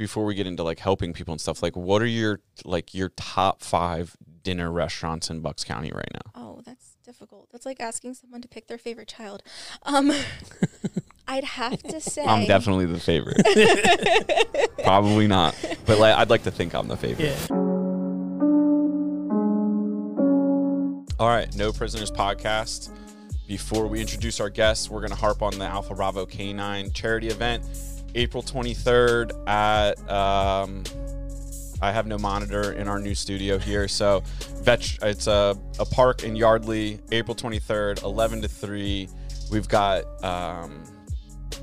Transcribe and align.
before 0.00 0.24
we 0.24 0.34
get 0.34 0.46
into 0.46 0.62
like 0.62 0.78
helping 0.78 1.12
people 1.12 1.32
and 1.32 1.40
stuff, 1.40 1.62
like 1.62 1.76
what 1.76 2.00
are 2.00 2.06
your 2.06 2.40
like 2.64 2.94
your 2.94 3.10
top 3.10 3.62
five 3.62 4.16
dinner 4.42 4.72
restaurants 4.72 5.28
in 5.28 5.40
Bucks 5.40 5.62
County 5.62 5.92
right 5.94 6.08
now? 6.14 6.32
Oh, 6.34 6.62
that's 6.64 6.96
difficult. 7.04 7.50
That's 7.52 7.66
like 7.66 7.80
asking 7.80 8.14
someone 8.14 8.40
to 8.40 8.48
pick 8.48 8.66
their 8.66 8.78
favorite 8.78 9.08
child. 9.08 9.42
Um, 9.82 10.10
I'd 11.28 11.44
have 11.44 11.82
to 11.82 12.00
say 12.00 12.24
I'm 12.24 12.46
definitely 12.46 12.86
the 12.86 12.98
favorite. 12.98 13.42
Probably 14.82 15.28
not, 15.28 15.54
but 15.84 15.98
like 15.98 16.16
I'd 16.16 16.30
like 16.30 16.44
to 16.44 16.50
think 16.50 16.74
I'm 16.74 16.88
the 16.88 16.96
favorite. 16.96 17.26
Yeah. 17.26 17.56
All 21.18 21.28
right, 21.28 21.54
No 21.54 21.72
Prisoners 21.72 22.10
podcast. 22.10 22.90
Before 23.46 23.86
we 23.86 24.00
introduce 24.00 24.40
our 24.40 24.48
guests, 24.48 24.88
we're 24.88 25.00
going 25.00 25.10
to 25.10 25.16
harp 25.16 25.42
on 25.42 25.58
the 25.58 25.66
Alpha 25.66 25.94
Bravo 25.94 26.24
Canine 26.24 26.90
charity 26.92 27.28
event, 27.28 27.62
April 28.14 28.42
23rd 28.42 29.48
at. 29.48 30.10
Um, 30.10 30.84
I 31.82 31.92
have 31.92 32.06
no 32.06 32.18
monitor 32.18 32.72
in 32.72 32.88
our 32.88 32.98
new 32.98 33.14
studio 33.14 33.56
here, 33.56 33.88
so 33.88 34.22
vet, 34.62 34.98
it's 35.00 35.26
a, 35.26 35.58
a 35.78 35.86
park 35.86 36.24
in 36.24 36.36
Yardley, 36.36 37.00
April 37.10 37.34
23rd, 37.34 38.02
11 38.02 38.42
to 38.42 38.48
3. 38.48 39.08
We've 39.50 39.66
got 39.66 40.04
um, 40.22 40.84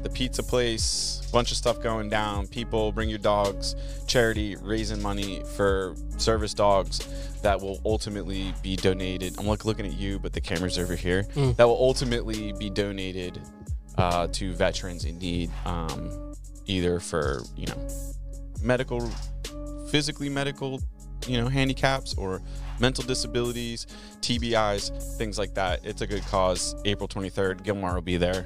the 0.02 0.09
pizza 0.09 0.41
place, 0.41 1.21
bunch 1.31 1.52
of 1.52 1.57
stuff 1.57 1.81
going 1.81 2.09
down. 2.09 2.48
People 2.48 2.91
bring 2.91 3.09
your 3.09 3.20
dogs, 3.20 3.76
charity, 4.07 4.55
raising 4.62 5.02
money 5.04 5.43
for 5.55 5.95
service 6.18 6.54
dogs 6.55 7.07
that 7.43 7.62
will 7.62 7.79
ultimately 7.85 8.54
be 8.63 8.76
donated. 8.76 9.35
I'm 9.38 9.45
like 9.45 9.66
looking 9.66 9.85
at 9.85 9.93
you, 9.93 10.18
but 10.18 10.34
the 10.34 10.41
camera's 10.41 10.79
over 10.79 10.95
here. 10.95 11.23
That 11.57 11.68
will 11.68 11.77
ultimately 11.79 12.54
be 12.54 12.70
donated 12.71 13.40
uh, 13.98 14.27
to 14.27 14.54
veterans 14.54 15.05
in 15.05 15.18
need, 15.20 15.52
um, 15.66 16.27
either 16.67 16.99
for 16.99 17.41
you 17.55 17.67
know 17.67 17.88
medical, 18.62 19.02
physically 19.89 20.30
medical, 20.30 20.81
you 21.27 21.41
know 21.41 21.48
handicaps 21.48 22.13
or 22.16 22.41
mental 22.79 23.04
disabilities, 23.04 23.87
TBIs, 24.21 25.18
things 25.18 25.38
like 25.40 25.54
that. 25.55 25.79
It's 25.84 26.01
a 26.01 26.07
good 26.07 26.23
cause. 26.26 26.76
April 26.85 27.07
23rd, 27.07 27.63
Gilmar 27.63 27.95
will 27.95 28.01
be 28.01 28.18
there. 28.18 28.45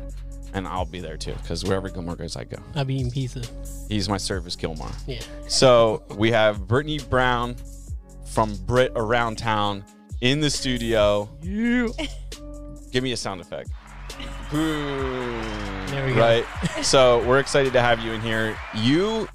And 0.53 0.67
I'll 0.67 0.85
be 0.85 0.99
there 0.99 1.15
too, 1.15 1.33
because 1.41 1.63
wherever 1.63 1.89
Gilmore 1.89 2.17
goes, 2.17 2.35
I 2.35 2.43
go. 2.43 2.57
I'll 2.75 2.83
be 2.83 2.95
eating 2.95 3.09
pizza. 3.09 3.41
He's 3.87 4.09
my 4.09 4.17
service 4.17 4.55
Gilmar. 4.57 4.93
Yeah. 5.07 5.21
So 5.47 6.03
we 6.17 6.29
have 6.31 6.67
Brittany 6.67 6.99
Brown 6.99 7.55
from 8.25 8.55
Brit 8.65 8.91
Around 8.95 9.37
Town 9.37 9.85
in 10.19 10.41
the 10.41 10.49
studio. 10.49 11.29
You 11.41 11.93
give 12.91 13.01
me 13.01 13.13
a 13.13 13.17
sound 13.17 13.39
effect. 13.39 13.69
Boom. 14.51 15.41
There 15.87 16.05
we 16.05 16.13
go. 16.13 16.19
right. 16.19 16.45
so 16.83 17.25
we're 17.27 17.39
excited 17.39 17.73
to 17.73 17.81
have 17.81 17.99
you 17.99 18.11
in 18.11 18.21
here. 18.21 18.57
You 18.73 19.27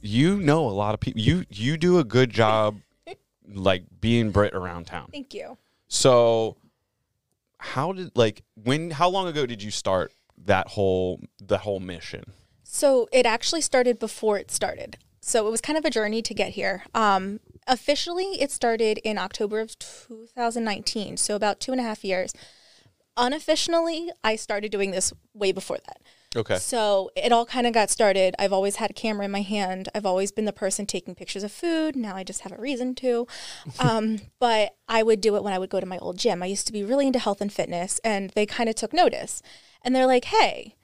you 0.00 0.38
know 0.38 0.68
a 0.68 0.70
lot 0.70 0.94
of 0.94 1.00
people. 1.00 1.20
You 1.20 1.44
you 1.50 1.76
do 1.76 1.98
a 1.98 2.04
good 2.04 2.30
job 2.30 2.76
like 3.52 3.84
being 4.00 4.30
Brit 4.30 4.54
around 4.54 4.86
town. 4.86 5.08
Thank 5.12 5.34
you. 5.34 5.58
So 5.88 6.56
how 7.58 7.92
did 7.92 8.12
like 8.14 8.42
when 8.54 8.90
how 8.90 9.08
long 9.08 9.26
ago 9.26 9.46
did 9.46 9.62
you 9.62 9.70
start 9.70 10.12
that 10.44 10.68
whole 10.68 11.20
the 11.40 11.58
whole 11.58 11.80
mission? 11.80 12.24
So 12.62 13.08
it 13.12 13.26
actually 13.26 13.60
started 13.60 13.98
before 13.98 14.38
it 14.38 14.50
started. 14.50 14.98
So 15.20 15.46
it 15.46 15.50
was 15.50 15.62
kind 15.62 15.78
of 15.78 15.84
a 15.86 15.90
journey 15.90 16.20
to 16.20 16.34
get 16.34 16.50
here. 16.50 16.84
Um, 16.94 17.40
officially, 17.66 18.42
it 18.42 18.50
started 18.50 18.98
in 18.98 19.16
October 19.16 19.60
of 19.60 19.78
2019, 19.78 21.16
so 21.16 21.34
about 21.34 21.60
two 21.60 21.72
and 21.72 21.80
a 21.80 21.84
half 21.84 22.04
years. 22.04 22.34
Unofficially, 23.16 24.10
I 24.22 24.36
started 24.36 24.72
doing 24.72 24.90
this 24.90 25.12
way 25.32 25.52
before 25.52 25.78
that. 25.86 26.00
Okay. 26.36 26.56
So 26.56 27.10
it 27.14 27.30
all 27.30 27.46
kind 27.46 27.66
of 27.66 27.72
got 27.72 27.90
started. 27.90 28.34
I've 28.38 28.52
always 28.52 28.76
had 28.76 28.90
a 28.90 28.94
camera 28.94 29.24
in 29.24 29.30
my 29.30 29.42
hand. 29.42 29.88
I've 29.94 30.06
always 30.06 30.32
been 30.32 30.46
the 30.46 30.52
person 30.52 30.84
taking 30.84 31.14
pictures 31.14 31.44
of 31.44 31.52
food. 31.52 31.94
Now 31.94 32.16
I 32.16 32.24
just 32.24 32.40
have 32.40 32.52
a 32.52 32.60
reason 32.60 32.94
to. 32.96 33.26
Um, 33.78 34.20
but 34.38 34.76
I 34.88 35.02
would 35.02 35.20
do 35.20 35.36
it 35.36 35.42
when 35.42 35.52
I 35.52 35.58
would 35.58 35.68
go 35.68 35.80
to 35.80 35.86
my 35.86 35.98
old 35.98 36.18
gym. 36.18 36.42
I 36.42 36.46
used 36.46 36.66
to 36.68 36.72
be 36.72 36.84
really 36.84 37.06
into 37.06 37.18
health 37.18 37.40
and 37.40 37.52
fitness, 37.52 38.00
and 38.04 38.30
they 38.30 38.46
kind 38.46 38.68
of 38.68 38.76
took 38.76 38.92
notice. 38.92 39.42
And 39.82 39.94
they're 39.94 40.06
like, 40.06 40.26
hey, 40.26 40.76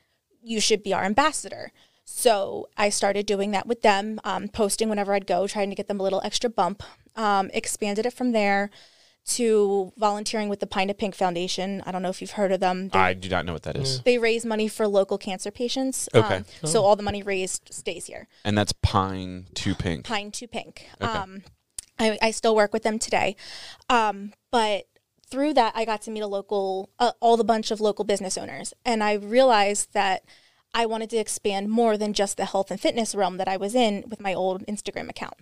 you 0.42 0.60
should 0.60 0.82
be 0.82 0.92
our 0.92 1.04
ambassador. 1.04 1.72
So 2.04 2.68
I 2.76 2.88
started 2.88 3.26
doing 3.26 3.52
that 3.52 3.66
with 3.66 3.82
them, 3.82 4.20
um, 4.24 4.48
posting 4.48 4.88
whenever 4.88 5.14
I'd 5.14 5.26
go, 5.26 5.46
trying 5.46 5.70
to 5.70 5.76
get 5.76 5.88
them 5.88 6.00
a 6.00 6.02
little 6.02 6.20
extra 6.24 6.50
bump. 6.50 6.82
Um, 7.16 7.50
expanded 7.54 8.06
it 8.06 8.12
from 8.12 8.32
there 8.32 8.70
to 9.26 9.92
volunteering 9.96 10.48
with 10.48 10.60
the 10.60 10.66
Pine 10.66 10.88
to 10.88 10.94
Pink 10.94 11.14
Foundation. 11.14 11.82
I 11.86 11.92
don't 11.92 12.02
know 12.02 12.08
if 12.08 12.20
you've 12.20 12.32
heard 12.32 12.52
of 12.52 12.60
them. 12.60 12.88
They 12.88 12.98
I 12.98 13.14
do 13.14 13.28
not 13.28 13.44
know 13.46 13.52
what 13.52 13.62
that 13.62 13.76
is. 13.76 14.00
they 14.02 14.18
raise 14.18 14.44
money 14.44 14.66
for 14.66 14.88
local 14.88 15.18
cancer 15.18 15.50
patients. 15.50 16.08
Okay. 16.14 16.36
Um, 16.36 16.44
So 16.64 16.82
all 16.82 16.96
the 16.96 17.02
money 17.02 17.22
raised 17.22 17.72
stays 17.72 18.06
here. 18.06 18.28
And 18.44 18.56
that's 18.58 18.72
pine 18.72 19.46
to 19.54 19.74
pink. 19.74 20.06
Pine 20.06 20.30
to 20.32 20.46
Pink. 20.48 20.88
Um, 21.00 21.42
I, 21.98 22.18
I 22.22 22.30
still 22.30 22.56
work 22.56 22.72
with 22.72 22.82
them 22.82 22.98
today. 22.98 23.36
Um, 23.88 24.32
but 24.50 24.84
through 25.30 25.54
that, 25.54 25.74
I 25.76 25.84
got 25.84 26.02
to 26.02 26.10
meet 26.10 26.22
a 26.22 26.26
local, 26.26 26.90
uh, 26.98 27.12
all 27.20 27.36
the 27.36 27.44
bunch 27.44 27.70
of 27.70 27.80
local 27.80 28.04
business 28.04 28.36
owners. 28.36 28.72
And 28.84 29.04
I 29.04 29.12
realized 29.14 29.92
that 29.92 30.24
I 30.74 30.86
wanted 30.86 31.10
to 31.10 31.18
expand 31.18 31.68
more 31.68 31.96
than 31.96 32.14
just 32.14 32.36
the 32.36 32.46
health 32.46 32.70
and 32.70 32.80
fitness 32.80 33.14
realm 33.14 33.36
that 33.36 33.48
I 33.48 33.56
was 33.56 33.74
in 33.74 34.04
with 34.08 34.20
my 34.20 34.34
old 34.34 34.64
Instagram 34.66 35.08
account. 35.08 35.34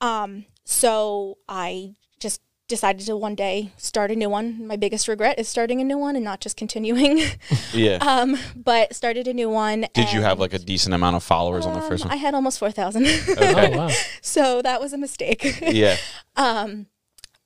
Um, 0.00 0.44
so 0.64 1.38
I 1.48 1.94
just 2.20 2.40
decided 2.68 3.06
to 3.06 3.16
one 3.16 3.34
day 3.34 3.72
start 3.76 4.10
a 4.10 4.16
new 4.16 4.28
one. 4.28 4.66
My 4.66 4.76
biggest 4.76 5.06
regret 5.08 5.38
is 5.38 5.48
starting 5.48 5.80
a 5.80 5.84
new 5.84 5.98
one 5.98 6.16
and 6.16 6.24
not 6.24 6.40
just 6.40 6.56
continuing. 6.56 7.22
Yeah. 7.72 7.96
um, 8.00 8.36
but 8.54 8.94
started 8.94 9.28
a 9.28 9.34
new 9.34 9.50
one. 9.50 9.86
Did 9.92 10.12
you 10.12 10.22
have 10.22 10.38
like 10.38 10.54
a 10.54 10.58
decent 10.58 10.94
amount 10.94 11.16
of 11.16 11.22
followers 11.22 11.66
on 11.66 11.74
the 11.74 11.80
first 11.82 12.04
um, 12.04 12.08
one? 12.08 12.18
I 12.18 12.20
had 12.20 12.34
almost 12.34 12.58
4,000. 12.58 13.06
Oh 13.38 13.70
wow. 13.70 13.90
so 14.22 14.62
that 14.62 14.80
was 14.80 14.92
a 14.92 14.98
mistake. 14.98 15.58
yeah. 15.60 15.96
Um, 16.36 16.86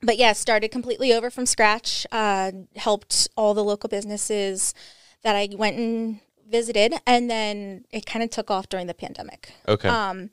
but 0.03 0.19
yeah, 0.19 0.33
started 0.33 0.71
completely 0.71 1.13
over 1.13 1.31
from 1.31 1.47
scratch. 1.47 2.07
Uh, 2.13 2.53
helped 2.77 3.29
all 3.37 3.55
the 3.55 3.65
local 3.65 3.89
businesses 3.89 4.75
that 5.23 5.37
I 5.37 5.49
went 5.53 5.77
and 5.79 6.21
visited, 6.49 6.95
and 7.07 7.31
then 7.31 7.85
it 7.91 8.07
kind 8.07 8.23
of 8.23 8.31
took 8.31 8.51
off 8.51 8.69
during 8.69 8.87
the 8.87 8.95
pandemic. 8.95 9.53
Okay. 9.69 9.89
Um, 9.89 10.31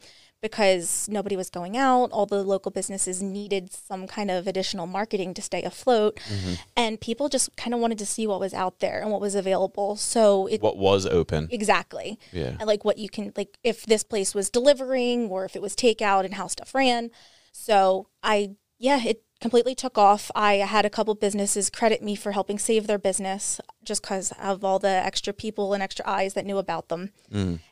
because 0.51 1.07
nobody 1.09 1.35
was 1.35 1.49
going 1.49 1.75
out, 1.77 2.11
all 2.11 2.25
the 2.25 2.43
local 2.43 2.71
businesses 2.71 3.21
needed 3.21 3.71
some 3.71 4.07
kind 4.07 4.31
of 4.31 4.47
additional 4.47 4.87
marketing 4.87 5.33
to 5.33 5.41
stay 5.41 5.61
afloat, 5.63 6.19
mm-hmm. 6.29 6.53
and 6.75 7.01
people 7.01 7.29
just 7.29 7.55
kind 7.57 7.73
of 7.73 7.79
wanted 7.79 7.97
to 7.97 8.05
see 8.05 8.25
what 8.25 8.39
was 8.39 8.53
out 8.53 8.79
there 8.79 9.01
and 9.01 9.11
what 9.11 9.21
was 9.21 9.35
available. 9.35 9.95
So 9.95 10.47
it 10.47 10.61
what 10.61 10.77
was 10.77 11.05
open? 11.05 11.47
exactly, 11.51 12.17
Yeah. 12.31 12.55
and 12.59 12.65
like 12.65 12.85
what 12.85 12.97
you 12.97 13.09
can 13.09 13.33
like 13.35 13.57
if 13.63 13.85
this 13.85 14.03
place 14.03 14.33
was 14.33 14.49
delivering 14.49 15.29
or 15.29 15.45
if 15.45 15.55
it 15.55 15.61
was 15.61 15.75
takeout 15.75 16.25
and 16.25 16.33
how 16.33 16.47
stuff 16.47 16.73
ran. 16.73 17.11
So 17.51 18.07
I 18.23 18.55
yeah, 18.79 19.03
it 19.03 19.23
completely 19.39 19.75
took 19.75 19.97
off. 19.97 20.31
I 20.35 20.55
had 20.55 20.85
a 20.85 20.89
couple 20.89 21.13
businesses 21.15 21.69
credit 21.69 22.01
me 22.01 22.15
for 22.15 22.31
helping 22.31 22.57
save 22.59 22.87
their 22.87 22.97
business 22.97 23.59
just 23.83 24.01
because 24.01 24.33
of 24.41 24.63
all 24.63 24.79
the 24.79 24.87
extra 24.89 25.33
people 25.33 25.73
and 25.73 25.83
extra 25.83 26.07
eyes 26.07 26.33
that 26.33 26.45
knew 26.45 26.57
about 26.57 26.89
them. 26.89 27.11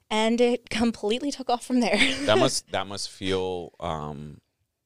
And 0.09 0.39
it 0.41 0.69
completely 0.81 1.31
took 1.31 1.49
off 1.49 1.65
from 1.65 1.79
there. 1.79 1.97
That 2.25 2.37
must 2.37 2.71
that 2.71 2.87
must 2.87 3.09
feel 3.09 3.73
um, 3.79 4.39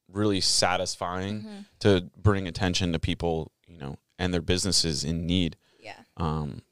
really 0.08 0.40
satisfying 0.40 1.40
Mm-hmm. 1.40 1.58
to 1.80 2.10
bring 2.16 2.46
attention 2.48 2.92
to 2.92 2.98
people, 2.98 3.52
you 3.66 3.78
know, 3.78 3.96
and 4.18 4.32
their 4.34 4.42
businesses 4.42 5.04
in 5.04 5.26
need. 5.26 5.56
yeah. 5.80 6.00
Um, 6.16 6.62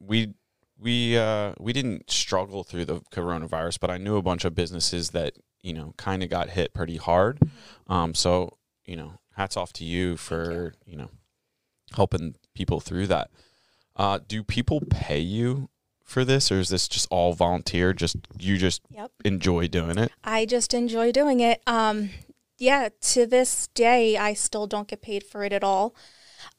we 0.00 0.34
we 0.78 1.16
uh, 1.16 1.54
we 1.58 1.72
didn't 1.72 2.10
struggle 2.10 2.62
through 2.64 2.84
the 2.84 3.00
coronavirus, 3.12 3.78
but 3.80 3.90
I 3.90 3.98
knew 3.98 4.16
a 4.16 4.22
bunch 4.22 4.44
of 4.44 4.54
businesses 4.54 5.10
that 5.10 5.34
you 5.62 5.72
know 5.72 5.94
kind 5.96 6.22
of 6.22 6.28
got 6.28 6.50
hit 6.50 6.74
pretty 6.74 6.96
hard. 6.96 7.38
Um, 7.86 8.14
so 8.14 8.58
you 8.84 8.96
know, 8.96 9.14
hats 9.36 9.56
off 9.56 9.72
to 9.74 9.84
you 9.84 10.16
for 10.16 10.74
you 10.86 10.96
know 10.96 11.10
helping 11.94 12.34
people 12.54 12.80
through 12.80 13.06
that. 13.08 13.30
Uh, 13.96 14.18
do 14.26 14.42
people 14.42 14.80
pay 14.90 15.18
you 15.20 15.68
for 16.02 16.24
this, 16.24 16.50
or 16.50 16.58
is 16.60 16.68
this 16.68 16.88
just 16.88 17.06
all 17.10 17.32
volunteer? 17.32 17.92
Just 17.92 18.16
you 18.38 18.56
just 18.58 18.82
Yep. 18.90 19.12
enjoy 19.24 19.68
doing 19.68 19.98
it? 19.98 20.10
I 20.22 20.44
just 20.46 20.74
enjoy 20.74 21.12
doing 21.12 21.40
it. 21.40 21.62
Um, 21.66 22.10
yeah, 22.58 22.88
to 23.00 23.26
this 23.26 23.68
day, 23.68 24.16
I 24.16 24.34
still 24.34 24.66
don't 24.66 24.88
get 24.88 25.02
paid 25.02 25.24
for 25.24 25.44
it 25.44 25.52
at 25.52 25.64
all. 25.64 25.94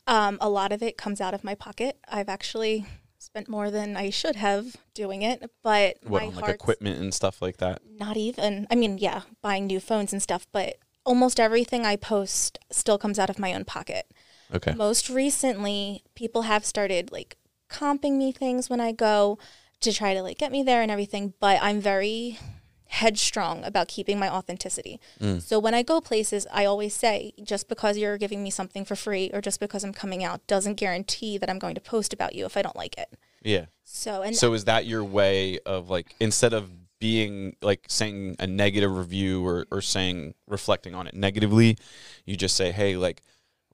Um, 0.08 0.38
a 0.42 0.50
lot 0.50 0.72
of 0.72 0.82
it 0.82 0.98
comes 0.98 1.22
out 1.22 1.34
of 1.34 1.44
my 1.44 1.56
pocket. 1.56 1.98
I've 2.10 2.30
actually 2.30 2.86
spent 3.18 3.48
more 3.50 3.70
than 3.72 3.98
I 3.98 4.10
should 4.10 4.36
have 4.36 4.76
doing 4.94 5.22
it, 5.22 5.50
but 5.64 5.98
What 6.04 6.22
my 6.22 6.28
on 6.28 6.36
like 6.36 6.56
equipment 6.56 7.00
and 7.00 7.14
stuff 7.14 7.42
like 7.42 7.58
that? 7.58 7.82
not 7.88 8.18
even. 8.18 8.68
I 8.72 8.76
mean, 8.76 8.98
yeah, 8.98 9.22
buying 9.42 9.68
new 9.68 9.80
phones 9.80 10.14
and 10.14 10.22
stuff, 10.22 10.48
but 10.52 10.76
almost 11.06 11.40
everything 11.40 11.86
I 11.86 11.96
post 11.96 12.60
still 12.72 12.98
comes 12.98 13.18
out 13.20 13.30
of 13.30 13.40
my 13.40 13.54
own 13.54 13.64
pocket. 13.66 14.12
Okay. 14.54 14.74
Most 14.74 15.10
recently, 15.10 16.04
people 16.16 16.44
have 16.44 16.66
started 16.66 17.12
like 17.12 17.38
comping 17.70 18.18
me 18.18 18.32
things 18.32 18.70
when 18.70 18.80
I 18.80 18.92
go 18.92 19.38
to 19.82 19.94
try 19.94 20.14
to 20.14 20.22
like 20.22 20.38
get 20.38 20.52
me 20.52 20.64
there 20.64 20.82
and 20.82 20.92
everything, 20.92 21.34
but 21.40 21.60
I'm 21.62 21.80
very 21.80 22.40
headstrong 22.88 23.64
about 23.64 23.88
keeping 23.88 24.18
my 24.18 24.30
authenticity. 24.30 25.00
Mm. 25.20 25.42
So 25.42 25.60
when 25.60 25.74
I 25.74 25.84
go 25.84 26.00
places, 26.00 26.48
I 26.52 26.66
always 26.66 26.94
say 26.94 27.34
just 27.44 27.68
because 27.68 27.98
you're 27.98 28.18
giving 28.18 28.44
me 28.44 28.50
something 28.50 28.86
for 28.86 28.96
free 28.96 29.30
or 29.34 29.42
just 29.42 29.60
because 29.60 29.84
I'm 29.84 29.94
coming 29.94 30.24
out 30.24 30.46
doesn't 30.48 30.76
guarantee 30.76 31.38
that 31.38 31.50
I'm 31.50 31.60
going 31.60 31.76
to 31.76 31.82
post 31.82 32.14
about 32.14 32.36
you 32.36 32.46
if 32.46 32.56
I 32.56 32.62
don't 32.62 32.76
like 32.76 32.98
it. 32.98 33.10
Yeah. 33.42 33.66
So 33.84 34.22
and 34.22 34.36
So 34.36 34.54
is 34.54 34.66
that 34.66 34.86
your 34.86 35.04
way 35.04 35.60
of 35.66 35.90
like 35.90 36.16
instead 36.20 36.54
of 36.54 36.70
being 37.06 37.56
like 37.62 37.82
saying 37.88 38.36
a 38.40 38.48
negative 38.48 38.92
review 39.04 39.46
or 39.46 39.66
or 39.72 39.82
saying 39.82 40.34
reflecting 40.48 40.94
on 40.96 41.06
it 41.10 41.14
negatively, 41.14 41.78
you 42.26 42.36
just 42.36 42.56
say, 42.58 42.72
hey, 42.72 42.96
like 42.98 43.22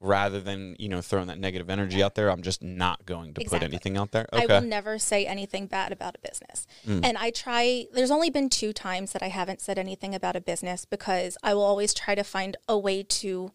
rather 0.00 0.40
than 0.48 0.74
you 0.78 0.88
know 0.92 1.00
throwing 1.00 1.28
that 1.28 1.38
negative 1.38 1.70
energy 1.70 2.02
out 2.02 2.14
there, 2.16 2.28
I'm 2.30 2.42
just 2.42 2.60
not 2.62 3.06
going 3.06 3.32
to 3.34 3.40
Exactly. 3.40 3.58
put 3.60 3.72
anything 3.72 3.96
out 3.96 4.10
there. 4.10 4.26
okay. 4.32 4.42
I 4.42 4.46
will 4.46 4.66
Mm. 4.66 4.68
never 4.78 4.98
say 4.98 5.20
anything 5.26 5.64
bad 5.66 5.92
about 5.92 6.16
a 6.16 6.28
business. 6.28 6.66
And 7.06 7.16
I 7.26 7.30
try, 7.30 7.86
there's 7.94 8.10
only 8.10 8.28
been 8.30 8.48
two 8.50 8.72
times 8.72 9.12
that 9.12 9.22
I 9.22 9.28
haven't 9.28 9.60
said 9.60 9.78
anything 9.78 10.12
about 10.14 10.34
a 10.36 10.40
business 10.40 10.84
because 10.84 11.38
I 11.42 11.54
will 11.54 11.62
always 11.72 11.94
try 11.94 12.14
to 12.16 12.24
find 12.24 12.56
a 12.68 12.76
way 12.86 13.02
to 13.22 13.52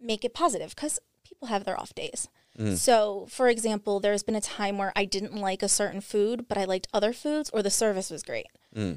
make 0.00 0.24
it 0.24 0.32
positive 0.34 0.70
because 0.74 0.98
people 1.28 1.48
have 1.48 1.64
their 1.64 1.78
off 1.78 1.94
days. 1.94 2.28
Mm. 2.58 2.76
So, 2.78 3.26
for 3.28 3.48
example, 3.48 4.00
there's 4.00 4.22
been 4.22 4.34
a 4.34 4.40
time 4.40 4.78
where 4.78 4.92
I 4.96 5.04
didn't 5.04 5.34
like 5.48 5.62
a 5.62 5.68
certain 5.68 6.00
food, 6.00 6.46
but 6.48 6.56
I 6.56 6.64
liked 6.64 6.86
other 6.94 7.12
foods 7.12 7.50
or 7.52 7.60
the 7.62 7.70
service 7.70 8.08
was 8.10 8.22
great. 8.22 8.46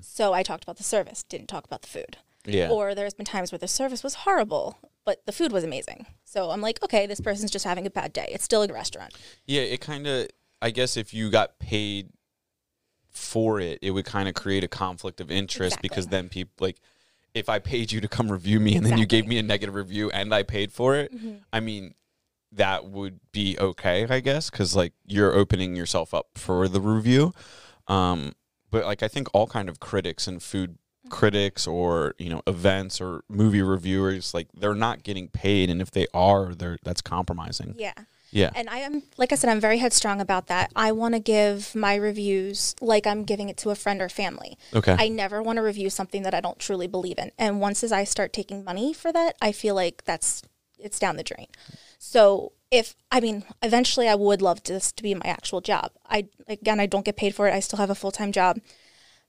So 0.01 0.33
I 0.33 0.43
talked 0.43 0.63
about 0.63 0.77
the 0.77 0.83
service, 0.83 1.23
didn't 1.23 1.47
talk 1.47 1.65
about 1.65 1.81
the 1.81 1.87
food. 1.87 2.17
Mm. 2.45 2.53
Yeah. 2.53 2.69
Or 2.69 2.95
there's 2.95 3.13
been 3.13 3.25
times 3.25 3.51
where 3.51 3.59
the 3.59 3.67
service 3.67 4.03
was 4.03 4.13
horrible, 4.15 4.77
but 5.05 5.25
the 5.25 5.31
food 5.31 5.51
was 5.51 5.63
amazing. 5.63 6.05
So 6.25 6.51
I'm 6.51 6.61
like, 6.61 6.81
okay, 6.83 7.05
this 7.05 7.19
person's 7.19 7.51
just 7.51 7.65
having 7.65 7.85
a 7.85 7.89
bad 7.89 8.13
day. 8.13 8.27
It's 8.31 8.43
still 8.43 8.63
a 8.63 8.67
restaurant. 8.67 9.15
Yeah, 9.45 9.61
it 9.61 9.81
kind 9.81 10.07
of. 10.07 10.27
I 10.61 10.71
guess 10.71 10.97
if 10.97 11.13
you 11.13 11.29
got 11.29 11.57
paid 11.59 12.09
for 13.11 13.59
it, 13.59 13.79
it 13.81 13.91
would 13.91 14.05
kind 14.05 14.27
of 14.27 14.35
create 14.35 14.63
a 14.63 14.67
conflict 14.67 15.21
of 15.21 15.31
interest 15.31 15.81
because 15.81 16.07
then 16.07 16.29
people 16.29 16.51
like, 16.59 16.77
if 17.33 17.47
I 17.47 17.59
paid 17.59 17.91
you 17.91 18.01
to 18.01 18.07
come 18.07 18.31
review 18.31 18.59
me 18.59 18.75
and 18.75 18.85
then 18.85 18.97
you 18.97 19.05
gave 19.05 19.27
me 19.27 19.37
a 19.37 19.43
negative 19.43 19.75
review 19.75 20.09
and 20.11 20.33
I 20.33 20.43
paid 20.43 20.71
for 20.71 20.95
it, 20.95 21.13
Mm-hmm. 21.13 21.35
I 21.53 21.59
mean, 21.59 21.93
that 22.51 22.85
would 22.85 23.19
be 23.31 23.57
okay, 23.59 24.05
I 24.09 24.19
guess, 24.19 24.49
because 24.49 24.75
like 24.75 24.93
you're 25.05 25.33
opening 25.33 25.75
yourself 25.75 26.13
up 26.13 26.27
for 26.35 26.67
the 26.67 26.81
review. 26.81 27.33
Um, 27.87 28.33
but 28.71 28.85
like 28.85 29.03
I 29.03 29.07
think 29.07 29.27
all 29.33 29.47
kind 29.47 29.69
of 29.69 29.79
critics 29.79 30.27
and 30.27 30.41
food 30.41 30.77
Mm-hmm. 31.05 31.15
critics 31.15 31.65
or 31.65 32.13
you 32.17 32.29
know 32.29 32.41
events 32.45 32.99
or 32.99 33.23
movie 33.29 33.61
reviewers 33.61 34.33
like 34.33 34.47
they're 34.53 34.75
not 34.75 35.01
getting 35.01 35.29
paid 35.29 35.69
and 35.69 35.81
if 35.81 35.89
they 35.91 36.05
are 36.13 36.53
they're 36.53 36.77
that's 36.83 36.99
compromising 36.99 37.73
Yeah. 37.77 37.93
yeah 38.31 38.49
And 38.53 38.67
I 38.69 38.79
am, 38.79 39.03
like 39.17 39.31
I 39.31 39.35
said, 39.35 39.49
I'm 39.49 39.61
very 39.61 39.77
headstrong 39.77 40.19
about 40.19 40.47
that. 40.47 40.73
I 40.75 40.91
want 40.91 41.13
to 41.13 41.21
give 41.21 41.73
my 41.73 41.95
reviews 41.95 42.75
like 42.81 43.07
I'm 43.07 43.23
giving 43.23 43.47
it 43.47 43.55
to 43.59 43.69
a 43.69 43.75
friend 43.75 44.01
or 44.01 44.09
family. 44.09 44.57
okay 44.75 44.93
I 44.99 45.07
never 45.07 45.41
want 45.41 45.55
to 45.55 45.61
review 45.63 45.89
something 45.89 46.23
that 46.23 46.33
I 46.33 46.41
don't 46.41 46.59
truly 46.59 46.85
believe 46.87 47.17
in. 47.17 47.31
And 47.37 47.61
once 47.61 47.81
as 47.81 47.93
I 47.93 48.03
start 48.03 48.33
taking 48.33 48.65
money 48.65 48.91
for 48.93 49.13
that, 49.13 49.37
I 49.41 49.53
feel 49.53 49.75
like 49.75 50.03
that's 50.03 50.41
it's 50.77 50.99
down 50.99 51.15
the 51.15 51.23
drain. 51.23 51.47
So 51.97 52.51
if 52.71 52.95
I 53.11 53.19
mean, 53.19 53.43
eventually 53.61 54.07
I 54.07 54.15
would 54.15 54.41
love 54.41 54.63
this 54.63 54.91
to 54.93 55.03
be 55.03 55.13
my 55.15 55.25
actual 55.25 55.61
job. 55.61 55.91
I 56.07 56.27
again, 56.47 56.79
I 56.79 56.85
don't 56.85 57.05
get 57.05 57.17
paid 57.17 57.35
for 57.35 57.47
it. 57.47 57.53
I 57.53 57.59
still 57.59 57.79
have 57.79 57.89
a 57.89 57.95
full 57.95 58.11
time 58.11 58.31
job. 58.31 58.59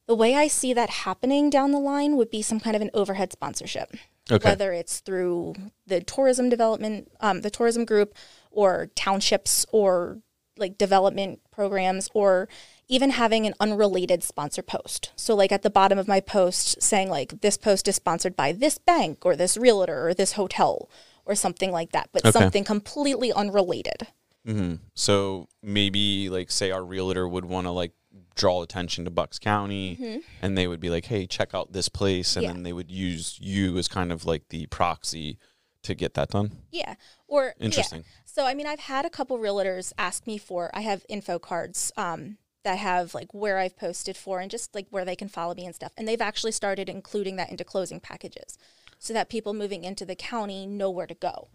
The 0.06 0.14
way 0.14 0.34
I 0.34 0.48
see 0.48 0.72
that 0.74 0.90
happening 0.90 1.50
down 1.50 1.70
the 1.70 1.78
line 1.78 2.16
would 2.16 2.30
be 2.30 2.42
some 2.42 2.58
kind 2.58 2.74
of 2.74 2.82
an 2.82 2.90
overhead 2.92 3.32
sponsorship 3.32 3.94
Okay. 4.30 4.48
whether 4.48 4.72
it's 4.72 5.00
through 5.00 5.54
the 5.86 6.00
tourism 6.00 6.48
development, 6.48 7.10
um, 7.20 7.40
the 7.40 7.50
tourism 7.50 7.84
group, 7.84 8.14
or 8.50 8.90
townships, 8.94 9.66
or 9.72 10.18
like 10.56 10.78
development 10.78 11.40
programs, 11.50 12.08
or 12.14 12.48
even 12.88 13.10
having 13.10 13.46
an 13.46 13.54
unrelated 13.60 14.22
sponsor 14.22 14.62
post. 14.62 15.10
So, 15.16 15.34
like 15.34 15.52
at 15.52 15.62
the 15.62 15.70
bottom 15.70 15.98
of 15.98 16.06
my 16.06 16.20
post, 16.20 16.80
saying 16.82 17.08
like 17.08 17.40
this 17.40 17.56
post 17.56 17.88
is 17.88 17.96
sponsored 17.96 18.36
by 18.36 18.52
this 18.52 18.78
bank, 18.78 19.24
or 19.24 19.34
this 19.34 19.56
realtor, 19.56 20.08
or 20.08 20.14
this 20.14 20.32
hotel, 20.32 20.88
or 21.30 21.34
something 21.34 21.70
like 21.70 21.92
that, 21.92 22.08
but 22.12 22.24
Okay. 22.24 22.32
something 22.32 22.64
completely 22.64 23.32
unrelated. 23.32 24.08
hmm 24.44 24.74
So 24.94 25.48
maybe 25.62 26.28
like 26.28 26.50
say 26.50 26.70
our 26.70 26.84
realtor 26.84 27.28
would 27.28 27.44
want 27.44 27.66
to 27.66 27.70
like 27.70 27.92
draw 28.34 28.62
attention 28.62 29.04
to 29.04 29.10
Bucks 29.10 29.38
County 29.38 30.22
and 30.42 30.56
they 30.58 30.66
would 30.66 30.80
be 30.80 30.90
like, 30.90 31.04
Hey, 31.06 31.26
check 31.26 31.54
out 31.54 31.72
this 31.72 31.88
place 31.88 32.36
and 32.36 32.42
Mm-hmm. 32.44 32.48
Yeah. 32.50 32.52
then 32.54 32.62
they 32.64 32.72
would 32.72 32.90
use 32.90 33.38
you 33.40 33.78
as 33.78 33.86
kind 33.86 34.10
of 34.12 34.24
like 34.26 34.48
the 34.48 34.66
proxy 34.66 35.38
to 35.82 35.94
get 35.94 36.14
that 36.14 36.30
done. 36.30 36.50
Yeah. 36.72 36.94
Or 37.28 37.54
yeah. 37.58 37.64
Interesting. 37.66 38.04
So 38.24 38.44
I 38.46 38.54
mean, 38.54 38.66
I've 38.66 38.80
had 38.80 39.04
a 39.06 39.10
couple 39.10 39.38
realtors 39.38 39.92
ask 39.98 40.26
me 40.26 40.36
for. 40.38 40.70
I 40.74 40.80
have 40.80 41.04
info 41.08 41.38
cards 41.38 41.92
um, 41.96 42.38
that 42.64 42.78
have 42.78 43.14
like 43.14 43.32
where 43.32 43.58
I've 43.58 43.76
posted 43.76 44.16
for 44.16 44.40
and 44.40 44.50
just 44.50 44.74
like 44.74 44.86
where 44.90 45.04
they 45.04 45.16
can 45.16 45.28
follow 45.28 45.54
me 45.54 45.64
and 45.66 45.74
stuff. 45.74 45.92
And 45.96 46.06
they've 46.08 46.20
actually 46.20 46.52
started 46.52 46.88
including 46.88 47.36
that 47.36 47.50
into 47.50 47.64
closing 47.64 48.00
packages, 48.00 48.58
so 49.00 49.14
that 49.14 49.30
people 49.30 49.54
moving 49.54 49.82
into 49.82 50.04
the 50.04 50.14
county 50.14 50.66
know 50.66 50.90
where 50.90 51.06
to 51.06 51.14
go. 51.14 51.48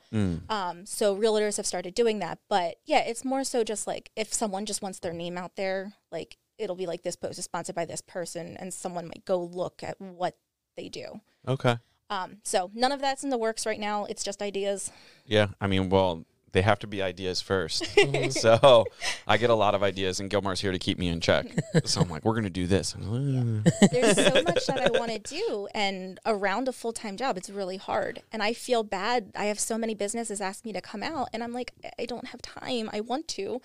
Um, 0.49 0.85
so 0.85 1.15
realtors 1.15 1.57
have 1.57 1.65
started 1.65 1.93
doing 1.93 2.19
that. 2.19 2.39
But 2.49 2.77
yeah, 2.85 2.99
it's 2.99 3.23
more 3.23 3.43
so 3.43 3.63
just 3.63 3.87
like 3.87 4.09
if 4.15 4.33
someone 4.33 4.65
just 4.65 4.81
wants 4.81 4.99
their 4.99 5.13
name 5.13 5.37
out 5.37 5.55
there, 5.55 5.93
like 6.11 6.37
it'll 6.57 6.75
be 6.75 6.87
like 6.87 7.03
this 7.03 7.15
post 7.15 7.37
is 7.37 7.45
sponsored 7.45 7.75
by 7.75 7.85
this 7.85 8.01
person, 8.01 8.57
and 8.57 8.73
someone 8.73 9.05
might 9.07 9.25
go 9.25 9.41
look 9.41 9.83
at 9.83 10.01
what 10.01 10.37
they 10.75 10.89
do. 10.89 11.21
Okay. 11.47 11.77
Um, 12.09 12.37
so 12.43 12.71
none 12.73 12.91
of 12.91 12.99
that's 12.99 13.23
in 13.23 13.29
the 13.29 13.37
works 13.37 13.65
right 13.65 13.79
now. 13.79 14.05
It's 14.05 14.23
just 14.23 14.41
ideas. 14.41 14.91
Yeah. 15.25 15.49
I 15.61 15.67
mean, 15.67 15.89
well, 15.89 16.25
they 16.55 16.61
have 16.61 16.79
to 16.79 16.87
be 16.87 17.01
ideas 17.01 17.41
first. 17.41 17.85
so 18.31 18.85
I 19.27 19.35
get 19.37 19.49
a 19.49 19.55
lot 19.55 19.75
of 19.75 19.83
ideas 19.83 20.19
and 20.21 20.29
Gilmar's 20.29 20.61
here 20.61 20.71
to 20.71 20.79
keep 20.79 20.97
me 20.97 21.09
in 21.09 21.19
check. 21.19 21.45
So 21.83 21.99
I'm 22.01 22.09
like, 22.09 22.23
we're 22.23 22.33
going 22.33 22.45
to 22.45 22.49
do 22.49 22.65
this. 22.65 22.95
there's 23.91 24.15
so 24.15 24.41
much 24.47 24.65
that 24.67 24.79
I 24.81 24.97
want 24.97 25.11
to 25.11 25.19
do, 25.19 25.67
and 25.75 26.17
around 26.25 26.67
a 26.69 26.71
full 26.71 26.93
time 26.93 27.17
job, 27.17 27.37
it's 27.37 27.49
really 27.49 27.77
hard. 27.77 28.21
And 28.31 28.41
I 28.41 28.53
feel 28.53 28.83
bad. 28.83 29.33
I 29.35 29.45
have 29.45 29.59
so 29.59 29.77
many 29.77 29.93
businesses 29.95 30.39
ask 30.39 30.63
me 30.63 30.71
to 30.73 30.81
come 30.81 31.03
out, 31.03 31.27
and 31.33 31.43
I'm 31.43 31.51
like, 31.53 31.73
I- 31.83 31.91
I 31.99 32.05
don't 32.05 32.27
have 32.27 32.41
time. 32.41 32.89
I 32.93 33.01
want 33.01 33.27
to. 33.29 33.61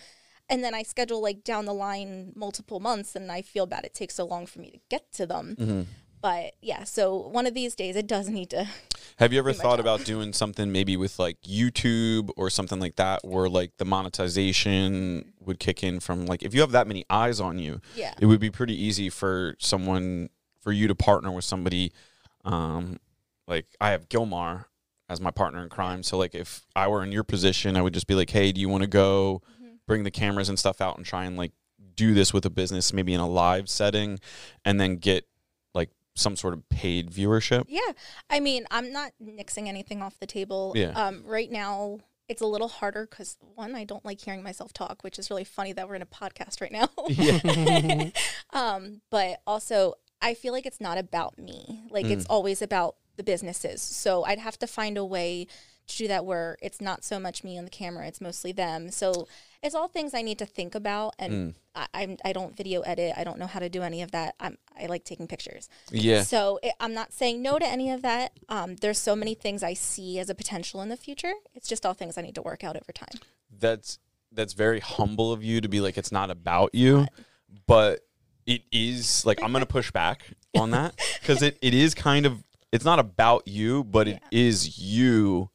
And 0.48 0.64
then 0.64 0.74
I 0.74 0.82
schedule 0.82 1.22
like 1.22 1.44
down 1.44 1.64
the 1.66 1.72
line 1.72 2.32
multiple 2.34 2.80
months, 2.80 3.14
and 3.14 3.30
I 3.30 3.40
feel 3.42 3.66
bad 3.66 3.84
it 3.84 3.94
takes 3.94 4.16
so 4.16 4.24
long 4.26 4.46
for 4.46 4.58
me 4.58 4.70
to 4.70 4.78
get 4.88 5.12
to 5.12 5.26
them. 5.26 5.56
Mm-hmm. 5.58 5.82
But 6.22 6.52
yeah, 6.60 6.84
so 6.84 7.16
one 7.16 7.46
of 7.46 7.54
these 7.54 7.74
days, 7.74 7.96
it 7.96 8.06
does 8.06 8.28
need 8.28 8.50
to. 8.50 8.66
Have 9.16 9.32
you 9.32 9.38
ever 9.38 9.52
thought 9.52 9.80
about 9.80 10.04
doing 10.04 10.32
something 10.32 10.72
maybe 10.72 10.96
with 10.96 11.18
like 11.18 11.40
YouTube 11.42 12.30
or 12.36 12.48
something 12.50 12.80
like 12.80 12.96
that 12.96 13.22
where 13.24 13.48
like 13.48 13.72
the 13.78 13.84
monetization 13.84 15.32
would 15.40 15.58
kick 15.58 15.82
in 15.82 16.00
from 16.00 16.26
like 16.26 16.42
if 16.42 16.54
you 16.54 16.60
have 16.62 16.72
that 16.72 16.86
many 16.86 17.04
eyes 17.10 17.40
on 17.40 17.58
you, 17.58 17.80
Yeah. 17.94 18.14
it 18.20 18.26
would 18.26 18.40
be 18.40 18.50
pretty 18.50 18.74
easy 18.82 19.10
for 19.10 19.56
someone 19.58 20.30
for 20.60 20.72
you 20.72 20.88
to 20.88 20.94
partner 20.94 21.30
with 21.30 21.44
somebody 21.44 21.92
um 22.44 22.98
like 23.46 23.66
I 23.80 23.90
have 23.90 24.08
Gilmar 24.08 24.66
as 25.08 25.20
my 25.20 25.30
partner 25.30 25.62
in 25.62 25.68
crime. 25.68 26.02
So 26.02 26.16
like 26.16 26.34
if 26.34 26.64
I 26.74 26.88
were 26.88 27.02
in 27.02 27.12
your 27.12 27.24
position, 27.24 27.76
I 27.76 27.82
would 27.82 27.92
just 27.94 28.06
be 28.06 28.14
like, 28.14 28.30
"Hey, 28.30 28.52
do 28.52 28.60
you 28.60 28.68
want 28.68 28.82
to 28.82 28.88
go 28.88 29.42
bring 29.86 30.04
the 30.04 30.10
cameras 30.10 30.48
and 30.48 30.58
stuff 30.58 30.80
out 30.80 30.96
and 30.96 31.04
try 31.04 31.24
and 31.24 31.36
like 31.36 31.52
do 31.96 32.14
this 32.14 32.32
with 32.32 32.46
a 32.46 32.50
business 32.50 32.92
maybe 32.92 33.12
in 33.12 33.20
a 33.20 33.28
live 33.28 33.68
setting 33.68 34.18
and 34.64 34.80
then 34.80 34.96
get 34.96 35.26
some 36.20 36.36
sort 36.36 36.54
of 36.54 36.68
paid 36.68 37.10
viewership?" 37.10 37.64
Yeah. 37.68 37.92
I 38.28 38.40
mean, 38.40 38.66
I'm 38.70 38.92
not 38.92 39.12
nixing 39.22 39.66
anything 39.66 40.02
off 40.02 40.18
the 40.20 40.26
table. 40.26 40.72
Yeah. 40.76 40.90
Um, 40.90 41.22
right 41.24 41.50
now, 41.50 42.00
it's 42.28 42.40
a 42.40 42.46
little 42.46 42.68
harder 42.68 43.06
because 43.10 43.36
one, 43.56 43.74
I 43.74 43.84
don't 43.84 44.04
like 44.04 44.20
hearing 44.20 44.42
myself 44.42 44.72
talk, 44.72 45.02
which 45.02 45.18
is 45.18 45.30
really 45.30 45.44
funny 45.44 45.72
that 45.72 45.88
we're 45.88 45.96
in 45.96 46.02
a 46.02 46.06
podcast 46.06 46.60
right 46.60 46.72
now. 46.72 46.88
Yeah. 47.08 48.10
um, 48.52 49.00
but 49.10 49.40
also, 49.46 49.94
I 50.22 50.34
feel 50.34 50.52
like 50.52 50.66
it's 50.66 50.80
not 50.80 50.96
about 50.98 51.38
me. 51.38 51.82
Like 51.90 52.06
it's 52.06 52.26
always 52.26 52.62
about 52.62 52.96
the 53.16 53.24
businesses. 53.24 53.82
So 53.82 54.24
I'd 54.24 54.38
have 54.38 54.58
to 54.60 54.66
find 54.66 54.96
a 54.96 55.04
way 55.04 55.46
to 55.90 55.98
do 55.98 56.08
that 56.08 56.24
where 56.24 56.56
it's 56.62 56.80
not 56.80 57.04
so 57.04 57.18
much 57.20 57.44
me 57.44 57.58
on 57.58 57.64
the 57.64 57.70
camera; 57.70 58.06
it's 58.06 58.20
mostly 58.20 58.52
them. 58.52 58.90
So 58.90 59.28
it's 59.62 59.74
all 59.74 59.88
things 59.88 60.14
I 60.14 60.22
need 60.22 60.38
to 60.38 60.46
think 60.46 60.74
about. 60.74 61.14
And 61.18 61.54
I, 61.74 61.86
I'm 61.94 62.16
I 62.24 62.32
don't 62.32 62.56
video 62.56 62.80
edit. 62.82 63.14
I 63.16 63.24
don't 63.24 63.38
know 63.38 63.46
how 63.46 63.60
to 63.60 63.68
do 63.68 63.82
any 63.82 64.02
of 64.02 64.10
that. 64.12 64.34
I'm 64.40 64.58
I 64.80 64.86
like 64.86 65.04
taking 65.04 65.26
pictures. 65.26 65.68
Yeah. 65.90 66.22
So 66.22 66.58
it, 66.62 66.72
I'm 66.80 66.94
not 66.94 67.12
saying 67.12 67.42
no 67.42 67.58
to 67.58 67.66
any 67.66 67.90
of 67.90 68.02
that. 68.02 68.32
Um, 68.48 68.76
there's 68.76 68.98
so 68.98 69.14
many 69.14 69.34
things 69.34 69.62
I 69.62 69.74
see 69.74 70.18
as 70.18 70.30
a 70.30 70.34
potential 70.34 70.80
in 70.82 70.88
the 70.88 70.96
future. 70.96 71.32
It's 71.54 71.68
just 71.68 71.84
all 71.84 71.94
things 71.94 72.16
I 72.18 72.22
need 72.22 72.34
to 72.36 72.42
work 72.42 72.64
out 72.64 72.76
over 72.76 72.92
time. 72.92 73.20
that's 73.58 73.98
that's 74.32 74.52
very 74.52 74.78
humble 74.80 75.32
of 75.32 75.42
you 75.42 75.60
to 75.60 75.68
be 75.68 75.80
like 75.80 75.98
it's 75.98 76.12
not 76.12 76.30
about 76.30 76.72
you 76.72 77.04
but 77.66 78.00
it 78.46 78.62
is 78.70 79.26
like 79.26 79.42
i'm 79.42 79.52
gonna 79.52 79.66
push 79.66 79.90
back 79.90 80.22
on 80.56 80.70
that 80.70 80.94
because 81.20 81.42
it, 81.42 81.58
it 81.60 81.74
is 81.74 81.94
kind 81.94 82.26
of 82.26 82.44
it's 82.70 82.84
not 82.84 83.00
about 83.00 83.46
you 83.48 83.82
but 83.82 84.06
it 84.06 84.22
is 84.30 84.78
you 84.78 85.50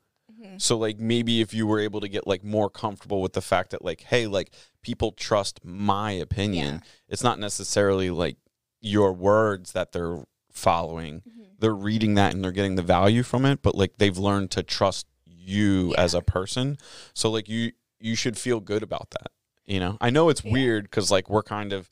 Mm-hmm. 0.56 0.60
so 0.60 0.78
like 0.78 1.00
maybe 1.00 1.42
if 1.42 1.54
you 1.54 1.68
were 1.68 1.80
able 1.80 2.02
to 2.02 2.08
get 2.08 2.26
like 2.28 2.44
more 2.44 2.70
comfortable 2.70 3.22
with 3.22 3.34
the 3.34 3.42
fact 3.42 3.72
that 3.72 3.84
like 3.84 4.02
hey 4.02 4.28
like 4.28 4.52
people 4.82 5.12
trust 5.12 5.60
my 5.64 6.12
opinion 6.12 6.76
Yeah. 6.76 6.90
it's 7.10 7.24
not 7.24 7.40
necessarily 7.40 8.10
like 8.10 8.38
your 8.82 9.14
words 9.14 9.72
that 9.74 9.92
they're 9.92 10.24
following 10.52 11.22
Mm-hmm. 11.22 11.42
they're 11.60 11.76
reading 11.76 12.14
that 12.16 12.34
and 12.34 12.44
they're 12.44 12.52
getting 12.52 12.76
the 12.76 12.82
value 12.82 13.24
from 13.24 13.46
it 13.46 13.62
but 13.62 13.76
like 13.76 13.98
they've 13.98 14.18
learned 14.18 14.52
to 14.52 14.64
trust 14.64 15.06
you 15.26 15.92
Yeah. 15.92 16.02
as 16.02 16.14
a 16.14 16.22
person 16.22 16.78
so 17.14 17.30
like 17.30 17.48
you 17.50 17.72
you 18.00 18.16
should 18.16 18.38
feel 18.38 18.60
good 18.60 18.84
about 18.84 19.10
that 19.12 19.32
you 19.66 19.80
know 19.80 19.98
i 20.02 20.10
know 20.10 20.30
it's 20.30 20.44
Yeah. 20.44 20.52
weird 20.54 20.84
because 20.86 21.12
like 21.12 21.30
we're 21.30 21.44
kind 21.44 21.74
of 21.74 21.90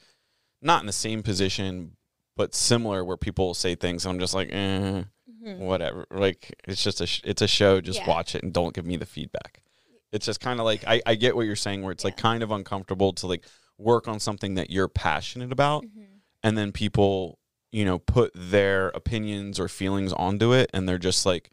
not 0.61 0.81
in 0.81 0.87
the 0.87 0.93
same 0.93 1.23
position 1.23 1.97
but 2.35 2.55
similar 2.55 3.03
where 3.03 3.17
people 3.17 3.53
say 3.53 3.75
things 3.75 4.05
and 4.05 4.13
i'm 4.13 4.19
just 4.19 4.33
like 4.33 4.49
eh, 4.51 5.03
whatever 5.57 6.05
like 6.11 6.53
it's 6.67 6.83
just 6.83 7.01
a 7.01 7.07
sh- 7.07 7.21
it's 7.23 7.41
a 7.41 7.47
show 7.47 7.81
just 7.81 7.99
Yeah. 7.99 8.07
watch 8.09 8.35
it 8.35 8.43
and 8.43 8.53
don't 8.53 8.73
give 8.73 8.85
me 8.85 8.97
the 8.97 9.05
feedback 9.05 9.61
it's 10.11 10.25
just 10.25 10.39
kind 10.39 10.59
of 10.59 10.65
like 10.65 10.83
I, 10.87 11.01
I 11.05 11.15
get 11.15 11.35
what 11.35 11.45
you're 11.45 11.55
saying 11.55 11.81
where 11.81 11.91
it's 11.91 12.03
like 12.03 12.17
kind 12.17 12.43
of 12.43 12.51
uncomfortable 12.51 13.13
to 13.13 13.27
like 13.27 13.43
work 13.77 14.07
on 14.07 14.19
something 14.19 14.55
that 14.55 14.69
you're 14.69 14.87
passionate 14.87 15.51
about 15.51 15.83
Mm-hmm. 15.83 16.01
and 16.43 16.57
then 16.57 16.71
people 16.71 17.39
you 17.71 17.85
know, 17.85 17.97
put 17.97 18.31
their 18.35 18.89
opinions 18.89 19.59
or 19.59 19.67
feelings 19.67 20.13
onto 20.13 20.53
it, 20.53 20.69
and 20.75 20.87
they're 20.87 20.99
just 20.99 21.25
like 21.25 21.49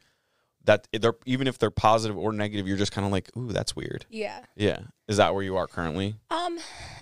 that. 0.70 0.88
They're 1.02 1.14
even 1.26 1.46
if 1.46 1.58
they're 1.58 1.70
positive 1.70 2.16
or 2.16 2.32
negative, 2.32 2.66
you're 2.68 2.76
just 2.76 2.92
kind 2.92 3.04
of 3.06 3.12
like, 3.12 3.28
ooh, 3.36 3.52
that's 3.52 3.74
weird. 3.76 4.06
Yeah. 4.10 4.40
Yeah, 4.56 4.80
is 5.08 5.16
that 5.18 5.34
where 5.34 5.42
you 5.42 5.56
are 5.56 5.66
currently? 5.66 6.16
Um, 6.30 6.58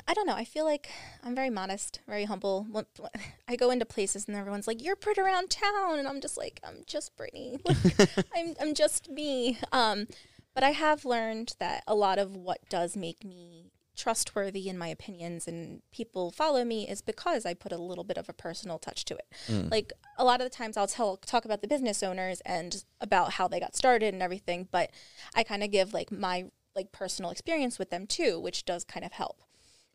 I 0.06 0.14
don't 0.14 0.26
know. 0.26 0.34
I 0.34 0.44
feel 0.44 0.64
like 0.64 0.88
I'm 1.22 1.34
very 1.34 1.50
modest, 1.50 2.00
very 2.06 2.24
humble. 2.24 2.66
When- 2.70 2.86
when- 2.98 3.10
I 3.48 3.56
go 3.56 3.70
into 3.70 3.84
places 3.86 4.26
and 4.28 4.36
everyone's 4.36 4.66
like, 4.66 4.82
"You're 4.82 4.96
Brit 4.96 5.18
around 5.18 5.50
town," 5.50 5.98
and 5.98 6.06
I'm 6.08 6.20
just 6.20 6.36
like, 6.36 6.60
"I'm 6.64 6.82
just 6.86 7.16
Brittany. 7.16 7.58
Like, 7.64 8.08
I'm 8.36 8.54
I'm 8.60 8.74
just 8.74 9.08
me." 9.10 9.58
Um, 9.72 10.06
but 10.54 10.64
I 10.64 10.70
have 10.70 11.04
learned 11.04 11.54
that 11.60 11.82
a 11.86 11.94
lot 11.94 12.18
of 12.18 12.34
what 12.34 12.58
does 12.68 12.96
make 12.96 13.24
me 13.24 13.70
trustworthy 13.98 14.68
in 14.68 14.78
my 14.78 14.88
opinions 14.88 15.48
and 15.48 15.82
people 15.90 16.30
follow 16.30 16.64
me 16.64 16.88
is 16.88 17.02
because 17.02 17.44
I 17.44 17.52
put 17.52 17.72
a 17.72 17.76
little 17.76 18.04
bit 18.04 18.16
of 18.16 18.28
a 18.28 18.32
personal 18.32 18.78
touch 18.78 19.04
to 19.06 19.16
it. 19.16 19.26
Mm. 19.48 19.70
Like 19.70 19.92
a 20.16 20.24
lot 20.24 20.40
of 20.40 20.46
the 20.46 20.56
times 20.56 20.76
I'll 20.76 20.86
tell 20.86 21.16
talk 21.16 21.44
about 21.44 21.60
the 21.60 21.68
business 21.68 22.02
owners 22.02 22.40
and 22.46 22.84
about 23.00 23.32
how 23.32 23.48
they 23.48 23.58
got 23.58 23.76
started 23.76 24.14
and 24.14 24.22
everything, 24.22 24.68
but 24.70 24.90
I 25.34 25.42
kind 25.42 25.64
of 25.64 25.70
give 25.72 25.92
like 25.92 26.12
my 26.12 26.46
like 26.76 26.92
personal 26.92 27.32
experience 27.32 27.78
with 27.78 27.90
them 27.90 28.06
too, 28.06 28.38
which 28.38 28.64
does 28.64 28.84
kind 28.84 29.04
of 29.04 29.12
help. 29.12 29.42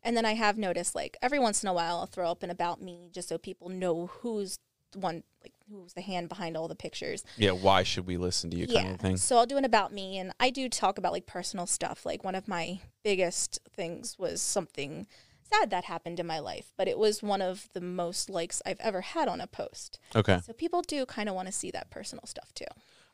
And 0.02 0.14
then 0.14 0.26
I 0.26 0.34
have 0.34 0.58
noticed 0.58 0.94
like 0.94 1.16
every 1.22 1.38
once 1.38 1.62
in 1.62 1.68
a 1.68 1.72
while 1.72 1.96
I'll 1.96 2.06
throw 2.06 2.30
up 2.30 2.42
an 2.42 2.50
about 2.50 2.82
me 2.82 3.08
just 3.10 3.28
so 3.28 3.38
people 3.38 3.70
know 3.70 4.10
who's 4.20 4.58
the 4.92 4.98
one 4.98 5.22
like 5.42 5.53
who's 5.70 5.94
the 5.94 6.00
hand 6.00 6.28
behind 6.28 6.56
all 6.56 6.68
the 6.68 6.74
pictures. 6.74 7.24
Yeah, 7.36 7.52
why 7.52 7.82
should 7.82 8.06
we 8.06 8.16
listen 8.16 8.50
to 8.50 8.56
you? 8.56 8.66
Kind 8.66 8.94
of 8.94 9.00
thing. 9.00 9.16
So 9.16 9.36
I'll 9.36 9.46
do 9.46 9.56
an 9.56 9.64
about 9.64 9.92
me, 9.92 10.18
and 10.18 10.32
I 10.38 10.50
do 10.50 10.68
talk 10.68 10.98
about 10.98 11.12
like 11.12 11.26
personal 11.26 11.66
stuff. 11.66 12.04
Like 12.04 12.24
one 12.24 12.34
of 12.34 12.48
my 12.48 12.80
biggest 13.02 13.58
things 13.72 14.18
was 14.18 14.40
something 14.40 15.06
sad 15.52 15.70
that 15.70 15.84
happened 15.84 16.20
in 16.20 16.26
my 16.26 16.38
life, 16.38 16.72
but 16.76 16.88
it 16.88 16.98
was 16.98 17.22
one 17.22 17.42
of 17.42 17.68
the 17.72 17.80
most 17.80 18.30
likes 18.30 18.62
I've 18.64 18.80
ever 18.80 19.00
had 19.02 19.28
on 19.28 19.40
a 19.40 19.46
post. 19.46 19.98
Okay. 20.14 20.40
So 20.44 20.52
people 20.52 20.82
do 20.82 21.06
kind 21.06 21.28
of 21.28 21.34
want 21.34 21.46
to 21.46 21.52
see 21.52 21.70
that 21.70 21.90
personal 21.90 22.24
stuff 22.26 22.52
too. 22.54 22.64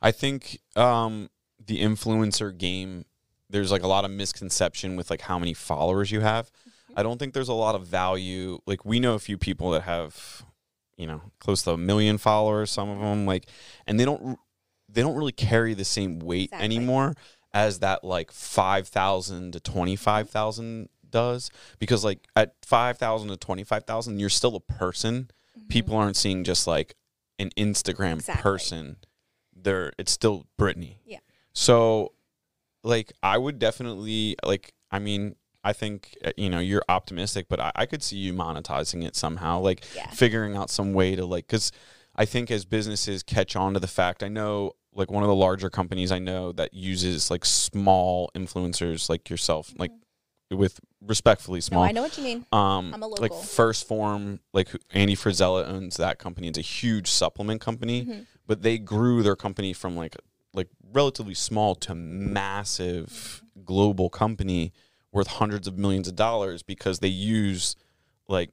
I 0.02 0.12
think 0.12 0.61
um, 0.76 1.28
the 1.64 1.80
influencer 1.80 2.57
game, 2.57 3.04
there's 3.49 3.73
like 3.73 3.83
a 3.83 3.88
lot 3.88 4.04
of 4.04 4.11
misconception 4.11 4.97
with 4.97 5.11
like 5.11 5.23
how 5.23 5.38
many 5.38 5.54
followers 5.54 6.11
you 6.11 6.21
have. 6.21 6.50
I 6.97 7.02
don't 7.02 7.19
think 7.19 7.35
there's 7.35 7.49
a 7.49 7.54
lot 7.54 7.75
of 7.75 7.87
value. 7.87 8.59
Like 8.66 8.85
we 8.85 9.00
know 9.00 9.14
a 9.14 9.19
few 9.19 9.38
people 9.38 9.71
that 9.71 9.83
have, 9.83 10.45
you 11.00 11.07
know, 11.07 11.23
close 11.38 11.62
to 11.62 11.73
a 11.73 11.76
million 11.78 12.19
followers. 12.19 12.71
Some 12.71 12.88
of 12.90 12.99
them 13.00 13.26
like, 13.26 13.47
and 13.87 13.99
they 13.99 14.04
don't 14.04 14.38
they 14.88 15.02
don't 15.02 15.16
really 15.16 15.33
carry 15.33 15.75
the 15.75 15.85
same 15.85 16.19
weight 16.19 16.50
Exactly. 16.52 16.64
anymore 16.64 17.14
as 17.52 17.78
that 17.80 18.04
like 18.04 18.30
five 18.30 18.87
thousand 18.88 19.52
to 19.52 19.61
twenty 19.61 19.97
five 19.97 20.28
thousand 20.30 20.88
does. 21.09 21.50
Because 21.78 22.04
like 22.04 22.28
at 22.37 22.54
five 22.64 22.99
thousand 22.99 23.28
to 23.30 23.37
twenty 23.37 23.64
five 23.64 23.85
thousand, 23.85 24.21
you're 24.21 24.28
still 24.28 24.57
a 24.57 24.61
person. 24.61 25.30
Mm-hmm. 25.59 25.69
People 25.69 25.97
aren't 25.97 26.16
seeing 26.16 26.45
just 26.45 26.66
like 26.66 26.95
an 27.38 27.50
Instagram 27.57 28.16
Exactly. 28.16 28.42
person 28.42 28.97
they're 29.62 29.92
it's 29.99 30.12
still 30.12 30.47
Brittany 30.57 31.00
Yeah. 31.04 31.19
So 31.52 32.12
like 32.83 33.12
I 33.23 33.37
would 33.38 33.59
definitely 33.59 34.37
like 34.45 34.73
I 34.90 34.99
mean 34.99 35.37
I 35.62 35.73
think 35.73 36.17
uh, 36.25 36.31
you 36.37 36.49
know 36.50 36.59
you're 36.59 36.83
optimistic, 36.88 37.47
but 37.49 37.61
I, 37.61 37.73
I 37.75 37.87
could 37.87 38.02
see 38.02 38.17
you 38.17 38.33
monetizing 38.33 39.05
it 39.05 39.14
somehow, 39.17 39.61
like 39.61 39.85
Yeah. 39.95 40.09
figuring 40.11 40.57
out 40.57 40.71
some 40.71 40.93
way 40.93 41.17
to 41.17 41.25
like 41.25 41.47
because 41.47 41.71
I 42.17 42.25
think 42.25 42.50
as 42.50 42.64
businesses 42.64 43.23
catch 43.23 43.57
on 43.57 43.75
to 43.75 43.81
the 43.81 43.87
fact, 43.87 44.23
I 44.23 44.29
know 44.29 44.73
like 44.93 45.11
one 45.11 45.23
of 45.23 45.29
the 45.29 45.35
larger 45.35 45.71
companies 45.71 46.11
I 46.11 46.19
know 46.19 46.52
that 46.52 46.75
uses 46.75 47.31
like 47.31 47.45
small 47.45 48.31
influencers 48.35 49.09
like 49.09 49.31
yourself, 49.31 49.73
like 49.79 49.93
with 50.50 50.81
respectfully 51.00 51.59
No, 51.59 51.61
small. 51.61 51.83
I 51.85 51.93
know 51.93 52.02
what 52.02 52.19
you 52.19 52.25
mean. 52.25 52.45
Um, 52.50 52.93
I'm 52.93 53.02
a 53.02 53.07
local. 53.07 53.23
like. 53.23 53.31
1st 53.33 53.85
Phorm, 53.85 54.40
like 54.52 54.69
Andy 54.93 55.14
Frisella 55.14 55.64
owns 55.69 55.97
that 55.99 56.19
company. 56.19 56.49
It's 56.49 56.59
a 56.59 56.62
huge 56.62 57.09
supplement 57.09 57.61
company, 57.61 58.02
Mm-hmm. 58.05 58.21
but 58.49 58.62
they 58.62 58.76
grew 58.79 59.23
their 59.23 59.37
company 59.37 59.73
from 59.73 59.95
like 59.97 60.17
like 60.52 60.67
relatively 60.93 61.35
small 61.35 61.76
to 61.76 61.95
massive 61.95 63.45
global 63.64 64.11
company 64.11 64.73
worth 65.12 65.26
hundreds 65.26 65.67
of 65.67 65.76
millions 65.79 66.09
of 66.09 66.17
dollars 66.17 66.62
because 66.62 66.99
they 67.00 67.09
use 67.09 67.76
like 68.29 68.50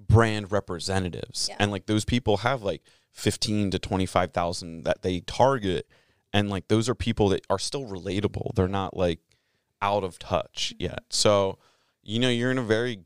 brand 0.00 0.50
representatives 0.52 1.46
Yeah. 1.48 1.56
and 1.58 1.70
like 1.70 1.86
those 1.86 2.04
people 2.04 2.38
have 2.38 2.62
like 2.62 2.82
15 3.12 3.70
to 3.70 3.78
25,000 3.78 4.82
that 4.84 5.02
they 5.02 5.20
target 5.20 5.88
and 6.32 6.50
like 6.50 6.68
those 6.68 6.88
are 6.88 6.94
people 6.94 7.28
that 7.30 7.46
are 7.48 7.58
still 7.58 7.84
relatable 7.86 8.54
they're 8.54 8.68
not 8.68 8.96
like 8.96 9.20
out 9.80 10.04
of 10.04 10.18
touch 10.18 10.72
Mm-hmm. 10.74 10.84
yet 10.84 11.04
so 11.10 11.58
you 12.02 12.18
know 12.18 12.28
you're 12.28 12.50
in 12.50 12.58
a 12.58 12.62
very 12.62 13.00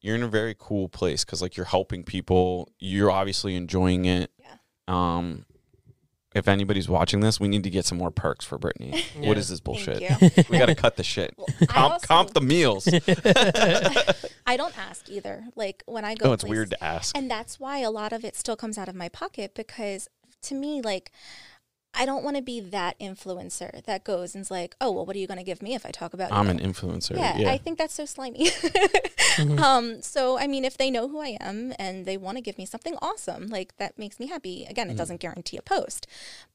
you're 0.00 0.14
in 0.14 0.22
a 0.22 0.28
very 0.28 0.54
cool 0.58 0.88
place 0.88 1.24
cuz 1.24 1.42
like 1.42 1.56
you're 1.56 1.66
helping 1.66 2.04
people 2.04 2.68
you're 2.78 3.10
obviously 3.10 3.54
enjoying 3.56 4.04
it 4.06 4.30
Yeah. 4.38 4.56
um 4.88 5.44
if 6.34 6.48
anybody's 6.48 6.88
watching 6.88 7.20
this 7.20 7.38
we 7.40 7.48
need 7.48 7.62
to 7.64 7.70
get 7.70 7.84
some 7.86 7.98
more 7.98 8.10
perks 8.10 8.44
for 8.44 8.58
Brittany. 8.58 8.90
What 9.18 9.24
Yeah. 9.24 9.32
is 9.34 9.48
this 9.48 9.60
bullshit? 9.60 10.02
We 10.50 10.58
got 10.58 10.66
to 10.66 10.74
cut 10.74 10.96
the 10.96 11.02
shit. 11.04 11.34
I 11.60 11.66
comp, 11.66 11.92
also- 11.94 12.06
comp 12.06 12.30
the 12.34 12.40
meals. 12.40 12.86
I 14.46 14.56
don't 14.56 14.76
ask 14.78 15.08
either. 15.08 15.44
Like 15.56 15.82
when 15.86 16.04
I 16.04 16.14
go, 16.14 16.30
oh 16.30 16.32
it's 16.32 16.42
places- 16.44 16.50
weird 16.56 16.70
to 16.70 16.84
ask. 16.84 17.16
And 17.16 17.30
that's 17.30 17.58
why 17.58 17.78
a 17.78 17.90
lot 17.90 18.12
of 18.12 18.24
it 18.24 18.36
still 18.36 18.56
comes 18.56 18.78
out 18.78 18.88
of 18.88 18.94
my 18.94 19.08
pocket 19.08 19.54
because 19.54 20.08
to 20.42 20.54
me, 20.54 20.82
like, 20.82 21.10
I 21.94 22.06
don't 22.06 22.24
want 22.24 22.36
to 22.36 22.42
be 22.42 22.60
that 22.60 22.98
influencer 22.98 23.84
that 23.84 24.04
goes 24.04 24.34
and's 24.34 24.50
like, 24.50 24.74
oh, 24.80 24.90
well, 24.90 25.06
what 25.06 25.14
are 25.16 25.18
you 25.18 25.26
going 25.26 25.38
to 25.38 25.44
give 25.44 25.62
me 25.62 25.74
if 25.74 25.86
I 25.86 25.90
talk 25.90 26.14
about 26.14 26.32
I'm 26.32 26.46
you? 26.46 26.52
an 26.52 26.58
influencer 26.58 27.16
yeah, 27.16 27.36
yeah, 27.36 27.50
I 27.50 27.58
think 27.58 27.78
that's 27.78 27.94
so 27.94 28.04
slimy. 28.04 28.46
Mm-hmm. 28.46 29.58
um, 29.62 30.02
so 30.02 30.38
I 30.38 30.46
mean, 30.46 30.64
if 30.64 30.76
they 30.76 30.90
know 30.90 31.08
who 31.08 31.20
I 31.20 31.36
am 31.40 31.72
and 31.78 32.06
they 32.06 32.16
want 32.16 32.36
to 32.38 32.42
give 32.42 32.58
me 32.58 32.66
something 32.66 32.96
awesome, 33.00 33.48
like 33.48 33.76
that 33.78 33.98
makes 33.98 34.18
me 34.18 34.26
happy. 34.26 34.66
Again, 34.68 34.90
it 34.90 34.94
mm. 34.94 34.98
doesn't 34.98 35.20
guarantee 35.20 35.56
a 35.56 35.62
post, 35.62 36.06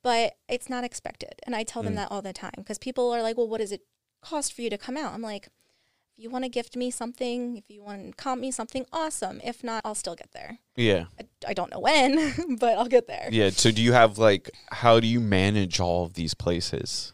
but 0.01 0.37
it's 0.47 0.69
not 0.69 0.83
expected, 0.83 1.35
and 1.43 1.55
I 1.55 1.63
tell 1.63 1.83
them 1.83 1.93
mm. 1.93 1.97
that 1.97 2.11
all 2.11 2.21
the 2.21 2.33
time 2.33 2.53
because 2.57 2.77
people 2.77 3.11
are 3.11 3.21
like, 3.21 3.37
"Well, 3.37 3.47
what 3.47 3.59
does 3.59 3.71
it 3.71 3.81
cost 4.21 4.53
for 4.53 4.61
you 4.61 4.69
to 4.69 4.77
come 4.77 4.97
out?" 4.97 5.13
I'm 5.13 5.21
like, 5.21 5.47
"If 5.47 6.23
you 6.23 6.29
want 6.29 6.45
to 6.45 6.49
gift 6.49 6.75
me 6.75 6.91
something, 6.91 7.57
if 7.57 7.65
you 7.69 7.83
want 7.83 8.11
to 8.11 8.23
comp 8.23 8.41
me 8.41 8.51
something, 8.51 8.85
awesome. 8.91 9.41
If 9.43 9.63
not, 9.63 9.81
I'll 9.83 9.95
still 9.95 10.15
get 10.15 10.31
there. 10.31 10.59
yeah 10.75 11.05
I, 11.47 11.53
don't 11.53 11.71
know 11.71 11.79
when, 11.79 12.57
but 12.59 12.77
I'll 12.77 12.87
get 12.87 13.07
there." 13.07 13.29
Yeah. 13.31 13.49
So 13.49 13.71
do 13.71 13.81
you 13.81 13.93
have 13.93 14.17
like 14.17 14.49
how 14.71 14.99
do 14.99 15.07
you 15.07 15.19
manage 15.19 15.79
all 15.79 16.05
of 16.05 16.13
these 16.13 16.33
places? 16.33 17.13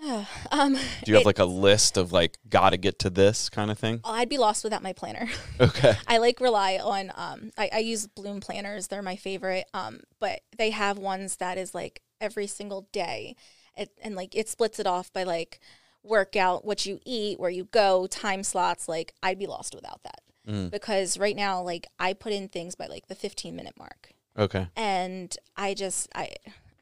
Um, 0.52 0.74
Do 0.74 0.80
you 1.06 1.14
have 1.14 1.22
it- 1.22 1.26
like 1.26 1.38
a 1.40 1.44
list 1.44 1.96
of 1.96 2.12
like 2.12 2.38
gotta 2.48 2.76
get 2.76 3.00
to 3.00 3.10
this 3.10 3.48
kind 3.50 3.70
of 3.70 3.78
thing? 3.78 4.00
I'd 4.04 4.28
be 4.28 4.38
lost 4.38 4.62
without 4.64 4.82
my 4.82 4.92
planner. 4.92 5.28
Okay. 5.60 5.94
I 6.06 6.18
like 6.18 6.40
rely 6.40 6.78
on 6.80 7.10
um 7.16 7.50
I, 7.58 7.68
I 7.72 7.78
use 7.78 8.06
Bloom 8.06 8.40
planners. 8.40 8.86
They're 8.86 9.02
my 9.02 9.16
favorite. 9.16 9.64
Um, 9.74 10.00
but 10.20 10.40
they 10.56 10.70
have 10.70 10.98
ones 10.98 11.36
that 11.36 11.58
is 11.58 11.74
like 11.74 12.00
every 12.20 12.46
single 12.46 12.86
day. 12.92 13.34
It, 13.76 13.90
and 14.02 14.14
like 14.14 14.36
it 14.36 14.48
splits 14.48 14.78
it 14.78 14.86
off 14.86 15.12
by 15.12 15.24
like 15.24 15.58
workout, 16.04 16.64
what 16.64 16.86
you 16.86 17.00
eat, 17.04 17.38
where 17.40 17.50
you 17.50 17.64
go, 17.64 18.06
time 18.06 18.44
slots. 18.44 18.88
Like 18.88 19.14
I'd 19.22 19.38
be 19.38 19.46
lost 19.48 19.74
without 19.74 20.02
that. 20.04 20.20
Because 20.70 21.18
right 21.18 21.36
now, 21.36 21.62
like 21.62 21.86
I 21.98 22.12
put 22.14 22.32
in 22.32 22.48
things 22.48 22.74
by 22.74 22.86
like 22.86 23.06
the 23.08 23.14
15 23.14 23.54
minute 23.54 23.74
mark. 23.78 24.12
Okay. 24.38 24.68
And 24.76 25.36
I 25.56 25.74
just 25.74 26.08
I 26.14 26.30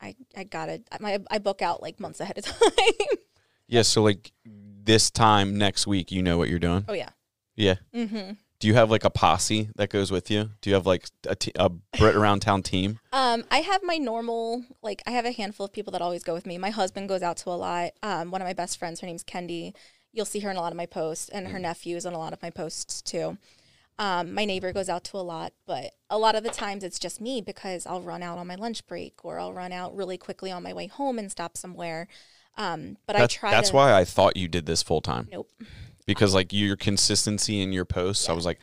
I 0.01 0.15
I 0.37 0.45
gotta 0.45 0.83
I, 0.93 1.19
I 1.31 1.39
book 1.39 1.63
out 1.63 1.83
like 1.83 1.99
months 1.99 2.21
ahead 2.21 2.39
of 2.39 2.45
time. 2.47 3.19
Yeah. 3.67 3.83
So 3.83 4.03
like 4.03 4.33
this 4.45 5.11
time 5.11 5.57
next 5.59 5.87
week, 5.87 6.13
you 6.13 6.23
know 6.23 6.39
what 6.39 6.49
you're 6.49 6.59
doing. 6.59 6.85
oh 6.89 6.93
yeah. 6.93 7.11
Yeah. 7.57 7.77
Mm-hmm. 7.95 8.33
Do 8.59 8.69
you 8.69 8.75
have 8.75 8.91
like 8.91 9.05
a 9.05 9.11
posse 9.11 9.69
that 9.77 9.91
goes 9.91 10.11
with 10.11 10.31
you? 10.31 10.51
Do 10.63 10.71
you 10.71 10.75
have 10.75 10.87
like 10.87 11.07
a, 11.29 11.35
t- 11.35 11.53
a 11.57 11.69
Brit 11.69 12.15
around 12.17 12.41
town 12.41 12.63
team? 12.63 13.01
Um, 13.13 13.45
I 13.51 13.59
have 13.59 13.83
my 13.83 13.99
normal, 13.99 14.65
like, 14.83 15.03
I 15.07 15.11
have 15.11 15.27
a 15.27 15.33
handful 15.33 15.67
of 15.67 15.75
people 15.75 15.91
that 15.93 16.01
always 16.01 16.23
go 16.23 16.33
with 16.33 16.47
me. 16.47 16.57
My 16.57 16.71
husband 16.71 17.11
goes 17.11 17.23
out 17.23 17.37
to 17.39 17.51
a 17.51 17.53
lot. 17.53 17.91
Um, 18.03 18.31
one 18.31 18.41
of 18.41 18.47
my 18.47 18.55
best 18.55 18.79
friends, 18.79 19.01
her 19.01 19.07
name's 19.07 19.25
Kendi. 19.25 19.75
You'll 20.17 20.25
see 20.25 20.41
her 20.41 20.51
in 20.51 20.57
a 20.57 20.61
lot 20.61 20.73
of 20.73 20.77
my 20.77 20.87
posts, 20.87 21.29
and 21.29 21.49
her 21.49 21.59
nephew 21.59 21.95
is 21.95 22.07
on 22.07 22.15
a 22.15 22.19
lot 22.19 22.33
of 22.33 22.41
my 22.43 22.49
posts 22.49 23.03
too. 23.03 23.37
Um, 23.99 24.33
my 24.35 24.45
neighbor 24.47 24.73
goes 24.73 24.89
out 24.89 25.05
to 25.05 25.19
a 25.19 25.21
lot, 25.25 25.53
but 25.67 25.93
a 26.11 26.17
lot 26.19 26.35
of 26.35 26.43
the 26.43 26.49
times 26.51 26.83
it's 26.85 26.99
just 26.99 27.21
me 27.21 27.41
because 27.43 27.87
I'll 27.87 28.01
run 28.01 28.23
out 28.23 28.39
on 28.39 28.47
my 28.47 28.55
lunch 28.55 28.87
break 28.87 29.25
or 29.25 29.39
I'll 29.39 29.53
run 29.53 29.73
out 29.73 29.95
really 29.95 30.17
quickly 30.19 30.51
on 30.51 30.63
my 30.63 30.73
way 30.73 30.87
home 30.87 31.19
and 31.19 31.31
stop 31.31 31.57
somewhere. 31.57 32.09
Um, 32.59 32.97
but 33.07 33.17
That's, 33.17 33.35
I 33.37 33.39
try 33.39 33.51
that's 33.51 33.71
to. 33.71 33.77
why 33.77 33.93
I 33.95 34.05
thought 34.05 34.37
you 34.39 34.49
did 34.49 34.65
this 34.65 34.83
full 34.83 35.03
time 35.03 35.29
Nope. 35.31 35.51
because 36.07 36.35
like 36.35 36.53
your 36.55 36.77
consistency 36.77 37.61
in 37.61 37.73
your 37.73 37.85
posts, 37.85 38.29
I 38.31 38.33
was 38.33 38.45
like, 38.47 38.59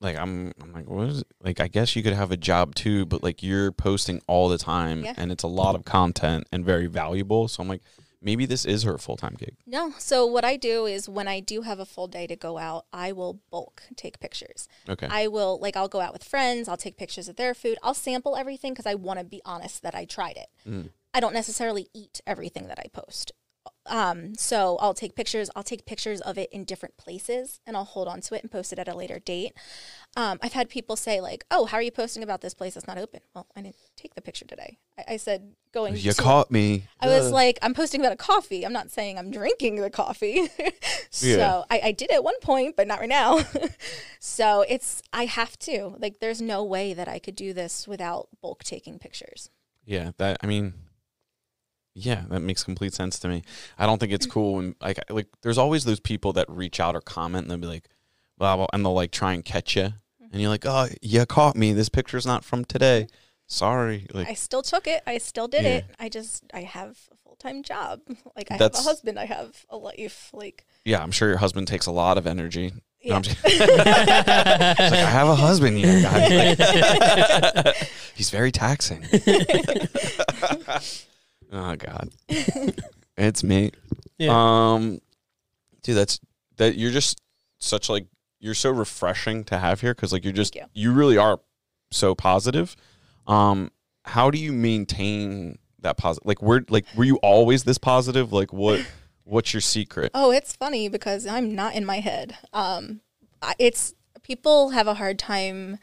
like 0.00 0.16
I'm, 0.16 0.52
I'm 0.62 0.72
like, 0.72 0.88
what 0.88 1.08
is 1.08 1.20
it? 1.22 1.26
Like, 1.42 1.60
I 1.60 1.68
guess 1.68 1.96
you 1.96 2.02
could 2.02 2.12
have 2.12 2.30
a 2.30 2.36
job 2.36 2.74
too, 2.74 3.04
but 3.06 3.22
like 3.22 3.42
you're 3.42 3.72
posting 3.72 4.20
all 4.26 4.48
the 4.48 4.58
time 4.58 5.04
Yeah. 5.04 5.14
and 5.16 5.32
it's 5.32 5.42
a 5.42 5.48
lot 5.48 5.74
of 5.74 5.84
content 5.84 6.46
and 6.52 6.64
very 6.64 6.86
valuable. 6.86 7.48
So 7.48 7.62
I'm 7.62 7.68
like, 7.68 7.82
maybe 8.20 8.46
this 8.46 8.64
is 8.64 8.82
her 8.82 8.98
full 8.98 9.16
time 9.16 9.36
gig. 9.38 9.56
No. 9.66 9.94
So 9.98 10.26
what 10.26 10.44
I 10.44 10.56
do 10.56 10.86
is 10.86 11.08
when 11.08 11.28
I 11.28 11.40
do 11.40 11.62
have 11.62 11.78
a 11.78 11.86
full 11.86 12.06
day 12.06 12.26
to 12.26 12.36
go 12.36 12.58
out, 12.58 12.86
I 12.92 13.12
will 13.12 13.40
bulk 13.50 13.82
take 13.96 14.20
pictures. 14.20 14.68
Okay. 14.88 15.06
I 15.10 15.28
will 15.28 15.58
like 15.60 15.76
I'll 15.76 15.88
go 15.88 16.00
out 16.00 16.12
with 16.12 16.24
friends, 16.24 16.68
I'll 16.68 16.76
take 16.76 16.96
pictures 16.96 17.28
of 17.28 17.36
their 17.36 17.54
food. 17.54 17.78
I'll 17.82 17.94
sample 17.94 18.36
everything 18.36 18.72
because 18.72 18.86
I 18.86 18.94
want 18.94 19.18
to 19.18 19.24
be 19.24 19.42
honest 19.44 19.82
that 19.82 19.94
I 19.94 20.04
tried 20.04 20.36
it. 20.36 20.48
Mm. 20.68 20.90
I 21.14 21.20
don't 21.20 21.34
necessarily 21.34 21.88
eat 21.94 22.20
everything 22.26 22.68
that 22.68 22.78
I 22.78 22.88
post. 22.92 23.32
Um, 23.88 24.34
so 24.34 24.76
I'll 24.80 24.94
take 24.94 25.14
pictures. 25.14 25.50
I'll 25.56 25.62
take 25.62 25.86
pictures 25.86 26.20
of 26.20 26.38
it 26.38 26.50
in 26.52 26.64
different 26.64 26.96
places, 26.96 27.60
and 27.66 27.76
I'll 27.76 27.84
hold 27.84 28.08
on 28.08 28.20
to 28.22 28.34
it 28.34 28.42
and 28.42 28.50
post 28.50 28.72
it 28.72 28.78
at 28.78 28.88
a 28.88 28.94
later 28.94 29.18
date. 29.18 29.52
Um, 30.16 30.38
I've 30.42 30.52
had 30.52 30.68
people 30.68 30.96
say 30.96 31.20
like, 31.20 31.44
"Oh, 31.50 31.66
how 31.66 31.76
are 31.78 31.82
you 31.82 31.90
posting 31.90 32.22
about 32.22 32.40
this 32.40 32.54
place 32.54 32.74
that's 32.74 32.86
not 32.86 32.98
open?" 32.98 33.20
Well, 33.34 33.46
I 33.56 33.62
didn't 33.62 33.76
take 33.96 34.14
the 34.14 34.22
picture 34.22 34.44
today. 34.44 34.78
I, 34.98 35.14
I 35.14 35.16
said 35.16 35.52
going. 35.72 35.96
You 35.96 36.12
to- 36.12 36.22
caught 36.22 36.50
me. 36.50 36.84
I 37.00 37.06
was 37.08 37.30
like, 37.30 37.58
I'm 37.62 37.74
posting 37.74 38.00
about 38.00 38.12
a 38.12 38.16
coffee. 38.16 38.64
I'm 38.64 38.72
not 38.72 38.90
saying 38.90 39.18
I'm 39.18 39.30
drinking 39.30 39.76
the 39.76 39.90
coffee. 39.90 40.48
so 41.10 41.26
Yeah. 41.26 41.62
I, 41.70 41.80
I 41.84 41.92
did 41.92 42.10
at 42.10 42.24
one 42.24 42.38
point, 42.40 42.76
but 42.76 42.86
not 42.86 43.00
right 43.00 43.08
now. 43.08 43.40
so 44.20 44.64
it's 44.68 45.02
I 45.12 45.26
have 45.26 45.58
to. 45.60 45.94
Like 45.98 46.20
there's 46.20 46.40
no 46.40 46.64
way 46.64 46.94
that 46.94 47.08
I 47.08 47.18
could 47.18 47.36
do 47.36 47.52
this 47.52 47.86
without 47.86 48.28
bulk 48.40 48.64
taking 48.64 48.98
pictures. 48.98 49.50
Yeah, 49.84 50.12
that 50.18 50.38
I 50.42 50.46
mean, 50.46 50.74
yeah, 51.98 52.24
that 52.30 52.40
makes 52.40 52.62
complete 52.64 52.94
sense 52.94 53.18
to 53.20 53.28
me. 53.28 53.42
I 53.78 53.86
don't 53.86 53.98
think 53.98 54.12
it's 54.12 54.26
mm-hmm. 54.26 54.32
cool 54.32 54.54
when 54.54 54.74
like 54.80 54.98
like 55.10 55.26
there's 55.42 55.58
always 55.58 55.84
those 55.84 56.00
people 56.00 56.32
that 56.34 56.48
reach 56.48 56.80
out 56.80 56.94
or 56.94 57.00
comment 57.00 57.44
and 57.44 57.50
they'll 57.50 57.58
be 57.58 57.66
like, 57.66 57.88
blah, 58.38 58.66
and 58.72 58.84
they'll 58.84 58.94
like 58.94 59.10
try 59.10 59.32
and 59.32 59.44
catch 59.44 59.76
you, 59.76 59.82
mm-hmm. 59.82 60.26
and 60.32 60.40
you're 60.40 60.50
like, 60.50 60.66
oh, 60.66 60.88
you 61.02 61.26
caught 61.26 61.56
me. 61.56 61.72
This 61.72 61.88
picture's 61.88 62.26
not 62.26 62.44
from 62.44 62.64
today. 62.64 63.06
Mm-hmm. 63.08 63.16
Sorry. 63.48 64.06
Like 64.12 64.28
I 64.28 64.34
still 64.34 64.62
took 64.62 64.86
it. 64.86 65.02
I 65.06 65.18
still 65.18 65.48
did 65.48 65.64
Yeah. 65.64 65.70
it. 65.70 65.86
I 65.98 66.08
just 66.08 66.44
I 66.52 66.60
have 66.60 66.98
a 67.10 67.16
full 67.16 67.36
time 67.36 67.62
job. 67.62 68.00
Like 68.36 68.50
I 68.52 68.54
have 68.54 68.74
a 68.74 68.78
husband. 68.78 69.18
I 69.18 69.24
have 69.24 69.66
a 69.70 69.76
life. 69.76 70.30
Like 70.32 70.64
yeah, 70.84 71.02
I'm 71.02 71.10
sure 71.10 71.28
your 71.28 71.38
husband 71.38 71.66
takes 71.66 71.86
a 71.86 71.90
lot 71.90 72.18
of 72.18 72.26
energy. 72.26 72.70
No, 72.70 72.80
yeah. 73.00 73.16
I'm 73.16 73.22
just- 73.22 73.44
like, 73.44 73.78
I 73.78 75.10
have 75.10 75.28
a 75.28 75.34
husband 75.34 75.78
here, 75.78 76.02
guys. 76.02 76.58
Like, 76.58 77.76
he's 78.14 78.30
very 78.30 78.52
taxing. 78.52 79.04
Oh 81.52 81.76
God, 81.76 82.10
it's 83.16 83.42
me. 83.44 83.72
Yeah. 84.18 84.30
Um, 84.74 85.00
dude, 85.82 85.96
that's 85.96 86.20
that. 86.56 86.76
You're 86.76 86.92
just 86.92 87.20
such 87.58 87.88
like 87.88 88.06
you're 88.40 88.54
so 88.54 88.70
refreshing 88.70 89.44
to 89.44 89.58
have 89.58 89.80
here 89.80 89.94
because 89.94 90.12
like 90.12 90.24
you're 90.24 90.32
just 90.32 90.54
you. 90.54 90.64
you 90.74 90.92
really 90.92 91.18
are 91.18 91.40
so 91.90 92.14
positive. 92.14 92.76
Um, 93.26 93.70
how 94.04 94.30
do 94.30 94.38
you 94.38 94.52
maintain 94.52 95.58
that 95.80 95.96
positive? 95.96 96.26
Like, 96.26 96.42
where 96.42 96.64
like 96.68 96.86
were 96.96 97.04
you 97.04 97.16
always 97.16 97.64
this 97.64 97.78
positive? 97.78 98.32
Like, 98.32 98.52
what 98.52 98.84
what's 99.24 99.52
your 99.52 99.60
secret? 99.60 100.10
Oh, 100.14 100.30
it's 100.30 100.54
funny 100.56 100.88
because 100.88 101.26
I'm 101.26 101.54
not 101.54 101.74
in 101.74 101.84
my 101.84 102.00
head. 102.00 102.36
Um, 102.52 103.00
it's 103.58 103.94
people 104.22 104.70
have 104.70 104.86
a 104.86 104.94
hard 104.94 105.18
time 105.18 105.78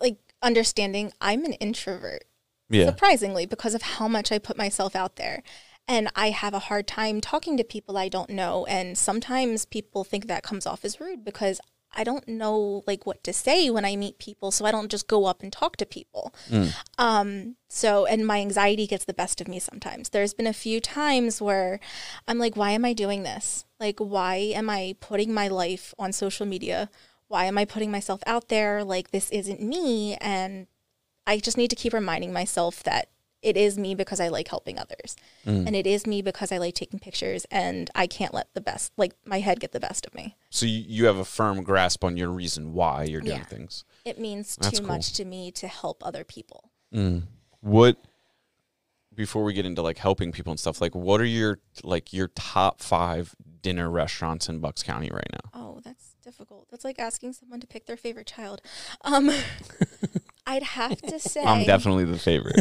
like 0.00 0.18
understanding 0.42 1.12
I'm 1.20 1.44
an 1.44 1.54
introvert. 1.54 2.24
Yeah, 2.70 2.86
surprisingly 2.86 3.46
because 3.46 3.74
of 3.74 3.82
how 3.82 4.08
much 4.08 4.32
I 4.32 4.38
put 4.38 4.56
myself 4.56 4.96
out 4.96 5.16
there. 5.16 5.42
And 5.88 6.08
I 6.14 6.30
have 6.30 6.54
a 6.54 6.60
hard 6.60 6.86
time 6.86 7.20
talking 7.20 7.56
to 7.56 7.64
people 7.64 7.98
I 7.98 8.08
don't 8.08 8.30
know. 8.30 8.64
And 8.66 8.96
sometimes 8.96 9.64
people 9.64 10.04
think 10.04 10.28
that 10.28 10.44
comes 10.44 10.64
off 10.64 10.84
as 10.84 11.00
rude 11.00 11.24
because 11.24 11.60
I 11.92 12.04
don't 12.04 12.28
know 12.28 12.84
like 12.86 13.04
what 13.04 13.24
to 13.24 13.32
say 13.32 13.68
when 13.70 13.84
I 13.84 13.96
meet 13.96 14.18
people. 14.18 14.52
So 14.52 14.64
I 14.64 14.70
don't 14.70 14.90
just 14.90 15.08
go 15.08 15.24
up 15.24 15.42
and 15.42 15.52
talk 15.52 15.76
to 15.78 15.86
people. 15.86 16.32
Um, 16.98 17.56
so, 17.68 18.06
and 18.06 18.24
my 18.24 18.38
anxiety 18.40 18.86
gets 18.86 19.04
the 19.04 19.14
best 19.14 19.40
of 19.40 19.48
me 19.48 19.58
sometimes. 19.58 20.10
There's 20.10 20.34
been 20.34 20.46
a 20.46 20.52
few 20.52 20.80
times 20.80 21.42
where 21.42 21.80
I'm 22.28 22.38
like, 22.38 22.56
why 22.56 22.70
am 22.70 22.84
I 22.84 22.92
doing 22.92 23.24
this? 23.24 23.64
Like, 23.80 23.98
why 23.98 24.36
am 24.54 24.70
I 24.70 24.94
putting 25.00 25.34
my 25.34 25.48
life 25.48 25.92
on 25.98 26.12
social 26.12 26.46
media? 26.46 26.90
Why 27.26 27.46
am 27.46 27.58
I 27.58 27.64
putting 27.64 27.90
myself 27.90 28.20
out 28.26 28.48
there? 28.48 28.84
Like, 28.84 29.10
this 29.10 29.30
isn't 29.30 29.60
me. 29.60 30.14
And 30.20 30.68
I 31.30 31.38
just 31.38 31.56
need 31.56 31.70
to 31.70 31.76
keep 31.76 31.92
reminding 31.92 32.32
myself 32.32 32.82
that 32.82 33.08
it 33.40 33.56
is 33.56 33.78
me 33.78 33.94
because 33.94 34.20
I 34.20 34.28
like 34.28 34.48
helping 34.48 34.78
others. 34.78 35.16
And 35.46 35.74
it 35.74 35.86
is 35.86 36.06
me 36.06 36.20
because 36.22 36.52
I 36.52 36.58
like 36.58 36.74
taking 36.74 36.98
pictures 36.98 37.46
and 37.50 37.88
I 37.94 38.06
can't 38.06 38.34
let 38.34 38.52
the 38.52 38.60
best 38.60 38.92
like 38.96 39.14
my 39.24 39.38
head 39.40 39.60
get 39.60 39.72
the 39.72 39.80
best 39.80 40.04
of 40.06 40.14
me. 40.14 40.36
so 40.50 40.66
you, 40.66 40.84
you 40.86 41.06
have 41.06 41.16
a 41.16 41.24
firm 41.24 41.62
grasp 41.62 42.04
on 42.04 42.16
your 42.16 42.28
reason 42.30 42.74
why 42.74 43.04
you're 43.04 43.22
doing 43.22 43.38
Yeah. 43.38 43.44
things. 43.44 43.84
It 44.04 44.18
means 44.18 44.56
That's 44.56 44.76
too 44.78 44.84
cool. 44.84 44.94
much 44.94 45.12
to 45.14 45.24
me 45.24 45.50
to 45.52 45.68
help 45.68 46.04
other 46.04 46.24
people. 46.24 46.70
Mm. 46.92 47.22
What 47.60 47.96
before 49.14 49.42
we 49.44 49.52
get 49.52 49.66
into 49.66 49.82
like 49.82 49.98
helping 49.98 50.32
people 50.32 50.50
and 50.50 50.60
stuff, 50.60 50.80
like 50.80 50.94
what 50.94 51.20
are 51.20 51.24
your 51.40 51.58
like 51.82 52.12
your 52.12 52.28
top 52.28 52.80
five 52.80 53.34
dinner 53.62 53.88
restaurants 53.90 54.48
in 54.48 54.58
Bucks 54.60 54.82
County 54.82 55.10
right 55.12 55.30
now? 55.32 55.50
Oh, 55.54 55.80
that's 55.84 56.14
difficult. 56.22 56.68
That's 56.70 56.84
like 56.84 56.98
asking 56.98 57.32
someone 57.34 57.60
to 57.60 57.66
pick 57.66 57.86
their 57.86 57.96
favorite 57.96 58.26
child. 58.26 58.60
Um 59.02 59.30
I'd 60.50 60.62
have 60.62 61.00
to 61.02 61.18
say 61.18 61.42
I'm 61.44 61.64
definitely 61.64 62.04
the 62.04 62.18
favorite. 62.18 62.60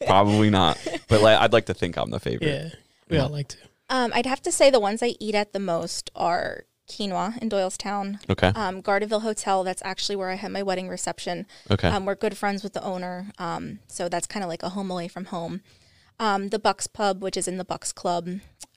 Probably 0.06 0.50
not, 0.50 0.78
but 1.08 1.20
like 1.20 1.38
I'd 1.40 1.52
like 1.52 1.66
to 1.66 1.74
think 1.74 1.96
I'm 1.96 2.10
the 2.10 2.20
favorite. 2.20 2.48
yeah. 2.48 2.68
We 3.10 3.18
all 3.18 3.28
like 3.28 3.48
to. 3.48 3.56
um 3.90 4.12
I'd 4.14 4.26
have 4.26 4.42
to 4.42 4.52
say 4.52 4.70
the 4.70 4.80
ones 4.80 5.02
I 5.02 5.14
eat 5.20 5.34
at 5.34 5.52
the 5.52 5.58
most 5.60 6.10
are 6.14 6.64
quinoa 6.88 7.36
in 7.42 7.48
Doylestown. 7.48 8.18
Okay. 8.30 8.48
Um, 8.48 8.82
Gardenville 8.82 9.22
Hotel, 9.22 9.64
that's 9.64 9.82
actually 9.84 10.16
where 10.16 10.30
I 10.30 10.34
had 10.36 10.52
my 10.52 10.62
wedding 10.62 10.88
reception. 10.88 11.46
Okay. 11.70 11.88
Um, 11.88 12.04
we're 12.04 12.14
good 12.14 12.36
friends 12.36 12.62
with 12.62 12.74
the 12.74 12.82
owner. 12.84 13.32
Um, 13.38 13.78
so 13.88 14.08
that's 14.08 14.26
kind 14.26 14.44
of 14.44 14.48
like 14.48 14.62
a 14.62 14.70
home 14.70 14.90
away 14.90 15.08
from 15.08 15.26
home. 15.26 15.60
Um, 16.20 16.48
the 16.50 16.58
Bucks 16.58 16.86
Pub, 16.86 17.22
which 17.22 17.36
is 17.36 17.48
in 17.48 17.56
the 17.56 17.64
Bucks 17.64 17.90
Club. 17.92 18.28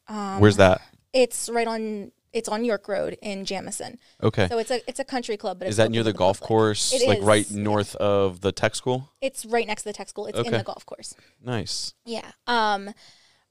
Um, 0.07 0.39
Where's 0.39 0.57
that? 0.57 0.81
It's 1.13 1.49
right 1.49 1.67
on. 1.67 2.11
It's 2.33 2.49
on 2.49 2.65
York 2.65 2.87
Road 2.87 3.17
in 3.21 3.45
Jamison. 3.45 3.97
Okay. 4.21 4.47
So 4.47 4.57
it's 4.59 4.71
a 4.71 4.81
it's 4.87 4.99
a 4.99 5.03
country 5.03 5.37
club, 5.37 5.59
but 5.59 5.67
Is 5.67 5.77
that 5.77 5.91
near 5.91 6.01
to 6.01 6.11
the 6.11 6.13
golf 6.13 6.39
public. 6.39 6.47
course? 6.47 6.93
It 6.93 7.07
like 7.07 7.21
right 7.21 7.45
is. 7.45 7.55
north 7.55 7.95
of 7.95 8.41
the 8.41 8.51
tech 8.51 8.75
school? 8.75 9.11
It's 9.21 9.45
right 9.45 9.65
next 9.65 9.83
to 9.83 9.89
the 9.89 9.93
tech 9.93 10.09
school. 10.09 10.27
It's 10.27 10.39
in 10.39 10.51
the 10.51 10.63
golf 10.63 10.85
course. 10.85 11.15
Nice. 11.43 11.93
Yeah. 12.05 12.31
Um. 12.45 12.91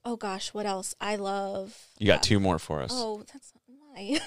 Oh 0.05 0.17
gosh, 0.17 0.55
what 0.55 0.67
else? 0.67 0.95
I 1.01 1.17
love. 1.17 1.77
You 1.99 2.07
got 2.07 2.23
two 2.23 2.39
more 2.39 2.59
for 2.59 2.81
us. 2.83 2.91
Oh, 2.93 3.25
that's 3.33 3.53
not 3.55 3.62
why. 3.67 4.21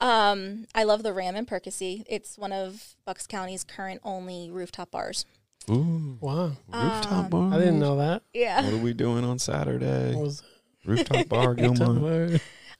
um, 0.00 0.66
I 0.74 0.84
love 0.84 1.02
the 1.02 1.12
Ram 1.12 1.36
in 1.36 1.44
Percy. 1.44 2.04
It's 2.08 2.38
one 2.38 2.52
of 2.52 2.94
Bucks 3.04 3.26
County's 3.26 3.64
current 3.64 4.00
only 4.04 4.50
rooftop 4.50 4.90
bars. 4.90 5.26
Ooh. 5.70 6.16
Wow. 6.20 6.52
Rooftop 6.68 7.30
bar. 7.30 7.52
I 7.52 7.58
didn't 7.58 7.80
know 7.80 7.96
that. 7.96 8.22
Yeah. 8.32 8.64
What 8.64 8.74
are 8.74 8.78
we 8.78 8.94
doing 8.94 9.24
on 9.24 9.38
Saturday? 9.38 10.14
What 10.14 10.24
was 10.24 10.42
Rooftop 10.84 11.28
bar, 11.28 11.54
Gilmore. 11.56 12.30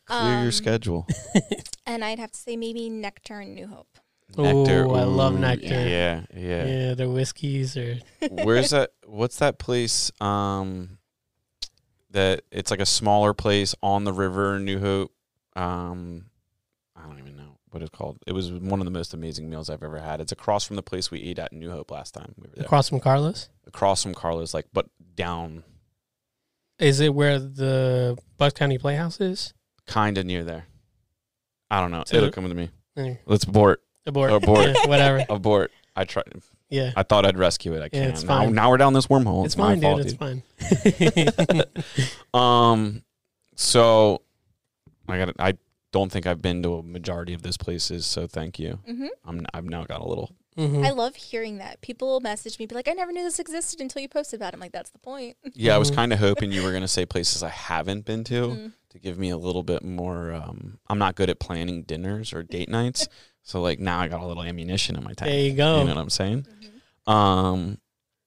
That? 0.09 0.21
Clear 0.21 0.33
your 0.39 0.45
Um, 0.47 0.53
schedule. 0.53 1.07
And 1.89 2.05
I'd 2.05 2.19
have 2.19 2.33
to 2.33 2.39
say 2.39 2.57
maybe 2.57 2.91
Nectar 2.91 3.39
and 3.39 3.55
New 3.55 3.69
Hope. 3.69 3.87
Ooh, 4.41 4.93
I 4.93 5.05
love 5.05 5.39
Nectar. 5.39 5.67
Yeah, 5.69 6.23
yeah. 6.35 6.65
Yeah, 6.67 6.95
their 6.95 7.09
whiskeys 7.09 7.77
or 7.77 7.99
Where's 8.31 8.71
that? 8.71 8.91
What's 9.07 9.37
that 9.39 9.61
place? 9.61 10.11
Um, 10.21 10.99
that 12.11 12.43
it's 12.51 12.73
like 12.73 12.81
a 12.81 12.87
smaller 12.87 13.35
place 13.35 13.75
on 13.85 14.03
the 14.03 14.13
river 14.13 14.57
in 14.57 14.65
New 14.65 14.81
Hope. 14.81 15.13
Um, 15.55 16.27
I 16.97 17.03
don't 17.07 17.21
even 17.21 17.37
know 17.37 17.59
what 17.71 17.83
it's 17.83 17.91
called. 17.97 18.19
It 18.27 18.33
was 18.33 18.51
one 18.53 18.81
of 18.81 18.85
the 18.85 18.91
most 18.91 19.15
amazing 19.15 19.49
meals 19.49 19.71
I've 19.71 19.85
ever 19.85 20.01
had. 20.01 20.21
It's 20.21 20.33
across 20.33 20.65
from 20.65 20.75
the 20.75 20.83
place 20.83 21.09
we 21.11 21.23
ate 21.23 21.39
at 21.39 21.53
New 21.53 21.71
Hope 21.71 21.93
last 21.93 22.15
time 22.15 22.35
we 22.37 22.49
were 22.49 22.55
there. 22.57 22.65
across 22.65 22.89
from 22.89 22.99
Carlos. 22.99 23.49
Across 23.69 24.03
from 24.03 24.13
Carlos, 24.13 24.53
like 24.55 24.67
but 24.73 24.89
down, 25.15 25.63
Is 26.81 26.99
it 26.99 27.15
where 27.15 27.39
the 27.39 28.19
Bucks 28.39 28.55
County 28.55 28.77
Playhouse 28.79 29.21
is? 29.21 29.55
Kind 29.87 30.19
of 30.19 30.27
near 30.27 30.45
there. 30.45 30.67
I 31.71 31.81
don't 31.81 31.91
know. 31.91 32.05
So- 32.07 32.17
It'll 32.19 32.31
come 32.31 32.49
to 32.49 32.55
me. 32.55 32.71
Anyway, 32.97 33.21
Let's 33.27 33.45
abort. 33.45 33.83
abort. 34.07 34.31
Abort. 34.33 34.67
Yeah, 34.67 34.75
whatever. 34.87 35.25
Abort. 35.29 35.71
I 35.95 36.05
tried. 36.05 36.25
Yeah. 36.71 36.93
I 36.97 37.03
thought 37.03 37.25
I'd 37.27 37.39
rescue 37.39 37.75
it. 37.75 37.83
I 37.83 37.89
can't. 37.89 38.11
it's 38.15 38.23
now, 38.23 38.39
fine. 38.39 38.55
now 38.55 38.71
we're 38.71 38.77
down 38.79 38.93
this 38.95 39.07
wormhole. 39.07 39.45
It's 39.45 39.55
It's, 39.55 39.59
my 39.59 39.75
fine, 39.75 39.83
fault, 39.83 40.03
dude. 40.03 40.07
It's 40.07 41.37
fine. 41.45 41.63
Um, 42.41 43.03
so 43.55 44.23
I 45.09 45.19
got. 45.19 45.31
I 45.39 45.55
don't 45.93 46.11
think 46.11 46.27
I've 46.27 46.43
been 46.43 46.63
to 46.63 46.75
a 46.77 46.83
majority 46.83 47.33
of 47.35 47.43
those 47.43 47.57
places. 47.57 48.05
So 48.07 48.27
thank 48.27 48.59
you. 48.59 48.79
hmm 48.87 49.07
I'm. 49.25 49.47
I've 49.55 49.65
now 49.65 49.85
got 49.85 50.01
a 50.01 50.07
little. 50.09 50.31
Mhm. 50.57 50.87
I 50.87 50.91
love 50.91 51.17
hearing 51.17 51.59
that. 51.59 51.81
People 51.83 52.09
will 52.09 52.21
message 52.21 52.59
me, 52.59 52.67
be 52.67 52.75
like, 52.75 52.89
I 52.89 52.93
never 52.93 53.13
knew 53.13 53.23
this 53.23 53.39
existed 53.39 53.81
until 53.81 54.01
you 54.03 54.09
posted 54.09 54.39
about 54.41 54.53
it. 54.53 54.57
I'm 54.57 54.61
like, 54.61 54.73
that's 54.73 54.91
the 54.91 54.99
point. 54.99 55.37
Yeah, 55.55 55.75
I 55.75 55.79
was 55.79 55.91
Mhm. 55.91 55.95
kind 55.97 56.13
of 56.13 56.19
hoping 56.19 56.51
you 56.53 56.63
were 56.63 56.73
gonna 56.73 56.89
say 56.89 57.05
places 57.05 57.43
I 57.43 57.49
haven't 57.51 58.05
been 58.07 58.25
to 58.25 58.35
Mhm. 58.49 58.73
to 58.91 58.99
give 58.99 59.19
me 59.19 59.29
a 59.31 59.37
little 59.37 59.63
bit 59.63 59.83
more. 59.85 60.33
Um, 60.33 60.79
I'm 60.89 60.99
not 60.99 61.15
good 61.15 61.29
at 61.31 61.39
planning 61.39 61.83
dinners 61.83 62.33
or 62.33 62.43
date 62.43 62.69
nights, 62.71 63.07
so 63.43 63.61
like 63.61 63.79
now 63.79 64.01
I 64.01 64.09
got 64.09 64.23
a 64.23 64.27
little 64.27 64.43
ammunition 64.43 64.97
in 64.97 65.05
my 65.05 65.13
tank. 65.13 65.31
There 65.31 65.41
you 65.41 65.53
go. 65.55 65.79
You 65.81 65.85
know 65.85 65.95
what 65.95 66.01
I'm 66.01 66.11
saying? 66.11 66.47
Mhm. 67.07 67.13
Um, 67.13 67.79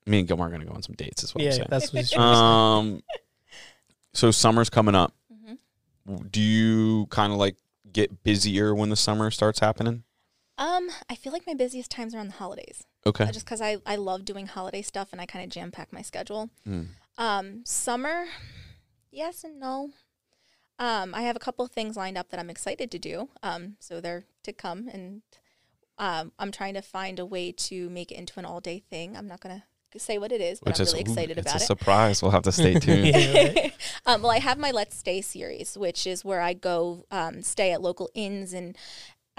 me 0.06 0.20
and 0.20 0.28
Gilmore 0.28 0.48
are 0.48 0.52
gonna 0.52 0.66
go 0.66 0.74
on 0.74 0.84
some 0.84 0.96
dates. 0.96 1.24
Is 1.24 1.34
what 1.34 1.44
yeah, 1.44 1.50
I'm 1.50 1.56
saying. 1.56 1.68
that's 1.70 1.92
what 1.94 2.00
he's 2.02 2.12
trying 2.12 2.32
to 2.32 2.36
say. 2.36 2.42
Um, 2.98 3.04
so 4.14 4.32
summer's 4.32 4.70
coming 4.70 4.96
up. 4.96 5.14
Mhm. 5.34 6.32
Do 6.32 6.42
you 6.42 7.08
kind 7.08 7.32
of 7.34 7.40
like 7.40 7.56
get 7.92 8.24
busier 8.24 8.76
when 8.76 8.90
the 8.90 8.96
summer 8.96 9.32
starts 9.32 9.60
happening? 9.60 10.04
Um, 10.60 10.90
I 11.10 11.16
feel 11.16 11.32
like 11.34 11.48
my 11.48 11.54
busiest 11.56 11.90
times 11.90 12.14
are 12.14 12.20
on 12.20 12.28
the 12.28 12.34
holidays, 12.34 12.84
Okay. 13.06 13.24
uh, 13.24 13.32
just 13.32 13.46
because 13.46 13.62
I, 13.62 13.78
I 13.86 13.96
love 13.96 14.26
doing 14.26 14.46
holiday 14.46 14.82
stuff 14.82 15.10
and 15.12 15.20
I 15.22 15.26
kind 15.26 15.44
of 15.44 15.50
jam 15.50 15.72
pack 15.72 15.92
my 15.94 16.02
schedule. 16.02 16.50
Mm. 16.68 16.88
Um, 17.18 17.62
summer, 17.66 18.26
yes 19.10 19.44
and 19.44 19.60
no. 19.60 19.92
Um, 20.78 21.16
I 21.16 21.22
have 21.24 21.36
a 21.36 21.40
couple 21.40 21.64
of 21.66 21.72
things 21.72 21.96
lined 21.98 22.18
up 22.18 22.30
that 22.30 22.40
I'm 22.40 22.50
excited 22.50 22.92
to 22.92 23.00
do. 23.00 23.30
Um, 23.42 23.78
so 23.80 24.00
they're 24.02 24.26
to 24.44 24.54
come, 24.54 24.88
and 24.92 25.22
um, 25.98 26.32
I'm 26.38 26.52
trying 26.52 26.74
to 26.76 26.82
find 26.82 27.20
a 27.20 27.26
way 27.26 27.52
to 27.54 27.90
make 27.90 28.12
it 28.12 28.16
into 28.16 28.38
an 28.40 28.46
all 28.46 28.60
day 28.62 28.84
thing. 28.90 29.16
I'm 29.18 29.28
not 29.28 29.40
gonna 29.42 29.64
say 29.98 30.18
what 30.18 30.32
it 30.32 30.40
is, 30.40 30.60
but 30.60 30.70
Which 30.70 30.80
I'm 30.80 30.84
is 30.84 30.94
really 30.94 31.10
ooh, 31.10 31.12
excited 31.14 31.38
it's 31.38 31.50
about 31.50 31.62
a 31.62 31.64
it. 31.64 31.68
surprise. 31.68 32.22
We'll 32.22 32.32
have 32.32 32.44
to 32.44 32.52
stay 32.52 32.74
tuned. 32.80 33.08
Yeah, 33.08 33.44
right. 33.44 33.74
um, 34.06 34.22
well, 34.22 34.32
I 34.32 34.40
have 34.40 34.58
my 34.58 34.72
Let's 34.72 34.96
Stay 34.98 35.22
series, 35.22 35.78
which 35.78 36.06
is 36.06 36.24
where 36.24 36.42
I 36.42 36.54
go 36.54 37.06
um, 37.12 37.42
stay 37.44 37.72
at 37.72 37.82
local 37.82 38.10
inns 38.14 38.54
and 38.54 38.78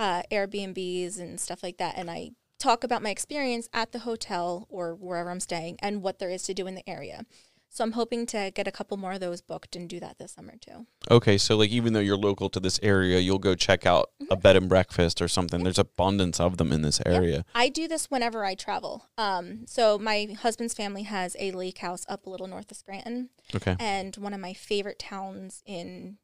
uh, 0.01 0.23
Airbnbs 0.33 1.19
and 1.21 1.39
stuff 1.39 1.63
like 1.63 1.77
that, 1.77 1.95
and 1.97 2.11
I 2.11 2.31
talk 2.59 2.83
about 2.85 3.03
my 3.03 3.11
experience 3.11 3.69
at 3.73 3.93
the 3.93 4.01
hotel 4.01 4.67
or 4.69 4.95
wherever 4.95 5.31
I'm 5.31 5.41
staying 5.41 5.77
and 5.81 6.03
what 6.03 6.19
there 6.19 6.31
is 6.31 6.43
to 6.45 6.55
do 6.55 6.67
in 6.67 6.75
the 6.75 6.89
area. 6.89 7.25
So 7.73 7.85
I'm 7.85 7.93
hoping 7.93 8.27
to 8.27 8.51
get 8.53 8.67
a 8.67 8.73
couple 8.73 8.97
more 8.97 9.13
of 9.13 9.21
those 9.21 9.41
booked 9.41 9.77
and 9.77 9.89
do 9.89 10.01
that 10.01 10.19
this 10.19 10.33
summer 10.33 10.55
too. 10.61 10.87
Okay, 11.09 11.39
so 11.39 11.57
like 11.57 11.71
even 11.71 11.93
though 11.93 12.01
you're 12.01 12.17
local 12.17 12.51
to 12.51 12.59
this 12.61 12.81
area, 12.83 13.21
you'll 13.21 13.39
go 13.39 13.55
check 13.55 13.87
out 13.87 14.11
a 14.21 14.25
Mm-hmm. 14.25 14.41
bed 14.43 14.57
and 14.57 14.69
breakfast 14.69 15.23
or 15.23 15.29
something. 15.29 15.63
There's 15.63 15.79
abundance 15.79 16.41
of 16.41 16.57
them 16.57 16.73
in 16.73 16.83
this 16.83 17.01
area. 17.07 17.45
I 17.55 17.69
do 17.69 17.87
this 17.89 18.11
whenever 18.11 18.45
I 18.45 18.55
travel. 18.57 19.09
Um, 19.17 19.67
so 19.67 19.99
my 19.99 20.37
husband's 20.43 20.75
family 20.75 21.05
has 21.05 21.37
a 21.39 21.53
lake 21.53 21.79
house 21.79 22.05
up 22.09 22.27
a 22.27 22.31
little 22.31 22.47
north 22.49 22.71
of 22.73 22.77
Scranton, 22.77 23.31
Okay. 23.55 23.77
and 23.79 24.17
one 24.17 24.35
of 24.35 24.41
my 24.41 24.53
favorite 24.53 24.99
towns 24.99 25.63
in 25.65 26.19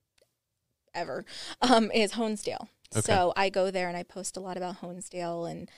ever 0.94 1.24
um, 1.62 1.90
is 1.92 2.12
Honesdale. 2.12 2.68
Okay. 2.94 3.00
So 3.02 3.32
I 3.36 3.48
go 3.48 3.70
there 3.70 3.88
and 3.88 3.96
I 3.96 4.02
post 4.02 4.36
a 4.36 4.40
lot 4.40 4.56
about 4.56 4.80
Honesdale 4.80 5.50
and. 5.50 5.70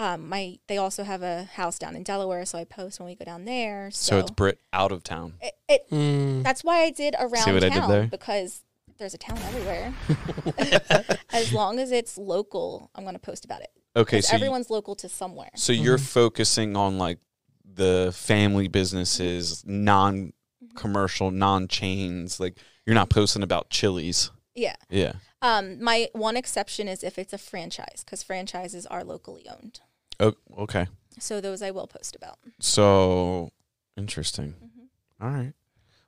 Um, 0.00 0.28
my 0.28 0.60
they 0.68 0.76
also 0.78 1.02
have 1.02 1.22
a 1.24 1.42
house 1.42 1.76
down 1.76 1.96
in 1.96 2.04
Delaware, 2.04 2.44
so 2.46 2.56
I 2.56 2.62
post 2.62 3.00
when 3.00 3.08
we 3.08 3.16
go 3.16 3.24
down 3.24 3.46
there. 3.46 3.90
So, 3.90 4.10
So, 4.12 4.18
it's 4.20 4.30
Brit 4.30 4.60
out 4.72 4.92
of 4.92 5.02
town. 5.02 5.32
it, 5.42 5.54
it 5.68 5.90
Mm. 5.90 6.44
that's 6.44 6.62
why 6.62 6.82
I 6.82 6.90
did 6.92 7.16
around 7.18 7.32
what 7.52 7.64
I 7.64 7.68
did 7.68 7.72
town 7.72 7.90
there? 7.90 8.06
because 8.06 8.62
there's 8.98 9.14
a 9.14 9.18
town 9.18 9.38
everywhere. 9.38 9.92
as 11.32 11.52
long 11.52 11.80
as 11.80 11.90
it's 11.90 12.16
local, 12.16 12.92
I'm 12.94 13.02
going 13.02 13.16
to 13.16 13.18
post 13.20 13.44
about 13.44 13.62
it. 13.62 13.70
Okay, 13.96 14.20
so 14.20 14.30
you- 14.30 14.36
everyone's 14.36 14.70
local 14.70 14.94
to 14.94 15.08
somewhere. 15.08 15.50
so 15.56 15.72
you're 15.72 15.98
focusing 15.98 16.76
on 16.76 16.96
like 16.98 17.18
the 17.64 18.12
family 18.14 18.68
businesses, 18.68 19.64
non-commercial, 19.66 21.30
non-chains. 21.32 22.38
Like 22.38 22.56
you're 22.86 22.94
not 22.94 23.10
posting 23.10 23.42
about 23.42 23.70
Chili's. 23.70 24.30
Yeah. 24.54 24.76
Yeah. 24.90 25.14
Um, 25.40 25.82
my 25.82 26.08
one 26.12 26.36
exception 26.36 26.88
is 26.88 27.04
if 27.04 27.18
it's 27.18 27.32
a 27.32 27.38
franchise, 27.38 28.02
because 28.04 28.22
franchises 28.22 28.86
are 28.86 29.04
locally 29.04 29.46
owned. 29.48 29.80
Oh, 30.20 30.34
okay. 30.58 30.86
So 31.18 31.40
those 31.40 31.62
I 31.62 31.70
will 31.70 31.86
post 31.86 32.16
about. 32.16 32.38
So 32.60 33.52
interesting. 33.96 34.54
Mm-hmm. 34.54 35.24
All 35.24 35.30
right. 35.30 35.52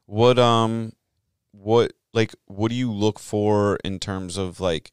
What 0.07 0.39
um 0.39 0.93
what 1.53 1.93
like 2.13 2.35
what 2.47 2.71
do 2.71 2.75
you 2.75 2.91
look 2.91 3.19
for 3.19 3.79
in 3.85 3.99
terms 3.99 4.37
of 4.37 4.61
like 4.61 4.91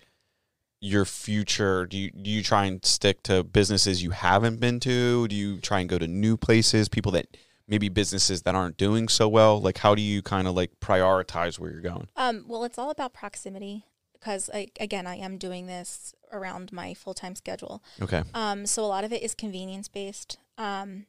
your 0.79 1.05
future? 1.05 1.87
Do 1.87 1.97
you 1.97 2.11
do 2.11 2.29
you 2.29 2.43
try 2.43 2.65
and 2.65 2.83
stick 2.85 3.23
to 3.23 3.43
businesses 3.43 4.03
you 4.03 4.11
haven't 4.11 4.59
been 4.59 4.79
to? 4.81 5.27
Do 5.27 5.35
you 5.35 5.59
try 5.59 5.79
and 5.79 5.89
go 5.89 5.97
to 5.97 6.07
new 6.07 6.37
places, 6.37 6.89
people 6.89 7.11
that 7.13 7.37
maybe 7.67 7.89
businesses 7.89 8.43
that 8.43 8.53
aren't 8.53 8.77
doing 8.77 9.07
so 9.07 9.27
well? 9.27 9.59
Like 9.59 9.79
how 9.79 9.95
do 9.95 10.01
you 10.01 10.21
kind 10.21 10.47
of 10.47 10.55
like 10.55 10.79
prioritize 10.79 11.57
where 11.57 11.71
you're 11.71 11.81
going? 11.81 12.07
Um, 12.15 12.45
well, 12.47 12.63
it's 12.63 12.77
all 12.77 12.91
about 12.91 13.13
proximity 13.13 13.85
because, 14.19 14.49
I, 14.53 14.67
again, 14.79 15.07
I 15.07 15.15
am 15.15 15.37
doing 15.37 15.67
this 15.67 16.13
around 16.31 16.71
my 16.71 16.93
full 16.93 17.13
time 17.13 17.35
schedule. 17.35 17.83
Okay. 18.01 18.23
Um, 18.33 18.65
so 18.65 18.83
a 18.83 18.87
lot 18.87 19.03
of 19.03 19.13
it 19.13 19.21
is 19.23 19.33
convenience 19.33 19.87
based. 19.87 20.37
Um, 20.57 21.05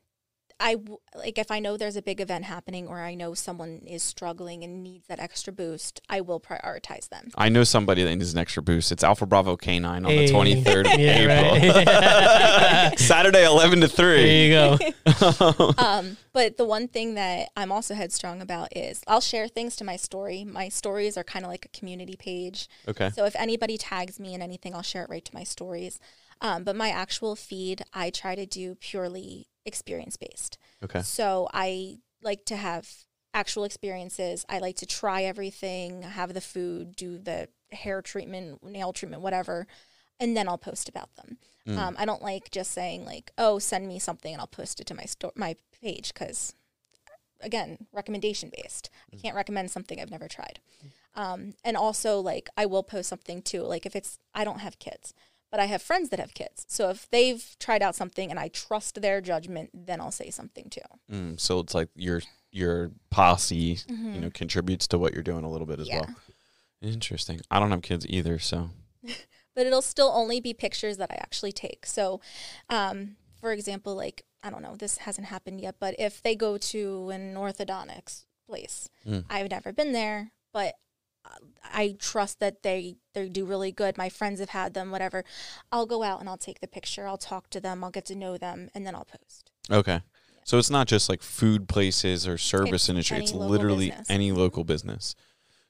I 0.60 0.74
w- 0.74 0.98
like 1.14 1.38
if 1.38 1.50
I 1.52 1.60
know 1.60 1.76
there's 1.76 1.94
a 1.96 2.02
big 2.02 2.20
event 2.20 2.44
happening 2.44 2.88
or 2.88 2.98
I 3.00 3.14
know 3.14 3.32
someone 3.34 3.82
is 3.86 4.02
struggling 4.02 4.64
and 4.64 4.82
needs 4.82 5.06
that 5.06 5.20
extra 5.20 5.52
boost, 5.52 6.00
I 6.08 6.20
will 6.20 6.40
prioritize 6.40 7.08
them. 7.08 7.30
I 7.36 7.48
know 7.48 7.62
somebody 7.62 8.02
that 8.02 8.16
needs 8.16 8.32
an 8.32 8.38
extra 8.40 8.60
boost. 8.62 8.90
It's 8.90 9.04
Alpha 9.04 9.24
Bravo 9.24 9.56
K9 9.56 9.86
on 9.86 10.04
Hey. 10.04 10.26
the 10.26 10.32
23rd 10.32 10.92
of 10.94 10.98
Yeah, 11.00 11.18
April. 11.18 11.74
right. 12.90 12.98
Saturday 12.98 13.44
11 13.44 13.80
to 13.82 13.88
3. 13.88 14.16
there 14.16 14.78
you 14.78 14.94
go. 15.54 15.74
um, 15.78 16.16
but 16.32 16.56
the 16.56 16.64
one 16.64 16.88
thing 16.88 17.14
that 17.14 17.50
I'm 17.56 17.70
also 17.70 17.94
headstrong 17.94 18.40
about 18.42 18.76
is 18.76 19.02
I'll 19.06 19.20
share 19.20 19.46
things 19.48 19.76
to 19.76 19.84
my 19.84 19.96
story. 19.96 20.44
My 20.44 20.68
stories 20.68 21.16
are 21.16 21.24
kind 21.24 21.44
of 21.44 21.50
like 21.50 21.66
a 21.66 21.68
community 21.78 22.16
page. 22.18 22.68
Okay. 22.88 23.10
So 23.10 23.24
if 23.26 23.36
anybody 23.36 23.78
tags 23.78 24.18
me 24.18 24.34
in 24.34 24.42
anything, 24.42 24.74
I'll 24.74 24.82
share 24.82 25.04
it 25.04 25.10
right 25.10 25.24
to 25.24 25.34
my 25.34 25.44
stories. 25.44 26.00
Um, 26.40 26.62
but 26.64 26.76
my 26.76 26.90
actual 26.90 27.34
feed, 27.36 27.82
I 27.92 28.10
try 28.10 28.34
to 28.36 28.46
do 28.46 28.76
purely 28.76 29.46
experience 29.68 30.16
based. 30.16 30.58
Okay. 30.82 31.02
So 31.02 31.48
I 31.52 31.98
like 32.22 32.44
to 32.46 32.56
have 32.56 32.88
actual 33.32 33.64
experiences. 33.64 34.44
I 34.48 34.58
like 34.58 34.76
to 34.76 34.86
try 34.86 35.22
everything, 35.22 36.02
have 36.02 36.34
the 36.34 36.40
food, 36.40 36.96
do 36.96 37.18
the 37.18 37.48
hair 37.70 38.02
treatment, 38.02 38.64
nail 38.64 38.92
treatment, 38.92 39.22
whatever, 39.22 39.66
and 40.18 40.36
then 40.36 40.48
I'll 40.48 40.58
post 40.58 40.88
about 40.88 41.14
them. 41.14 41.38
Mm. 41.66 41.78
Um, 41.78 41.96
I 41.98 42.04
don't 42.04 42.22
like 42.22 42.50
just 42.50 42.72
saying 42.72 43.04
like, 43.04 43.30
"Oh, 43.38 43.58
send 43.58 43.86
me 43.86 43.98
something," 43.98 44.32
and 44.32 44.40
I'll 44.40 44.46
post 44.46 44.80
it 44.80 44.86
to 44.88 44.94
my 44.94 45.04
store, 45.04 45.32
my 45.36 45.54
page 45.80 46.12
because, 46.12 46.54
again, 47.40 47.86
recommendation 47.92 48.50
based. 48.54 48.90
I 49.12 49.16
can't 49.16 49.36
recommend 49.36 49.70
something 49.70 50.00
I've 50.00 50.10
never 50.10 50.28
tried. 50.28 50.60
Um, 51.14 51.54
and 51.64 51.76
also, 51.76 52.20
like, 52.20 52.48
I 52.56 52.66
will 52.66 52.82
post 52.82 53.08
something 53.08 53.42
too. 53.42 53.62
Like, 53.62 53.86
if 53.86 53.94
it's 53.94 54.18
I 54.34 54.44
don't 54.44 54.60
have 54.60 54.78
kids, 54.78 55.14
but 55.50 55.60
I 55.60 55.66
have 55.66 55.80
friends 55.82 56.08
that 56.10 56.20
have 56.20 56.34
kids. 56.34 56.64
So 56.68 56.90
if 56.90 57.08
they've 57.10 57.44
tried 57.58 57.82
out 57.82 57.94
something 57.94 58.30
and 58.30 58.38
I 58.38 58.48
trust 58.48 59.00
their 59.00 59.20
judgment, 59.20 59.70
then 59.72 60.00
I'll 60.00 60.10
say 60.10 60.30
something 60.30 60.68
too. 60.70 60.80
Mm, 61.12 61.40
so 61.40 61.58
it's 61.60 61.74
like 61.74 61.88
your 61.94 62.22
your 62.50 62.92
posse, 63.10 63.78
you 63.88 64.20
know, 64.20 64.30
contributes 64.30 64.86
to 64.88 64.98
what 64.98 65.12
you're 65.12 65.22
doing 65.22 65.44
a 65.44 65.50
little 65.50 65.66
bit 65.66 65.80
as 65.80 65.88
Mm-hmm. 65.88 65.96
Yeah. 65.96 66.06
well. 66.06 66.16
Interesting. 66.92 67.40
I 67.50 67.58
don't 67.58 67.70
have 67.70 67.82
kids 67.82 68.06
either, 68.08 68.38
so 68.38 68.70
but 69.54 69.66
it'll 69.66 69.82
still 69.82 70.10
only 70.14 70.40
be 70.40 70.54
pictures 70.54 70.96
that 70.98 71.10
I 71.10 71.16
actually 71.16 71.52
take. 71.52 71.84
So, 71.86 72.20
um, 72.70 73.16
for 73.40 73.52
example, 73.52 73.94
like 73.94 74.22
I 74.42 74.50
don't 74.50 74.62
know, 74.62 74.76
this 74.76 74.98
hasn't 74.98 75.26
happened 75.26 75.60
yet, 75.60 75.76
but 75.80 75.96
if 75.98 76.22
they 76.22 76.36
go 76.36 76.56
to 76.58 77.10
an 77.10 77.34
orthodontics 77.34 78.24
place, 78.46 78.88
Mm. 79.06 79.24
I've 79.28 79.50
never 79.50 79.72
been 79.72 79.92
there, 79.92 80.30
but 80.52 80.74
I 81.64 81.96
trust 81.98 82.40
that 82.40 82.62
they 82.62 82.96
they 83.14 83.28
do 83.28 83.44
really 83.44 83.72
good. 83.72 83.98
My 83.98 84.08
friends 84.08 84.40
have 84.40 84.50
had 84.50 84.74
them, 84.74 84.90
whatever. 84.90 85.24
I'll 85.70 85.86
go 85.86 86.02
out 86.02 86.20
and 86.20 86.28
I'll 86.28 86.38
take 86.38 86.60
the 86.60 86.66
picture. 86.68 87.06
I'll 87.06 87.18
talk 87.18 87.50
to 87.50 87.60
them. 87.60 87.84
I'll 87.84 87.90
get 87.90 88.06
to 88.06 88.14
know 88.14 88.38
them, 88.38 88.68
and 88.74 88.86
then 88.86 88.94
I'll 88.94 89.04
post. 89.06 89.50
okay. 89.70 90.00
So 90.44 90.56
it's 90.56 90.70
not 90.70 90.86
just 90.86 91.10
like 91.10 91.20
food 91.22 91.68
places 91.68 92.26
or 92.26 92.38
service 92.38 92.84
It's 92.84 92.88
industry. 92.88 93.18
It's 93.18 93.32
literally 93.34 93.90
business. 93.90 94.08
any 94.10 94.32
local 94.32 94.64
business. 94.64 95.14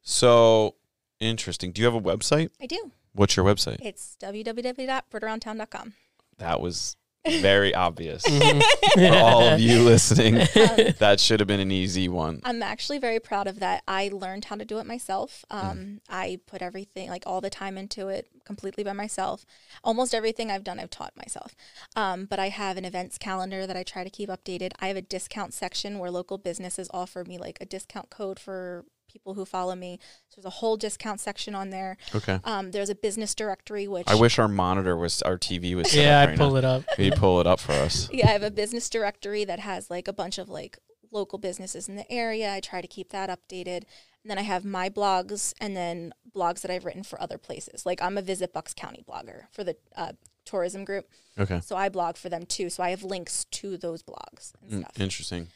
So 0.02 0.76
interesting. 1.18 1.72
Do 1.72 1.82
you 1.82 1.86
have 1.86 1.96
a 1.96 2.00
website? 2.00 2.50
I 2.62 2.66
do. 2.66 2.92
What's 3.12 3.36
your 3.36 3.44
website? 3.44 3.78
It's 3.82 4.16
www.britaroundtown.com. 4.22 5.94
That 6.38 6.60
was 6.60 6.96
very 7.26 7.74
obvious 7.74 8.22
Mhm. 8.24 8.62
for 8.94 9.16
all 9.18 9.42
of 9.42 9.61
you 9.61 9.83
listening. 9.83 10.37
Um, 10.57 10.94
That 10.98 11.20
should 11.20 11.40
have 11.40 11.46
been 11.46 11.61
an 11.61 11.70
easy 11.70 12.09
one. 12.09 12.40
I'm 12.44 12.62
actually 12.62 12.98
very 12.98 13.20
proud 13.20 13.46
of 13.46 13.61
that. 13.61 13.83
I 13.87 14.11
learned 14.12 14.46
how 14.46 14.57
to 14.57 14.64
do 14.64 14.78
it 14.78 14.87
myself. 14.87 15.44
Um, 15.50 16.00
I 16.09 16.40
put 16.46 16.62
everything, 16.62 17.11
like 17.11 17.24
all 17.26 17.40
the 17.40 17.50
time 17.50 17.76
into 17.78 18.09
it 18.09 18.28
completely 18.44 18.83
by 18.83 18.92
myself. 18.92 19.44
Almost 19.85 20.14
everything 20.14 20.50
I've 20.50 20.64
done, 20.64 20.81
I've 20.81 20.90
taught 20.90 21.16
myself. 21.16 21.54
Um, 21.96 22.24
but 22.24 22.38
I 22.38 22.48
have 22.48 22.76
an 22.76 22.85
events 22.85 23.18
calendar 23.18 23.66
that 23.66 23.76
I 23.76 23.83
try 23.83 24.04
to 24.04 24.11
keep 24.11 24.28
updated. 24.31 24.72
I 24.81 24.88
have 24.88 24.96
a 24.96 25.02
discount 25.02 25.52
section 25.54 25.98
where 25.98 26.11
local 26.11 26.38
businesses 26.38 26.88
offer 26.92 27.24
me 27.24 27.37
like 27.38 27.59
a 27.61 27.66
discount 27.66 28.11
code 28.11 28.38
for 28.38 28.85
people 29.08 29.34
who 29.34 29.44
follow 29.44 29.74
me. 29.74 29.98
So 30.28 30.36
there's 30.40 30.46
a 30.46 30.50
whole 30.50 30.76
discount 30.76 31.20
section 31.20 31.54
on 31.54 31.70
there. 31.70 31.96
Okay. 32.14 32.38
Um, 32.44 32.70
there's 32.70 32.90
a 32.90 32.94
business 32.94 33.34
directory, 33.34 33.88
which 33.88 34.06
I 34.06 34.14
wish 34.14 34.38
our 34.38 34.48
monitor 34.48 34.96
was 34.96 35.22
our 35.22 35.36
TV 35.38 35.74
was. 35.74 35.90
Set 35.90 36.04
yeah, 36.04 36.20
up 36.20 36.26
I 36.28 36.30
right 36.30 36.38
pull 36.38 36.50
now. 36.52 36.56
it 36.56 36.64
up. 36.64 36.86
Can 36.94 37.04
you 37.04 37.12
pull 37.12 37.40
it 37.40 37.46
up 37.46 37.60
for 37.60 37.72
us? 37.72 38.08
yeah, 38.12 38.28
I 38.28 38.30
have 38.32 38.42
a 38.42 38.50
business 38.50 38.88
directory 38.88 39.44
that 39.44 39.58
has 39.60 39.90
like 39.90 40.06
a 40.08 40.12
bunch 40.12 40.38
of 40.38 40.48
like 40.48 40.78
local 41.10 41.38
businesses 41.38 41.88
in 41.88 41.96
the 41.96 42.10
area. 42.12 42.52
I 42.52 42.60
try 42.60 42.80
to 42.80 42.88
keep 42.88 43.10
that 43.10 43.30
updated. 43.30 43.84
And 44.24 44.30
then 44.30 44.38
I 44.38 44.42
have 44.42 44.64
my 44.64 44.90
blogs 44.90 45.54
and 45.60 45.74
then 45.76 46.12
blogs 46.36 46.60
that 46.60 46.70
I've 46.70 46.84
written 46.84 47.02
for 47.02 47.20
other 47.20 47.38
places. 47.38 47.86
Like 47.86 48.02
I'm 48.02 48.18
a 48.18 48.22
Visit 48.22 48.52
Bucks 48.52 48.74
County 48.74 49.02
blogger 49.08 49.44
for 49.52 49.64
the 49.64 49.76
uh, 49.96 50.12
tourism 50.44 50.84
group. 50.84 51.08
Okay. 51.38 51.60
So 51.64 51.76
I 51.76 51.88
blog 51.88 52.16
for 52.16 52.28
them 52.28 52.44
too. 52.44 52.68
So 52.68 52.82
I 52.82 52.90
have 52.90 53.02
links 53.02 53.44
to 53.52 53.76
those 53.78 54.02
blogs 54.02 54.52
and 54.60 54.70
Mm, 54.72 54.80
stuff. 54.80 55.00
interesting. 55.00 55.48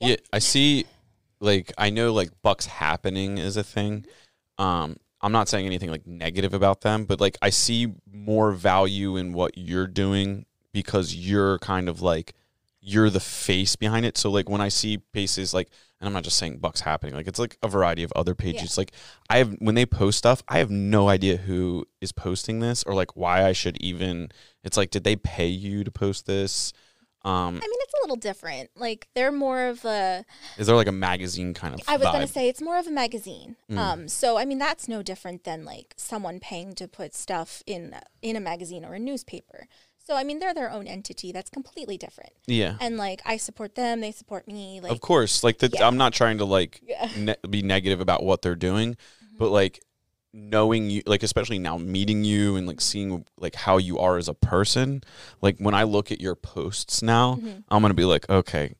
Yeah. 0.00 0.08
Yeah. 0.08 0.16
I 0.32 0.38
see. 0.40 0.84
Like 1.40 1.72
I 1.78 1.90
know, 1.90 2.12
like 2.12 2.30
Bucks 2.42 2.66
happening 2.66 3.38
is 3.38 3.56
a 3.56 3.64
thing. 3.64 4.06
Um, 4.58 4.96
I'm 5.22 5.32
not 5.32 5.48
saying 5.48 5.66
anything 5.66 5.90
like 5.90 6.06
negative 6.06 6.54
about 6.54 6.80
them, 6.80 7.04
but 7.04 7.20
like 7.20 7.36
I 7.42 7.50
see 7.50 7.94
more 8.10 8.52
value 8.52 9.16
in 9.16 9.32
what 9.32 9.56
you're 9.56 9.86
doing 9.86 10.46
because 10.72 11.14
you're 11.14 11.58
kind 11.58 11.88
of 11.88 12.00
like 12.00 12.34
you're 12.80 13.10
the 13.10 13.20
face 13.20 13.76
behind 13.76 14.06
it. 14.06 14.16
So 14.16 14.30
like 14.30 14.48
when 14.48 14.60
I 14.60 14.68
see 14.68 14.98
paces 15.12 15.52
like, 15.52 15.68
and 16.00 16.06
I'm 16.06 16.14
not 16.14 16.24
just 16.24 16.38
saying 16.38 16.58
Bucks 16.58 16.80
happening, 16.80 17.14
like 17.14 17.28
it's 17.28 17.38
like 17.38 17.58
a 17.62 17.68
variety 17.68 18.02
of 18.02 18.12
other 18.16 18.34
pages. 18.34 18.78
Like 18.78 18.92
I 19.28 19.38
have 19.38 19.54
when 19.58 19.74
they 19.74 19.84
post 19.84 20.18
stuff, 20.18 20.42
I 20.48 20.58
have 20.58 20.70
no 20.70 21.08
idea 21.08 21.36
who 21.36 21.86
is 22.00 22.12
posting 22.12 22.60
this 22.60 22.82
or 22.84 22.94
like 22.94 23.16
why 23.16 23.44
I 23.44 23.52
should 23.52 23.76
even. 23.82 24.30
It's 24.64 24.76
like, 24.76 24.90
did 24.90 25.04
they 25.04 25.16
pay 25.16 25.48
you 25.48 25.84
to 25.84 25.90
post 25.90 26.26
this? 26.26 26.72
Um, 27.22 27.32
I 27.48 27.50
mean, 27.50 27.60
it's 27.62 27.94
a 27.94 28.02
little 28.02 28.16
different. 28.16 28.70
Like 28.76 29.08
they're 29.14 29.32
more 29.32 29.66
of 29.66 29.84
a. 29.84 30.24
is 30.56 30.66
there 30.66 30.76
like 30.76 30.86
a 30.88 30.92
magazine 30.92 31.52
kind 31.52 31.74
of? 31.74 31.80
I 31.86 31.96
was 31.96 32.06
gonna 32.06 32.26
say 32.26 32.48
it's 32.48 32.62
more 32.62 32.78
of 32.78 32.86
a 32.86 32.90
magazine. 32.90 33.56
Mm. 33.70 33.78
Um, 33.78 34.08
so 34.08 34.38
I 34.38 34.44
mean 34.44 34.58
that's 34.58 34.88
no 34.88 35.02
different 35.02 35.44
than 35.44 35.64
like 35.64 35.94
someone 35.96 36.40
paying 36.40 36.74
to 36.76 36.88
put 36.88 37.14
stuff 37.14 37.62
in 37.66 37.94
in 38.22 38.36
a 38.36 38.40
magazine 38.40 38.84
or 38.84 38.94
a 38.94 38.98
newspaper. 38.98 39.66
So 40.02 40.16
I 40.16 40.24
mean, 40.24 40.38
they're 40.38 40.54
their 40.54 40.70
own 40.72 40.86
entity. 40.86 41.30
That's 41.30 41.50
completely 41.50 41.98
different. 41.98 42.32
Yeah. 42.46 42.76
And 42.80 42.96
like 42.96 43.20
I 43.26 43.36
support 43.36 43.74
them, 43.74 44.00
they 44.00 44.12
support 44.12 44.48
me. 44.48 44.80
Like 44.80 44.90
of 44.92 45.00
course, 45.00 45.44
like 45.44 45.58
the, 45.58 45.70
Yeah. 45.72 45.86
I'm 45.86 45.98
not 45.98 46.14
trying 46.14 46.38
to 46.38 46.44
like 46.46 46.80
Yeah. 46.82 47.08
ne- 47.16 47.36
be 47.48 47.62
negative 47.62 48.00
about 48.00 48.24
what 48.24 48.40
they're 48.42 48.54
doing, 48.56 48.96
but 49.38 49.50
like 49.50 49.80
knowing 50.32 50.90
you, 50.90 51.02
like 51.06 51.22
especially 51.22 51.58
now 51.58 51.76
meeting 51.76 52.22
you 52.24 52.56
and 52.56 52.66
like 52.66 52.80
seeing 52.80 53.24
like 53.38 53.54
how 53.54 53.78
you 53.78 53.98
are 53.98 54.16
as 54.16 54.28
a 54.28 54.34
person. 54.34 55.02
Like 55.42 55.58
when 55.58 55.74
I 55.74 55.82
look 55.82 56.12
at 56.12 56.20
your 56.20 56.34
posts 56.36 57.02
now, 57.02 57.36
Mhm. 57.36 57.64
I'm 57.68 57.82
gonna 57.82 57.94
be 57.94 58.04
like, 58.04 58.28
okay, 58.30 58.74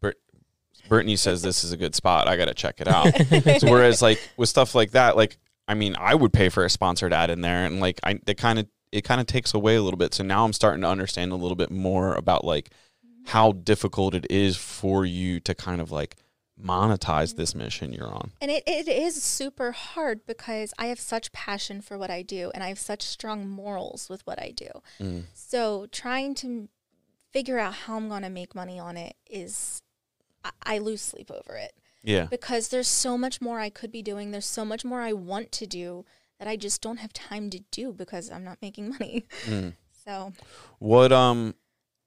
Brit- 0.00 0.20
Brittany 0.88 1.16
says 1.16 1.42
this 1.42 1.64
is 1.64 1.72
a 1.72 1.76
good 1.76 1.94
spot. 1.94 2.28
I 2.28 2.36
gotta 2.36 2.54
check 2.54 2.80
it 2.80 2.88
out. 2.88 3.06
so 3.60 3.70
whereas 3.70 4.02
like 4.02 4.20
with 4.36 4.48
stuff 4.48 4.74
like 4.74 4.90
that, 4.92 5.16
like 5.16 5.38
I 5.68 5.74
mean, 5.74 5.96
I 5.98 6.14
would 6.14 6.32
pay 6.32 6.48
for 6.48 6.64
a 6.64 6.70
sponsored 6.70 7.12
ad 7.12 7.30
in 7.30 7.40
there, 7.40 7.64
and 7.64 7.80
like 7.80 7.98
I, 8.04 8.20
it 8.26 8.36
kind 8.36 8.58
of 8.58 8.66
it 8.92 9.02
kind 9.02 9.20
of 9.20 9.26
takes 9.26 9.52
away 9.54 9.76
a 9.76 9.82
little 9.82 9.98
bit. 9.98 10.14
So 10.14 10.22
now 10.24 10.44
I'm 10.44 10.52
starting 10.52 10.82
to 10.82 10.88
understand 10.88 11.32
a 11.32 11.36
little 11.36 11.56
bit 11.56 11.70
more 11.70 12.14
about 12.14 12.44
like 12.44 12.70
how 13.26 13.50
difficult 13.52 14.14
it 14.14 14.26
is 14.30 14.56
for 14.56 15.04
you 15.04 15.40
to 15.40 15.54
kind 15.54 15.80
of 15.80 15.90
like 15.90 16.16
monetize 16.62 17.36
this 17.36 17.54
mission 17.54 17.92
you're 17.92 18.12
on. 18.12 18.32
And 18.40 18.50
it, 18.50 18.62
it 18.66 18.88
is 18.88 19.22
super 19.22 19.72
hard 19.72 20.26
because 20.26 20.72
I 20.78 20.86
have 20.86 20.98
such 21.00 21.32
passion 21.32 21.80
for 21.80 21.98
what 21.98 22.10
I 22.10 22.22
do 22.22 22.50
and 22.54 22.62
I 22.64 22.68
have 22.68 22.78
such 22.78 23.02
strong 23.02 23.46
morals 23.48 24.08
with 24.08 24.26
what 24.26 24.40
I 24.40 24.52
do. 24.56 24.68
Mm. 25.00 25.24
So 25.34 25.86
trying 25.92 26.34
to 26.36 26.68
figure 27.32 27.58
out 27.58 27.74
how 27.74 27.96
I'm 27.96 28.08
going 28.08 28.22
to 28.22 28.30
make 28.30 28.54
money 28.54 28.78
on 28.78 28.96
it 28.96 29.16
is, 29.28 29.82
I, 30.44 30.50
I 30.62 30.78
lose 30.78 31.02
sleep 31.02 31.30
over 31.30 31.56
it 31.56 31.72
Yeah. 32.02 32.24
because 32.30 32.68
there's 32.68 32.88
so 32.88 33.18
much 33.18 33.40
more 33.42 33.60
I 33.60 33.68
could 33.68 33.92
be 33.92 34.02
doing. 34.02 34.30
There's 34.30 34.46
so 34.46 34.64
much 34.64 34.84
more 34.84 35.02
I 35.02 35.12
want 35.12 35.52
to 35.52 35.66
do 35.66 36.06
that 36.38 36.48
I 36.48 36.56
just 36.56 36.80
don't 36.80 36.98
have 36.98 37.12
time 37.12 37.50
to 37.50 37.60
do 37.70 37.92
because 37.92 38.30
I'm 38.30 38.44
not 38.44 38.58
making 38.62 38.88
money. 38.98 39.26
Mm. 39.44 39.74
So 40.06 40.32
What 40.78 41.12
um, 41.12 41.54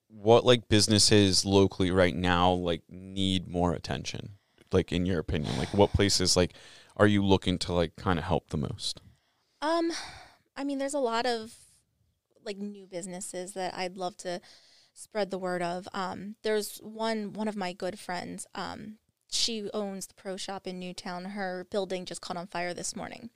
what 0.08 0.44
like 0.44 0.68
businesses 0.70 1.46
locally 1.46 1.92
right 1.92 2.16
now 2.16 2.52
like 2.52 2.82
need 2.90 3.48
more 3.48 3.74
attention? 3.74 4.32
Like 4.72 4.92
in 4.92 5.06
your 5.06 5.20
opinion, 5.20 5.58
like 5.58 5.74
what 5.74 5.94
places 5.94 6.38
like 6.38 6.54
are 6.98 7.08
you 7.08 7.24
looking 7.24 7.58
to 7.60 7.74
like 7.74 7.96
kind 7.96 8.20
of 8.20 8.26
help 8.26 8.50
the 8.50 8.58
most? 8.58 9.02
Um, 9.62 9.92
I 10.56 10.64
mean, 10.64 10.78
there's 10.78 10.94
a 10.94 11.00
lot 11.00 11.26
of 11.26 11.54
like 12.46 12.58
new 12.58 12.86
businesses 12.88 13.54
that 13.54 13.74
I'd 13.76 13.98
love 13.98 14.18
to 14.18 14.42
spread 14.94 15.32
the 15.32 15.38
word 15.38 15.62
of. 15.62 15.88
Um, 15.94 16.36
there's 16.44 16.78
one 16.78 17.34
one 17.34 17.48
of 17.48 17.56
my 17.56 17.74
good 17.74 18.00
friends. 18.00 18.46
Um, 18.54 18.98
she 19.32 19.70
owns 19.74 20.08
the 20.08 20.16
pro 20.16 20.38
shop 20.38 20.68
in 20.68 20.80
Newtown. 20.80 21.26
Her 21.26 21.66
building 21.70 22.06
just 22.06 22.22
caught 22.22 22.38
on 22.38 22.48
fire 22.48 22.74
this 22.74 22.96
morning, 22.96 23.30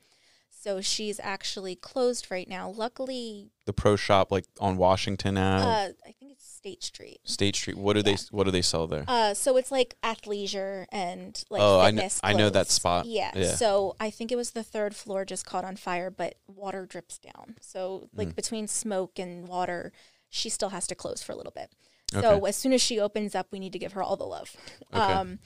so 0.63 0.79
she's 0.81 1.19
actually 1.21 1.75
closed 1.75 2.31
right 2.31 2.47
now. 2.47 2.69
Luckily, 2.69 3.51
The 3.65 3.73
pro 3.73 3.95
shop 3.97 4.31
like 4.31 4.45
on 4.59 4.77
Washington 4.77 5.37
Ave, 5.37 5.63
uh, 5.65 5.93
I 6.07 6.11
think 6.17 6.31
it's 6.31 6.47
State 6.47 6.83
Street. 6.83 7.19
State 7.25 7.55
Street. 7.57 7.77
What 7.77 7.93
do 7.93 7.99
yeah. 7.99 8.15
they 8.15 8.23
what 8.31 8.45
do 8.45 8.51
they 8.51 8.61
sell 8.61 8.87
there? 8.87 9.03
Uh, 9.07 9.33
so 9.33 9.57
it's 9.57 9.71
like 9.71 9.95
athleisure 10.01 10.85
and 10.91 11.43
like 11.49 11.61
Oh, 11.61 11.79
I 11.79 11.91
kn- 11.91 11.95
fitness. 11.97 12.19
I 12.23 12.33
know 12.33 12.49
that 12.49 12.67
spot. 12.69 13.05
Yeah. 13.05 13.31
Yeah. 13.35 13.55
So 13.55 13.95
I 13.99 14.09
think 14.09 14.31
it 14.31 14.37
was 14.37 14.51
the 14.51 14.63
third 14.63 14.95
floor 14.95 15.25
just 15.25 15.45
caught 15.45 15.65
on 15.65 15.75
fire, 15.75 16.09
but 16.09 16.35
water 16.47 16.85
drips 16.85 17.17
down. 17.19 17.55
So 17.59 18.09
like 18.15 18.29
Mm. 18.29 18.35
between 18.35 18.67
smoke 18.67 19.19
and 19.19 19.47
water, 19.47 19.91
she 20.29 20.49
still 20.49 20.69
has 20.69 20.87
to 20.87 20.95
close 20.95 21.21
for 21.21 21.33
a 21.33 21.35
little 21.35 21.51
bit. 21.53 21.69
Okay. 22.15 22.21
So 22.21 22.45
as 22.45 22.55
soon 22.55 22.71
as 22.73 22.81
she 22.81 22.99
opens 22.99 23.35
up, 23.35 23.47
we 23.51 23.59
need 23.59 23.73
to 23.73 23.79
give 23.79 23.93
her 23.93 24.01
all 24.03 24.15
the 24.15 24.23
love. 24.25 24.55
Okay. 24.93 25.01
Um, 25.01 25.39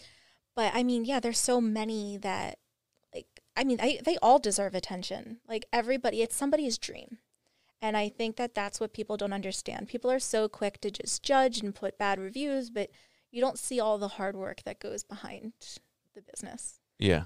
but 0.56 0.72
I 0.76 0.84
mean, 0.84 1.06
yeah, 1.06 1.20
there's 1.20 1.40
so 1.40 1.60
many 1.60 2.18
that 2.18 2.60
I 3.58 3.64
mean, 3.66 3.80
I, 3.82 4.00
they 4.06 4.18
all 4.22 4.40
deserve 4.40 4.76
attention. 4.76 5.40
Like 5.50 5.66
everybody, 5.74 6.22
it's 6.22 6.36
somebody's 6.36 6.78
dream. 6.78 7.18
And 7.82 7.98
I 7.98 8.08
think 8.10 8.38
that 8.38 8.56
that's 8.56 8.80
what 8.80 8.94
people 8.94 9.18
don't 9.18 9.34
understand. 9.34 9.88
People 9.88 10.10
are 10.10 10.20
so 10.20 10.48
quick 10.48 10.80
to 10.82 10.90
just 10.92 11.22
judge 11.24 11.60
and 11.62 11.76
put 11.76 11.98
bad 11.98 12.20
reviews, 12.20 12.70
but 12.70 12.90
you 13.32 13.42
don't 13.42 13.60
see 13.60 13.80
all 13.80 13.98
the 13.98 14.08
hard 14.08 14.36
work 14.36 14.64
that 14.64 14.80
goes 14.80 15.04
behind 15.04 15.54
the 16.16 16.22
business. 16.22 16.80
Yeah, 16.98 17.24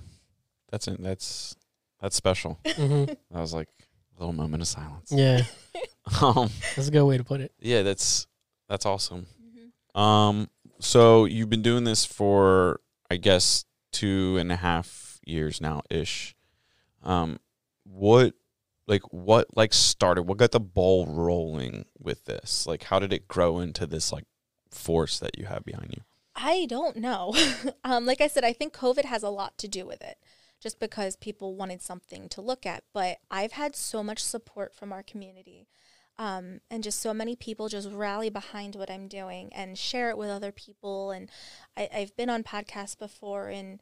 that's 0.71 0.87
it. 0.87 1.01
That's 1.01 1.55
that's 2.01 2.15
special. 2.15 2.59
hmm 2.65 3.03
That 3.05 3.17
was 3.39 3.53
like 3.53 3.69
a 4.17 4.19
little 4.19 4.33
moment 4.33 4.61
of 4.63 4.67
silence. 4.67 5.11
Yeah, 5.11 5.43
Um, 6.21 6.49
that's 6.75 6.87
a 6.87 6.91
good 6.91 7.03
way 7.05 7.17
to 7.17 7.23
put 7.23 7.39
it. 7.41 7.53
yeah, 7.59 7.83
that's 7.83 8.27
that's 8.67 8.85
awesome. 8.85 9.27
Mm-hmm. 9.41 9.99
Um, 10.01 10.49
so 10.79 11.25
you've 11.25 11.49
been 11.49 11.61
doing 11.61 11.83
this 11.85 12.03
for 12.05 12.81
I 13.09 13.17
guess 13.17 13.63
two 13.93 14.35
and 14.37 14.51
a 14.51 14.55
half 14.57 15.10
years 15.25 15.61
now 15.61 15.81
ish. 15.89 16.35
Um, 17.03 17.39
what 17.83 18.33
like 18.87 19.03
what 19.11 19.55
like 19.55 19.73
started? 19.73 20.23
What 20.23 20.37
got 20.37 20.51
the 20.51 20.59
ball 20.59 21.05
rolling 21.07 21.85
with 21.97 22.25
this? 22.25 22.67
Like, 22.67 22.83
how 22.83 22.99
did 22.99 23.13
it 23.13 23.27
grow 23.27 23.59
into 23.59 23.87
this 23.87 24.11
like 24.11 24.25
force 24.69 25.19
that 25.19 25.37
you 25.37 25.45
have 25.45 25.63
behind 25.63 25.93
you? 25.95 26.03
I 26.35 26.65
don't 26.67 26.97
know. 26.97 27.35
um, 27.83 28.05
like 28.05 28.21
I 28.21 28.27
said, 28.27 28.43
I 28.43 28.53
think 28.53 28.73
COVID 28.73 29.05
has 29.05 29.23
a 29.23 29.29
lot 29.29 29.57
to 29.59 29.67
do 29.67 29.85
with 29.85 30.01
it, 30.01 30.17
just 30.59 30.79
because 30.79 31.15
people 31.15 31.55
wanted 31.55 31.81
something 31.81 32.29
to 32.29 32.41
look 32.41 32.65
at. 32.65 32.83
But 32.93 33.17
I've 33.29 33.53
had 33.53 33.75
so 33.75 34.03
much 34.03 34.23
support 34.23 34.75
from 34.75 34.91
our 34.91 35.03
community, 35.03 35.67
um, 36.17 36.61
and 36.69 36.83
just 36.83 36.99
so 36.99 37.13
many 37.13 37.35
people 37.35 37.69
just 37.69 37.89
rally 37.89 38.29
behind 38.29 38.75
what 38.75 38.89
I'm 38.89 39.07
doing 39.07 39.51
and 39.53 39.77
share 39.77 40.09
it 40.09 40.17
with 40.17 40.29
other 40.29 40.51
people. 40.51 41.11
And 41.11 41.29
I, 41.77 41.89
I've 41.93 42.15
been 42.15 42.29
on 42.29 42.43
podcasts 42.43 42.97
before, 42.97 43.47
and 43.49 43.79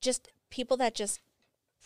just 0.00 0.28
people 0.52 0.76
that 0.76 0.94
just 0.94 1.20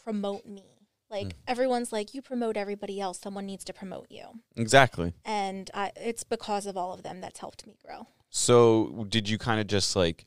promote 0.05 0.45
me. 0.47 0.65
Like 1.09 1.29
Mm. 1.29 1.33
everyone's 1.47 1.93
like, 1.93 2.13
you 2.15 2.21
promote 2.21 2.57
everybody 2.57 3.01
else. 3.01 3.19
Someone 3.21 3.47
needs 3.47 3.65
to 3.65 3.73
promote 3.73 4.07
you, 4.11 4.25
Exactly. 4.57 5.15
and 5.25 5.71
I, 5.73 5.93
it's 5.97 6.25
because 6.25 6.67
of 6.67 6.77
all 6.77 6.93
of 6.93 7.03
them 7.05 7.21
that's 7.21 7.39
helped 7.39 7.65
me 7.67 7.77
grow. 7.85 8.09
So 8.29 9.07
did 9.09 9.29
you 9.29 9.39
kind 9.39 9.61
of 9.61 9.69
just 9.69 9.95
like 9.95 10.27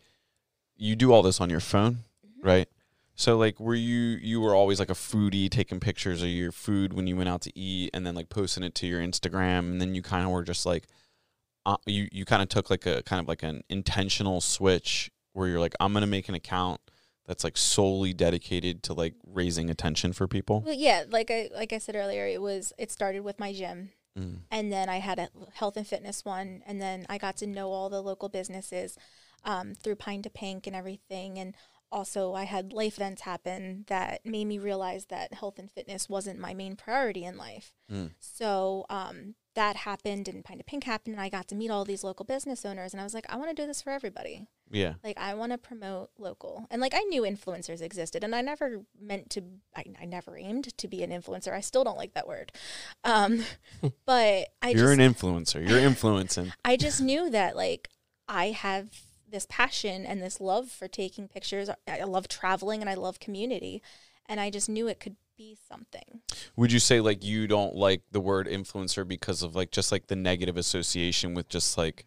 you 0.77 0.95
do 0.95 1.11
all 1.11 1.21
this 1.21 1.41
on 1.41 1.49
your 1.49 1.59
phone, 1.59 2.05
Mm-hmm. 2.25 2.47
right? 2.47 2.69
So 3.15 3.37
like 3.37 3.59
were 3.59 3.75
you 3.75 4.17
you 4.31 4.39
were 4.39 4.55
always 4.55 4.79
like 4.79 4.89
a 4.89 4.93
foodie 4.93 5.49
taking 5.49 5.81
pictures 5.81 6.23
of 6.23 6.29
your 6.29 6.53
food 6.53 6.93
when 6.93 7.05
you 7.07 7.17
went 7.17 7.27
out 7.27 7.41
to 7.41 7.51
eat 7.59 7.89
and 7.93 8.07
then 8.07 8.15
like 8.15 8.29
posting 8.29 8.63
it 8.63 8.73
to 8.75 8.87
your 8.87 9.01
Instagram 9.01 9.59
and 9.71 9.81
then 9.81 9.93
you 9.93 10.01
kind 10.01 10.23
of 10.25 10.31
were 10.31 10.43
just 10.43 10.65
like 10.65 10.87
uh, 11.65 11.75
you 11.85 12.07
you 12.13 12.23
kind 12.23 12.41
of 12.41 12.47
took 12.47 12.69
like 12.69 12.85
a 12.85 13.03
kind 13.03 13.19
of 13.19 13.27
like 13.27 13.43
an 13.43 13.61
intentional 13.67 14.39
switch 14.39 15.11
where 15.33 15.49
you're 15.49 15.59
like 15.59 15.75
I'm 15.81 15.91
going 15.91 16.01
to 16.01 16.07
make 16.07 16.29
an 16.29 16.35
account 16.35 16.79
that's 17.29 17.43
like 17.43 17.57
solely 17.57 18.11
dedicated 18.11 18.81
to 18.81 18.93
like 18.93 19.13
raising 19.23 19.69
attention 19.69 20.13
for 20.13 20.27
people. 20.27 20.61
Well, 20.65 20.73
yeah, 20.73 21.03
like 21.07 21.29
I 21.29 21.49
like 21.55 21.71
I 21.71 21.77
said 21.77 21.95
earlier, 21.95 22.25
it 22.25 22.41
was 22.41 22.73
it 22.79 22.91
started 22.91 23.19
with 23.21 23.39
my 23.39 23.53
gym, 23.53 23.91
Mm. 24.17 24.39
and 24.49 24.71
then 24.73 24.89
I 24.89 24.97
had 24.97 25.19
a 25.19 25.29
health 25.53 25.77
and 25.77 25.85
fitness 25.85 26.25
one, 26.25 26.63
and 26.65 26.81
then 26.81 27.05
I 27.07 27.19
got 27.19 27.37
to 27.37 27.47
know 27.47 27.69
all 27.71 27.87
the 27.91 28.01
local 28.01 28.27
businesses 28.29 28.97
um, 29.45 29.75
through 29.75 29.97
Pine 29.97 30.23
to 30.23 30.29
Pink 30.31 30.65
and 30.65 30.75
everything, 30.75 31.37
and 31.37 31.53
also 31.91 32.33
I 32.33 32.45
had 32.45 32.73
life 32.73 32.97
events 32.97 33.21
happen 33.21 33.85
that 33.87 34.25
made 34.25 34.45
me 34.45 34.57
realize 34.57 35.05
that 35.05 35.35
health 35.35 35.59
and 35.59 35.71
fitness 35.71 36.09
wasn't 36.09 36.39
my 36.39 36.55
main 36.55 36.75
priority 36.75 37.23
in 37.23 37.37
life. 37.37 37.73
Mm. 37.91 38.11
So 38.19 38.87
um, 38.89 39.35
that 39.59 39.75
happened, 39.75 40.29
and 40.29 40.45
Pine 40.45 40.57
to 40.57 40.63
Pink 40.63 40.85
happened, 40.85 41.15
and 41.15 41.21
I 41.21 41.27
got 41.27 41.49
to 41.49 41.55
meet 41.55 41.69
all 41.69 41.83
these 41.83 42.01
local 42.01 42.25
business 42.25 42.63
owners, 42.63 42.93
and 42.93 43.01
I 43.01 43.03
was 43.03 43.13
like, 43.13 43.25
I 43.27 43.35
want 43.35 43.49
to 43.49 43.61
do 43.61 43.67
this 43.67 43.81
for 43.81 43.89
everybody. 43.89 44.47
Yeah. 44.71 44.93
Like 45.03 45.17
I 45.19 45.33
want 45.33 45.51
to 45.51 45.57
promote 45.57 46.11
local, 46.17 46.65
and 46.71 46.79
like 46.79 46.93
I 46.95 47.01
knew 47.01 47.23
influencers 47.23 47.81
existed, 47.81 48.23
and 48.23 48.33
I 48.33 48.39
never 48.39 48.83
meant 49.01 49.29
to. 49.31 49.43
I, 49.75 49.83
I 50.01 50.05
never 50.05 50.37
aimed 50.37 50.77
to 50.77 50.87
be 50.87 51.03
an 51.03 51.11
influencer. 51.11 51.51
I 51.51 51.59
still 51.59 51.83
don't 51.83 51.97
like 51.97 52.13
that 52.13 52.25
word, 52.25 52.53
um, 53.03 53.43
but 54.05 54.47
I 54.61 54.69
you're 54.69 54.95
just 54.95 54.99
an 54.99 55.13
influencer. 55.13 55.67
You're 55.67 55.79
influencing. 55.79 56.53
I 56.63 56.77
just 56.77 57.01
knew 57.01 57.29
that 57.29 57.57
like 57.57 57.89
I 58.29 58.51
have 58.51 58.87
this 59.29 59.45
passion 59.49 60.05
and 60.05 60.21
this 60.21 60.39
love 60.39 60.69
for 60.69 60.87
taking 60.87 61.27
pictures. 61.27 61.69
I 61.69 61.99
I 61.99 62.03
love 62.05 62.29
traveling 62.29 62.79
and 62.79 62.89
I 62.89 62.93
love 62.93 63.19
community, 63.19 63.81
and 64.25 64.39
I 64.39 64.51
just 64.51 64.69
knew 64.69 64.87
it 64.87 65.01
could 65.01 65.17
be 65.39 65.57
something. 65.69 66.19
Would 66.57 66.71
you 66.71 66.79
say 66.79 66.99
like 66.99 67.23
you 67.23 67.47
don't 67.47 67.73
like 67.73 68.01
the 68.11 68.19
word 68.19 68.45
influencer 68.45 69.07
because 69.07 69.41
of 69.41 69.55
like 69.55 69.71
just 69.71 69.89
like 69.91 70.07
the 70.07 70.15
negative 70.15 70.57
association 70.57 71.33
with 71.33 71.47
just 71.47 71.77
like 71.77 72.05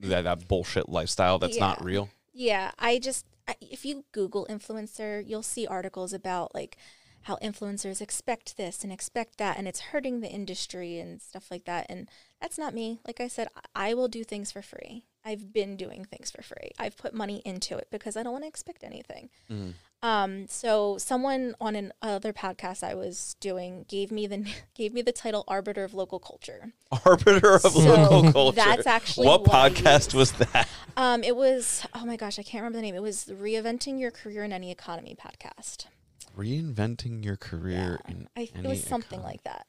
that, 0.00 0.22
that 0.22 0.48
bullshit 0.48 0.88
lifestyle 0.88 1.38
that's 1.38 1.58
not 1.58 1.82
real? 1.82 2.10
Yeah, 2.34 2.72
I 2.78 2.98
just 2.98 3.24
I, 3.46 3.54
if 3.60 3.84
you 3.84 4.04
Google 4.10 4.46
influencer, 4.50 5.22
you'll 5.26 5.44
see 5.44 5.66
articles 5.66 6.12
about 6.12 6.52
like 6.52 6.76
how 7.22 7.36
influencers 7.36 8.00
expect 8.00 8.56
this 8.56 8.82
and 8.82 8.92
expect 8.92 9.38
that, 9.38 9.56
and 9.56 9.68
it's 9.68 9.80
hurting 9.80 10.20
the 10.20 10.28
industry 10.28 10.98
and 10.98 11.22
stuff 11.22 11.48
like 11.48 11.64
that. 11.66 11.86
And 11.88 12.08
that's 12.40 12.58
not 12.58 12.74
me. 12.74 12.98
Like 13.06 13.20
I 13.20 13.28
said, 13.28 13.48
I 13.74 13.90
I 13.90 13.94
will 13.94 14.08
do 14.08 14.24
things 14.24 14.50
for 14.50 14.62
free. 14.62 15.04
I've 15.24 15.52
been 15.52 15.76
doing 15.76 16.04
things 16.04 16.32
for 16.32 16.42
free. 16.42 16.72
I've 16.78 16.96
put 16.96 17.14
money 17.14 17.40
into 17.44 17.76
it 17.78 17.86
because 17.92 18.16
I 18.16 18.24
don't 18.24 18.32
want 18.32 18.42
to 18.44 18.48
expect 18.48 18.82
anything. 18.82 19.30
Mm. 19.48 19.74
Um, 20.04 20.48
so 20.48 20.98
someone 20.98 21.54
on 21.60 21.76
an 21.76 21.92
other 22.02 22.32
podcast 22.32 22.82
I 22.82 22.94
was 22.94 23.36
doing 23.38 23.84
gave 23.88 24.10
me 24.10 24.26
the 24.26 24.44
gave 24.74 24.92
me 24.92 25.00
the 25.02 25.12
title 25.12 25.44
arbiter 25.46 25.84
of 25.84 25.94
local 25.94 26.18
culture. 26.18 26.72
Arbiter 27.06 27.54
of 27.54 27.60
So 27.62 27.78
local 27.78 28.32
culture. 28.32 28.56
that's 28.56 28.86
actually 28.86 29.28
what 29.28 29.46
why- 29.46 29.70
podcast 29.70 30.12
was 30.20 30.32
that? 30.32 30.68
Um, 30.96 31.22
it 31.22 31.36
was 31.36 31.86
oh 31.94 32.04
my 32.04 32.16
gosh, 32.16 32.38
I 32.38 32.42
can't 32.42 32.62
remember 32.62 32.78
the 32.78 32.82
name. 32.82 32.94
It 32.96 33.02
was 33.02 33.24
the 33.24 33.34
Reinventing 33.34 34.00
Your 34.00 34.10
Career 34.10 34.42
in 34.42 34.52
Any 34.52 34.70
Economy 34.72 35.14
podcast. 35.14 35.86
Reinventing 36.36 37.24
your 37.24 37.36
career 37.36 38.00
Yeah. 38.06 38.10
in 38.12 38.28
I, 38.36 38.40
it 38.42 38.50
any 38.56 38.68
was 38.68 38.82
something 38.82 39.20
economy. 39.20 39.34
like 39.34 39.42
that. 39.44 39.66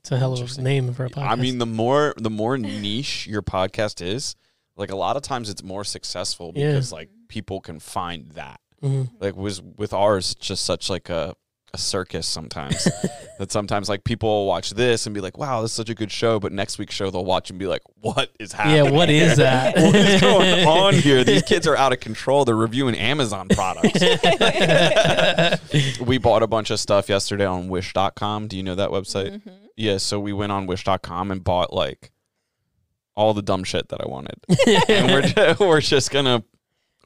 It's 0.00 0.12
a 0.12 0.18
hell 0.18 0.32
of 0.34 0.58
a 0.58 0.62
name 0.62 0.92
for 0.94 1.06
a 1.06 1.10
podcast. 1.10 1.28
I 1.28 1.34
mean, 1.34 1.58
the 1.58 1.66
more 1.66 2.14
the 2.16 2.30
more 2.30 2.56
niche 2.56 3.26
your 3.26 3.42
podcast 3.42 4.00
is, 4.04 4.36
like 4.76 4.90
a 4.90 4.96
lot 4.96 5.16
of 5.16 5.22
times 5.22 5.48
it's 5.50 5.62
more 5.62 5.84
successful 5.84 6.52
Yeah. 6.54 6.68
because 6.68 6.92
like 6.92 7.08
people 7.28 7.60
can 7.60 7.80
find 7.80 8.30
that. 8.32 8.60
Mhm. 8.84 9.10
Like 9.20 9.36
was 9.36 9.62
with 9.62 9.92
ours, 9.92 10.34
just 10.34 10.64
such 10.64 10.90
like 10.90 11.08
a 11.10 11.34
a 11.72 11.78
circus 11.78 12.28
sometimes. 12.28 12.84
that 13.40 13.50
sometimes 13.50 13.88
like 13.88 14.04
people 14.04 14.28
will 14.28 14.46
watch 14.46 14.70
this 14.70 15.06
and 15.06 15.14
be 15.14 15.20
like, 15.20 15.36
"Wow, 15.36 15.60
this 15.62 15.72
is 15.72 15.76
such 15.76 15.88
a 15.90 15.94
good 15.94 16.12
show," 16.12 16.38
but 16.38 16.52
next 16.52 16.78
week's 16.78 16.94
show 16.94 17.10
they'll 17.10 17.24
watch 17.24 17.50
and 17.50 17.58
be 17.58 17.66
like, 17.66 17.82
"What 18.00 18.30
is 18.38 18.52
happening? 18.52 18.76
yeah, 18.84 18.90
what 18.92 19.10
is 19.10 19.38
that? 19.38 19.74
what 19.82 19.94
is 19.96 20.20
going 20.20 20.66
on 20.68 20.94
here? 20.94 21.24
These 21.24 21.42
kids 21.42 21.66
are 21.66 21.76
out 21.76 21.92
of 21.92 21.98
control. 21.98 22.44
They're 22.44 22.54
reviewing 22.54 22.94
Amazon 22.94 23.48
products." 23.48 24.00
we 26.00 26.18
bought 26.18 26.42
a 26.42 26.46
bunch 26.46 26.70
of 26.70 26.78
stuff 26.78 27.08
yesterday 27.08 27.44
on 27.46 27.68
wish.com. 27.68 28.48
Do 28.48 28.56
you 28.56 28.62
know 28.62 28.74
that 28.74 28.90
website? 28.90 29.32
Mm-hmm. 29.32 29.50
Yeah, 29.76 29.96
so 29.98 30.20
we 30.20 30.32
went 30.32 30.52
on 30.52 30.66
wish.com 30.66 31.30
and 31.30 31.42
bought 31.42 31.72
like 31.72 32.12
all 33.16 33.34
the 33.34 33.42
dumb 33.42 33.64
shit 33.64 33.88
that 33.88 34.00
I 34.00 34.08
wanted. 34.08 34.36
and 34.88 35.10
we're 35.10 35.56
we're 35.68 35.80
just 35.80 36.10
going 36.10 36.24
to 36.26 36.44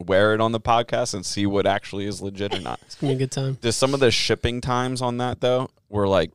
wear 0.00 0.34
it 0.34 0.40
on 0.40 0.52
the 0.52 0.60
podcast 0.60 1.14
and 1.14 1.24
see 1.26 1.46
what 1.46 1.66
actually 1.66 2.06
is 2.06 2.20
legit 2.22 2.54
or 2.54 2.60
not. 2.60 2.80
It's 2.86 2.94
gonna 2.94 3.12
be 3.12 3.16
a 3.16 3.18
good 3.18 3.32
time. 3.32 3.58
There's 3.60 3.76
some 3.76 3.94
of 3.94 4.00
the 4.00 4.10
shipping 4.10 4.60
times 4.60 5.02
on 5.02 5.18
that 5.18 5.40
though 5.40 5.70
were 5.88 6.08
like 6.08 6.30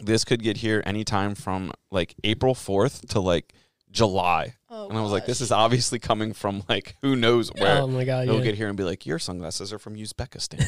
this 0.00 0.24
could 0.24 0.42
get 0.42 0.56
here 0.58 0.82
anytime 0.84 1.34
from 1.34 1.72
like 1.90 2.14
April 2.24 2.54
4th 2.54 3.08
to 3.10 3.20
like 3.20 3.52
July. 3.90 4.54
Oh, 4.68 4.88
and 4.88 4.98
I 4.98 5.02
was 5.02 5.12
like, 5.12 5.24
this 5.24 5.40
is 5.40 5.52
obviously 5.52 6.00
coming 6.00 6.32
from 6.32 6.64
like 6.68 6.96
who 7.02 7.14
knows 7.14 7.50
where. 7.54 7.78
Oh 7.82 7.86
my 7.86 8.04
god, 8.04 8.26
They'll 8.26 8.38
yeah. 8.38 8.42
get 8.44 8.56
here 8.56 8.66
and 8.68 8.76
be 8.76 8.82
like, 8.82 9.06
your 9.06 9.20
sunglasses 9.20 9.72
are 9.72 9.78
from 9.78 9.94
Uzbekistan, 9.94 10.62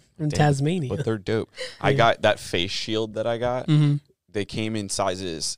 From 0.18 0.28
Damn. 0.28 0.36
Tasmania. 0.36 0.88
but 0.88 1.04
they're 1.04 1.16
dope. 1.16 1.48
I 1.80 1.92
got 1.94 2.22
that 2.22 2.38
face 2.40 2.70
shield 2.72 3.14
that 3.14 3.26
I 3.26 3.38
got. 3.38 3.66
hmm 3.66 3.96
They 4.28 4.44
came 4.44 4.74
in 4.76 4.88
sizes 4.88 5.56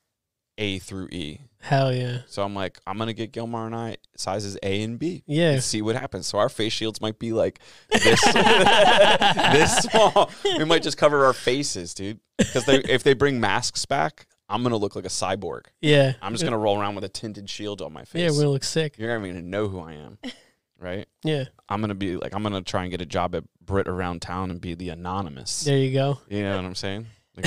A 0.59 0.79
through 0.81 1.09
E. 1.09 1.41
Hell 1.63 1.95
yeah. 1.95 2.19
So 2.27 2.43
I'm 2.43 2.55
like, 2.57 2.81
I'm 2.89 2.99
gonna 2.99 3.13
get 3.13 3.33
Gilmar 3.33 3.67
and 3.67 3.75
I 3.75 3.97
sizes 4.17 4.59
A 4.65 4.83
and 4.83 4.99
B. 4.99 5.23
Yeah. 5.27 5.53
And 5.53 5.63
see 5.63 5.81
what 5.81 5.95
happens. 5.95 6.27
So 6.27 6.39
our 6.39 6.49
face 6.49 6.73
shields 6.73 7.01
might 7.01 7.21
be 7.21 7.33
like 7.33 7.61
this, 7.91 8.21
this 8.33 9.77
small. 9.79 10.29
We 10.59 10.65
might 10.65 10.83
just 10.83 10.99
cover 10.99 11.25
our 11.25 11.33
faces, 11.33 11.95
dude. 11.95 12.19
Because 12.37 12.65
they, 12.65 12.79
if 12.81 13.05
they 13.05 13.15
bring 13.15 13.41
masks 13.41 13.87
back, 13.87 14.27
I'm 14.49 14.65
gonna 14.65 14.77
look 14.77 14.97
like 14.97 15.05
a 15.05 15.09
cyborg. 15.09 15.67
Yeah. 15.81 16.15
I'm 16.21 16.33
just 16.33 16.43
gonna 16.43 16.59
roll 16.59 16.81
around 16.81 16.97
with 16.97 17.05
a 17.05 17.09
tinted 17.09 17.49
shield 17.49 17.81
on 17.81 17.93
my 17.93 18.05
face. 18.05 18.23
Yeah, 18.23 18.31
we'll 18.39 18.51
look 18.53 18.65
sick. 18.65 18.99
You're 18.99 19.17
not 19.17 19.25
even 19.25 19.37
gonna 19.37 19.47
know 19.49 19.69
who 19.69 19.79
I 19.81 19.93
am, 19.93 20.19
right? 20.81 21.07
Yeah. 21.23 21.45
I'm 21.69 21.81
gonna 21.81 21.95
be 21.95 22.17
like, 22.17 22.35
I'm 22.35 22.43
gonna 22.43 22.63
try 22.63 22.83
and 22.83 22.91
get 22.91 23.01
a 23.01 23.07
job 23.07 23.37
at 23.37 23.45
Brit 23.65 23.87
around 23.87 24.21
town 24.21 24.51
and 24.51 24.61
be 24.61 24.75
the 24.75 24.89
anonymous. 24.89 25.63
There 25.63 25.79
you 25.79 25.93
go. 25.93 26.19
You 26.29 26.43
know 26.43 26.57
what 26.57 26.65
I'm 26.65 26.75
saying? 26.75 27.07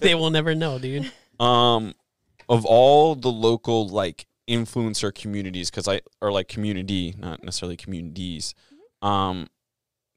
They 0.00 0.14
will 0.16 0.30
never 0.30 0.54
know, 0.56 0.78
dude. 0.80 1.12
um 1.38 1.94
of 2.48 2.64
all 2.64 3.14
the 3.14 3.30
local 3.30 3.88
like 3.88 4.26
influencer 4.48 5.14
communities 5.14 5.70
because 5.70 5.86
i 5.88 6.00
or 6.20 6.32
like 6.32 6.48
community 6.48 7.14
not 7.18 7.42
necessarily 7.44 7.76
communities 7.76 8.54
um 9.00 9.46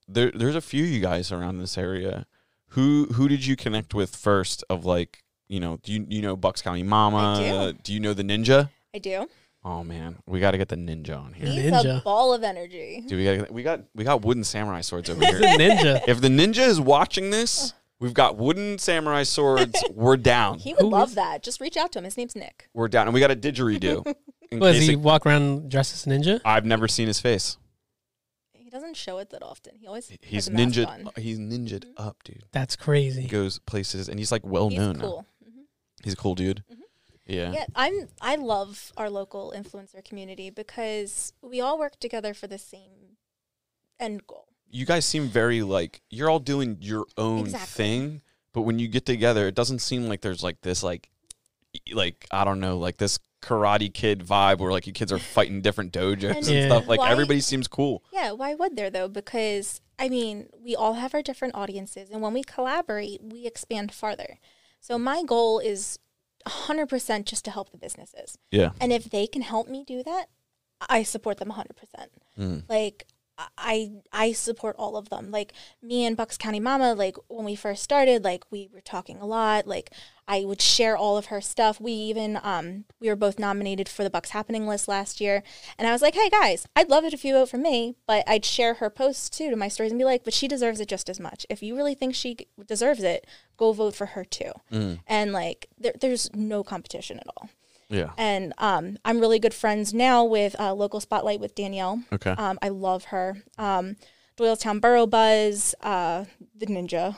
there 0.07 0.31
there's 0.33 0.55
a 0.55 0.61
few 0.61 0.83
you 0.83 0.99
guys 0.99 1.31
around 1.31 1.57
this 1.59 1.77
area 1.77 2.25
who 2.69 3.05
who 3.13 3.27
did 3.27 3.45
you 3.45 3.55
connect 3.55 3.93
with 3.93 4.15
first 4.15 4.63
of 4.69 4.83
like 4.85 5.23
you 5.47 5.59
know 5.59 5.79
do 5.83 5.93
you 5.93 6.05
you 6.09 6.21
know 6.21 6.35
bucks 6.35 6.61
county 6.61 6.83
mama 6.83 7.35
I 7.39 7.71
do. 7.83 7.93
you 7.93 7.99
know 7.99 8.13
the 8.13 8.23
ninja 8.23 8.69
I 8.93 8.97
do. 8.99 9.27
oh 9.63 9.83
man 9.83 10.17
we 10.25 10.39
got 10.39 10.51
to 10.51 10.57
get 10.57 10.69
the 10.69 10.75
ninja 10.75 11.17
on 11.19 11.33
here 11.33 11.45
He's 11.47 11.71
Ninja. 11.71 11.99
a 11.99 12.01
ball 12.01 12.33
of 12.33 12.43
energy. 12.43 13.03
Dude, 13.07 13.17
we 13.19 13.37
got 13.37 13.51
we 13.51 13.63
got 13.63 13.81
we 13.93 14.03
got 14.03 14.23
wooden 14.23 14.43
samurai 14.43 14.81
swords 14.81 15.09
over 15.09 15.23
here 15.25 15.39
ninja. 15.39 16.01
if 16.07 16.19
the 16.19 16.29
ninja 16.29 16.65
is 16.67 16.79
watching 16.81 17.29
this 17.29 17.73
we've 17.99 18.13
got 18.13 18.37
wooden 18.37 18.77
samurai 18.77 19.23
swords 19.23 19.83
we're 19.93 20.17
down 20.17 20.59
He 20.59 20.73
would 20.73 20.81
Who 20.81 20.89
love 20.89 21.09
is- 21.09 21.15
that. 21.15 21.43
Just 21.43 21.59
reach 21.61 21.77
out 21.77 21.91
to 21.93 21.99
him. 21.99 22.05
His 22.05 22.17
name's 22.17 22.35
Nick. 22.35 22.69
we're 22.73 22.87
down 22.87 23.07
and 23.07 23.13
we 23.13 23.19
got 23.19 23.31
a 23.31 23.35
didgeridoo 23.35 24.05
in 24.51 24.59
Was 24.59 24.77
case 24.77 24.87
he 24.87 24.93
it- 24.93 24.99
walk 24.99 25.25
around 25.25 25.69
dressed 25.69 25.93
as 25.93 26.05
a 26.05 26.09
ninja? 26.09 26.41
I've 26.45 26.65
never 26.65 26.87
seen 26.87 27.07
his 27.07 27.19
face. 27.19 27.57
He 28.53 28.69
doesn't 28.69 28.97
show 28.97 29.19
it 29.19 29.29
that 29.29 29.41
often. 29.43 29.75
He 29.77 29.87
always 29.87 30.09
He's 30.21 30.45
has 30.45 30.47
a 30.49 30.51
mask 30.51 30.75
ninja. 30.79 30.87
on. 30.87 31.09
He's 31.17 31.39
ninja'd 31.39 31.85
up, 31.97 32.17
dude. 32.25 32.43
That's 32.51 32.75
crazy. 32.75 33.21
He 33.21 33.27
crazy. 33.29 33.43
goes 33.43 33.59
places, 33.59 34.09
and 34.09 34.19
he's 34.19 34.31
like 34.31 34.45
well 34.45 34.67
He's 34.69 34.77
known 34.79 34.97
now. 34.97 35.01
cool. 35.03 35.25
Mhm. 35.47 35.63
He's 36.03 36.13
a 36.13 36.17
cool 36.17 36.35
dude. 36.35 36.63
Mhm. 36.69 36.79
Yeah. 37.25 37.51
Yeah, 37.53 37.65
I'm. 37.75 38.07
I 38.21 38.35
love 38.35 38.91
our 38.97 39.09
local 39.09 39.53
influencer 39.55 40.03
community 40.03 40.49
because 40.49 41.31
we 41.41 41.61
all 41.61 41.79
work 41.79 41.99
together 41.99 42.33
for 42.33 42.47
the 42.47 42.57
same 42.57 43.17
end 43.99 44.27
goal. 44.27 44.49
You 44.75 44.85
guys 44.85 45.05
seem 45.05 45.27
very 45.27 45.61
like 45.61 46.01
you're 46.09 46.29
all 46.29 46.39
doing 46.39 46.77
your 46.81 47.05
own 47.17 47.41
Exactly. 47.45 47.67
thing, 47.85 48.21
but 48.53 48.61
when 48.63 48.77
you 48.79 48.87
get 48.87 49.05
together, 49.05 49.47
it 49.47 49.55
doesn't 49.55 49.79
seem 49.79 50.07
like 50.09 50.21
there's 50.21 50.43
like 50.43 50.59
this 50.61 50.83
like, 50.83 51.09
like 51.93 52.25
I 52.31 52.43
don't 52.43 52.59
know, 52.59 52.77
like 52.77 52.97
this 52.97 53.19
Karate 53.41 53.93
Kid 53.93 54.19
vibe 54.25 54.57
where 54.57 54.71
like 54.71 54.85
you 54.87 54.93
kids 54.93 55.11
are 55.13 55.19
fighting 55.37 55.61
different 55.61 55.93
dojos 55.93 56.23
and, 56.23 56.37
And 56.37 56.47
Yeah. 56.47 56.65
stuff. 56.67 56.87
Like 56.87 56.99
why- 56.99 57.09
everybody 57.11 57.39
seems 57.41 57.67
cool. 57.67 58.03
Yeah, 58.11 58.31
why 58.31 58.53
would 58.53 58.75
there 58.75 58.89
though? 58.89 59.07
Because 59.07 59.79
I 59.97 60.09
mean, 60.09 60.49
we 60.61 60.75
all 60.75 60.95
have 60.95 61.13
our 61.13 61.21
different 61.21 61.55
audiences, 61.55 62.09
and 62.09 62.21
when 62.21 62.33
we 62.33 62.43
collaborate, 62.43 63.21
we 63.23 63.45
expand 63.45 63.93
farther. 63.93 64.39
So 64.81 64.97
my 64.99 65.23
goal 65.23 65.59
is 65.59 65.99
100% 66.45 67.25
just 67.25 67.45
to 67.45 67.51
help 67.51 67.71
the 67.71 67.77
businesses. 67.77 68.37
Yeah. 68.51 68.71
And 68.81 68.91
if 68.91 69.05
they 69.09 69.25
can 69.25 69.41
help 69.41 69.67
me 69.69 69.83
do 69.85 70.03
that, 70.03 70.25
I 70.89 71.03
support 71.03 71.37
them 71.37 71.49
100%. 71.49 71.63
Mm. 72.37 72.63
Like 72.69 73.05
I 73.57 73.91
I 74.13 74.31
support 74.31 74.75
all 74.77 74.95
of 74.95 75.09
them. 75.09 75.31
Like 75.31 75.53
me 75.81 76.05
and 76.05 76.15
Bucks 76.15 76.37
County 76.37 76.59
Mama, 76.59 76.93
like 76.93 77.17
when 77.27 77.45
we 77.45 77.55
first 77.55 77.83
started, 77.83 78.23
like 78.23 78.43
we 78.49 78.69
were 78.73 78.81
talking 78.81 79.17
a 79.19 79.25
lot. 79.25 79.67
Like 79.67 79.91
I 80.27 80.45
would 80.45 80.61
share 80.61 80.95
all 80.95 81.17
of 81.17 81.27
her 81.27 81.41
stuff. 81.41 81.81
We 81.81 81.91
even 81.91 82.39
um 82.41 82.85
we 82.99 83.09
were 83.09 83.15
both 83.15 83.37
nominated 83.37 83.89
for 83.89 84.03
the 84.03 84.09
Bucks 84.09 84.29
Happening 84.29 84.67
list 84.67 84.87
last 84.87 85.19
year. 85.19 85.43
And 85.77 85.87
I 85.87 85.91
was 85.91 86.01
like, 86.01 86.15
"Hey 86.15 86.29
guys, 86.29 86.67
I'd 86.75 86.89
love 86.89 87.03
it 87.03 87.13
if 87.13 87.25
you 87.25 87.33
vote 87.33 87.49
for 87.49 87.57
me, 87.57 87.95
but 88.07 88.23
I'd 88.27 88.45
share 88.45 88.75
her 88.75 88.89
posts 88.89 89.29
too 89.29 89.49
to 89.49 89.55
my 89.55 89.67
stories 89.67 89.91
and 89.91 89.99
be 89.99 90.05
like, 90.05 90.23
"But 90.23 90.33
she 90.33 90.47
deserves 90.47 90.79
it 90.79 90.87
just 90.87 91.09
as 91.09 91.19
much. 91.19 91.45
If 91.49 91.61
you 91.61 91.75
really 91.75 91.95
think 91.95 92.15
she 92.15 92.47
deserves 92.65 93.03
it, 93.03 93.27
go 93.57 93.73
vote 93.73 93.95
for 93.95 94.07
her 94.07 94.23
too." 94.23 94.51
Mm. 94.71 94.99
And 95.07 95.33
like 95.33 95.67
there, 95.77 95.93
there's 95.99 96.33
no 96.33 96.63
competition 96.63 97.19
at 97.19 97.27
all. 97.35 97.49
Yeah. 97.89 98.11
And 98.17 98.53
um, 98.57 98.97
I'm 99.05 99.19
really 99.19 99.39
good 99.39 99.53
friends 99.53 99.93
now 99.93 100.23
with 100.23 100.59
uh, 100.59 100.73
local 100.73 100.99
spotlight 100.99 101.39
with 101.39 101.53
Danielle. 101.55 102.03
Okay. 102.13 102.31
Um, 102.31 102.57
I 102.61 102.69
love 102.69 103.05
her. 103.05 103.37
Um, 103.57 103.95
Doylestown 104.37 104.81
Borough 104.81 105.07
Buzz, 105.07 105.75
uh, 105.81 106.25
the 106.57 106.65
Ninja, 106.65 107.15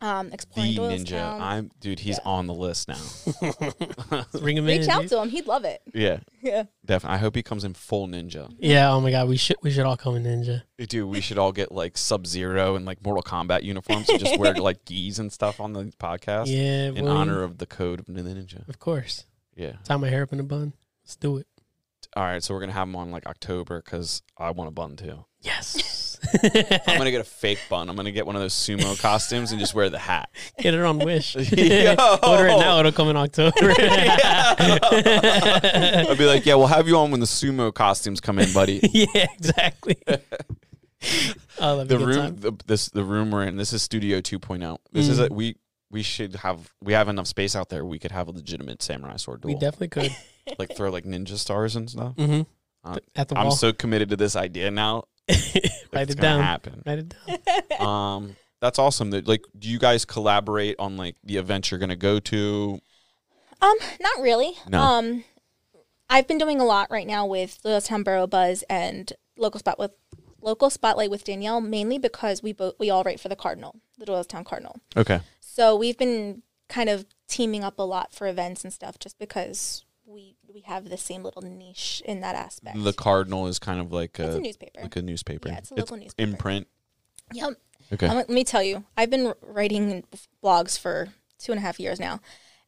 um, 0.00 0.30
exploring 0.32 0.74
the 0.74 0.92
exploring 0.92 1.04
ninja. 1.06 1.40
I'm 1.40 1.70
dude. 1.80 2.00
He's 2.00 2.18
Yeah. 2.18 2.30
on 2.30 2.46
the 2.46 2.52
list 2.52 2.88
now. 2.88 2.98
Bring 4.38 4.58
him 4.58 4.68
in. 4.68 4.80
Reach 4.80 4.88
out 4.88 5.02
dude. 5.02 5.10
to 5.10 5.22
him; 5.22 5.30
he'd 5.30 5.46
love 5.46 5.64
it. 5.64 5.80
yeah. 5.94 6.18
Yeah. 6.42 6.64
Definitely. 6.84 7.14
I 7.14 7.18
hope 7.20 7.34
he 7.36 7.42
comes 7.42 7.64
in 7.64 7.72
full 7.72 8.06
ninja. 8.06 8.54
Yeah. 8.58 8.92
Oh 8.92 9.00
my 9.00 9.10
god. 9.10 9.28
We 9.30 9.38
should 9.38 9.56
we 9.62 9.70
should 9.70 9.86
all 9.86 9.96
come 9.96 10.16
in 10.16 10.24
ninja. 10.24 10.62
Dude, 10.76 11.08
we 11.08 11.22
should 11.22 11.38
all 11.38 11.52
get 11.52 11.72
like 11.72 11.96
Sub 11.96 12.26
Zero 12.26 12.76
and 12.76 12.84
like 12.84 13.02
Mortal 13.02 13.22
Kombat 13.22 13.62
uniforms 13.62 14.10
and 14.10 14.20
just 14.20 14.38
wear 14.38 14.52
like 14.54 14.84
gis 14.84 15.18
and 15.18 15.32
stuff 15.32 15.58
on 15.58 15.72
the 15.72 15.84
podcast 15.98 16.48
Yeah. 16.48 16.88
in 16.90 17.06
well, 17.06 17.16
honor 17.16 17.42
of 17.42 17.56
the 17.56 17.64
code 17.64 18.00
of 18.00 18.06
the 18.06 18.20
ninja. 18.20 18.68
Of 18.68 18.78
course. 18.78 19.24
Yeah. 19.56 19.72
Tie 19.84 19.96
my 19.96 20.08
hair 20.08 20.22
up 20.24 20.32
in 20.32 20.40
a 20.40 20.44
bun. 20.44 20.72
Let's 21.04 21.16
do 21.16 21.36
it. 21.38 21.46
All 22.16 22.22
right, 22.22 22.42
so 22.42 22.54
we're 22.54 22.60
gonna 22.60 22.72
have 22.72 22.86
them 22.86 22.96
on 22.96 23.10
like 23.10 23.26
October 23.26 23.82
because 23.84 24.22
I 24.38 24.50
want 24.52 24.68
a 24.68 24.70
bun 24.70 24.96
too. 24.96 25.24
Yes. 25.40 26.18
I'm 26.86 26.96
gonna 26.98 27.10
get 27.10 27.20
a 27.20 27.24
fake 27.24 27.58
bun. 27.68 27.88
I'm 27.90 27.96
gonna 27.96 28.12
get 28.12 28.24
one 28.24 28.36
of 28.36 28.42
those 28.42 28.54
sumo 28.54 28.98
costumes 29.02 29.50
and 29.50 29.58
just 29.60 29.74
wear 29.74 29.90
the 29.90 29.98
hat. 29.98 30.30
Get 30.58 30.74
it 30.74 30.80
on 30.80 30.98
Wish. 30.98 31.34
Order 31.36 31.46
it 31.52 32.58
now. 32.58 32.78
It'll 32.80 32.92
come 32.92 33.08
in 33.08 33.16
October. 33.16 33.52
I'll 34.88 36.16
be 36.16 36.26
like, 36.26 36.46
yeah, 36.46 36.54
we'll 36.54 36.66
have 36.68 36.88
you 36.88 36.96
on 36.98 37.10
when 37.10 37.20
the 37.20 37.26
sumo 37.26 37.72
costumes 37.74 38.20
come 38.20 38.38
in, 38.38 38.52
buddy. 38.52 38.80
yeah, 38.92 39.26
exactly. 39.34 39.96
Oh, 41.58 41.84
the 41.84 41.98
room, 41.98 42.36
the, 42.36 42.52
this 42.66 42.88
the 42.88 43.04
room 43.04 43.30
we're 43.30 43.44
in. 43.44 43.56
This 43.56 43.72
is 43.72 43.82
Studio 43.82 44.20
2.0. 44.20 44.78
This 44.92 45.08
is 45.08 45.18
Mm. 45.20 45.30
a 45.30 45.34
we 45.34 45.56
we 45.90 46.02
should 46.02 46.36
have 46.36 46.70
we 46.82 46.92
have 46.92 47.08
enough 47.08 47.26
space 47.26 47.54
out 47.54 47.68
there. 47.68 47.84
We 47.84 47.98
could 47.98 48.10
have 48.12 48.28
a 48.28 48.30
legitimate 48.30 48.82
samurai 48.82 49.16
sword 49.16 49.42
duel. 49.42 49.54
We 49.54 49.60
definitely 49.60 49.88
could. 49.88 50.16
like 50.58 50.76
throw 50.76 50.90
like 50.90 51.04
ninja 51.04 51.36
stars 51.36 51.76
and 51.76 51.88
stuff. 51.88 52.14
hmm 52.16 52.42
Uh, 52.84 52.98
At 53.16 53.28
the 53.28 53.38
I'm 53.38 53.46
wall. 53.46 53.56
so 53.56 53.72
committed 53.72 54.10
to 54.10 54.16
this 54.16 54.36
idea 54.36 54.70
now. 54.70 55.04
Write 55.28 55.40
it's 55.94 56.12
it 56.14 56.20
down. 56.20 56.42
Happen. 56.42 56.82
Write 56.84 56.98
it 56.98 57.14
down. 57.80 57.80
um, 57.88 58.36
that's 58.60 58.78
awesome. 58.78 59.10
That 59.10 59.26
like, 59.26 59.42
do 59.58 59.68
you 59.68 59.78
guys 59.78 60.04
collaborate 60.04 60.76
on 60.78 60.96
like 60.96 61.16
the 61.24 61.36
events 61.38 61.70
you're 61.70 61.80
gonna 61.80 61.96
go 61.96 62.18
to? 62.20 62.80
Um, 63.62 63.76
not 64.00 64.20
really. 64.20 64.52
No. 64.68 64.80
Um, 64.80 65.24
I've 66.10 66.28
been 66.28 66.38
doing 66.38 66.60
a 66.60 66.64
lot 66.64 66.90
right 66.90 67.06
now 67.06 67.24
with 67.26 67.62
Doylestown 67.62 68.04
Borough 68.04 68.26
Buzz 68.26 68.62
and 68.68 69.10
local 69.38 69.58
spot 69.58 69.78
with 69.78 69.92
local 70.42 70.68
spotlight 70.68 71.10
with 71.10 71.24
Danielle, 71.24 71.60
mainly 71.62 71.96
because 71.98 72.42
we 72.42 72.52
both 72.52 72.74
we 72.78 72.90
all 72.90 73.02
write 73.02 73.20
for 73.20 73.28
the 73.30 73.36
Cardinal, 73.36 73.80
the 73.98 74.04
Doylestown 74.04 74.44
Cardinal. 74.44 74.76
Okay. 74.96 75.20
So 75.54 75.76
we've 75.76 75.96
been 75.96 76.42
kind 76.68 76.88
of 76.88 77.06
teaming 77.28 77.62
up 77.62 77.78
a 77.78 77.84
lot 77.84 78.12
for 78.12 78.26
events 78.26 78.64
and 78.64 78.72
stuff, 78.72 78.98
just 78.98 79.20
because 79.20 79.84
we 80.04 80.34
we 80.52 80.62
have 80.62 80.88
the 80.88 80.96
same 80.96 81.22
little 81.22 81.42
niche 81.42 82.02
in 82.04 82.22
that 82.22 82.34
aspect. 82.34 82.82
The 82.82 82.92
Cardinal 82.92 83.46
is 83.46 83.60
kind 83.60 83.78
of 83.78 83.92
like 83.92 84.18
it's 84.18 84.34
a, 84.34 84.38
a 84.38 84.40
newspaper. 84.40 84.80
like 84.82 84.96
a 84.96 85.02
newspaper. 85.02 85.48
Yeah, 85.50 85.58
it's 85.58 85.70
a 85.70 85.76
local 85.76 85.96
newspaper. 85.96 86.28
In 86.28 86.36
print. 86.36 86.66
Yep. 87.32 87.52
Okay. 87.92 88.08
Um, 88.08 88.16
let 88.16 88.28
me 88.28 88.42
tell 88.42 88.64
you, 88.64 88.82
I've 88.96 89.10
been 89.10 89.32
writing 89.42 90.02
blogs 90.42 90.76
for 90.76 91.10
two 91.38 91.52
and 91.52 91.60
a 91.60 91.62
half 91.62 91.78
years 91.78 92.00
now. 92.00 92.18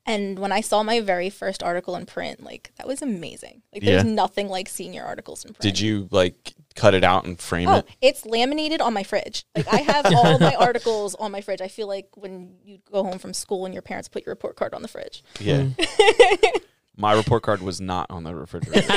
And 0.08 0.38
when 0.38 0.52
I 0.52 0.60
saw 0.60 0.82
my 0.84 1.00
very 1.00 1.30
first 1.30 1.62
article 1.64 1.96
in 1.96 2.06
print, 2.06 2.42
like 2.42 2.70
that 2.76 2.86
was 2.86 3.02
amazing. 3.02 3.62
Like 3.72 3.82
there's 3.82 4.04
Yeah. 4.04 4.10
nothing 4.10 4.48
like 4.48 4.68
seeing 4.68 4.94
your 4.94 5.04
articles 5.04 5.44
in 5.44 5.52
print. 5.52 5.60
Did 5.62 5.80
you 5.80 6.06
like 6.12 6.54
cut 6.76 6.94
it 6.94 7.02
out 7.02 7.24
and 7.24 7.38
frame 7.40 7.68
Oh, 7.68 7.78
it? 7.78 7.86
it's 8.00 8.24
laminated 8.24 8.80
on 8.80 8.92
my 8.94 9.02
fridge. 9.02 9.44
Like 9.56 9.66
I 9.72 9.78
have 9.78 10.06
all 10.14 10.38
my 10.38 10.54
articles 10.54 11.14
on 11.16 11.32
my 11.32 11.40
fridge. 11.40 11.60
I 11.60 11.68
feel 11.68 11.88
like 11.88 12.08
when 12.16 12.54
you 12.64 12.78
go 12.92 13.02
home 13.02 13.18
from 13.18 13.34
school 13.34 13.64
and 13.64 13.74
your 13.74 13.82
parents 13.82 14.08
put 14.08 14.24
your 14.24 14.32
report 14.32 14.54
card 14.56 14.74
on 14.74 14.82
the 14.82 14.88
fridge. 14.88 15.24
Yeah. 15.40 15.62
Mm. 15.76 16.60
My 16.98 17.12
report 17.12 17.42
card 17.42 17.60
was 17.60 17.78
not 17.78 18.10
on 18.10 18.24
the 18.24 18.34
refrigerator. 18.34 18.86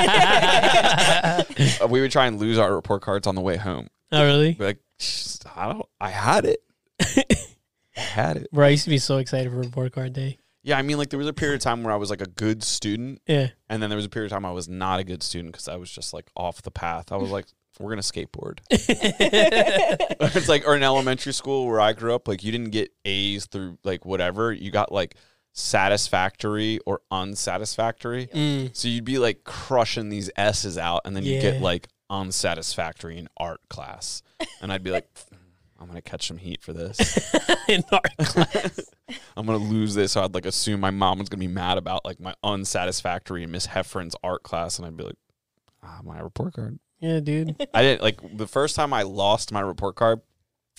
Uh, 1.82 1.88
we 1.90 2.00
would 2.00 2.12
try 2.12 2.26
and 2.28 2.40
lose 2.40 2.58
our 2.58 2.74
report 2.74 3.02
cards 3.02 3.28
on 3.28 3.36
the 3.36 3.42
way 3.42 3.58
home. 3.58 3.90
Oh, 4.12 4.24
really? 4.24 4.56
Like, 4.58 4.78
I 5.56 5.68
don't. 5.74 5.86
I 6.00 6.10
had 6.10 6.46
it. 6.46 6.64
I 7.98 8.00
had 8.00 8.38
it. 8.38 8.52
Bro, 8.52 8.68
I 8.68 8.70
used 8.70 8.86
to 8.86 8.90
be 8.90 8.98
so 8.98 9.18
excited 9.18 9.52
for 9.52 9.58
report 9.58 9.92
card 9.92 10.14
day. 10.14 10.38
Yeah, 10.64 10.78
I 10.78 10.82
mean, 10.82 10.98
like 10.98 11.10
there 11.10 11.18
was 11.20 11.28
a 11.28 11.34
period 11.34 11.56
of 11.56 11.62
time 11.62 11.84
where 11.84 11.94
I 11.94 11.98
was 11.98 12.10
like 12.10 12.22
a 12.22 12.28
good 12.28 12.64
student, 12.64 13.22
Yeah. 13.28 13.48
and 13.70 13.82
then 13.82 13.90
there 13.90 13.96
was 13.98 14.06
a 14.06 14.10
period 14.10 14.32
of 14.32 14.36
time 14.36 14.46
I 14.46 14.52
was 14.52 14.68
not 14.68 15.00
a 15.00 15.04
good 15.04 15.24
student 15.24 15.54
because 15.54 15.68
I 15.68 15.78
was 15.78 15.90
just 15.90 16.14
like 16.14 16.30
off 16.36 16.62
the 16.62 16.72
path. 16.72 17.12
I 17.12 17.16
was 17.18 17.32
like, 17.32 17.46
we're 17.80 17.92
gonna 17.92 18.02
skateboard. 18.02 18.60
it's 18.70 20.50
like 20.50 20.68
or 20.68 20.76
in 20.76 20.84
elementary 20.84 21.32
school 21.32 21.66
where 21.66 21.80
I 21.80 21.94
grew 21.94 22.14
up, 22.14 22.28
like 22.28 22.44
you 22.44 22.52
didn't 22.52 22.72
get 22.72 22.92
A's 23.06 23.46
through 23.46 23.78
like 23.86 24.06
whatever. 24.06 24.52
You 24.52 24.70
got 24.70 24.92
like 24.92 25.16
satisfactory 25.54 26.80
or 26.86 27.02
unsatisfactory. 27.10 28.28
Mm. 28.28 28.76
So 28.76 28.88
you'd 28.88 29.06
be 29.06 29.18
like 29.18 29.44
crushing 29.44 30.10
these 30.10 30.30
S's 30.36 30.78
out, 30.78 31.02
and 31.06 31.16
then 31.16 31.24
you 31.24 31.40
get 31.40 31.62
like 31.62 31.88
unsatisfactory 32.10 33.18
in 33.18 33.30
art 33.38 33.62
class, 33.70 34.22
and 34.62 34.72
I'd 34.74 34.84
be 34.84 34.92
like, 34.92 35.08
I'm 35.80 35.88
gonna 35.88 36.02
catch 36.02 36.28
some 36.28 36.38
heat 36.38 36.62
for 36.62 36.74
this. 36.74 37.00
In 37.70 37.84
art 37.92 38.18
class. 38.18 38.80
I'm 39.38 39.46
gonna 39.46 39.58
lose 39.58 39.96
this. 39.96 40.12
So 40.12 40.24
I'd 40.24 40.34
like 40.34 40.46
assume 40.46 40.80
my 40.82 40.92
mom 40.92 41.20
was 41.20 41.30
gonna 41.30 41.40
be 41.40 41.48
mad 41.48 41.78
about 41.78 42.04
like 42.06 42.20
my 42.20 42.34
unsatisfactory 42.44 43.46
Miss 43.46 43.68
Heffron's 43.68 44.16
art 44.24 44.44
class, 44.44 44.78
and 44.78 44.86
I'd 44.86 44.98
be 44.98 45.04
like, 45.06 45.16
ah, 45.84 46.00
my 46.04 46.20
report 46.20 46.54
card. 46.54 46.80
Yeah, 47.00 47.20
dude. 47.22 47.56
I 47.74 47.82
didn't 47.82 48.02
like 48.02 48.20
the 48.38 48.48
first 48.48 48.76
time 48.76 48.94
I 48.94 49.04
lost 49.04 49.52
my 49.54 49.62
report 49.62 49.96
card. 49.96 50.22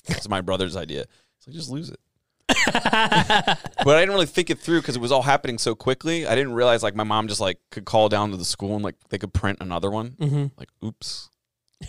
It's 0.07 0.29
my 0.29 0.41
brother's 0.43 0.77
idea. 0.77 1.07
So 1.39 1.51
just 1.51 1.71
lose 1.71 1.91
it. 1.91 2.01
But 2.49 3.97
I 3.97 4.01
didn't 4.01 4.11
really 4.11 4.27
think 4.27 4.51
it 4.51 4.59
through 4.59 4.81
because 4.81 4.97
it 4.97 5.01
was 5.01 5.13
all 5.13 5.23
happening 5.23 5.57
so 5.59 5.75
quickly. 5.75 6.27
I 6.27 6.35
didn't 6.35 6.53
realize 6.53 6.83
like 6.83 6.95
my 6.95 7.05
mom 7.05 7.29
just 7.29 7.41
like 7.41 7.59
could 7.71 7.85
call 7.85 8.09
down 8.09 8.31
to 8.33 8.37
the 8.37 8.45
school 8.45 8.75
and 8.75 8.85
like 8.85 8.97
they 9.09 9.19
could 9.19 9.33
print 9.33 9.59
another 9.61 9.91
one. 9.91 10.17
hmm 10.19 10.47
Like, 10.59 10.69
oops. 10.85 11.31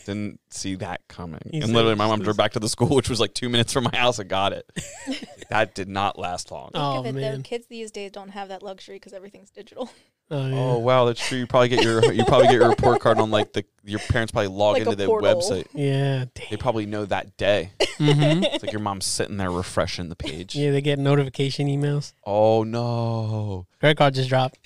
Didn't 0.06 0.40
see 0.50 0.76
that 0.76 1.02
coming. 1.10 1.40
He 1.52 1.58
and 1.58 1.68
said, 1.68 1.76
literally 1.76 1.96
my 1.96 2.08
mom 2.08 2.22
drove 2.22 2.38
back 2.38 2.54
to 2.54 2.60
the 2.60 2.70
school, 2.70 2.88
which 2.96 3.10
was 3.10 3.20
like 3.20 3.34
two 3.34 3.50
minutes 3.50 3.74
from 3.74 3.84
my 3.92 3.98
house 3.98 4.20
and 4.20 4.30
got 4.30 4.54
it. 4.54 4.66
that 5.50 5.76
did 5.76 5.90
not 5.90 6.18
last 6.18 6.50
long. 6.52 6.70
Think 6.72 6.84
Oh, 6.84 7.00
of 7.00 7.06
it 7.08 7.14
man. 7.14 7.38
though, 7.38 7.42
kids 7.44 7.68
these 7.68 7.92
days 7.92 8.12
don't 8.12 8.30
have 8.30 8.48
that 8.50 8.64
luxury 8.64 8.96
because 8.96 9.14
everything's 9.14 9.50
digital. 9.52 9.92
Oh, 10.34 10.48
yeah. 10.48 10.56
Oh 10.56 10.78
wow, 10.78 11.04
that's 11.04 11.28
true. 11.28 11.40
You 11.40 11.46
probably 11.46 11.68
get 11.68 11.84
your 11.84 12.14
you 12.14 12.24
probably 12.24 12.48
get 12.48 12.56
your 12.56 12.70
report 12.70 13.02
card 13.02 13.18
on 13.20 13.32
like 13.32 13.52
the 13.52 13.66
your 13.84 14.00
parents 14.00 14.32
probably 14.32 14.48
log 14.48 14.76
Like 14.76 14.84
into 14.84 14.96
the 14.96 15.06
portal. 15.06 15.36
website. 15.42 15.68
yeah. 15.74 16.24
They 16.50 16.56
probably 16.56 16.86
know 16.86 17.04
that 17.04 17.36
day. 17.36 17.72
hmm 17.98 18.42
It's 18.46 18.64
like 18.64 18.72
your 18.72 18.80
mom's 18.80 19.06
sitting 19.06 19.36
there 19.36 19.52
refreshing 19.52 20.08
the 20.08 20.16
page. 20.16 20.56
Yeah, 20.56 20.72
they 20.72 20.80
get 20.80 21.00
notification 21.00 21.68
emails. 21.68 22.14
Oh 22.26 22.64
no, 22.64 23.68
Credit 23.82 23.98
card 23.98 24.14
just 24.14 24.30
dropped. 24.30 24.58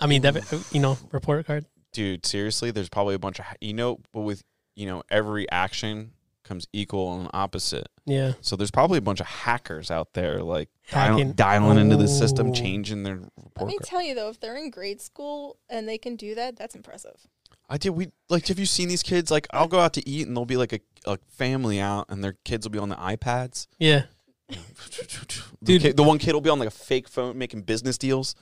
I 0.00 0.06
mean, 0.06 0.22
debit, 0.22 0.44
you 0.70 0.78
know, 0.80 0.96
report 1.10 1.44
card. 1.46 1.66
dude! 1.92 2.24
Seriously, 2.24 2.70
there's 2.70 2.88
probably 2.88 3.16
a 3.16 3.18
bunch 3.18 3.40
of 3.40 3.46
you 3.60 3.74
know, 3.74 3.98
but 4.12 4.20
with 4.20 4.44
you 4.78 4.86
know 4.86 5.02
every 5.10 5.50
action 5.50 6.12
comes 6.44 6.66
equal 6.72 7.18
and 7.20 7.28
opposite. 7.34 7.88
Yeah. 8.06 8.32
So 8.40 8.56
there's 8.56 8.70
probably 8.70 8.96
a 8.98 9.02
bunch 9.02 9.20
of 9.20 9.26
hackers 9.26 9.90
out 9.90 10.14
there 10.14 10.42
like 10.42 10.70
dial- 10.90 11.12
Hacking. 11.18 11.32
dialing 11.32 11.78
into 11.78 11.96
the 11.96 12.08
system, 12.08 12.54
changing 12.54 13.02
their 13.02 13.16
Let 13.58 13.66
me 13.66 13.76
card. 13.76 13.82
tell 13.84 14.02
you 14.02 14.14
though, 14.14 14.30
if 14.30 14.40
they're 14.40 14.56
in 14.56 14.70
grade 14.70 15.00
school 15.02 15.58
and 15.68 15.86
they 15.86 15.98
can 15.98 16.16
do 16.16 16.34
that, 16.36 16.56
that's 16.56 16.74
impressive. 16.74 17.26
I 17.68 17.76
did. 17.76 17.90
We 17.90 18.08
like. 18.30 18.46
Have 18.46 18.58
you 18.58 18.64
seen 18.64 18.88
these 18.88 19.02
kids? 19.02 19.30
Like, 19.30 19.46
I'll 19.52 19.68
go 19.68 19.78
out 19.78 19.92
to 19.94 20.08
eat, 20.08 20.26
and 20.26 20.34
there'll 20.34 20.46
be 20.46 20.56
like 20.56 20.72
a, 20.72 20.80
a 21.04 21.18
family 21.28 21.78
out, 21.80 22.06
and 22.08 22.24
their 22.24 22.34
kids 22.44 22.64
will 22.66 22.70
be 22.70 22.78
on 22.78 22.88
the 22.88 22.96
iPads. 22.96 23.66
Yeah. 23.78 24.04
the, 24.48 24.56
Dude. 25.62 25.82
kid, 25.82 25.96
the 25.98 26.02
one 26.02 26.16
kid 26.18 26.32
will 26.32 26.40
be 26.40 26.48
on 26.50 26.58
like 26.58 26.68
a 26.68 26.70
fake 26.70 27.08
phone 27.08 27.36
making 27.36 27.62
business 27.62 27.98
deals. 27.98 28.34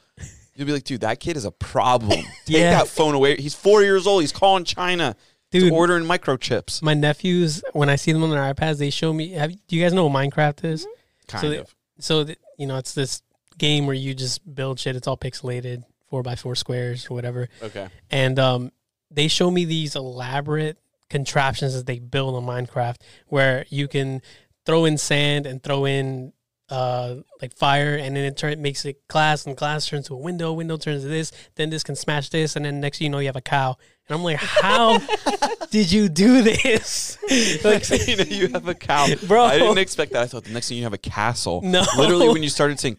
You'll 0.55 0.67
be 0.67 0.73
like, 0.73 0.85
dude, 0.85 1.01
that 1.01 1.19
kid 1.21 1.37
is 1.37 1.45
a 1.45 1.51
problem. 1.51 2.11
Take 2.47 2.57
Yeah. 2.59 2.71
that 2.79 2.89
phone 2.89 3.15
away. 3.15 3.37
He's 3.37 3.55
four 3.55 3.83
years 3.83 4.07
old. 4.07 4.23
He's 4.23 4.33
calling 4.33 4.63
China. 4.65 5.17
He's 5.53 5.63
Dude, 5.65 5.73
ordering 5.73 6.05
microchips. 6.05 6.83
my 6.83 6.95
nephews, 6.95 7.63
when 7.73 7.89
I 7.89 7.97
see 7.97 8.13
them 8.13 8.23
on 8.25 8.31
their 8.31 8.53
iPads, 8.55 8.79
they 8.79 8.91
show 8.91 9.13
me. 9.13 9.31
Have 9.31 9.51
do 9.69 9.77
you 9.77 9.83
guys 9.83 9.93
know 9.93 10.07
what 10.07 10.13
Minecraft 10.21 10.65
is? 10.65 10.87
Kind 11.29 11.41
So 11.43 11.51
they- 11.51 11.59
of. 11.59 11.75
So 11.99 12.25
th- 12.25 12.39
you 12.59 12.67
know, 12.67 12.77
it's 12.77 12.93
this 12.95 13.23
game 13.59 13.87
where 13.87 13.95
you 13.95 14.13
just 14.15 14.55
build 14.55 14.79
shit. 14.79 14.97
It's 14.97 15.07
all 15.07 15.17
pixelated, 15.17 15.85
four 16.11 16.23
by 16.23 16.35
four 16.37 16.55
squares 16.57 17.07
or 17.11 17.15
whatever. 17.15 17.49
Okay. 17.63 17.89
And 18.11 18.39
um, 18.39 18.73
they 19.11 19.29
show 19.29 19.51
me 19.51 19.65
these 19.65 19.97
elaborate 19.97 20.79
contraptions 21.09 21.75
that 21.75 21.87
they 21.87 21.99
build 22.01 22.35
on 22.35 22.45
Minecraft, 22.45 22.97
where 23.29 23.65
you 23.71 23.89
can 23.89 24.21
throw 24.67 24.85
in 24.85 24.99
sand 24.99 25.47
and 25.47 25.63
throw 25.63 25.85
in 25.87 26.33
uh 26.69 27.15
like 27.41 27.55
fire, 27.55 27.95
and 27.95 28.17
then 28.17 28.25
it 28.25 28.37
turn 28.37 28.53
it 28.53 28.59
makes 28.59 28.85
it 28.85 29.07
glass, 29.09 29.47
and 29.47 29.57
glass 29.57 29.87
turns 29.87 30.09
to 30.09 30.15
a 30.15 30.19
window. 30.19 30.53
Window 30.53 30.77
turns 30.77 31.03
to 31.03 31.09
this. 31.09 31.31
Then 31.55 31.71
this 31.71 31.85
can 31.85 31.95
smash 31.95 32.29
this, 32.31 32.57
and 32.57 32.65
then 32.65 32.81
next 32.81 33.01
you 33.01 33.09
know, 33.09 33.21
you 33.21 33.27
have 33.27 33.37
a 33.37 33.41
cow. 33.41 33.77
And 34.09 34.17
I'm 34.17 34.23
like, 34.23 34.37
how 34.37 34.99
did 35.71 35.91
you 35.91 36.09
do 36.09 36.43
this? 36.43 37.19
like, 37.65 37.89
you 38.07 38.17
know, 38.17 38.25
you 38.25 38.49
have 38.49 38.69
a 38.69 38.75
cow. 38.75 39.09
Bro. 39.27 39.45
I 39.45 39.59
didn't 39.59 39.79
expect 39.79 40.13
that. 40.13 40.23
I 40.23 40.27
thought 40.27 40.45
the 40.45 40.53
next 40.53 40.69
thing 40.69 40.79
you 40.79 40.85
have 40.85 40.93
a 40.93 40.99
castle. 40.99 41.61
No. 41.63 41.85
Literally, 41.99 42.29
when 42.29 42.43
you 42.43 42.49
started 42.49 42.79
saying, 42.79 42.99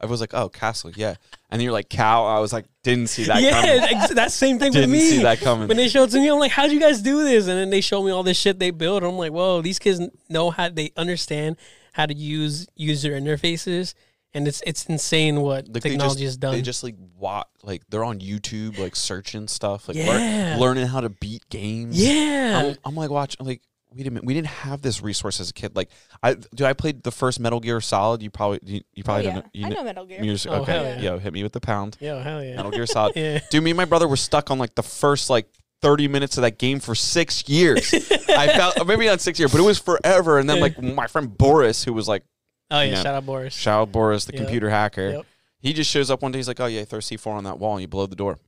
I 0.00 0.06
was 0.06 0.20
like, 0.20 0.34
oh, 0.34 0.48
castle, 0.48 0.90
yeah. 0.96 1.14
And 1.50 1.62
you're 1.62 1.72
like, 1.72 1.88
cow. 1.88 2.24
I 2.24 2.40
was 2.40 2.52
like, 2.52 2.64
didn't 2.82 3.08
see 3.08 3.24
that 3.24 3.42
yeah, 3.42 3.60
coming. 3.60 3.96
ex- 3.96 4.14
that 4.14 4.32
same 4.32 4.58
thing 4.58 4.72
Didn't 4.72 4.90
with 4.90 4.98
me. 5.00 5.08
see 5.08 5.22
that 5.22 5.40
coming. 5.40 5.68
When 5.68 5.76
they 5.76 5.88
showed 5.88 6.08
it 6.08 6.12
to 6.12 6.18
me, 6.18 6.28
I'm 6.28 6.38
like, 6.38 6.50
how'd 6.52 6.72
you 6.72 6.80
guys 6.80 7.02
do 7.02 7.22
this? 7.22 7.46
And 7.46 7.58
then 7.58 7.70
they 7.70 7.80
showed 7.80 8.04
me 8.04 8.10
all 8.10 8.22
this 8.22 8.38
shit 8.38 8.58
they 8.58 8.70
build. 8.70 9.04
I'm 9.04 9.16
like, 9.16 9.32
whoa, 9.32 9.60
these 9.62 9.78
kids 9.78 10.00
know 10.28 10.50
how 10.50 10.68
they 10.68 10.90
understand 10.96 11.56
how 11.92 12.06
to 12.06 12.14
use 12.14 12.66
user 12.76 13.12
interfaces. 13.12 13.94
And 14.32 14.46
it's 14.46 14.62
it's 14.64 14.86
insane 14.86 15.40
what 15.40 15.66
Like, 15.68 15.82
technology 15.82 16.20
just, 16.20 16.22
has 16.24 16.36
done. 16.36 16.54
They 16.54 16.62
just 16.62 16.82
like 16.84 16.94
watch, 17.18 17.48
like 17.64 17.82
they're 17.88 18.04
on 18.04 18.20
YouTube, 18.20 18.78
like 18.78 18.94
searching 18.94 19.48
stuff, 19.48 19.88
like 19.88 19.96
Yeah. 19.96 20.06
learn, 20.06 20.60
learning 20.60 20.86
how 20.86 21.00
to 21.00 21.08
beat 21.08 21.48
games. 21.48 22.00
yeah. 22.00 22.62
I'm, 22.64 22.76
I'm 22.84 22.94
like 22.94 23.10
watching, 23.10 23.44
like 23.44 23.62
wait 23.92 24.06
a 24.06 24.10
minute, 24.12 24.24
we 24.24 24.34
didn't 24.34 24.46
have 24.46 24.82
this 24.82 25.02
resource 25.02 25.40
as 25.40 25.50
a 25.50 25.52
kid. 25.52 25.74
Like 25.74 25.90
I, 26.22 26.34
do 26.54 26.64
I 26.64 26.74
played 26.74 27.02
the 27.02 27.10
first 27.10 27.40
Metal 27.40 27.58
Gear 27.58 27.80
Solid. 27.80 28.22
You 28.22 28.30
probably, 28.30 28.60
you, 28.62 28.80
you 28.94 29.02
probably 29.02 29.26
oh, 29.26 29.32
don't 29.32 29.44
know. 29.44 29.50
You 29.52 29.66
I 29.66 29.68
kn- 29.70 29.74
know 29.78 29.84
Metal 29.84 30.06
Gear. 30.06 30.22
you're 30.22 30.34
just- 30.34 30.46
Oh, 30.46 30.62
okay, 30.62 30.72
hell 30.94 31.02
yo, 31.02 31.18
hit 31.18 31.32
me 31.32 31.42
with 31.42 31.52
the 31.52 31.60
pound. 31.60 31.96
Yo, 32.00 32.20
hell 32.20 32.42
yeah. 32.44 32.54
Metal 32.54 32.70
Gear 32.70 32.86
Solid. 32.86 33.12
Yeah. 33.16 33.40
Dude, 33.50 33.64
me 33.64 33.70
and 33.72 33.76
my 33.76 33.84
brother 33.84 34.06
were 34.06 34.16
stuck 34.16 34.50
on 34.52 34.58
like 34.60 34.76
the 34.76 34.84
first 34.84 35.28
like 35.28 35.48
30 35.82 36.06
minutes 36.06 36.36
of 36.38 36.42
that 36.42 36.58
game 36.58 36.78
for 36.78 36.94
six 36.94 37.48
years. 37.48 37.92
I 38.28 38.46
felt 38.48 38.86
maybe 38.86 39.06
not 39.06 39.20
six 39.20 39.40
years, 39.40 39.50
but 39.50 39.60
it 39.60 39.64
was 39.64 39.78
forever. 39.80 40.38
And 40.38 40.48
then 40.48 40.60
like 40.60 40.80
my 40.80 41.08
friend 41.08 41.36
Boris, 41.36 41.82
who 41.82 41.92
was 41.92 42.06
like 42.06 42.22
Oh 42.70 42.80
yeah, 42.80 42.94
know, 42.94 43.02
shout 43.02 43.14
out 43.14 43.26
Boris. 43.26 43.54
shout 43.54 43.80
out 43.82 43.92
Boris, 43.92 44.24
the 44.26 44.32
Yep. 44.32 44.42
computer 44.42 44.70
hacker. 44.70 45.10
Yep. 45.10 45.26
He 45.60 45.72
just 45.72 45.90
shows 45.90 46.10
up 46.10 46.22
one 46.22 46.32
day. 46.32 46.38
He's 46.38 46.48
like, 46.48 46.60
"Oh 46.60 46.66
yeah, 46.66 46.84
throw 46.84 47.00
C4 47.00 47.32
on 47.32 47.44
that 47.44 47.58
wall 47.58 47.74
and 47.74 47.82
you 47.82 47.88
blow 47.88 48.06
the 48.06 48.16
door." 48.16 48.38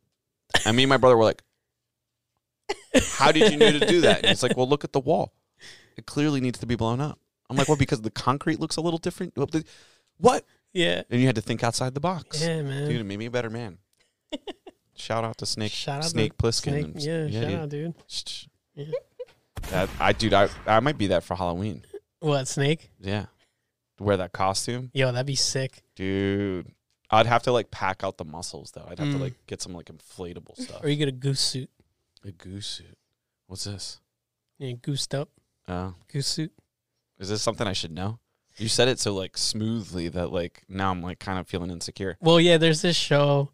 And 0.65 0.77
me 0.77 0.85
and 0.85 0.91
my 0.91 0.97
brother 0.97 1.17
were 1.17 1.25
like, 1.25 1.43
"How 3.19 3.33
did 3.33 3.53
you 3.53 3.59
know 3.59 3.71
to 3.73 3.81
do 3.87 4.01
that?" 4.03 4.19
And 4.19 4.27
he's 4.29 4.43
like, 4.43 4.57
"Well, 4.57 4.69
look 4.69 4.85
at 4.85 4.93
the 4.93 5.01
wall. 5.01 5.33
It 5.97 6.07
clearly 6.07 6.41
needs 6.41 6.59
to 6.61 6.67
be 6.67 6.75
blown 6.77 7.01
up." 7.01 7.19
I'm 7.51 7.57
like, 7.57 7.69
"Well, 7.69 7.77
because 7.77 8.01
the 8.03 8.11
concrete 8.11 8.61
looks 8.61 8.77
a 8.77 8.81
little 8.81 8.99
different." 8.99 9.35
What? 10.19 10.45
Yeah. 10.73 11.03
And 11.11 11.21
you 11.21 11.27
had 11.27 11.35
to 11.37 11.43
think 11.43 11.63
outside 11.63 11.95
the 11.95 12.01
box. 12.01 12.41
Yeah, 12.43 12.63
man. 12.63 12.89
Dude, 12.89 13.01
it 13.01 13.05
made 13.05 13.19
me 13.19 13.27
a 13.27 13.31
better 13.31 13.51
man. 13.51 13.79
Shout 14.95 15.25
out 15.25 15.37
to 15.39 15.47
Snake 15.47 15.73
Shout 15.73 15.97
out 15.99 16.03
to 16.05 16.09
Snake 16.11 16.37
Plissken. 16.37 16.63
Snake, 16.63 16.85
and- 16.85 17.03
yeah, 17.03 17.41
shout 17.41 17.49
dude. 17.49 17.59
out, 17.59 17.69
dude. 17.69 17.95
Yeah. 18.75 18.85
That 19.71 19.89
I 19.99 20.13
dude, 20.13 20.33
I 20.35 20.49
I 20.67 20.81
might 20.81 20.97
be 20.99 21.09
that 21.09 21.25
for 21.25 21.35
Halloween. 21.35 21.85
What, 22.21 22.47
Snake? 22.47 22.91
Yeah. 23.01 23.27
Wear 24.03 24.17
that 24.17 24.33
costume. 24.33 24.91
Yo, 24.93 25.13
that'd 25.13 25.27
be 25.27 25.35
sick. 25.35 25.83
Dude. 25.97 26.73
I'd 27.11 27.27
have 27.27 27.43
to 27.45 27.53
like 27.53 27.71
pack 27.71 28.03
out 28.03 28.17
the 28.19 28.25
muscles 28.25 28.71
though. 28.73 28.87
I'd 28.89 28.99
have 28.99 29.09
Mm. 29.09 29.13
to 29.13 29.19
like 29.19 29.35
get 29.47 29.61
some 29.63 29.75
like 29.75 29.87
inflatable 29.87 30.57
stuff. 30.57 30.83
Or 30.83 30.89
you 30.89 30.97
get 30.97 31.09
a 31.09 31.13
goose 31.13 31.41
suit. 31.41 31.71
A 32.25 32.33
goose 32.33 32.67
suit. 32.67 32.97
What's 33.47 33.65
this? 33.65 34.01
Yeah, 34.59 34.73
goosed 34.73 35.15
up. 35.15 35.29
Oh. 35.69 35.95
Goose 36.09 36.27
suit. 36.27 36.53
Is 37.19 37.29
this 37.29 37.43
something 37.43 37.67
I 37.67 37.73
should 37.75 37.93
know? 37.93 38.19
You 38.57 38.69
said 38.69 38.89
it 38.89 38.99
so 38.99 39.15
like 39.15 39.37
smoothly 39.37 40.09
that 40.09 40.33
like 40.33 40.63
now 40.69 40.91
I'm 40.91 41.03
like 41.03 41.19
kind 41.19 41.39
of 41.39 41.47
feeling 41.47 41.71
insecure. 41.71 42.17
Well, 42.21 42.41
yeah, 42.41 42.57
there's 42.59 42.83
this 42.83 42.97
show 42.97 43.51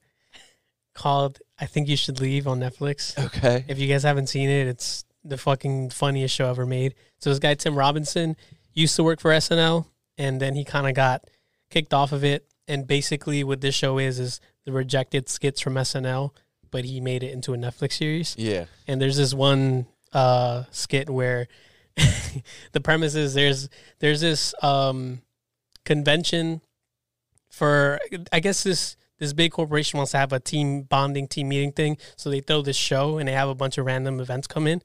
called 0.95 1.39
I 1.59 1.67
Think 1.67 1.89
You 1.89 1.97
Should 1.97 2.21
Leave 2.21 2.47
on 2.47 2.61
Netflix. 2.61 3.17
Okay. 3.27 3.65
If 3.69 3.79
you 3.79 3.89
guys 3.89 4.03
haven't 4.03 4.29
seen 4.29 4.49
it, 4.49 4.67
it's 4.67 5.05
the 5.25 5.37
fucking 5.37 5.91
funniest 5.91 6.35
show 6.35 6.49
ever 6.49 6.67
made. 6.67 6.95
So 7.19 7.31
this 7.31 7.39
guy 7.39 7.55
Tim 7.55 7.77
Robinson 7.77 8.37
used 8.73 8.97
to 8.97 9.03
work 9.03 9.21
for 9.21 9.31
SNL, 9.31 9.87
and 10.19 10.41
then 10.41 10.55
he 10.55 10.64
kind 10.64 10.87
of 10.87 10.95
got 10.95 11.25
kicked 11.71 11.95
off 11.95 12.12
of 12.12 12.25
it. 12.25 12.47
And 12.66 12.87
basically, 12.87 13.43
what 13.45 13.61
this 13.61 13.75
show 13.75 13.99
is 13.99 14.19
is 14.19 14.41
the 14.66 14.73
rejected 14.73 15.29
skits 15.29 15.61
from 15.61 15.75
SNL, 15.75 16.33
but 16.71 16.85
he 16.85 17.01
made 17.01 17.23
it 17.23 17.33
into 17.33 17.55
a 17.55 17.57
Netflix 17.57 17.95
series. 17.95 18.35
Yeah. 18.37 18.66
And 18.87 19.01
there's 19.01 19.16
this 19.16 19.33
one 19.33 19.87
uh, 20.12 20.64
skit 20.71 21.09
where 21.09 21.49
the 22.73 22.81
premise 22.81 23.14
is 23.14 23.35
there's 23.35 23.69
there's 24.01 24.21
this 24.21 24.55
um, 24.62 25.23
convention 25.85 26.61
for 27.51 27.99
I 28.33 28.41
guess 28.41 28.62
this 28.62 28.97
this 29.19 29.33
big 29.33 29.53
corporation 29.53 29.97
wants 29.97 30.12
to 30.12 30.19
have 30.19 30.33
a 30.33 30.39
team 30.39 30.83
bonding, 30.83 31.27
team 31.27 31.49
meeting 31.49 31.73
thing. 31.73 31.99
So 32.16 32.31
they 32.31 32.41
throw 32.41 32.62
this 32.62 32.77
show 32.77 33.19
and 33.19 33.27
they 33.27 33.33
have 33.33 33.49
a 33.49 33.55
bunch 33.55 33.79
of 33.79 33.87
random 33.87 34.21
events 34.21 34.47
come 34.47 34.66
in. 34.66 34.83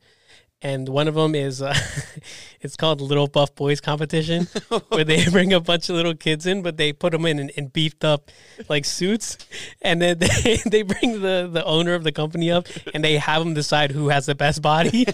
And 0.63 0.87
one 0.87 1.09
of 1.09 1.15
them 1.15 1.35
is 1.35 1.61
uh, 1.61 1.75
it's 2.61 2.77
called 2.77 3.01
Little 3.01 3.27
Buff 3.27 3.53
Boys 3.53 3.81
Competition, 3.81 4.47
where 4.87 5.03
they 5.03 5.29
bring 5.29 5.51
a 5.51 5.59
bunch 5.59 5.89
of 5.89 5.97
little 5.97 6.15
kids 6.15 6.45
in, 6.45 6.61
but 6.61 6.77
they 6.77 6.93
put 6.93 7.11
them 7.11 7.25
in, 7.25 7.37
in, 7.37 7.49
in 7.49 7.67
beefed 7.67 8.05
up 8.05 8.31
like 8.69 8.85
suits, 8.85 9.37
and 9.81 10.01
then 10.01 10.19
they, 10.43 10.61
they 10.65 10.81
bring 10.81 11.21
the 11.21 11.49
the 11.51 11.63
owner 11.65 11.93
of 11.93 12.05
the 12.05 12.13
company 12.13 12.49
up, 12.49 12.67
and 12.93 13.03
they 13.03 13.17
have 13.17 13.43
them 13.43 13.53
decide 13.53 13.91
who 13.91 14.07
has 14.07 14.25
the 14.25 14.35
best 14.35 14.61
body. 14.61 15.05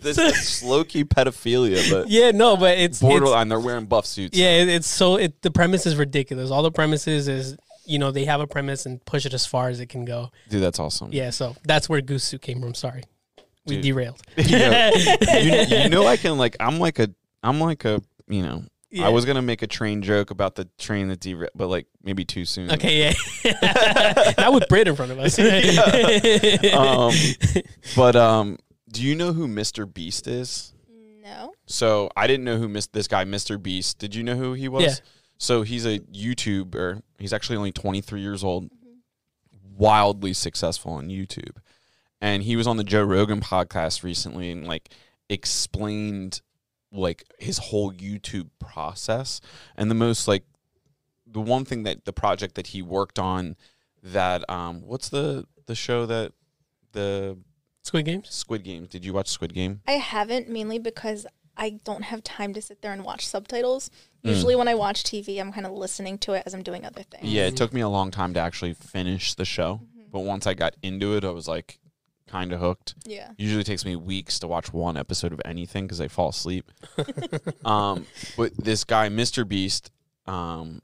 this 0.00 0.18
is 0.18 0.64
low 0.64 0.82
key 0.82 1.04
pedophilia, 1.04 1.88
but 1.90 2.08
yeah, 2.08 2.32
no, 2.32 2.56
but 2.56 2.76
it's 2.76 2.96
it's, 2.96 3.00
borderline. 3.00 3.48
They're 3.48 3.60
wearing 3.60 3.86
buff 3.86 4.04
suits. 4.04 4.36
Yeah, 4.36 4.50
it, 4.62 4.68
it's 4.68 4.88
so 4.88 5.14
it 5.14 5.42
the 5.42 5.52
premise 5.52 5.86
is 5.86 5.94
ridiculous. 5.94 6.50
All 6.50 6.64
the 6.64 6.72
premises 6.72 7.28
is 7.28 7.56
you 7.86 8.00
know 8.00 8.10
they 8.10 8.24
have 8.24 8.40
a 8.40 8.48
premise 8.48 8.84
and 8.84 9.04
push 9.04 9.26
it 9.26 9.32
as 9.32 9.46
far 9.46 9.68
as 9.68 9.78
it 9.78 9.86
can 9.86 10.04
go. 10.04 10.32
dude, 10.48 10.60
that's 10.60 10.80
awesome. 10.80 11.10
Yeah, 11.12 11.30
so 11.30 11.54
that's 11.62 11.88
where 11.88 12.00
Goose 12.00 12.24
Suit 12.24 12.42
came 12.42 12.60
from. 12.60 12.74
Sorry, 12.74 13.04
we 13.68 13.76
Dude. 13.76 13.84
derailed. 13.84 14.22
you, 14.36 14.58
know, 14.58 14.90
you, 14.94 15.82
you 15.82 15.88
know, 15.88 16.06
I 16.06 16.16
can 16.16 16.38
like. 16.38 16.56
I'm 16.58 16.78
like 16.78 16.98
a. 16.98 17.10
I'm 17.42 17.60
like 17.60 17.84
a. 17.84 18.02
You 18.28 18.42
know. 18.42 18.64
Yeah. 18.90 19.06
I 19.06 19.10
was 19.10 19.26
gonna 19.26 19.42
make 19.42 19.60
a 19.60 19.66
train 19.66 20.00
joke 20.00 20.30
about 20.30 20.54
the 20.54 20.66
train 20.78 21.08
that 21.08 21.20
derailed, 21.20 21.50
but 21.54 21.68
like 21.68 21.86
maybe 22.02 22.24
too 22.24 22.46
soon. 22.46 22.72
Okay, 22.72 23.14
yeah. 23.44 24.32
Not 24.38 24.54
with 24.54 24.66
Brit 24.68 24.88
in 24.88 24.96
front 24.96 25.12
of 25.12 25.18
us. 25.18 25.38
Um, 26.74 27.12
but 27.94 28.16
um, 28.16 28.58
do 28.90 29.02
you 29.02 29.14
know 29.14 29.32
who 29.32 29.46
Mr. 29.46 29.92
Beast 29.92 30.26
is? 30.26 30.72
No. 31.22 31.52
So 31.66 32.08
I 32.16 32.26
didn't 32.26 32.44
know 32.44 32.56
who 32.56 32.68
mis- 32.68 32.86
this 32.86 33.08
guy, 33.08 33.24
Mr. 33.24 33.62
Beast. 33.62 33.98
Did 33.98 34.14
you 34.14 34.22
know 34.22 34.36
who 34.36 34.54
he 34.54 34.68
was? 34.68 34.84
Yeah. 34.84 34.94
So 35.36 35.62
he's 35.62 35.84
a 35.84 35.98
YouTuber. 35.98 37.02
He's 37.18 37.32
actually 37.34 37.58
only 37.58 37.72
23 37.72 38.20
years 38.20 38.42
old, 38.42 38.70
wildly 39.76 40.32
successful 40.32 40.92
on 40.92 41.08
YouTube. 41.08 41.56
And 42.20 42.42
he 42.42 42.56
was 42.56 42.66
on 42.66 42.76
the 42.76 42.84
Joe 42.84 43.04
Rogan 43.04 43.40
podcast 43.40 44.02
recently 44.02 44.50
and 44.50 44.66
like 44.66 44.90
explained 45.28 46.40
like 46.90 47.24
his 47.38 47.58
whole 47.58 47.92
YouTube 47.92 48.50
process. 48.58 49.40
And 49.76 49.90
the 49.90 49.94
most 49.94 50.26
like 50.26 50.44
the 51.26 51.40
one 51.40 51.64
thing 51.64 51.82
that 51.84 52.04
the 52.04 52.12
project 52.12 52.54
that 52.54 52.68
he 52.68 52.82
worked 52.82 53.18
on 53.18 53.56
that 54.02 54.48
um 54.48 54.82
what's 54.82 55.08
the 55.08 55.44
the 55.66 55.74
show 55.74 56.06
that 56.06 56.32
the 56.92 57.38
Squid 57.82 58.04
Games. 58.04 58.28
Squid 58.30 58.64
Game. 58.64 58.84
Did 58.84 59.04
you 59.04 59.14
watch 59.14 59.28
Squid 59.28 59.54
Game? 59.54 59.80
I 59.86 59.92
haven't 59.92 60.48
mainly 60.48 60.78
because 60.78 61.26
I 61.56 61.78
don't 61.84 62.02
have 62.02 62.22
time 62.22 62.52
to 62.54 62.60
sit 62.60 62.82
there 62.82 62.92
and 62.92 63.02
watch 63.02 63.26
subtitles. 63.26 63.90
Mm. 64.24 64.30
Usually 64.30 64.56
when 64.56 64.68
I 64.68 64.74
watch 64.74 65.02
TV, 65.04 65.40
I'm 65.40 65.52
kind 65.52 65.66
of 65.66 65.72
listening 65.72 66.18
to 66.18 66.34
it 66.34 66.42
as 66.44 66.54
I'm 66.54 66.62
doing 66.62 66.84
other 66.84 67.02
things. 67.02 67.24
Yeah, 67.24 67.46
it 67.46 67.56
took 67.56 67.72
me 67.72 67.80
a 67.80 67.88
long 67.88 68.10
time 68.10 68.34
to 68.34 68.40
actually 68.40 68.74
finish 68.74 69.34
the 69.34 69.44
show, 69.44 69.80
but 70.12 70.20
once 70.20 70.46
I 70.46 70.54
got 70.54 70.76
into 70.82 71.16
it, 71.16 71.24
I 71.24 71.30
was 71.30 71.48
like 71.48 71.78
kind 72.28 72.52
of 72.52 72.60
hooked. 72.60 72.94
Yeah. 73.04 73.32
Usually 73.36 73.64
takes 73.64 73.84
me 73.84 73.96
weeks 73.96 74.38
to 74.40 74.46
watch 74.46 74.72
one 74.72 74.96
episode 74.96 75.32
of 75.32 75.40
anything 75.44 75.86
because 75.86 76.00
I 76.00 76.08
fall 76.08 76.28
asleep. 76.28 76.70
um, 77.64 78.06
but 78.36 78.56
this 78.56 78.84
guy, 78.84 79.08
Mr. 79.08 79.46
Beast, 79.46 79.90
um, 80.26 80.82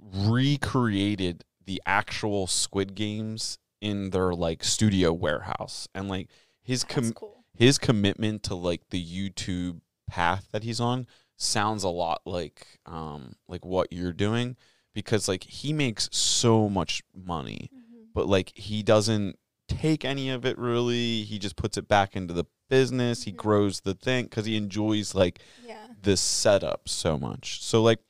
recreated 0.00 1.44
the 1.64 1.82
actual 1.86 2.46
Squid 2.46 2.94
Games 2.94 3.58
in 3.80 4.10
their 4.10 4.32
like 4.32 4.64
studio 4.64 5.12
warehouse, 5.12 5.88
and 5.94 6.08
like 6.08 6.28
his 6.62 6.84
com- 6.84 7.12
cool. 7.12 7.44
his 7.54 7.78
commitment 7.78 8.42
to 8.44 8.54
like 8.54 8.82
the 8.90 9.04
YouTube 9.04 9.80
path 10.08 10.48
that 10.52 10.62
he's 10.62 10.80
on 10.80 11.06
sounds 11.36 11.82
a 11.82 11.88
lot 11.88 12.22
like 12.24 12.66
um 12.86 13.34
like 13.48 13.64
what 13.64 13.92
you're 13.92 14.12
doing 14.12 14.56
because 14.94 15.28
like 15.28 15.44
he 15.44 15.72
makes 15.72 16.08
so 16.10 16.68
much 16.68 17.02
money 17.14 17.70
but 18.14 18.26
like 18.26 18.50
he 18.54 18.82
doesn't 18.82 19.38
take 19.68 20.04
any 20.04 20.30
of 20.30 20.44
it 20.44 20.56
really 20.58 21.22
he 21.24 21.38
just 21.38 21.56
puts 21.56 21.76
it 21.76 21.88
back 21.88 22.14
into 22.16 22.32
the 22.32 22.44
business 22.68 23.24
he 23.24 23.32
Mhm. 23.32 23.36
grows 23.36 23.80
the 23.80 23.94
thing 23.94 24.28
cuz 24.28 24.46
he 24.46 24.56
enjoys 24.56 25.14
like 25.14 25.40
Yeah. 25.64 25.88
this 26.02 26.20
setup 26.20 26.88
so 26.88 27.18
much 27.18 27.62
so 27.62 27.82
like 27.82 28.00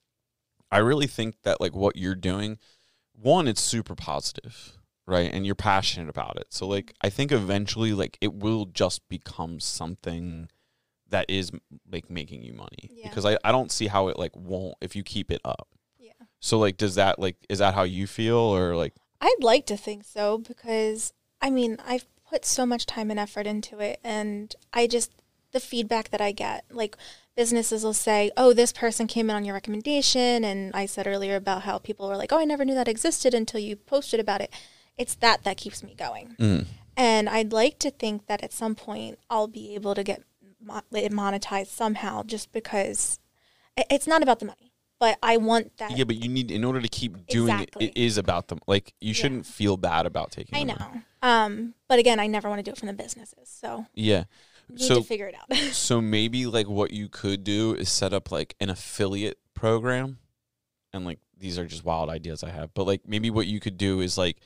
i 0.70 0.78
really 0.78 1.07
think 1.07 1.42
that 1.42 1.61
like 1.61 1.74
what 1.74 1.96
you're 1.96 2.14
doing 2.14 2.59
one 3.12 3.48
it's 3.48 3.61
super 3.61 3.94
positive 3.94 4.78
right 5.07 5.30
and 5.32 5.46
you're 5.46 5.54
passionate 5.54 6.09
about 6.09 6.36
it 6.36 6.46
so 6.52 6.66
like 6.66 6.94
i 7.02 7.09
think 7.11 7.32
eventually 7.32 7.92
like 7.92 8.18
it 8.20 8.34
will 8.34 8.66
just 8.66 9.07
become 9.09 9.61
something 9.61 10.48
that 11.09 11.24
is 11.28 11.50
like 11.90 12.11
making 12.11 12.42
you 12.42 12.52
money 12.52 12.90
Yeah. 12.90 13.09
because 13.09 13.24
I, 13.24 13.38
I 13.44 13.52
don't 13.52 13.70
see 13.70 13.86
how 13.86 14.09
it 14.09 14.18
like 14.18 14.34
won't 14.36 14.74
if 14.80 14.96
you 14.96 15.02
keep 15.02 15.30
it 15.30 15.40
up 15.44 15.68
Yeah. 15.98 16.12
so 16.40 16.59
like 16.59 16.76
does 16.76 16.96
that 16.96 17.18
like 17.18 17.36
is 17.48 17.61
that 17.61 17.74
how 17.74 17.84
you 17.84 18.07
feel 18.07 18.36
or 18.38 18.74
like 18.76 18.94
I'd 19.20 19.42
like 19.42 19.64
to 19.66 19.76
think 19.76 20.04
so 20.04 20.38
because 20.38 21.12
I 21.47 21.51
mean, 21.51 21.78
I've 21.86 22.07
put 22.28 22.44
so 22.44 22.66
much 22.66 22.86
time 22.86 23.09
and 23.11 23.20
effort 23.20 23.47
into 23.47 23.78
it 23.78 24.01
and 24.03 24.55
I 24.72 24.86
just 24.88 25.12
the 25.53 25.61
feedback 25.61 26.11
that 26.11 26.20
I 26.20 26.32
get, 26.32 26.64
like 26.70 26.97
businesses 27.36 27.84
will 27.84 27.94
say, 27.94 28.30
"Oh, 28.36 28.53
this 28.53 28.72
person 28.72 29.07
came 29.07 29.30
in 29.30 29.36
on 29.36 29.44
your 29.44 29.55
recommendation." 29.55 30.44
And 30.44 30.74
I 30.74 30.86
said 30.86 31.07
earlier 31.07 31.36
about 31.36 31.62
how 31.62 31.78
people 31.78 32.09
were 32.09 32.16
like, 32.16 32.32
"Oh, 32.32 32.38
I 32.38 32.44
never 32.44 32.64
knew 32.64 32.74
that 32.74 32.88
existed 32.88 33.32
until 33.32 33.61
you 33.61 33.76
posted 33.76 34.18
about 34.20 34.40
it." 34.40 34.51
It's 34.99 35.14
that 35.16 35.44
that 35.44 35.57
keeps 35.57 35.82
me 35.84 35.94
going. 35.94 36.34
mm, 36.38 36.66
And 36.97 37.28
I'd 37.28 37.53
like 37.53 37.78
to 37.80 37.90
think 37.90 38.26
that 38.26 38.42
at 38.42 38.53
some 38.53 38.74
point 38.74 39.18
I'll 39.30 39.47
be 39.47 39.74
able 39.76 39.94
to 39.94 40.03
get 40.03 40.22
it 40.92 41.12
monetized 41.12 41.68
somehow 41.68 42.24
just 42.24 42.53
because 42.53 43.20
it's 43.76 44.09
not 44.09 44.22
about 44.22 44.40
the 44.40 44.47
money, 44.47 44.65
but 44.99 45.18
I 45.22 45.36
want 45.36 45.76
that. 45.78 45.97
yeah 45.97 46.05
but 46.05 46.16
you 46.16 46.28
need 46.28 46.51
in 46.51 46.64
order 46.64 46.80
to 46.80 46.88
keep 46.88 47.26
doing 47.26 47.49
Exactly. 47.55 47.86
it 47.86 47.92
it 47.97 48.01
is 48.01 48.18
about 48.18 48.49
them 48.49 48.59
like 48.66 48.94
you 49.01 49.12
shouldn't 49.14 49.47
feel 49.47 49.76
bad 49.76 50.07
about 50.07 50.30
taking 50.32 50.59
I 50.59 50.62
know. 50.62 50.76
Um, 51.22 51.74
but 51.88 51.99
again, 51.99 52.20
I 52.20 52.26
never 52.28 52.49
want 52.49 52.59
to 52.61 52.62
do 52.62 52.70
it 52.70 52.78
from 52.78 52.86
the 52.88 52.92
businesses. 52.94 53.49
So 53.49 53.86
yeah 53.94 54.24
need 54.68 54.80
So- 54.80 54.97
to 54.97 55.03
figure 55.03 55.28
it 55.28 55.34
out. 55.34 55.57
So 55.72 56.01
maybe 56.01 56.47
like 56.47 56.68
what 56.68 56.90
you 56.92 57.09
could 57.09 57.44
do 57.44 57.74
is 57.74 57.88
set 57.90 58.12
up 58.12 58.30
like 58.32 58.55
an 58.61 58.70
affiliate 58.70 59.38
program. 59.55 60.18
And 60.92 61.05
like 61.05 61.18
these 61.38 61.59
are 61.59 61.66
just 61.66 61.84
wild 61.84 62.09
ideas 62.09 62.42
I 62.42 62.51
have. 62.51 62.72
But 62.74 62.84
like 62.86 63.03
maybe 63.07 63.30
what 63.30 63.47
you 63.47 63.61
could 63.61 63.76
do 63.78 64.01
is 64.01 64.16
like 64.18 64.38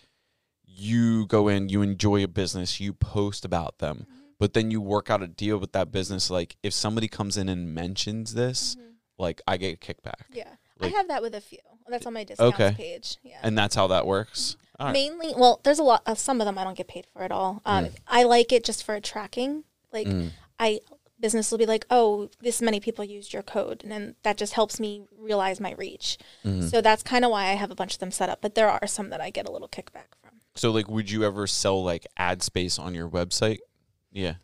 you 0.67 1.27
go 1.27 1.49
in, 1.49 1.69
you 1.69 1.83
enjoy 1.83 2.23
a 2.25 2.29
business, 2.29 2.81
you 2.81 2.93
post 2.93 3.45
about 3.45 3.79
them, 3.79 4.07
but 4.39 4.53
then 4.55 4.71
you 4.71 4.81
work 4.81 5.11
out 5.11 5.23
a 5.23 5.27
deal 5.29 5.59
with 5.59 5.73
that 5.73 5.91
business 5.93 6.31
like 6.31 6.57
if 6.63 6.73
somebody 6.73 7.09
comes 7.09 7.37
in 7.37 7.49
and 7.49 7.75
mentions 7.75 8.35
this, 8.35 8.77
like 9.21 9.41
I 9.47 9.57
get 9.57 9.75
a 9.75 9.77
kickback. 9.77 10.23
yeah. 10.33 10.49
Like- 10.79 10.93
I 10.95 10.97
have 10.97 11.09
that 11.09 11.23
with 11.23 11.35
a 11.35 11.41
few. 11.41 11.59
That's 11.89 12.07
on 12.07 12.15
my 12.15 12.25
discounts 12.25 12.55
Okay. 12.59 12.75
page. 12.77 13.17
Yeah. 13.23 13.39
And 13.43 13.57
that's 13.59 13.75
how 13.75 13.87
that 13.89 14.07
works. 14.07 14.57
Right. 14.79 14.93
Mainly, 14.93 15.35
well, 15.37 15.61
there's 15.63 15.79
a 15.79 15.83
lot 15.83 16.03
of 16.07 16.19
some 16.19 16.41
of 16.41 16.47
them 16.47 16.57
I 16.57 16.65
don't 16.65 16.77
get 16.77 16.89
paid 16.89 17.07
for 17.13 17.23
at 17.23 17.31
all. 17.33 17.61
Um, 17.67 17.89
I 18.09 18.23
like 18.23 18.51
it 18.53 18.65
just 18.65 18.83
for 18.85 18.99
tracking. 19.01 19.65
Like 19.93 20.07
Mm. 20.07 20.31
I 20.59 20.81
business 21.19 21.51
will 21.51 21.59
be 21.59 21.67
like, 21.67 21.85
oh, 21.91 22.31
this 22.41 22.63
many 22.63 22.81
people 22.81 23.05
used 23.05 23.35
your 23.35 23.43
code, 23.43 23.83
and 23.83 23.93
then 23.93 24.15
that 24.23 24.39
just 24.39 24.55
helps 24.55 24.81
me 24.81 25.03
realize 25.19 25.61
my 25.61 25.73
reach. 25.73 26.17
Mm-hmm. 26.47 26.69
So 26.69 26.81
that's 26.81 27.03
kind 27.03 27.27
of 27.27 27.31
why 27.31 27.49
I 27.49 27.55
have 27.57 27.71
a 27.71 27.75
bunch 27.75 27.93
of 27.95 27.99
them 28.01 28.11
set 28.11 28.31
up. 28.31 28.41
But 28.41 28.55
there 28.55 28.71
are 28.71 28.87
some 28.87 29.11
that 29.11 29.21
I 29.21 29.29
get 29.29 29.47
a 29.47 29.53
little 29.53 29.69
kickback 29.69 30.15
from. 30.23 30.41
So 30.55 30.71
like 30.71 30.89
would 30.89 31.11
you 31.11 31.25
ever 31.25 31.47
sell 31.47 31.85
like 31.85 32.07
ad 32.17 32.43
space 32.43 32.79
on 32.79 32.95
your 32.95 33.09
website? 33.09 33.59
Yeah. 34.11 34.37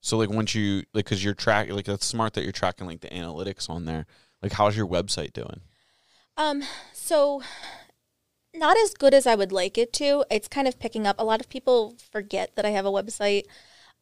So 0.00 0.16
like 0.18 0.30
once 0.30 0.54
you 0.54 0.84
like 0.94 1.06
cuz 1.06 1.22
you're 1.22 1.34
track 1.34 1.68
like 1.70 1.84
that's 1.84 2.06
smart 2.06 2.34
that 2.34 2.42
you're 2.42 2.52
tracking 2.52 2.86
like 2.86 3.00
the 3.00 3.08
analytics 3.08 3.68
on 3.68 3.84
there. 3.84 4.06
Like 4.42 4.52
how's 4.52 4.76
your 4.76 4.86
website 4.86 5.32
doing? 5.32 5.60
Um, 6.36 6.62
so 6.92 7.42
not 8.54 8.76
as 8.78 8.94
good 8.94 9.14
as 9.14 9.26
I 9.26 9.34
would 9.34 9.52
like 9.52 9.76
it 9.78 9.92
to. 9.94 10.24
It's 10.30 10.48
kind 10.48 10.66
of 10.66 10.78
picking 10.78 11.06
up. 11.06 11.16
A 11.18 11.24
lot 11.24 11.40
of 11.40 11.48
people 11.48 11.96
forget 12.10 12.56
that 12.56 12.64
I 12.64 12.70
have 12.70 12.86
a 12.86 12.90
website. 12.90 13.44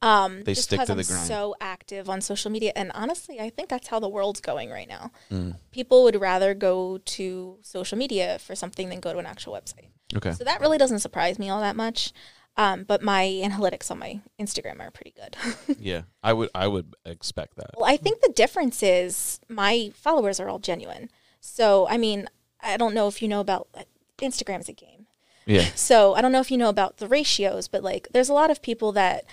Um, 0.01 0.45
They 0.45 0.55
just 0.55 0.69
stick 0.69 0.79
because 0.79 0.89
to 0.89 0.95
the 0.95 1.03
I'm 1.03 1.07
grind. 1.19 1.27
so 1.29 1.57
active 1.61 2.09
on 2.09 2.21
social 2.21 2.53
media, 2.53 2.73
and 2.77 2.93
honestly, 2.95 3.41
I 3.41 3.51
think 3.51 3.69
that's 3.69 3.89
how 3.89 3.99
the 3.99 4.09
world's 4.09 4.41
going 4.41 4.71
right 4.71 4.89
now. 4.89 5.11
Mm. 5.29 5.57
People 5.73 6.05
would 6.05 6.21
rather 6.21 6.55
go 6.55 6.99
to 6.99 7.59
social 7.63 7.99
media 7.99 8.39
for 8.39 8.55
something 8.55 8.89
than 8.91 9.01
go 9.01 9.13
to 9.13 9.19
an 9.19 9.27
actual 9.27 9.55
website. 9.55 9.89
Okay. 10.15 10.33
So 10.33 10.45
that 10.45 10.61
really 10.61 10.79
doesn't 10.79 11.01
surprise 11.01 11.39
me 11.39 11.51
all 11.51 11.61
that 11.61 11.75
much. 11.75 12.13
Um, 12.59 12.83
but 12.83 13.03
my 13.03 13.23
analytics 13.25 13.89
on 13.89 14.01
my 14.01 14.21
Instagram 14.39 14.81
are 14.81 14.91
pretty 14.91 15.15
good. 15.15 15.37
Yeah. 15.79 16.03
I 16.25 16.33
would 16.33 16.51
I 16.55 16.67
would 16.67 16.95
expect 17.07 17.57
that. 17.57 17.71
Well, 17.77 17.89
I 17.89 17.97
think 17.97 18.21
the 18.21 18.33
difference 18.35 18.83
is 18.83 19.39
my 19.49 19.93
followers 19.95 20.41
are 20.41 20.49
all 20.49 20.59
genuine. 20.59 21.09
So, 21.41 21.87
I 21.89 21.97
mean, 21.99 22.29
I 22.61 22.77
don't 22.77 22.95
know 22.95 23.07
if 23.07 23.23
you 23.23 23.29
know 23.29 23.39
about 23.39 23.69
uh, 23.75 23.83
Instagram 24.19 24.59
Instagram's 24.59 24.69
a 24.69 24.73
game. 24.73 25.07
Yeah. 25.47 25.69
So, 25.77 26.15
I 26.15 26.21
don't 26.21 26.33
know 26.33 26.41
if 26.41 26.51
you 26.51 26.59
know 26.59 26.69
about 26.69 26.97
the 26.97 27.07
ratios, 27.07 27.69
but 27.69 27.85
like 27.85 28.09
there's 28.13 28.29
a 28.29 28.35
lot 28.35 28.51
of 28.51 28.61
people 28.61 28.91
that 28.93 29.25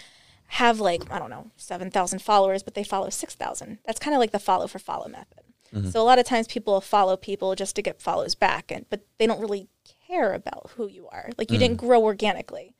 have 0.47 0.79
like, 0.79 1.11
I 1.11 1.17
don't 1.17 1.31
know, 1.31 1.49
7,000 1.57 2.21
followers, 2.21 2.61
but 2.61 2.75
they 2.75 2.83
follow 2.83 3.09
6,000. 3.09 3.79
That's 3.85 3.99
kind 3.99 4.13
of 4.13 4.19
like 4.19 4.31
the 4.31 4.39
follow 4.39 4.67
for 4.67 4.77
follow 4.77 5.07
method. 5.07 5.43
Mm-hmm. 5.73 5.89
So, 5.89 5.99
a 5.99 6.05
lot 6.05 6.19
of 6.19 6.25
times 6.25 6.47
people 6.47 6.79
follow 6.79 7.17
people 7.17 7.55
just 7.55 7.75
to 7.75 7.81
get 7.81 8.01
follows 8.01 8.35
back 8.35 8.71
and 8.71 8.85
but 8.91 9.01
they 9.17 9.25
don't 9.25 9.41
really 9.41 9.67
care 10.07 10.33
about 10.33 10.71
who 10.75 10.87
you 10.87 11.07
are. 11.07 11.31
Like 11.37 11.49
you 11.49 11.55
mm-hmm. 11.55 11.61
didn't 11.61 11.77
grow 11.77 12.03
organically. 12.03 12.75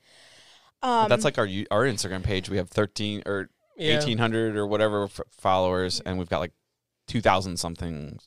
Um, 0.86 1.08
That's 1.08 1.24
like 1.24 1.38
our 1.38 1.48
our 1.70 1.84
Instagram 1.84 2.22
page. 2.22 2.48
We 2.48 2.56
have 2.58 2.68
13 2.68 3.22
or 3.26 3.48
Yeah. 3.76 3.94
1800 3.94 4.56
or 4.56 4.66
whatever 4.66 5.04
f- 5.04 5.20
followers 5.30 6.00
and 6.00 6.18
we've 6.18 6.28
got 6.28 6.38
like 6.40 6.52
2000 7.08 7.56
something 7.58 8.18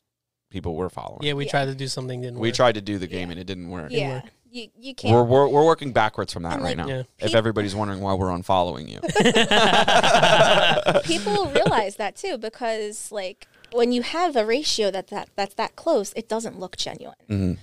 people 0.52 0.76
were 0.76 0.90
following. 0.90 1.24
Yeah, 1.24 1.34
we 1.34 1.46
Yeah. 1.46 1.52
tried 1.52 1.66
to 1.66 1.76
do 1.76 1.88
something 1.88 2.22
didn't 2.22 2.36
work. 2.36 2.42
We 2.42 2.50
work. 2.50 2.56
tried 2.56 2.76
to 2.76 2.82
do 2.82 2.98
the 2.98 3.08
game 3.08 3.30
and 3.32 3.40
it 3.40 3.46
didn't 3.46 3.70
work. 3.70 3.92
Yeah, 3.92 4.16
work. 4.16 4.24
you 4.52 4.68
you 4.78 4.90
We're, 5.04 5.06
can't. 5.12 5.28
we're, 5.30 5.48
we're 5.48 5.66
working 5.66 5.94
backwards 5.94 6.34
from 6.34 6.44
that 6.44 6.56
And, 6.56 6.64
right 6.64 6.78
like, 6.78 6.88
now. 6.88 6.94
Yeah. 6.94 7.04
If 7.20 7.36
everybody's 7.36 7.76
wondering 7.76 8.02
why 8.02 8.14
we're 8.14 8.30
unfollowing 8.30 8.90
you. 8.90 9.00
People 11.04 11.46
realize 11.48 11.96
that 11.98 12.16
too 12.16 12.38
because 12.38 13.12
like 13.12 13.48
when 13.72 13.92
you 13.92 14.02
have 14.02 14.36
a 14.36 14.46
ratio 14.46 14.90
that, 14.92 15.08
that 15.10 15.30
that's 15.36 15.54
that 15.56 15.76
close, 15.76 16.14
it 16.16 16.28
doesn't 16.28 16.60
look 16.60 16.78
genuine. 16.78 17.16
Mhm. 17.30 17.58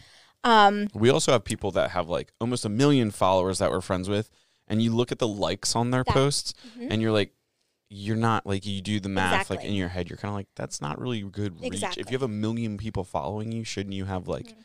Um, 0.45 0.89
We 0.95 1.11
also 1.11 1.33
have 1.33 1.45
people 1.45 1.73
that 1.73 1.91
have 1.91 2.09
like 2.09 2.33
almost 2.41 2.65
a 2.65 2.69
million 2.69 3.11
followers 3.11 3.59
that 3.59 3.71
we're 3.71 3.81
friends 3.81 4.09
with, 4.09 4.31
and 4.69 4.83
you 4.83 4.95
look 4.95 5.13
at 5.13 5.19
the 5.19 5.29
likes 5.29 5.75
on 5.77 5.91
their 5.91 6.05
That- 6.05 6.13
posts, 6.15 6.55
mhm. 6.79 6.89
and 6.91 7.01
you're 7.03 7.13
like, 7.13 7.33
you're 7.89 8.17
not 8.17 8.45
like 8.47 8.67
you 8.67 8.81
do 8.83 8.99
the 8.99 9.09
math 9.09 9.49
like 9.49 9.63
in 9.63 9.73
your 9.75 9.89
head. 9.89 10.11
You're 10.11 10.17
kind 10.17 10.31
of 10.31 10.35
like, 10.37 10.49
that's 10.57 10.81
not 10.81 11.01
really 11.01 11.23
good 11.23 11.61
reach. 11.61 11.83
If 11.97 12.11
you 12.11 12.15
have 12.17 12.23
a 12.23 12.29
million 12.29 12.77
people 12.79 13.05
following 13.05 13.53
you, 13.53 13.63
shouldn't 13.63 13.95
you 13.95 14.07
have 14.07 14.27
like 14.27 14.57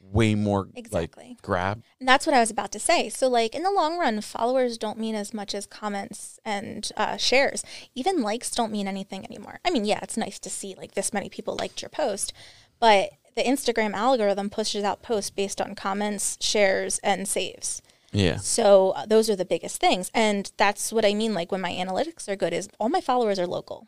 way 0.00 0.34
more 0.36 0.68
Exactly. 0.76 1.30
like 1.30 1.42
grab? 1.42 1.82
And 1.98 2.08
that's 2.08 2.26
what 2.26 2.34
I 2.34 2.38
was 2.40 2.50
about 2.50 2.70
to 2.72 2.78
say. 2.78 3.08
So, 3.08 3.28
like 3.28 3.56
in 3.56 3.64
the 3.64 3.72
long 3.72 3.98
run, 3.98 4.20
followers 4.20 4.78
don't 4.78 4.98
mean 4.98 5.16
as 5.16 5.34
much 5.34 5.52
as 5.52 5.66
comments 5.66 6.38
and 6.44 6.88
uh, 6.96 7.16
shares. 7.16 7.64
Even 7.96 8.22
likes 8.22 8.52
don't 8.52 8.70
mean 8.72 8.86
anything 8.86 9.24
anymore. 9.24 9.58
I 9.64 9.70
mean, 9.70 9.84
yeah, 9.84 9.98
it's 10.02 10.16
nice 10.16 10.38
to 10.38 10.48
see 10.50 10.76
like 10.76 10.92
this 10.94 11.12
many 11.12 11.28
people 11.28 11.56
liked 11.56 11.82
your 11.82 11.88
post, 11.88 12.32
but 12.78 13.10
the 13.34 13.42
Instagram 13.42 13.94
algorithm 13.94 14.48
pushes 14.48 14.84
out 14.84 15.02
posts 15.02 15.30
based 15.30 15.60
on 15.60 15.74
comments, 15.74 16.36
shares, 16.40 16.98
and 17.00 17.26
saves. 17.26 17.82
Yeah. 18.12 18.36
So 18.38 18.90
uh, 18.90 19.06
those 19.06 19.30
are 19.30 19.36
the 19.36 19.44
biggest 19.44 19.80
things, 19.80 20.10
and 20.14 20.50
that's 20.56 20.92
what 20.92 21.04
I 21.04 21.14
mean. 21.14 21.32
Like 21.34 21.52
when 21.52 21.60
my 21.60 21.70
analytics 21.72 22.28
are 22.28 22.36
good, 22.36 22.52
is 22.52 22.68
all 22.80 22.88
my 22.88 23.00
followers 23.00 23.38
are 23.38 23.46
local. 23.46 23.86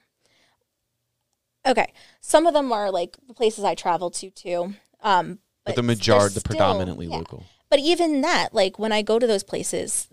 Okay, 1.66 1.93
some 2.20 2.47
of 2.47 2.55
them 2.55 2.73
are 2.73 2.91
like 2.91 3.16
the 3.27 3.35
places 3.35 3.64
I 3.64 3.75
travel 3.75 4.11
to 4.11 4.31
too. 4.31 4.75
Um, 5.03 5.39
But, 5.64 5.77
the 5.77 5.83
they're 5.83 5.87
majority, 5.87 6.35
the 6.35 6.41
still- 6.41 6.51
predominantly 6.51 7.07
yeah. 7.07 7.16
local. 7.16 7.45
But 7.70 7.79
even 7.81 8.20
that, 8.20 8.53
like 8.53 8.79
when 8.79 8.93
I 8.93 9.03
go 9.03 9.18
to 9.18 9.27
those 9.27 9.43
places, 9.45 10.09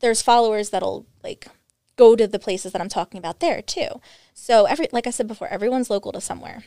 there's 0.00 0.22
followers 0.22 0.70
that'll 0.70 1.06
like 1.22 1.48
go 1.96 2.16
to 2.16 2.26
the 2.26 2.38
places 2.38 2.72
that 2.72 2.80
I'm 2.80 2.88
talking 2.88 3.18
about 3.18 3.40
there 3.40 3.60
too. 3.60 4.00
So 4.32 4.64
every 4.64 4.88
like 4.92 5.06
I 5.06 5.10
said 5.10 5.28
before, 5.28 5.48
everyone's 5.48 5.90
local 5.90 6.12
to 6.12 6.20
somewhere. 6.20 6.64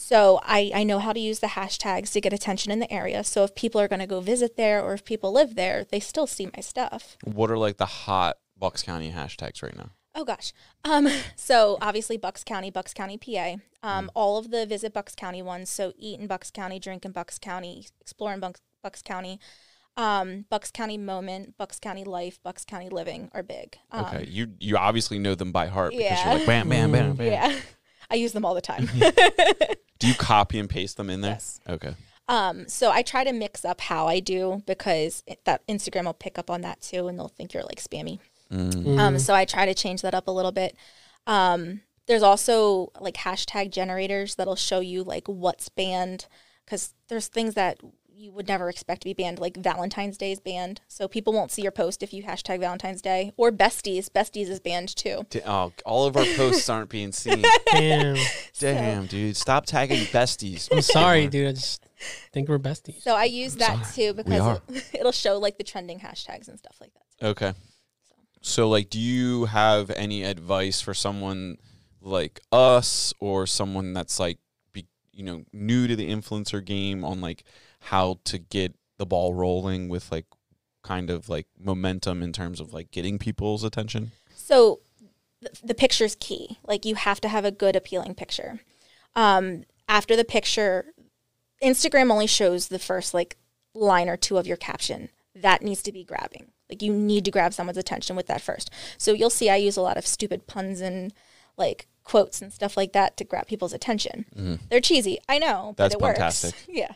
So 0.00 0.38
I, 0.44 0.70
I 0.72 0.84
know 0.84 1.00
how 1.00 1.12
to 1.12 1.18
use 1.18 1.40
the 1.40 1.48
hashtags 1.48 2.12
to 2.12 2.20
get 2.20 2.32
attention 2.32 2.70
in 2.70 2.78
the 2.78 2.90
area. 2.90 3.24
So 3.24 3.42
if 3.42 3.56
people 3.56 3.80
are 3.80 3.88
going 3.88 3.98
to 3.98 4.06
go 4.06 4.20
visit 4.20 4.56
there 4.56 4.80
or 4.80 4.94
if 4.94 5.04
people 5.04 5.32
live 5.32 5.56
there, 5.56 5.84
they 5.84 5.98
still 5.98 6.28
see 6.28 6.48
my 6.56 6.62
stuff. 6.62 7.18
What 7.24 7.50
are 7.50 7.58
like 7.58 7.78
the 7.78 7.86
hot 7.86 8.36
Bucks 8.56 8.84
County 8.84 9.10
hashtags 9.10 9.60
right 9.60 9.76
now? 9.76 9.90
Oh 10.14 10.24
gosh. 10.24 10.52
Um, 10.84 11.08
so 11.36 11.78
obviously 11.82 12.16
Bucks 12.16 12.44
County, 12.44 12.70
Bucks 12.70 12.94
County, 12.94 13.18
PA. 13.18 13.56
Um, 13.82 14.08
all 14.14 14.38
of 14.38 14.52
the 14.52 14.66
visit 14.66 14.94
Bucks 14.94 15.16
County 15.16 15.42
ones. 15.42 15.68
So 15.68 15.92
eat 15.98 16.20
in 16.20 16.28
Bucks 16.28 16.52
County, 16.52 16.78
drink 16.78 17.04
in 17.04 17.10
Bucks 17.10 17.36
County, 17.36 17.84
explore 18.00 18.32
in 18.32 18.38
Bucks, 18.38 18.60
Bucks 18.84 19.02
County. 19.02 19.40
Um, 19.96 20.44
Bucks 20.48 20.70
County 20.70 20.96
moment, 20.96 21.56
Bucks 21.58 21.80
County 21.80 22.04
life, 22.04 22.38
Bucks 22.44 22.64
County 22.64 22.88
living 22.88 23.30
are 23.34 23.42
big. 23.42 23.76
Um, 23.90 24.04
Okay, 24.04 24.26
you 24.30 24.52
you 24.60 24.76
obviously 24.76 25.18
know 25.18 25.34
them 25.34 25.50
by 25.50 25.66
heart 25.66 25.90
because 25.90 26.04
yeah. 26.04 26.24
you're 26.24 26.38
like 26.38 26.46
bam, 26.46 26.68
bam, 26.68 26.92
bam, 26.92 27.16
bam. 27.16 27.26
Yeah. 27.32 27.58
I 28.10 28.16
use 28.16 28.32
them 28.32 28.44
all 28.44 28.54
the 28.54 28.60
time. 28.60 28.88
Do 29.98 30.08
you 30.08 30.14
copy 30.14 30.58
and 30.58 30.68
paste 30.68 30.96
them 30.96 31.10
in 31.10 31.20
there? 31.20 31.32
Yes. 31.32 31.60
Okay. 31.68 31.94
Um, 32.28 32.68
so 32.68 32.90
I 32.90 33.02
try 33.02 33.24
to 33.24 33.32
mix 33.32 33.64
up 33.64 33.80
how 33.80 34.06
I 34.06 34.20
do 34.20 34.62
because 34.66 35.22
it, 35.26 35.40
that 35.44 35.66
Instagram 35.66 36.04
will 36.04 36.12
pick 36.12 36.38
up 36.38 36.50
on 36.50 36.60
that 36.60 36.82
too, 36.82 37.08
and 37.08 37.18
they'll 37.18 37.28
think 37.28 37.54
you're 37.54 37.62
like 37.62 37.82
spammy. 37.82 38.18
Mm. 38.52 38.98
Um, 38.98 39.18
so 39.18 39.34
I 39.34 39.44
try 39.44 39.64
to 39.64 39.74
change 39.74 40.02
that 40.02 40.14
up 40.14 40.28
a 40.28 40.30
little 40.30 40.52
bit. 40.52 40.76
Um, 41.26 41.80
there's 42.06 42.22
also 42.22 42.92
like 43.00 43.14
hashtag 43.14 43.70
generators 43.70 44.34
that'll 44.34 44.56
show 44.56 44.80
you 44.80 45.02
like 45.02 45.26
what's 45.26 45.68
banned 45.68 46.26
because 46.64 46.94
there's 47.08 47.28
things 47.28 47.54
that 47.54 47.78
you 48.18 48.32
would 48.32 48.48
never 48.48 48.68
expect 48.68 49.02
to 49.02 49.04
be 49.04 49.14
banned, 49.14 49.38
like 49.38 49.56
Valentine's 49.56 50.18
Day 50.18 50.32
is 50.32 50.40
banned. 50.40 50.80
So 50.88 51.06
people 51.06 51.32
won't 51.32 51.52
see 51.52 51.62
your 51.62 51.70
post 51.70 52.02
if 52.02 52.12
you 52.12 52.24
hashtag 52.24 52.58
Valentine's 52.58 53.00
Day 53.00 53.32
or 53.36 53.52
besties. 53.52 54.08
Besties 54.10 54.48
is 54.48 54.58
banned 54.58 54.94
too. 54.96 55.24
D- 55.30 55.40
Oh, 55.46 55.72
all 55.86 56.06
of 56.06 56.16
our 56.16 56.24
posts 56.36 56.68
aren't 56.68 56.90
being 56.90 57.12
seen. 57.12 57.44
Damn. 57.70 58.16
Damn, 58.58 59.06
dude. 59.06 59.36
Stop 59.36 59.66
tagging 59.66 60.04
besties. 60.06 60.68
I'm 60.72 60.82
sorry, 60.82 61.28
dude. 61.28 61.48
I 61.48 61.52
just 61.52 61.86
think 62.32 62.48
we're 62.48 62.58
besties. 62.58 63.02
So 63.02 63.14
I 63.14 63.24
use 63.24 63.54
that 63.56 63.86
too 63.94 64.14
because 64.14 64.58
it, 64.68 64.84
it'll 65.00 65.12
show 65.12 65.38
like 65.38 65.56
the 65.56 65.64
trending 65.64 66.00
hashtags 66.00 66.48
and 66.48 66.58
stuff 66.58 66.76
like 66.80 66.90
that. 66.94 67.26
Okay. 67.28 67.52
So, 68.40 68.68
like, 68.68 68.88
do 68.90 68.98
you 69.00 69.46
have 69.46 69.90
any 69.90 70.22
advice 70.24 70.80
for 70.80 70.94
someone 70.94 71.56
like 72.00 72.40
us 72.52 73.12
or 73.20 73.46
someone 73.46 73.92
that's 73.92 74.20
like, 74.20 74.38
be, 74.72 74.86
you 75.12 75.24
know, 75.24 75.42
new 75.52 75.88
to 75.88 75.96
the 75.96 76.08
influencer 76.08 76.64
game 76.64 77.04
on 77.04 77.20
like 77.20 77.42
how 77.80 78.18
to 78.24 78.38
get 78.38 78.74
the 78.98 79.06
ball 79.06 79.34
rolling 79.34 79.88
with 79.88 80.10
like 80.10 80.26
kind 80.82 81.10
of 81.10 81.28
like 81.28 81.46
momentum 81.58 82.22
in 82.22 82.32
terms 82.32 82.60
of 82.60 82.72
like 82.72 82.90
getting 82.90 83.18
people's 83.18 83.64
attention? 83.64 84.12
So 84.34 84.80
th- 85.42 85.60
the 85.62 85.74
picture's 85.74 86.16
key. 86.16 86.58
Like 86.64 86.84
you 86.84 86.94
have 86.94 87.20
to 87.20 87.28
have 87.28 87.44
a 87.44 87.50
good 87.50 87.76
appealing 87.76 88.14
picture. 88.14 88.60
Um, 89.14 89.64
after 89.88 90.16
the 90.16 90.24
picture, 90.24 90.86
Instagram 91.62 92.10
only 92.10 92.26
shows 92.26 92.68
the 92.68 92.78
first 92.78 93.14
like 93.14 93.36
line 93.74 94.08
or 94.08 94.16
two 94.16 94.38
of 94.38 94.46
your 94.46 94.56
caption. 94.56 95.10
That 95.34 95.62
needs 95.62 95.82
to 95.82 95.92
be 95.92 96.04
grabbing. 96.04 96.52
Like 96.68 96.82
you 96.82 96.92
need 96.92 97.24
to 97.24 97.30
grab 97.30 97.54
someone's 97.54 97.78
attention 97.78 98.16
with 98.16 98.26
that 98.26 98.42
first. 98.42 98.70
So 98.98 99.12
you'll 99.12 99.30
see 99.30 99.48
I 99.48 99.56
use 99.56 99.76
a 99.76 99.82
lot 99.82 99.96
of 99.96 100.06
stupid 100.06 100.46
puns 100.46 100.80
and 100.80 101.12
like 101.56 101.86
quotes 102.08 102.40
and 102.40 102.52
stuff 102.52 102.76
like 102.76 102.92
that 102.94 103.16
to 103.18 103.24
grab 103.24 103.46
people's 103.46 103.74
attention. 103.74 104.24
They're 104.70 104.80
cheesy, 104.80 105.18
I 105.28 105.38
know, 105.38 105.74
but 105.76 105.84
That's 105.90 105.94
it 105.94 106.00
works. 106.00 106.54
Yeah. 106.68 106.94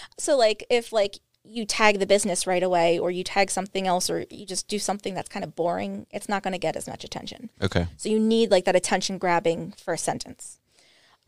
so 0.18 0.36
like 0.36 0.64
if 0.70 0.90
like 0.92 1.18
you 1.44 1.64
tag 1.66 1.98
the 1.98 2.06
business 2.06 2.46
right 2.46 2.62
away 2.62 2.98
or 2.98 3.10
you 3.10 3.22
tag 3.22 3.50
something 3.50 3.86
else 3.86 4.08
or 4.08 4.24
you 4.30 4.46
just 4.46 4.68
do 4.68 4.78
something 4.78 5.14
that's 5.14 5.28
kind 5.28 5.44
of 5.44 5.54
boring, 5.54 6.06
it's 6.10 6.28
not 6.28 6.42
going 6.42 6.52
to 6.52 6.58
get 6.58 6.76
as 6.76 6.88
much 6.88 7.04
attention. 7.04 7.50
Okay. 7.62 7.86
So 7.96 8.08
you 8.08 8.18
need 8.18 8.50
like 8.50 8.64
that 8.64 8.74
attention 8.74 9.18
grabbing 9.18 9.72
first 9.72 10.02
sentence. 10.02 10.58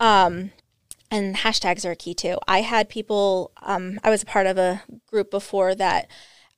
Um, 0.00 0.50
and 1.10 1.36
hashtags 1.36 1.84
are 1.84 1.92
a 1.92 1.96
key 1.96 2.14
too. 2.14 2.38
I 2.48 2.62
had 2.62 2.88
people, 2.88 3.52
um, 3.62 4.00
I 4.02 4.10
was 4.10 4.22
a 4.22 4.26
part 4.26 4.46
of 4.46 4.58
a 4.58 4.82
group 5.06 5.30
before 5.30 5.74
that 5.74 6.10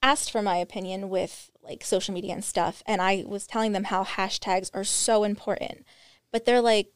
asked 0.03 0.31
for 0.31 0.43
my 0.43 0.57
opinion 0.57 1.09
with 1.09 1.51
like 1.63 1.85
social 1.85 2.15
media 2.15 2.33
and 2.33 2.45
stuff. 2.45 2.83
And 2.87 3.03
I 3.03 3.25
was 3.27 3.47
telling 3.47 3.73
them 3.73 3.85
how 3.85 4.05
hashtags 4.05 4.71
are 4.73 4.85
so 4.85 5.25
important. 5.25 5.85
But 6.33 6.45
they're 6.45 6.61
like, 6.61 6.89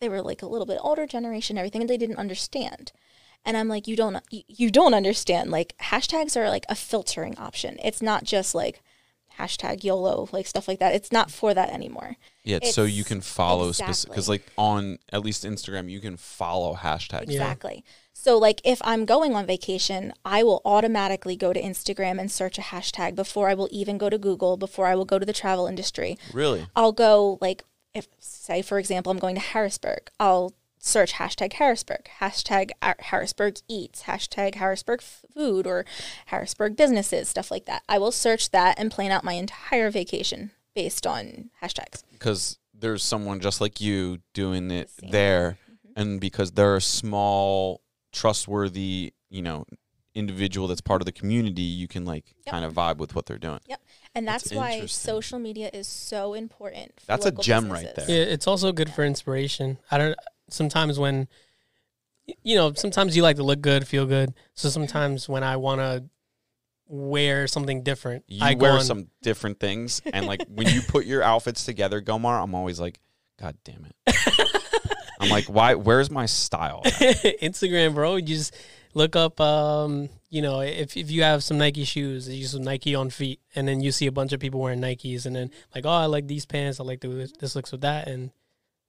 they 0.00 0.08
were 0.08 0.22
like 0.22 0.42
a 0.42 0.46
little 0.46 0.66
bit 0.66 0.78
older 0.80 1.06
generation, 1.06 1.56
and 1.56 1.60
everything, 1.60 1.82
and 1.82 1.90
they 1.90 1.96
didn't 1.96 2.18
understand. 2.18 2.92
And 3.44 3.56
I'm 3.56 3.68
like, 3.68 3.86
you 3.86 3.96
don't, 3.96 4.18
you, 4.30 4.42
you 4.48 4.70
don't 4.70 4.94
understand. 4.94 5.50
Like 5.50 5.74
hashtags 5.78 6.36
are 6.36 6.48
like 6.48 6.64
a 6.68 6.74
filtering 6.74 7.36
option. 7.38 7.78
It's 7.84 8.02
not 8.02 8.24
just 8.24 8.54
like 8.54 8.82
hashtag 9.38 9.84
YOLO, 9.84 10.28
like 10.32 10.46
stuff 10.46 10.68
like 10.68 10.78
that. 10.78 10.94
It's 10.94 11.12
not 11.12 11.30
for 11.30 11.54
that 11.54 11.70
anymore. 11.70 12.16
Yeah, 12.44 12.60
so 12.62 12.84
you 12.84 13.04
can 13.04 13.20
follow 13.20 13.72
specific 13.72 14.10
because 14.10 14.28
like 14.28 14.46
on 14.56 14.98
at 15.12 15.24
least 15.24 15.44
Instagram 15.44 15.90
you 15.90 16.00
can 16.00 16.16
follow 16.16 16.74
hashtags. 16.74 17.26
Yeah. 17.28 17.42
Exactly. 17.42 17.84
So, 18.16 18.38
like, 18.38 18.62
if 18.64 18.80
I'm 18.84 19.04
going 19.04 19.34
on 19.34 19.44
vacation, 19.44 20.12
I 20.24 20.44
will 20.44 20.62
automatically 20.64 21.36
go 21.36 21.52
to 21.52 21.60
Instagram 21.60 22.18
and 22.18 22.30
search 22.30 22.58
a 22.58 22.62
hashtag 22.62 23.16
before 23.16 23.50
I 23.50 23.54
will 23.54 23.68
even 23.70 23.98
go 23.98 24.08
to 24.08 24.16
Google, 24.16 24.56
before 24.56 24.86
I 24.86 24.94
will 24.94 25.04
go 25.04 25.18
to 25.18 25.26
the 25.26 25.32
travel 25.32 25.66
industry. 25.66 26.16
Really? 26.32 26.66
I'll 26.76 26.92
go, 26.92 27.38
like, 27.42 27.64
if, 27.94 28.08
say, 28.18 28.62
for 28.62 28.78
example, 28.78 29.10
I'm 29.12 29.18
going 29.18 29.34
to 29.36 29.40
Harrisburg, 29.40 30.10
I'll 30.18 30.52
search 30.78 31.14
hashtag 31.14 31.54
Harrisburg, 31.54 32.08
hashtag 32.20 32.70
Harrisburg 32.98 33.56
eats, 33.68 34.02
hashtag 34.02 34.56
Harrisburg 34.56 35.00
food, 35.00 35.66
or 35.66 35.84
Harrisburg 36.26 36.76
businesses, 36.76 37.28
stuff 37.28 37.50
like 37.50 37.64
that. 37.66 37.82
I 37.88 37.98
will 37.98 38.12
search 38.12 38.50
that 38.50 38.78
and 38.78 38.90
plan 38.90 39.10
out 39.10 39.24
my 39.24 39.32
entire 39.32 39.90
vacation 39.90 40.50
based 40.74 41.06
on 41.06 41.50
hashtags. 41.62 42.02
because 42.12 42.58
there's 42.74 43.02
someone 43.04 43.38
just 43.40 43.60
like 43.60 43.80
you 43.80 44.18
doing 44.34 44.70
it 44.72 44.90
Same. 44.90 45.10
there 45.10 45.58
mm-hmm. 45.70 46.00
and 46.00 46.20
because 46.20 46.50
they're 46.52 46.74
a 46.76 46.80
small 46.80 47.80
trustworthy 48.12 49.12
you 49.30 49.42
know 49.42 49.64
individual 50.14 50.66
that's 50.66 50.80
part 50.80 51.00
of 51.00 51.06
the 51.06 51.12
community 51.12 51.62
you 51.62 51.86
can 51.88 52.04
like 52.04 52.24
Yep. 52.46 52.52
kind 52.52 52.64
of 52.64 52.72
vibe 52.72 52.96
with 52.96 53.14
what 53.14 53.26
they're 53.26 53.38
doing 53.38 53.60
Yep. 53.68 53.80
And 54.14 54.28
that's, 54.28 54.44
That's 54.44 54.56
why 54.56 54.86
social 54.86 55.38
media 55.40 55.70
is 55.72 55.88
so 55.88 56.34
important. 56.34 56.92
For 57.00 57.06
That's 57.06 57.26
a 57.26 57.30
local 57.30 57.42
gem 57.42 57.70
right 57.70 57.88
there. 57.96 58.08
Yeah, 58.08 58.24
it's 58.32 58.46
also 58.46 58.70
good 58.70 58.92
for 58.92 59.04
inspiration. 59.04 59.78
I 59.90 59.98
don't. 59.98 60.16
Sometimes 60.48 60.98
when, 60.98 61.26
you 62.44 62.54
know, 62.54 62.72
sometimes 62.74 63.16
you 63.16 63.22
like 63.24 63.36
to 63.36 63.42
look 63.42 63.60
good, 63.60 63.88
feel 63.88 64.06
good. 64.06 64.34
So 64.54 64.68
sometimes 64.68 65.28
when 65.28 65.42
I 65.42 65.56
want 65.56 65.80
to 65.80 66.04
wear 66.86 67.46
something 67.46 67.82
different, 67.82 68.24
you 68.28 68.44
I 68.44 68.54
go 68.54 68.62
wear 68.62 68.72
on 68.72 68.82
some 68.82 69.08
different 69.22 69.58
things 69.58 70.00
and 70.04 70.26
like 70.26 70.44
when 70.48 70.68
you 70.68 70.82
put 70.82 71.06
your 71.06 71.22
outfits 71.22 71.64
together 71.64 72.02
Gilmar 72.02 72.42
i'm 72.42 72.54
always 72.54 72.78
like 72.78 73.00
god 73.40 73.56
damn 73.64 73.86
it 73.86 74.14
i'm 75.20 75.30
like 75.30 75.46
why 75.46 75.74
where's 75.74 76.10
my 76.10 76.26
style? 76.26 76.82
Instagram, 76.84 77.94
bro. 77.94 78.16
You 78.16 78.26
just 78.26 78.54
look 78.92 79.16
up, 79.16 79.40
um, 79.40 80.08
you 80.34 80.42
know, 80.42 80.60
if, 80.60 80.96
if 80.96 81.10
you 81.10 81.22
have 81.22 81.44
some 81.44 81.58
Nike 81.58 81.84
shoes, 81.84 82.28
you 82.28 82.34
use 82.44 82.50
some 82.52 82.62
Nike 82.64 82.94
on 82.94 83.08
feet, 83.10 83.38
and 83.54 83.68
then 83.68 83.80
you 83.80 83.92
see 83.92 84.06
a 84.08 84.12
bunch 84.12 84.32
of 84.32 84.40
people 84.40 84.60
wearing 84.60 84.80
Nikes, 84.80 85.26
and 85.26 85.34
then 85.36 85.50
like, 85.74 85.86
oh, 85.86 85.90
I 85.90 86.06
like 86.06 86.26
these 86.26 86.44
pants, 86.44 86.80
I 86.80 86.84
like 86.84 87.00
the, 87.00 87.32
this 87.38 87.54
looks 87.54 87.70
with 87.70 87.82
that, 87.82 88.08
and 88.08 88.30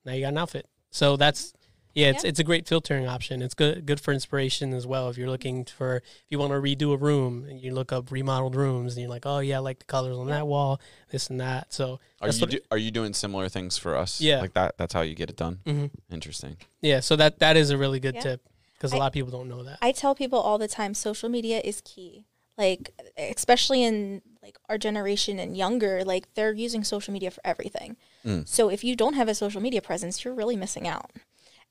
now 0.06 0.14
you 0.14 0.22
got 0.22 0.30
an 0.30 0.38
outfit. 0.40 0.68
So 0.92 1.18
that's 1.18 1.54
Yeah, 1.94 2.08
it's 2.10 2.24
Yeah. 2.24 2.30
it's 2.30 2.40
a 2.40 2.44
great 2.44 2.68
filtering 2.68 3.08
option. 3.08 3.42
It's 3.42 3.54
good 3.54 3.86
good 3.86 4.00
for 4.02 4.12
inspiration 4.14 4.74
as 4.74 4.86
well. 4.88 5.06
If 5.10 5.18
you're 5.18 5.30
looking 5.36 5.64
for 5.66 5.98
if 5.98 6.26
you 6.30 6.40
want 6.40 6.52
to 6.52 6.60
redo 6.60 6.94
a 6.94 6.98
room 6.98 7.46
and 7.50 7.62
you 7.62 7.74
look 7.74 7.92
up 7.94 8.12
remodeled 8.12 8.56
rooms 8.56 8.94
and 8.96 9.02
you're 9.04 9.10
like, 9.18 9.26
oh 9.26 9.40
yeah, 9.40 9.58
I 9.58 9.60
like 9.70 9.80
the 9.80 9.86
colors 9.86 10.18
on 10.18 10.28
Yeah. 10.28 10.36
that 10.40 10.48
wall, 10.48 10.80
this 11.12 11.30
and 11.30 11.40
that. 11.40 11.72
So 11.74 12.00
Are 12.22 12.30
you 12.30 12.46
do, 12.48 12.60
are 12.72 12.78
you 12.86 12.92
doing 12.92 13.14
similar 13.14 13.48
things 13.50 13.78
for 13.78 13.96
us? 13.96 14.20
Yeah. 14.20 14.42
like 14.42 14.54
that. 14.56 14.78
That's 14.80 14.94
how 14.94 15.02
you 15.10 15.16
get 15.16 15.30
it 15.30 15.38
done. 15.38 15.60
mhm. 15.66 15.90
Interesting. 16.12 16.58
yeah, 16.82 17.00
so 17.02 17.16
that 17.16 17.40
that 17.40 17.56
is 17.56 17.70
a 17.70 17.78
really 17.78 18.00
good 18.02 18.16
Yeah. 18.16 18.22
tip 18.28 18.42
because 18.78 18.94
a 18.94 18.98
lot 18.98 19.08
of 19.08 19.14
people 19.14 19.32
don't 19.32 19.50
know 19.50 19.64
that. 19.64 19.80
I 19.82 19.92
tell 19.92 20.16
people 20.16 20.40
all 20.40 20.58
the 20.58 20.68
time 20.68 20.94
social 20.94 21.30
media 21.30 21.62
is 21.64 21.82
key. 21.82 22.26
Like 22.58 22.94
especially 23.18 23.84
in 23.84 24.22
like 24.42 24.58
our 24.70 24.78
generation 24.78 25.40
and 25.40 25.58
younger, 25.58 26.06
like 26.06 26.34
they're 26.36 26.54
using 26.54 26.84
social 26.84 27.12
media 27.12 27.32
for 27.32 27.42
everything. 27.44 27.98
Mm. 28.26 28.48
So 28.48 28.70
if 28.70 28.84
you 28.84 28.96
don't 28.96 29.14
have 29.14 29.28
a 29.28 29.36
social 29.36 29.62
media 29.62 29.82
presence, 29.82 30.24
you're 30.24 30.34
really 30.34 30.56
missing 30.56 30.88
out. 30.88 31.12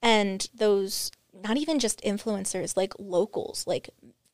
And 0.03 0.47
those 0.55 1.11
not 1.33 1.57
even 1.57 1.79
just 1.79 2.03
influencers, 2.03 2.77
like 2.77 2.93
locals, 2.99 3.67
like 3.67 3.91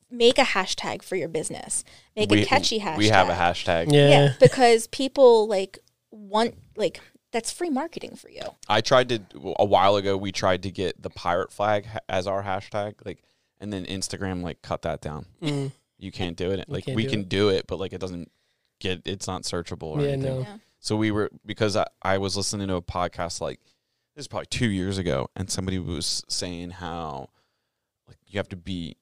make 0.09 0.37
a 0.37 0.43
hashtag 0.43 1.03
for 1.03 1.15
your 1.15 1.29
business. 1.29 1.83
Make 2.15 2.31
we, 2.31 2.41
a 2.41 2.45
catchy 2.45 2.79
hashtag. 2.79 2.97
We 2.97 3.07
have 3.07 3.29
a 3.29 3.33
hashtag. 3.33 3.91
yeah. 3.91 4.09
Yeah, 4.09 4.33
because 4.39 4.87
people 4.87 5.47
like 5.47 5.79
want 6.11 6.55
like 6.75 6.99
that's 7.31 7.51
free 7.51 7.69
marketing 7.69 8.15
for 8.15 8.29
you. 8.29 8.41
I 8.67 8.81
tried 8.81 9.09
to 9.09 9.21
a 9.57 9.65
while 9.65 9.95
ago. 9.95 10.17
We 10.17 10.31
tried 10.31 10.63
to 10.63 10.71
get 10.71 11.01
the 11.01 11.09
pirate 11.09 11.51
flag 11.51 11.87
as 12.09 12.27
our 12.27 12.43
hashtag, 12.43 12.95
like, 13.05 13.23
and 13.59 13.71
then 13.71 13.85
Instagram 13.85 14.41
like 14.43 14.61
cut 14.61 14.81
that 14.83 15.01
down. 15.01 15.25
Mm. 15.41 15.71
You 15.97 16.11
can't 16.11 16.35
do 16.35 16.51
it. 16.51 16.67
Like 16.67 16.87
we 16.87 17.03
do 17.03 17.09
can 17.09 17.19
it. 17.21 17.29
do 17.29 17.49
it, 17.49 17.67
but 17.67 17.79
like 17.79 17.93
it 17.93 18.01
doesn't 18.01 18.31
get. 18.79 19.01
It's 19.05 19.27
not 19.27 19.43
searchable 19.43 19.83
or 19.97 20.01
Yeah, 20.01 20.07
anything. 20.09 20.33
no. 20.35 20.39
Yeah. 20.41 20.57
So 20.79 20.95
we 20.95 21.11
were 21.11 21.29
because 21.45 21.75
I, 21.75 21.85
I 22.01 22.17
was 22.17 22.35
listening 22.35 22.67
to 22.69 22.75
a 22.75 22.81
podcast 22.81 23.39
like 23.39 23.59
this 24.15 24.23
is 24.23 24.27
probably 24.27 24.47
two 24.47 24.69
years 24.69 24.97
ago, 24.97 25.29
and 25.35 25.49
somebody 25.49 25.77
was 25.79 26.23
saying 26.27 26.71
how 26.71 27.29
like 28.07 28.17
you 28.27 28.37
have 28.39 28.49
to 28.49 28.55
be 28.57 28.97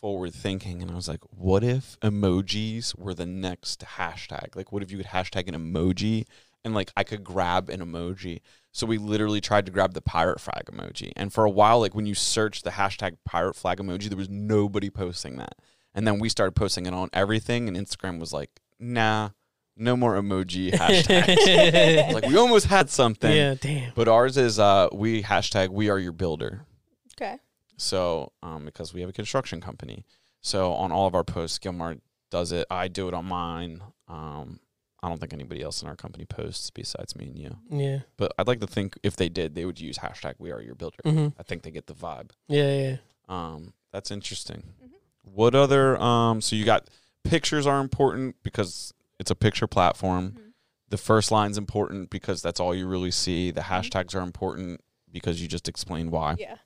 forward 0.00 0.34
thinking, 0.34 0.82
and 0.82 0.90
I 0.90 0.94
was 0.94 1.08
like, 1.08 1.20
what 1.30 1.62
if 1.62 1.98
emojis 2.00 2.98
were 2.98 3.14
the 3.14 3.26
next 3.26 3.80
hashtag? 3.98 4.56
Like, 4.56 4.72
what 4.72 4.82
if 4.82 4.90
you 4.90 4.96
could 4.96 5.06
hashtag 5.08 5.46
an 5.48 5.54
emoji 5.54 6.26
and 6.64 6.74
like 6.74 6.92
I 6.96 7.04
could 7.04 7.24
grab 7.24 7.68
an 7.68 7.80
emoji? 7.80 8.40
So 8.72 8.86
we 8.86 8.98
literally 8.98 9.40
tried 9.40 9.66
to 9.66 9.72
grab 9.72 9.94
the 9.94 10.00
pirate 10.00 10.40
flag 10.40 10.64
emoji, 10.66 11.12
and 11.16 11.32
for 11.32 11.44
a 11.44 11.50
while, 11.50 11.80
like 11.80 11.94
when 11.94 12.06
you 12.06 12.14
search 12.14 12.62
the 12.62 12.70
hashtag 12.70 13.16
pirate 13.24 13.54
flag 13.54 13.78
emoji, 13.78 14.08
there 14.08 14.18
was 14.18 14.28
nobody 14.28 14.90
posting 14.90 15.36
that, 15.36 15.56
and 15.94 16.06
then 16.06 16.18
we 16.18 16.28
started 16.28 16.52
posting 16.52 16.86
it 16.86 16.94
on 16.94 17.10
everything, 17.12 17.68
and 17.68 17.76
Instagram 17.76 18.18
was 18.18 18.32
like, 18.32 18.50
nah. 18.78 19.30
No 19.76 19.96
more 19.96 20.20
emoji 20.20 20.72
hashtags. 20.72 22.12
like 22.12 22.26
we 22.26 22.36
almost 22.36 22.66
had 22.66 22.90
something, 22.90 23.34
yeah, 23.34 23.54
damn. 23.58 23.92
but 23.94 24.08
ours 24.08 24.36
is 24.36 24.58
uh 24.58 24.88
we 24.92 25.22
hashtag 25.22 25.70
we 25.70 25.88
are 25.88 25.98
your 25.98 26.12
builder. 26.12 26.66
Okay. 27.14 27.38
So 27.78 28.32
um 28.42 28.66
because 28.66 28.92
we 28.92 29.00
have 29.00 29.08
a 29.08 29.14
construction 29.14 29.62
company, 29.62 30.04
so 30.42 30.72
on 30.72 30.92
all 30.92 31.06
of 31.06 31.14
our 31.14 31.24
posts, 31.24 31.58
Gilmar 31.58 31.98
does 32.30 32.52
it. 32.52 32.66
I 32.70 32.88
do 32.88 33.08
it 33.08 33.14
on 33.14 33.26
mine. 33.26 33.82
Um, 34.08 34.60
I 35.02 35.08
don't 35.08 35.18
think 35.18 35.32
anybody 35.32 35.62
else 35.62 35.80
in 35.82 35.88
our 35.88 35.96
company 35.96 36.26
posts 36.26 36.68
besides 36.70 37.16
me 37.16 37.26
and 37.28 37.38
you. 37.38 37.56
Yeah. 37.70 38.00
But 38.18 38.32
I'd 38.38 38.46
like 38.46 38.60
to 38.60 38.66
think 38.66 38.98
if 39.02 39.16
they 39.16 39.28
did, 39.30 39.54
they 39.54 39.64
would 39.64 39.80
use 39.80 39.98
hashtag 39.98 40.34
we 40.38 40.50
are 40.52 40.60
your 40.60 40.74
builder. 40.74 40.98
hmm 41.04 41.28
I 41.38 41.42
think 41.42 41.62
they 41.62 41.70
get 41.70 41.86
the 41.86 41.94
vibe. 41.94 42.30
Yeah, 42.48 42.76
yeah. 42.76 42.96
Um, 43.28 43.72
that's 43.92 44.10
interesting. 44.10 44.62
Mhm. 44.84 44.90
What 45.22 45.54
other 45.54 45.98
um? 46.00 46.40
So 46.40 46.54
you 46.56 46.64
got 46.64 46.88
pictures 47.24 47.66
are 47.66 47.80
important 47.80 48.36
because 48.42 48.92
it's 49.18 49.30
a 49.30 49.34
picture 49.34 49.66
platform. 49.66 50.32
Mhm. 50.32 50.52
The 50.90 50.96
first 50.98 51.30
line's 51.30 51.56
important 51.56 52.10
because 52.10 52.42
that's 52.42 52.58
all 52.60 52.74
you 52.74 52.86
really 52.86 53.10
see. 53.12 53.50
The 53.52 53.60
Mhm. 53.62 53.64
hashtags 53.90 54.14
are 54.14 54.20
important 54.22 54.80
because 55.10 55.40
you 55.40 55.48
just 55.48 55.68
explained 55.68 56.10
why. 56.12 56.36
Yeah. 56.38 56.56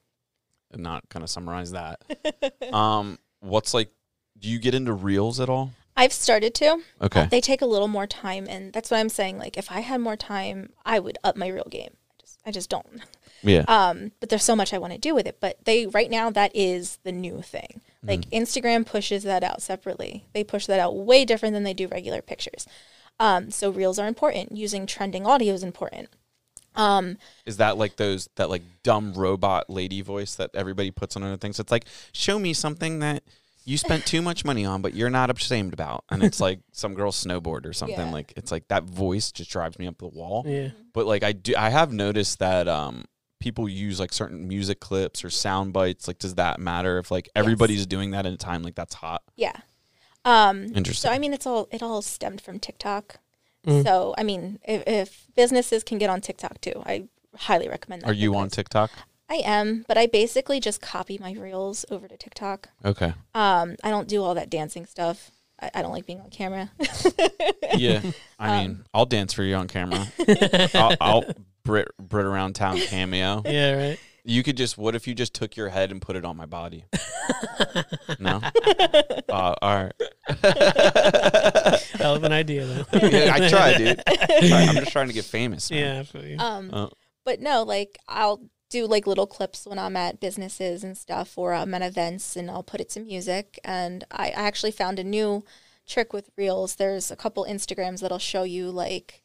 And 0.72 0.82
not 0.82 1.08
kind 1.08 1.22
of 1.22 1.30
summarize 1.30 1.70
that. 1.72 2.02
um, 2.74 3.18
what's 3.40 3.74
like? 3.74 3.90
Do 4.38 4.48
you 4.48 4.58
get 4.58 4.74
into 4.74 4.92
reels 4.92 5.38
at 5.40 5.48
all? 5.48 5.70
I've 5.96 6.12
started 6.12 6.54
to. 6.56 6.80
Okay. 7.02 7.28
They 7.30 7.40
take 7.40 7.62
a 7.62 7.66
little 7.66 7.88
more 7.88 8.06
time, 8.06 8.46
and 8.48 8.72
that's 8.72 8.90
what 8.90 8.98
I'm 8.98 9.08
saying. 9.08 9.38
Like, 9.38 9.56
if 9.56 9.70
I 9.70 9.80
had 9.80 10.00
more 10.00 10.16
time, 10.16 10.70
I 10.84 10.98
would 10.98 11.18
up 11.22 11.36
my 11.36 11.48
real 11.48 11.68
game. 11.70 11.90
I 12.10 12.14
just, 12.20 12.40
I 12.46 12.50
just 12.50 12.70
don't. 12.70 12.86
Yeah. 13.42 13.64
Um, 13.68 14.12
but 14.20 14.28
there's 14.30 14.42
so 14.42 14.56
much 14.56 14.72
I 14.72 14.78
want 14.78 14.92
to 14.94 14.98
do 14.98 15.14
with 15.14 15.26
it. 15.26 15.36
But 15.38 15.64
they 15.64 15.86
right 15.86 16.10
now 16.10 16.30
that 16.30 16.50
is 16.54 16.98
the 17.04 17.12
new 17.12 17.42
thing. 17.42 17.82
Like 18.02 18.22
Mm. 18.22 18.42
Instagram 18.42 18.86
pushes 18.86 19.22
that 19.24 19.42
out 19.44 19.62
separately. 19.62 20.24
They 20.32 20.44
push 20.44 20.66
that 20.66 20.80
out 20.80 20.96
way 20.96 21.24
different 21.24 21.52
than 21.54 21.62
they 21.62 21.74
do 21.74 21.86
regular 21.86 22.22
pictures. 22.22 22.66
Um, 23.20 23.50
so 23.50 23.70
reels 23.70 23.98
are 23.98 24.08
important. 24.08 24.52
Using 24.56 24.86
trending 24.86 25.26
audio 25.26 25.52
is 25.54 25.62
important. 25.62 26.08
Um, 26.74 27.18
Is 27.46 27.58
that 27.58 27.76
like 27.78 27.96
those 27.96 28.28
that 28.36 28.50
like 28.50 28.62
dumb 28.82 29.12
robot 29.14 29.70
lady 29.70 30.00
voice 30.00 30.34
that 30.36 30.50
everybody 30.54 30.90
puts 30.90 31.14
on 31.16 31.22
other 31.22 31.36
things? 31.36 31.60
It's 31.60 31.70
like, 31.70 31.84
show 32.12 32.38
me 32.38 32.52
something 32.52 32.98
that 33.00 33.22
you 33.64 33.78
spent 33.78 34.04
too 34.06 34.20
much 34.22 34.44
money 34.44 34.64
on, 34.64 34.82
but 34.82 34.94
you're 34.94 35.10
not 35.10 35.30
ashamed 35.34 35.72
about. 35.72 36.04
And 36.10 36.22
it's 36.22 36.40
like 36.40 36.60
some 36.72 36.94
girl 36.94 37.12
snowboard 37.12 37.66
or 37.66 37.72
something. 37.72 37.98
Yeah. 37.98 38.12
Like 38.12 38.32
it's 38.36 38.52
like 38.52 38.68
that 38.68 38.84
voice 38.84 39.32
just 39.32 39.50
drives 39.50 39.78
me 39.78 39.86
up 39.86 39.98
the 39.98 40.08
wall. 40.08 40.44
Yeah. 40.46 40.70
But 40.92 41.06
like 41.06 41.22
I 41.22 41.32
do, 41.32 41.54
I 41.56 41.70
have 41.70 41.92
noticed 41.92 42.38
that 42.40 42.68
um 42.68 43.04
people 43.40 43.68
use 43.68 44.00
like 44.00 44.12
certain 44.12 44.48
music 44.48 44.80
clips 44.80 45.24
or 45.24 45.30
sound 45.30 45.72
bites. 45.72 46.08
Like, 46.08 46.18
does 46.18 46.36
that 46.36 46.58
matter 46.60 46.98
if 46.98 47.10
like 47.10 47.28
everybody's 47.34 47.86
doing 47.86 48.12
that 48.12 48.26
at 48.26 48.32
a 48.32 48.38
time? 48.38 48.62
Like 48.62 48.74
that's 48.74 48.94
hot. 48.94 49.22
yeah. 49.36 49.56
Um, 50.26 50.64
Interesting. 50.74 51.10
so 51.10 51.14
I 51.14 51.18
mean, 51.18 51.34
it's 51.34 51.46
all 51.46 51.68
it 51.70 51.82
all 51.82 52.00
stemmed 52.00 52.40
from 52.40 52.58
TikTok. 52.58 53.18
Mm. 53.66 53.84
So 53.84 54.14
I 54.16 54.22
mean, 54.22 54.58
if, 54.66 54.82
if 54.86 55.26
businesses 55.36 55.84
can 55.84 55.98
get 55.98 56.08
on 56.08 56.20
TikTok 56.22 56.60
too, 56.62 56.82
I 56.86 57.08
highly 57.36 57.68
recommend 57.68 58.02
that. 58.02 58.08
Are 58.10 58.14
you 58.14 58.34
on 58.34 58.48
TikTok? 58.48 58.90
I 59.28 59.36
am, 59.44 59.84
but 59.88 59.96
I 59.96 60.06
basically 60.06 60.60
just 60.60 60.80
copy 60.82 61.18
my 61.18 61.32
reels 61.32 61.84
over 61.90 62.06
to 62.08 62.16
TikTok. 62.16 62.68
Okay. 62.84 63.14
Um, 63.34 63.76
I 63.82 63.90
don't 63.90 64.06
do 64.08 64.22
all 64.22 64.34
that 64.34 64.50
dancing 64.50 64.84
stuff. 64.86 65.30
I, 65.60 65.70
I 65.76 65.82
don't 65.82 65.92
like 65.92 66.04
being 66.06 66.20
on 66.20 66.30
camera. 66.30 66.70
Yeah. 67.76 68.02
I 68.38 68.60
mean, 68.62 68.70
Um, 68.70 68.84
I'll 68.94 69.06
dance 69.06 69.32
for 69.32 69.42
you 69.42 69.56
on 69.56 69.66
camera. 69.66 70.06
I'll, 70.74 70.96
I'll 71.00 71.24
Brit 71.64 71.88
Brit 71.98 72.24
around 72.26 72.54
town 72.54 72.78
cameo. 72.78 73.42
Yeah, 73.44 73.88
right. 73.88 73.98
You 74.22 74.42
could 74.44 74.56
just. 74.56 74.78
What 74.78 74.94
if 74.94 75.08
you 75.08 75.14
just 75.14 75.34
took 75.34 75.56
your 75.56 75.68
head 75.70 75.90
and 75.90 76.00
put 76.00 76.14
it 76.14 76.24
on 76.24 76.36
my 76.36 76.46
body? 76.46 76.84
no. 78.20 78.40
Uh, 79.28 79.54
all 79.60 79.74
right. 79.84 79.92
Hell 81.94 82.14
of 82.14 82.22
an 82.24 82.32
idea, 82.32 82.64
though. 82.66 82.84
Yeah, 83.08 83.32
I 83.34 83.48
try, 83.48 83.76
dude. 83.76 84.00
I 84.06 84.16
try. 84.48 84.62
I'm 84.68 84.74
just 84.76 84.92
trying 84.92 85.08
to 85.08 85.12
get 85.12 85.24
famous. 85.24 85.70
man. 85.70 85.80
Yeah, 85.96 86.00
I 86.00 86.02
feel 86.04 86.24
you. 86.24 86.38
Um, 86.38 86.70
Uh. 86.72 86.88
but 87.24 87.40
no, 87.40 87.62
like 87.64 87.98
I'll 88.08 88.40
do 88.70 88.86
like 88.86 89.06
little 89.06 89.26
clips 89.26 89.66
when 89.66 89.78
I'm 89.78 89.96
at 89.96 90.20
businesses 90.20 90.82
and 90.82 90.96
stuff, 90.96 91.36
or 91.38 91.52
I'm 91.54 91.74
at 91.74 91.82
events, 91.82 92.36
and 92.36 92.50
I'll 92.50 92.62
put 92.62 92.80
it 92.80 92.88
to 92.90 93.00
music. 93.00 93.58
And 93.64 94.04
I, 94.10 94.28
I 94.28 94.42
actually 94.46 94.72
found 94.72 94.98
a 94.98 95.04
new 95.04 95.44
trick 95.86 96.12
with 96.12 96.30
reels. 96.36 96.76
There's 96.76 97.10
a 97.10 97.16
couple 97.16 97.44
Instagrams 97.48 98.00
that'll 98.00 98.18
show 98.18 98.42
you 98.42 98.70
like 98.70 99.22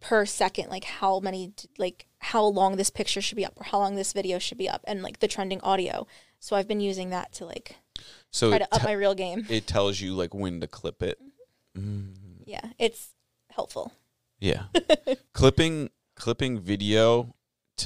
per 0.00 0.26
second, 0.26 0.68
like 0.68 0.84
how 0.84 1.20
many, 1.20 1.52
like 1.78 2.06
how 2.18 2.44
long 2.44 2.76
this 2.76 2.90
picture 2.90 3.20
should 3.22 3.36
be 3.36 3.46
up, 3.46 3.54
or 3.60 3.64
how 3.64 3.78
long 3.78 3.94
this 3.96 4.12
video 4.12 4.38
should 4.38 4.58
be 4.58 4.68
up, 4.68 4.82
and 4.86 5.02
like 5.02 5.20
the 5.20 5.28
trending 5.28 5.60
audio. 5.62 6.06
So 6.40 6.56
I've 6.56 6.68
been 6.68 6.80
using 6.80 7.10
that 7.10 7.32
to 7.34 7.46
like 7.46 7.76
So 8.30 8.50
try 8.50 8.58
to 8.58 8.74
up 8.74 8.82
my 8.84 8.92
reel 8.92 9.14
game. 9.14 9.46
it 9.48 9.66
tells 9.66 10.00
you 10.00 10.12
like 10.14 10.34
when 10.34 10.60
to 10.60 10.66
clip 10.66 11.02
it. 11.02 11.18
Mm, 11.78 12.14
Yeah, 12.44 12.64
it's 12.78 13.10
helpful. 13.50 13.92
yeah. 14.40 14.64
clipping 15.32 15.88
clipping 16.16 16.60
video 16.60 17.34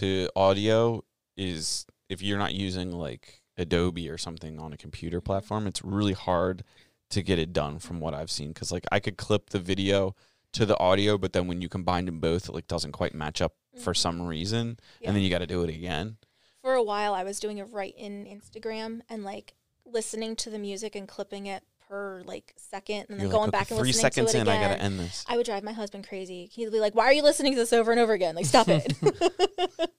to 0.01 0.29
audio 0.37 1.03
is 1.37 1.87
if 2.09 2.23
you're 2.23 2.39
not 2.39 2.55
using 2.55 2.93
like 2.93 3.43
Adobe 3.57 4.09
or 4.09 4.19
something 4.19 4.59
on 4.59 4.73
a 4.73 4.77
computer 4.77 5.21
platform, 5.21 5.67
it's 5.67 5.83
really 5.85 6.13
hard 6.13 6.63
to 7.11 7.23
get 7.23 7.39
it 7.39 7.53
done 7.53 7.79
from 7.79 8.01
what 8.01 8.15
I've 8.15 8.31
seen 8.31 8.53
cuz 8.53 8.73
like 8.73 8.85
I 8.91 8.99
could 9.01 9.17
clip 9.17 9.51
the 9.51 9.61
video 9.61 10.15
to 10.53 10.67
the 10.67 10.79
audio 10.79 11.17
but 11.19 11.33
then 11.33 11.47
when 11.47 11.61
you 11.63 11.69
combine 11.69 12.07
them 12.07 12.19
both 12.19 12.49
it 12.49 12.53
like 12.53 12.67
doesn't 12.67 12.93
quite 12.93 13.15
match 13.15 13.41
up 13.41 13.55
for 13.79 13.93
Mhm. 13.93 13.97
some 13.97 14.23
reason 14.23 14.79
Yeah. 15.01 15.09
and 15.09 15.17
then 15.17 15.23
you 15.23 15.31
got 15.31 15.39
to 15.39 15.47
do 15.47 15.63
it 15.63 15.71
again. 15.71 16.17
for 16.63 16.75
a 16.75 16.83
while 16.83 17.15
I 17.15 17.23
was 17.23 17.39
doing 17.39 17.59
it 17.59 17.69
right 17.71 17.95
in 17.97 18.25
Instagram 18.27 19.03
and 19.09 19.23
like 19.23 19.55
listening 19.85 20.35
to 20.37 20.51
the 20.51 20.59
music 20.59 20.97
and 20.97 21.07
clipping 21.07 21.47
it 21.47 21.63
per 21.89 22.23
like 22.25 22.53
second 22.57 23.07
and 23.09 23.19
then 23.19 23.21
You're 23.21 23.31
going 23.31 23.45
like, 23.45 23.53
back 23.53 23.63
okay, 23.73 23.77
and 23.77 23.81
3 23.81 23.89
listening 23.89 24.03
seconds 24.03 24.33
to 24.33 24.39
it 24.39 24.41
in 24.41 24.49
again. 24.49 24.63
I 24.63 24.69
got 24.69 24.75
to 24.75 24.83
end 24.83 24.99
this. 24.99 25.25
I 25.29 25.37
would 25.37 25.47
drive 25.47 25.63
my 25.63 25.73
husband 25.73 26.07
crazy. 26.09 26.49
He'd 26.53 26.71
be 26.73 26.81
like, 26.81 26.95
"Why 26.95 27.05
are 27.05 27.13
you 27.13 27.23
listening 27.23 27.53
to 27.53 27.59
this 27.59 27.73
over 27.73 27.91
and 27.91 28.01
over 28.01 28.13
again? 28.13 28.35
Like, 28.35 28.47
stop 28.47 28.69
it!" 28.69 28.93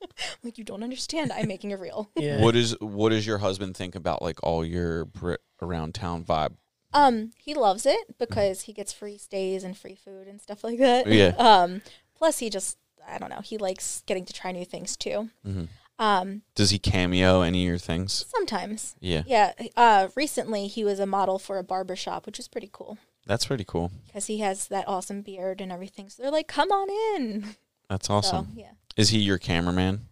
like, 0.44 0.58
you 0.58 0.64
don't 0.64 0.84
understand. 0.84 1.32
I'm 1.32 1.48
making 1.48 1.74
a 1.74 1.78
reel. 1.78 2.10
yeah. 2.16 2.42
What 2.42 2.56
is 2.56 2.76
what 2.80 3.10
does 3.10 3.26
your 3.26 3.38
husband 3.40 3.76
think 3.78 3.96
about 3.96 4.22
like 4.22 4.40
all 4.44 4.66
your 4.66 5.06
Brit 5.06 5.42
around 5.62 5.96
town 5.96 6.24
vibe? 6.24 6.56
Um, 6.94 7.32
he 7.38 7.54
loves 7.54 7.86
it 7.86 8.18
because 8.18 8.62
he 8.62 8.74
gets 8.74 8.94
free 8.94 9.18
stays 9.18 9.64
and 9.64 9.78
free 9.78 9.96
food 9.96 10.28
and 10.28 10.42
stuff 10.42 10.64
like 10.64 10.80
that. 10.80 11.08
Yeah. 11.08 11.34
Um, 11.38 11.82
plus 12.16 12.40
he 12.40 12.50
just, 12.50 12.78
I 13.08 13.18
don't 13.18 13.30
know, 13.30 13.42
he 13.42 13.58
likes 13.58 14.04
getting 14.06 14.26
to 14.26 14.34
try 14.34 14.52
new 14.52 14.66
things 14.66 14.96
too. 14.96 15.30
hmm 15.44 15.66
Um, 16.00 16.44
Does 16.56 16.70
he 16.70 16.80
cameo 16.80 17.42
any 17.42 17.64
of 17.64 17.68
your 17.68 17.78
things? 17.78 18.26
sometimes. 18.30 18.96
Yeah, 19.00 19.24
Yeah. 19.26 19.54
Uh, 19.76 20.10
recently 20.16 20.68
he 20.68 20.84
was 20.84 21.00
a 21.00 21.06
model 21.06 21.40
for 21.40 21.58
a 21.58 21.64
barber 21.64 21.96
shop, 21.96 22.26
which 22.26 22.40
is 22.40 22.48
pretty 22.48 22.70
cool 22.72 22.98
that's 23.28 23.46
pretty 23.46 23.66
cool. 23.66 23.92
because 24.06 24.28
he 24.28 24.40
has 24.40 24.68
that 24.70 24.88
awesome 24.88 25.22
beard 25.22 25.60
and 25.62 25.72
everything. 25.72 26.10
So 26.10 26.24
they're 26.24 26.32
like, 26.32 26.48
"Come 26.48 26.72
on 26.72 26.90
in." 26.90 27.56
That's 27.90 28.10
awesome. 28.10 28.48
So 28.56 28.60
yeah. 28.62 28.72
Is 28.96 29.10
he 29.10 29.20
your 29.20 29.38
cameraman? 29.38 30.08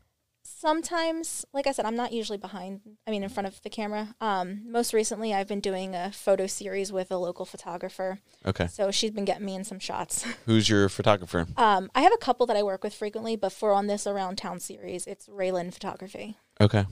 Sometimes, 0.66 1.45
like 1.53 1.68
I 1.68 1.72
said, 1.72 1.86
I'm 1.86 1.95
not 1.95 2.11
usually 2.11 2.38
behind. 2.39 2.82
I 3.07 3.11
mean, 3.11 3.22
in 3.24 3.30
front 3.30 3.45
of 3.47 3.61
the 3.61 3.70
camera. 3.70 4.16
Um, 4.20 4.63
most 4.68 4.93
recently, 4.93 5.32
I've 5.34 5.47
been 5.47 5.59
doing 5.59 5.93
a 5.95 6.11
photo 6.11 6.47
series 6.47 6.91
with 6.91 7.11
a 7.11 7.18
local 7.18 7.45
photographer, 7.45 8.20
Okay. 8.45 8.66
so 8.68 8.89
she's 8.89 9.11
been 9.11 9.26
getting 9.26 9.45
me 9.45 9.53
in 9.55 9.63
some 9.63 9.78
shots. 9.80 10.24
Who's 10.47 10.68
your 10.68 10.89
photographer? 10.89 11.45
Um, 11.55 11.91
I 11.93 12.01
have 12.01 12.13
a 12.13 12.18
couple 12.18 12.47
that 12.47 12.57
I 12.57 12.63
work 12.63 12.84
with 12.84 12.95
frequently, 12.95 13.36
but 13.36 13.51
for 13.51 13.74
on 13.74 13.86
this 13.88 14.07
around 14.07 14.38
town 14.38 14.59
series, 14.59 15.05
it's 15.05 15.28
Raylan 15.28 15.72
Photography. 15.74 16.36
Okay. 16.59 16.86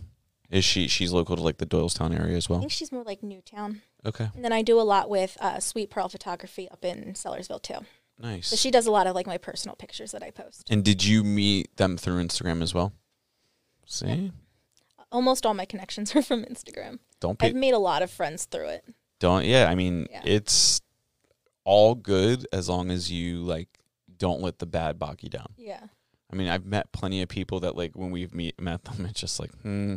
Is 0.52 0.64
she 0.64 0.88
she's 0.88 1.12
local 1.12 1.36
to 1.36 1.42
like 1.42 1.58
the 1.58 1.66
Doylestown 1.66 2.18
area 2.18 2.38
as 2.38 2.48
well? 2.48 2.60
I 2.60 2.62
think 2.62 2.72
she's 2.72 2.92
more 2.92 3.04
like 3.04 3.24
Newtown. 3.24 3.82
Okay. 4.06 4.28
And 4.36 4.46
then 4.46 4.54
I 4.54 4.62
do 4.62 4.80
a 4.80 4.84
lot 4.84 5.10
with 5.10 5.36
uh, 5.42 5.60
Sweet 5.60 5.90
Pearl 5.90 6.10
Photography 6.10 6.70
up 6.70 6.86
in 6.86 7.14
Sellersville 7.14 7.62
too. 7.64 7.80
Nice. 8.20 8.50
So 8.50 8.56
she 8.56 8.70
does 8.70 8.86
a 8.86 8.92
lot 8.92 9.08
of 9.08 9.16
like 9.16 9.26
my 9.26 9.40
personal 9.40 9.76
pictures 9.76 10.12
that 10.12 10.22
I 10.22 10.30
post. 10.30 10.68
And 10.70 10.84
did 10.84 11.04
you 11.04 11.24
meet 11.24 11.76
them 11.78 11.98
through 11.98 12.24
Instagram 12.24 12.62
as 12.62 12.72
well? 12.72 12.94
See? 13.86 14.32
Almost 15.12 15.46
all 15.46 15.54
my 15.54 15.66
connections 15.66 16.16
are 16.16 16.22
from 16.22 16.44
Instagram. 16.46 17.00
Don't 17.20 17.42
I've 17.44 17.56
made 17.56 17.74
a 17.74 17.80
lot 17.80 18.02
of 18.02 18.12
friends 18.12 18.46
through 18.46 18.68
it. 18.70 18.86
don't 19.20 19.46
yeah, 19.46 19.68
I 19.70 19.76
mean 19.76 20.08
Yeah. 20.12 20.22
it's 20.26 20.82
all 21.64 21.96
good 21.96 22.46
as 22.52 22.68
long 22.68 22.92
as 22.92 23.12
you 23.12 23.42
like 23.44 23.70
don't 24.18 24.42
let 24.42 24.60
the 24.60 24.66
bad 24.66 25.00
bog 25.00 25.22
you 25.24 25.30
down. 25.30 25.48
Yeah. 25.58 25.84
I 26.32 26.36
mean, 26.36 26.48
I've 26.48 26.66
met 26.66 26.92
plenty 26.92 27.22
of 27.22 27.30
people 27.30 27.60
that 27.62 27.76
like 27.76 27.92
when 27.96 28.10
we've 28.12 28.34
meet 28.34 28.60
met 28.60 28.84
them, 28.86 29.06
it's 29.06 29.20
just 29.20 29.40
like, 29.40 29.52
hmm, 29.62 29.96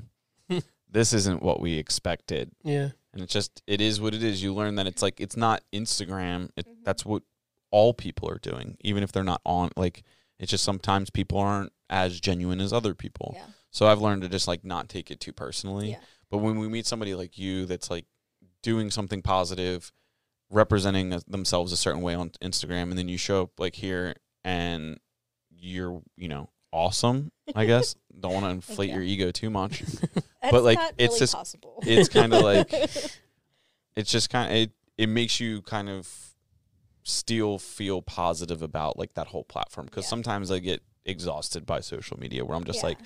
this 0.91 1.13
isn't 1.13 1.43
what 1.43 1.61
we 1.61 1.79
expected. 1.79 2.51
Yeah. 2.63 2.91
And 3.15 3.23
it's 3.23 3.33
just 3.33 3.63
it 3.67 3.81
is 3.81 4.01
what 4.01 4.15
it 4.15 4.23
is. 4.23 4.43
You 4.43 4.53
learn 4.55 4.75
that 4.77 4.87
it's 4.87 5.01
like 5.03 5.21
it's 5.21 5.37
not 5.37 5.63
Instagram. 5.73 6.51
It, 6.57 6.67
Mhm. 6.67 6.85
That's 6.85 7.05
what 7.07 7.23
all 7.71 7.95
people 7.95 8.29
are 8.31 8.39
doing, 8.39 8.77
even 8.83 9.03
if 9.03 9.13
they're 9.13 9.25
not 9.25 9.41
on. 9.47 9.71
Like 9.77 10.03
it's 10.39 10.51
just 10.51 10.65
sometimes 10.65 11.09
people 11.11 11.39
aren't 11.39 11.73
as 11.89 12.21
genuine 12.21 12.61
as 12.61 12.73
other 12.73 12.95
people. 12.95 13.33
Yeah. 13.35 13.47
So 13.77 13.87
I've 13.87 14.01
learned 14.01 14.23
to 14.23 14.29
just 14.31 14.49
like 14.49 14.65
not 14.65 14.89
take 14.89 15.11
it 15.11 15.21
too 15.21 15.35
personally. 15.35 15.91
Yeah. 15.91 15.99
But 16.31 16.39
when 16.39 16.59
we 16.59 16.67
meet 16.67 16.87
somebody 16.87 17.15
like 17.15 17.37
you 17.37 17.67
that's 17.67 17.91
like 17.91 18.07
doing 18.63 18.91
something 18.91 19.21
positive, 19.21 19.93
representing 20.49 21.13
a- 21.13 21.21
themselves 21.29 21.73
a 21.73 21.77
certain 21.77 22.01
way 22.01 22.15
on 22.15 22.31
Instagram, 22.43 22.85
and 22.85 22.97
then 22.97 23.07
you 23.07 23.19
show 23.19 23.43
up 23.43 23.61
like 23.61 23.75
here 23.75 24.15
and 24.45 24.99
you're, 25.51 26.01
you 26.17 26.27
know, 26.27 26.49
awesome, 26.73 27.31
I 27.55 27.67
guess. 27.67 27.97
Don't 28.19 28.33
want 28.33 28.47
to 28.47 28.51
inflate 28.51 28.89
you. 28.89 28.95
your 28.95 29.05
ego 29.05 29.31
too 29.31 29.51
much. 29.51 29.83
But, 30.51 30.63
like, 30.63 30.79
it's 30.97 31.09
really 31.13 31.19
just- 31.19 31.35
possible. 31.35 31.83
it's 31.85 32.09
kinda 32.09 32.39
like- 32.41 32.73
It's 33.95 34.11
just 34.11 34.31
kind 34.31 34.51
of, 34.51 34.57
it, 34.57 34.71
it 34.97 35.09
makes 35.11 35.39
you 35.39 35.61
kind 35.61 35.91
of 35.91 36.09
still 37.03 37.59
feel 37.59 38.01
positive 38.01 38.63
about 38.63 38.99
like 38.99 39.13
that 39.15 39.27
whole 39.27 39.45
platform. 39.45 39.87
Cause 39.89 40.05
Yeah. 40.05 40.09
sometimes 40.09 40.51
I 40.51 40.61
get 40.61 40.83
exhausted 41.05 41.67
by 41.67 41.81
social 41.81 42.19
media 42.19 42.43
where 42.43 42.57
I'm 42.57 42.65
just 42.65 42.79
Yeah. 42.81 42.87
like, 42.87 42.99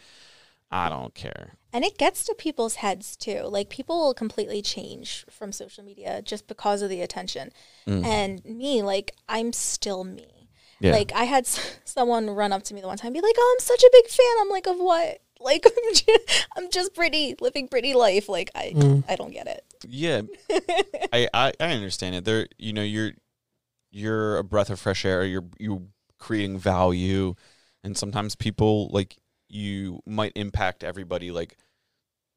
I 0.71 0.89
don't 0.89 1.15
care. 1.15 1.55
And 1.73 1.85
it 1.85 1.99
gets 1.99 2.25
to 2.25 2.35
people's 2.35 2.77
heads 2.77 3.17
too. 3.17 3.43
Like 3.43 3.71
people 3.71 3.99
will 4.01 4.15
completely 4.15 4.63
change 4.63 5.25
from 5.31 5.53
social 5.53 5.85
media 5.85 6.23
just 6.23 6.47
because 6.49 6.83
of 6.83 6.91
the 6.91 7.01
attention. 7.01 7.51
Mm. 7.87 8.05
And 8.05 8.45
me, 8.45 8.83
like 8.83 9.13
I'm 9.29 9.53
still 9.53 10.05
me. 10.05 10.49
Yeah. 10.81 10.93
Like 10.93 11.13
I 11.15 11.25
had 11.25 11.45
s- 11.45 11.79
someone 11.85 12.31
run 12.31 12.53
up 12.53 12.63
to 12.65 12.75
me 12.75 12.81
the 12.81 12.87
one 12.87 12.97
time, 12.97 13.09
and 13.09 13.15
be 13.15 13.21
like, 13.21 13.35
"Oh, 13.39 13.57
I'm 13.57 13.63
such 13.63 13.83
a 13.83 13.91
big 13.93 14.07
fan." 14.09 14.27
I'm 14.41 14.49
like, 14.49 14.67
"Of 14.67 14.79
what?" 14.79 15.19
Like 15.39 15.65
I'm 15.67 15.95
just, 15.95 16.47
I'm 16.57 16.71
just 16.71 16.95
pretty, 16.95 17.35
living 17.41 17.69
pretty 17.69 17.95
life. 17.95 18.29
Like 18.29 18.51
I, 18.55 18.73
Mm. 18.75 19.05
I 19.09 19.17
don't 19.17 19.31
get 19.33 19.47
it. 19.47 19.65
Yeah, 19.87 20.23
I, 21.13 21.29
I 21.35 21.53
I 21.61 21.73
understand 21.73 22.15
it. 22.15 22.25
There, 22.25 22.47
you 22.59 22.73
know, 22.73 22.83
you're 22.83 23.13
you're 23.91 24.39
a 24.39 24.45
breath 24.45 24.71
of 24.71 24.81
fresh 24.81 25.05
air. 25.05 25.25
You're 25.25 25.45
you 25.59 25.89
creating 26.19 26.59
value, 26.59 27.35
and 27.85 27.97
sometimes 27.97 28.35
people 28.35 28.89
like 28.91 29.17
you 29.51 30.01
might 30.07 30.33
impact 30.35 30.85
everybody 30.85 31.31
like 31.31 31.57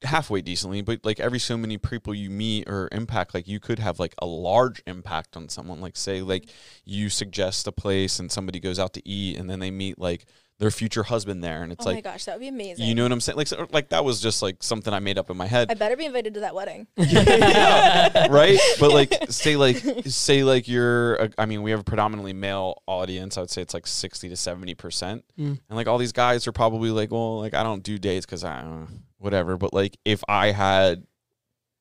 halfway 0.02 0.42
decently, 0.42 0.82
but 0.82 1.00
like 1.04 1.20
every 1.20 1.38
so 1.38 1.56
many 1.56 1.78
people 1.78 2.14
you 2.14 2.30
meet 2.30 2.68
or 2.68 2.88
impact, 2.92 3.34
like 3.34 3.48
you 3.48 3.60
could 3.60 3.78
have 3.78 3.98
like 3.98 4.14
a 4.18 4.26
large 4.26 4.82
impact 4.86 5.36
on 5.36 5.48
someone. 5.48 5.80
Like 5.80 5.96
say 5.96 6.22
like 6.22 6.48
you 6.84 7.08
suggest 7.08 7.66
a 7.66 7.72
place 7.72 8.18
and 8.18 8.30
somebody 8.30 8.60
goes 8.60 8.78
out 8.78 8.92
to 8.94 9.08
eat, 9.08 9.38
and 9.38 9.48
then 9.48 9.60
they 9.60 9.70
meet 9.70 9.98
like 9.98 10.26
their 10.64 10.70
future 10.70 11.02
husband 11.02 11.44
there, 11.44 11.62
and 11.62 11.70
it's 11.72 11.84
oh 11.86 11.90
my 11.90 11.96
like. 11.96 12.04
gosh, 12.04 12.24
that 12.24 12.32
would 12.36 12.40
be 12.40 12.48
amazing. 12.48 12.86
You 12.86 12.94
know 12.94 13.02
what 13.02 13.12
I'm 13.12 13.20
saying? 13.20 13.36
Like, 13.36 13.48
so, 13.48 13.66
like 13.70 13.90
that 13.90 14.02
was 14.02 14.18
just 14.22 14.40
like 14.40 14.62
something 14.62 14.94
I 14.94 14.98
made 14.98 15.18
up 15.18 15.28
in 15.28 15.36
my 15.36 15.46
head. 15.46 15.70
I 15.70 15.74
better 15.74 15.94
be 15.94 16.06
invited 16.06 16.32
to 16.34 16.40
that 16.40 16.54
wedding. 16.54 16.86
Yeah, 16.96 18.28
right? 18.30 18.58
But 18.80 18.92
like, 18.92 19.12
say 19.28 19.56
like, 19.56 19.76
say 20.06 20.42
like 20.42 20.66
you're. 20.66 21.16
A, 21.16 21.30
I 21.36 21.44
mean, 21.46 21.62
we 21.62 21.70
have 21.70 21.80
a 21.80 21.84
predominantly 21.84 22.32
male 22.32 22.82
audience. 22.86 23.36
I 23.36 23.40
would 23.40 23.50
say 23.50 23.60
it's 23.62 23.74
like 23.74 23.86
sixty 23.86 24.28
to 24.30 24.36
seventy 24.36 24.74
percent, 24.74 25.24
Mm. 25.38 25.58
and 25.68 25.76
like 25.76 25.86
all 25.86 25.98
these 25.98 26.12
guys 26.12 26.46
are 26.46 26.52
probably 26.52 26.90
like, 26.90 27.10
well, 27.10 27.40
like 27.40 27.52
I 27.54 27.62
don't 27.62 27.82
do 27.82 27.98
dates 27.98 28.24
because 28.24 28.42
I 28.42 28.60
uh, 28.60 28.86
whatever. 29.18 29.56
But 29.58 29.74
like, 29.74 29.98
if 30.06 30.24
I 30.28 30.52
had 30.52 31.04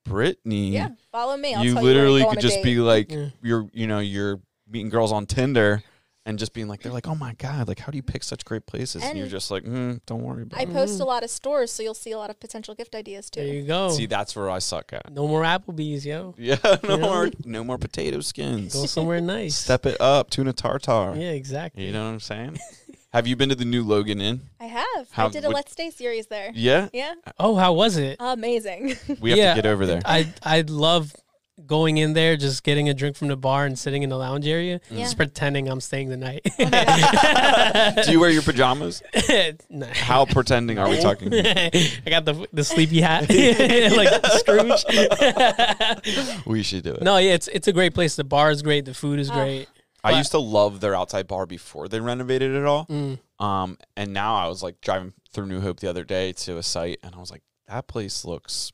Brittany, 0.05 0.71
Yeah, 0.71 0.89
follow 1.11 1.37
me. 1.37 1.53
I'll 1.55 1.63
you 1.63 1.73
tell 1.75 1.83
you 1.83 1.87
literally 1.89 2.21
go 2.23 2.31
could 2.31 2.41
just 2.41 2.55
date. 2.57 2.63
be 2.63 2.75
like, 2.79 3.11
Yeah. 3.11 3.29
you're, 3.41 3.69
you 3.71 3.87
know, 3.87 3.99
you're 3.99 4.41
meeting 4.67 4.89
girls 4.89 5.11
on 5.13 5.25
Tinder. 5.25 5.81
And 6.25 6.39
just 6.39 6.53
being 6.53 6.69
like, 6.69 6.81
they're 6.81 6.91
like, 6.93 7.05
oh 7.07 7.15
my 7.15 7.33
god, 7.33 7.67
like, 7.67 7.79
how 7.79 7.91
do 7.91 7.97
you 7.97 8.01
pick 8.01 8.23
such 8.23 8.45
great 8.45 8.65
places? 8.65 9.03
And, 9.03 9.17
you're 9.17 9.27
just 9.27 9.51
like, 9.51 9.63
mm, 9.65 9.99
don't 10.05 10.23
worry 10.23 10.43
about 10.43 10.57
I 10.57 10.63
it. 10.63 10.71
post 10.71 10.99
a 11.01 11.03
Mm. 11.03 11.07
lot 11.07 11.23
of 11.23 11.29
stores, 11.29 11.69
so 11.69 11.83
you'll 11.83 11.93
see 11.93 12.11
a 12.11 12.17
lot 12.17 12.29
of 12.29 12.39
potential 12.39 12.73
gift 12.75 12.95
ideas 12.95 13.29
too 13.29 13.41
There 13.43 13.53
you 13.53 13.63
go. 13.67 13.89
See, 13.89 14.05
that's 14.05 14.33
where 14.33 14.49
I 14.49 14.59
suck 14.59 14.93
at. 14.93 15.11
no 15.11 15.27
more 15.27 15.43
Applebee's, 15.43 16.05
yo. 16.05 16.33
Yeah, 16.39 16.55
no 16.63 16.77
You 16.83 16.87
know? 16.89 16.97
more, 16.99 17.29
no 17.43 17.63
more 17.65 17.77
potato 17.77 18.21
skins. 18.21 18.73
Go 18.73 18.85
somewhere 18.85 19.19
nice. 19.37 19.55
Step 19.55 19.85
it 19.85 19.99
up, 19.99 20.29
tuna 20.29 20.53
tartar. 20.53 21.13
Yeah, 21.17 21.31
exactly. 21.31 21.85
You 21.85 21.91
know 21.91 22.05
what 22.05 22.11
I'm 22.11 22.19
saying? 22.21 22.57
Have 23.11 23.27
you 23.27 23.35
been 23.35 23.49
to 23.49 23.55
the 23.55 23.65
new 23.65 23.83
Logan 23.83 24.21
Inn? 24.21 24.41
I 24.61 24.65
have. 24.67 25.11
How- 25.11 25.27
I 25.27 25.29
did 25.29 25.43
a 25.43 25.47
what- 25.47 25.55
Let's 25.57 25.73
Stay 25.73 25.89
series 25.91 26.27
there. 26.27 26.51
Yeah, 26.55 26.87
Yeah, 26.93 27.15
Oh, 27.37 27.55
how 27.57 27.73
was 27.73 27.97
it? 27.97 28.15
amazing. 28.21 28.95
we 29.19 29.31
have 29.31 29.37
Yeah. 29.37 29.53
to 29.55 29.61
get 29.61 29.69
over 29.69 29.85
there. 29.85 30.01
I 30.05 30.33
I 30.41 30.61
love 30.61 31.13
going 31.65 31.97
in 31.97 32.13
there, 32.13 32.35
just 32.37 32.63
getting 32.63 32.89
a 32.89 32.93
drink 32.93 33.15
from 33.15 33.27
the 33.29 33.37
bar 33.37 33.65
and 33.65 33.77
sitting 33.79 34.03
in 34.03 34.09
the 34.09 34.17
lounge 34.17 34.47
area, 34.47 34.79
Yeah. 34.89 34.99
just 35.03 35.17
pretending 35.17 35.67
I'm 35.69 35.79
staying 35.81 36.09
the 36.09 36.17
night. 36.17 36.41
Do 38.05 38.11
you 38.11 38.19
wear 38.19 38.29
your 38.29 38.41
pajamas? 38.41 39.01
Nah. 39.69 39.87
How 39.93 40.25
pretending 40.25 40.77
are 40.77 40.87
we 40.89 40.99
talking? 41.01 41.33
I 41.33 41.89
got 42.07 42.25
the 42.25 42.47
the 42.53 42.63
sleepy 42.63 43.01
hat, 43.01 43.27
like 43.29 44.25
Scrooge. 44.37 44.83
We 46.45 46.63
should 46.63 46.83
do 46.83 46.91
it. 46.93 47.01
no, 47.01 47.17
yeah, 47.17 47.33
it's 47.33 47.47
it's 47.47 47.67
a 47.67 47.73
great 47.73 47.93
place. 47.93 48.15
The 48.15 48.23
bar 48.23 48.51
is 48.51 48.61
great. 48.61 48.85
The 48.85 48.93
food 48.93 49.19
is 49.19 49.29
Ah. 49.29 49.33
great. 49.35 49.67
I 50.03 50.11
but- 50.11 50.17
used 50.17 50.31
to 50.31 50.39
love 50.39 50.79
their 50.81 50.95
outside 50.95 51.27
bar 51.27 51.45
before 51.45 51.87
they 51.87 51.99
renovated 51.99 52.51
it 52.53 52.65
all. 52.65 52.85
Mm. 52.87 53.19
Um, 53.39 53.77
and 53.97 54.13
now 54.13 54.35
I 54.35 54.47
was 54.47 54.61
like 54.61 54.79
driving 54.81 55.13
through 55.31 55.47
New 55.47 55.61
Hope 55.61 55.79
the 55.79 55.89
other 55.89 56.03
day 56.03 56.33
to 56.33 56.57
a 56.57 56.63
site, 56.63 56.99
and 57.03 57.15
I 57.15 57.19
was 57.19 57.31
like, 57.31 57.41
that 57.67 57.87
place 57.87 58.25
looks. 58.25 58.71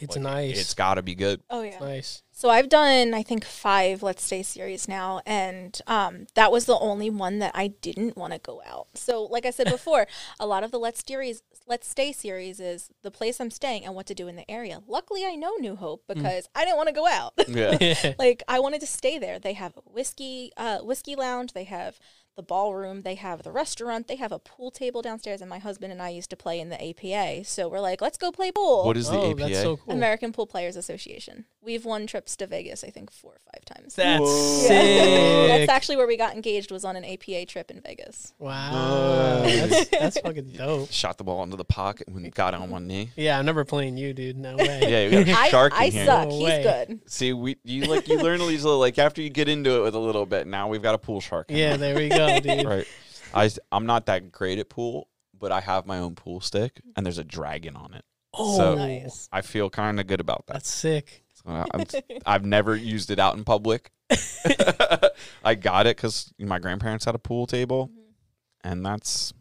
It's 0.00 0.16
like, 0.16 0.22
nice. 0.22 0.60
It's 0.60 0.74
got 0.74 0.94
to 0.94 1.02
be 1.02 1.14
good. 1.14 1.42
Oh 1.50 1.62
yeah. 1.62 1.72
It's 1.72 1.80
nice. 1.80 2.22
So 2.32 2.48
I've 2.48 2.70
done 2.70 3.12
I 3.12 3.22
think 3.22 3.44
five 3.44 4.02
Let's 4.02 4.22
Stay 4.22 4.42
series 4.42 4.88
now, 4.88 5.20
and 5.26 5.78
um, 5.86 6.26
that 6.34 6.50
was 6.50 6.64
the 6.64 6.78
only 6.78 7.10
one 7.10 7.38
that 7.40 7.52
I 7.54 7.68
didn't 7.68 8.16
want 8.16 8.32
to 8.32 8.38
go 8.38 8.62
out. 8.66 8.88
So 8.94 9.24
like 9.24 9.44
I 9.44 9.50
said 9.50 9.70
before, 9.70 10.06
a 10.38 10.46
lot 10.46 10.64
of 10.64 10.70
the 10.70 10.78
Let's 10.78 11.02
series 11.06 11.42
Let's 11.66 11.88
Stay 11.88 12.12
series 12.12 12.58
is 12.58 12.90
the 13.02 13.10
place 13.10 13.40
I'm 13.40 13.50
staying 13.50 13.84
and 13.84 13.94
what 13.94 14.06
to 14.06 14.14
do 14.14 14.26
in 14.26 14.36
the 14.36 14.50
area. 14.50 14.80
Luckily, 14.88 15.24
I 15.24 15.36
know 15.36 15.54
New 15.56 15.76
Hope 15.76 16.04
because 16.08 16.48
I 16.54 16.64
didn't 16.64 16.78
want 16.78 16.88
to 16.88 16.94
go 16.94 17.06
out. 17.06 17.34
Yeah. 17.46 18.14
like 18.18 18.42
I 18.48 18.58
wanted 18.58 18.80
to 18.80 18.86
stay 18.86 19.18
there. 19.18 19.38
They 19.38 19.52
have 19.52 19.76
a 19.76 19.80
whiskey 19.80 20.50
uh, 20.56 20.78
whiskey 20.78 21.16
lounge. 21.16 21.52
They 21.52 21.64
have 21.64 22.00
the 22.40 22.46
ballroom. 22.46 23.02
They 23.02 23.16
have 23.16 23.42
the 23.42 23.52
restaurant. 23.52 24.08
They 24.08 24.16
have 24.16 24.32
a 24.32 24.38
pool 24.38 24.70
table 24.70 25.02
downstairs. 25.02 25.42
And 25.42 25.50
my 25.50 25.58
husband 25.58 25.92
and 25.92 26.00
I 26.00 26.08
used 26.08 26.30
to 26.30 26.36
play 26.36 26.58
in 26.58 26.70
the 26.70 26.82
APA. 26.82 27.44
So 27.44 27.68
we're 27.68 27.80
like, 27.80 28.00
let's 28.00 28.16
go 28.16 28.32
play 28.32 28.50
pool. 28.50 28.86
what 28.86 28.96
is 28.96 29.10
the 29.10 29.18
oh, 29.18 29.30
APA? 29.32 29.40
that's 29.40 29.60
so 29.60 29.76
cool. 29.76 29.92
American 29.92 30.32
Pool 30.32 30.46
Players 30.46 30.76
Association. 30.76 31.44
We've 31.62 31.84
won 31.84 32.06
trips 32.06 32.36
to 32.36 32.46
Vegas, 32.46 32.82
I 32.84 32.88
think, 32.88 33.10
four 33.10 33.32
or 33.32 33.40
five 33.52 33.64
times. 33.66 33.94
That's 33.94 34.20
Whoa. 34.22 34.62
Sick. 34.66 35.48
That's 35.48 35.68
actually 35.70 35.96
where 35.96 36.06
we 36.06 36.16
got 36.16 36.34
engaged. 36.34 36.70
Was 36.72 36.86
on 36.86 36.96
an 36.96 37.04
APA 37.04 37.44
trip 37.46 37.70
in 37.70 37.82
Vegas. 37.82 38.32
wow, 38.38 39.42
that's, 39.44 39.88
that's 39.90 40.20
fucking 40.20 40.50
dope. 40.56 40.90
Shot 40.90 41.18
the 41.18 41.24
ball 41.24 41.42
into 41.42 41.56
the 41.56 41.64
pocket 41.66 42.08
when 42.10 42.28
got 42.30 42.54
on 42.54 42.70
one 42.70 42.86
knee. 42.86 43.10
Yeah, 43.14 43.38
I'm 43.38 43.44
never 43.44 43.64
playing 43.66 43.98
you, 43.98 44.14
dude. 44.14 44.38
No 44.38 44.56
way. 44.56 44.80
Yeah, 45.10 45.18
we 45.18 45.24
got 45.24 45.36
a 45.36 45.38
I, 45.38 45.48
shark 45.50 45.72
I 45.74 45.84
in 45.84 45.92
here. 45.92 46.06
suck. 46.06 46.28
No 46.28 46.34
He's 46.34 46.44
way. 46.44 46.62
good. 46.62 47.00
See, 47.10 47.32
we 47.34 47.56
you 47.64 47.82
like 47.84 48.08
you 48.08 48.18
learn 48.22 48.38
these 48.40 48.64
little 48.64 48.80
like 48.80 48.98
after 48.98 49.20
you 49.20 49.28
get 49.28 49.48
into 49.48 49.76
it 49.76 49.82
with 49.82 49.94
a 49.94 49.98
little 49.98 50.24
bit. 50.26 50.46
Now 50.46 50.68
we've 50.68 50.82
got 50.82 50.94
a 50.94 50.98
pool 50.98 51.20
shark. 51.20 51.50
in 51.50 51.56
Yeah, 51.58 51.76
there 51.76 51.94
we 51.94 52.08
go, 52.08 52.40
dude. 52.40 52.64
right. 52.66 52.86
I 53.34 53.44
s- 53.44 53.58
I'm 53.70 53.84
not 53.84 54.06
that 54.06 54.32
great 54.32 54.58
at 54.58 54.70
pool, 54.70 55.08
but 55.38 55.52
I 55.52 55.60
have 55.60 55.84
my 55.86 55.98
own 55.98 56.14
pool 56.14 56.40
stick, 56.40 56.80
and 56.96 57.04
there's 57.04 57.18
a 57.18 57.24
dragon 57.24 57.76
on 57.76 57.92
it. 57.94 58.04
Oh, 58.32 58.56
So- 58.56 58.74
Nice. 58.76 59.28
I 59.30 59.42
feel 59.42 59.68
kind 59.68 60.00
of 60.00 60.06
good 60.06 60.20
about 60.20 60.46
that. 60.46 60.54
that's 60.54 60.70
sick. 60.70 61.22
So 61.50 61.56
I- 61.56 61.66
I'm, 61.74 62.20
I've 62.26 62.44
never 62.44 62.76
used 62.76 63.10
it 63.10 63.18
out 63.18 63.36
in 63.36 63.44
public. 63.44 63.90
I 65.44 65.54
got 65.54 65.86
it 65.86 65.96
because 65.96 66.32
my 66.38 66.58
grandparents 66.58 67.04
had 67.04 67.14
a 67.14 67.18
pool 67.18 67.46
table, 67.46 67.88
Mm-hmm. 67.88 68.68
and 68.72 68.84
that's 68.86 69.32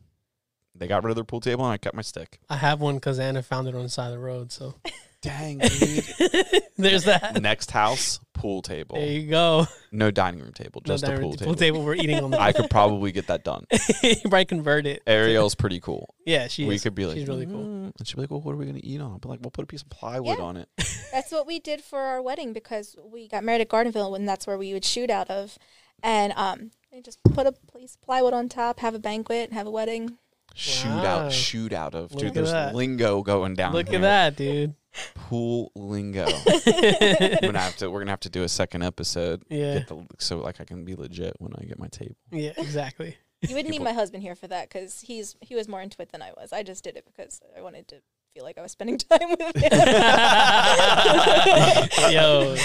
they 0.76 0.88
got 0.88 1.04
rid 1.04 1.10
of 1.12 1.16
their 1.16 1.24
pool 1.26 1.42
table, 1.42 1.66
and 1.66 1.74
I 1.74 1.78
kept 1.78 1.96
my 1.96 2.02
stick. 2.02 2.40
I 2.50 2.56
have 2.58 2.80
one 2.80 2.96
because 2.96 3.20
Anna 3.20 3.44
found 3.44 3.68
it 3.68 3.76
on 3.76 3.84
the 3.84 3.90
side 3.90 4.08
of 4.08 4.12
the 4.14 4.20
road. 4.20 4.52
So 4.52 4.76
Dang, 5.22 5.58
dude. 5.58 6.06
There's 6.78 7.04
that. 7.04 7.42
Next 7.42 7.72
house, 7.72 8.22
pool 8.34 8.62
table. 8.62 8.96
There 8.96 9.06
you 9.06 9.30
go. 9.30 9.68
No 9.92 10.12
dining 10.12 10.40
room 10.40 10.54
table, 10.54 10.82
No 10.86 10.94
just 10.94 11.04
a 11.04 11.08
dining 11.08 11.22
pool 11.22 11.30
room- 11.32 11.38
table. 11.38 11.56
table 11.56 11.84
we're 11.84 11.96
eating 11.96 12.24
on 12.24 12.32
the 12.32 12.40
I 12.42 12.54
could 12.54 12.70
probably 12.70 13.12
get 13.12 13.28
that 13.28 13.44
done. 13.44 13.66
you 14.02 14.16
probably 14.22 14.46
convert 14.46 14.86
it. 14.86 15.02
Ariel's 15.06 15.56
pretty 15.56 15.82
cool. 15.82 16.16
Yeah, 16.26 16.48
she 16.48 16.66
we 16.66 16.76
is. 16.76 16.84
could 16.84 16.96
be 16.96 17.06
like, 17.06 17.18
she's 17.18 17.28
really 17.28 17.46
cool. 17.46 17.66
"Mm," 17.66 17.92
and 18.00 18.08
she'd 18.08 18.16
be 18.16 18.22
like, 18.22 18.32
"Well, 18.32 18.40
what 18.40 18.54
are 18.54 18.58
we 18.58 18.66
gonna 18.66 18.80
eat 18.82 19.02
on?" 19.02 19.12
I'll 19.12 19.18
be 19.20 19.28
like, 19.28 19.40
"We'll 19.42 19.52
put 19.52 19.64
a 19.64 19.68
piece 19.68 19.82
of 19.82 19.90
plywood 19.90 20.38
Yeah. 20.38 20.44
on 20.44 20.56
it." 20.56 20.70
That's 21.12 21.32
what 21.34 21.46
we 21.46 21.60
did 21.60 21.82
for 21.82 22.00
our 22.00 22.22
wedding 22.22 22.54
because 22.54 22.96
we 23.04 23.28
got 23.28 23.44
married 23.44 23.62
at 23.62 23.68
Gardenville 23.70 24.16
and 24.16 24.28
that's 24.30 24.48
where 24.48 24.58
we 24.58 24.72
would 24.74 24.86
shoot 24.86 25.10
out 25.10 25.30
of. 25.30 25.58
And 26.02 26.32
um, 26.38 26.72
they 26.94 27.02
just 27.02 27.20
put 27.26 27.46
a 27.46 27.54
piece 27.78 27.96
of 27.96 28.02
plywood 28.02 28.34
on 28.34 28.48
top, 28.48 28.80
have 28.80 28.96
a 28.96 29.00
banquet, 29.00 29.52
have 29.52 29.68
a 29.68 29.72
wedding. 29.72 30.18
Shoot 30.56 30.88
Wow. 30.90 31.26
out, 31.26 31.32
shoot 31.34 31.74
out 31.74 31.94
of, 31.94 32.12
Look 32.12 32.20
dude. 32.20 32.28
at 32.30 32.34
There's 32.36 32.52
that. 32.52 32.74
lingo 32.74 33.22
going 33.22 33.54
down. 33.56 33.74
Look 33.74 33.90
here. 33.90 33.98
at 33.98 34.02
that, 34.02 34.36
dude. 34.38 34.76
Pool 35.16 35.72
lingo. 35.76 36.26
I'm 36.48 37.38
gonna 37.42 37.60
have 37.60 37.78
to. 37.78 37.90
We're 37.90 38.00
gonna 38.00 38.12
have 38.12 38.20
to 38.22 38.30
do 38.30 38.44
a 38.44 38.50
second 38.50 38.84
episode. 38.84 39.44
Yeah. 39.50 39.80
Get 39.80 39.88
the, 39.88 40.06
so 40.18 40.40
like 40.40 40.62
I 40.62 40.66
can 40.66 40.86
be 40.86 40.96
legit 40.96 41.36
when 41.40 41.54
I 41.60 41.64
get 41.66 41.80
my 41.80 41.88
table. 41.88 42.16
Yeah, 42.32 42.52
exactly. 42.58 43.18
You 43.48 43.56
wouldn't 43.56 43.72
need 43.72 43.82
my 43.82 43.94
husband 43.94 44.22
here 44.22 44.36
for 44.36 44.48
that 44.48 44.70
because 44.70 45.02
he's 45.02 45.36
he 45.42 45.56
was 45.56 45.68
more 45.68 45.82
into 45.82 46.02
it 46.02 46.12
than 46.12 46.22
I 46.22 46.32
was. 46.36 46.52
I 46.52 46.64
just 46.64 46.84
did 46.84 46.98
it 46.98 47.06
because 47.06 47.40
I 47.58 47.62
wanted 47.62 47.88
to 47.90 48.02
feel 48.34 48.44
like 48.44 48.58
I 48.58 48.62
was 48.62 48.72
spending 48.72 48.98
time 48.98 49.30
with 49.30 49.40
him. 49.40 49.52
Yo, 52.12 52.56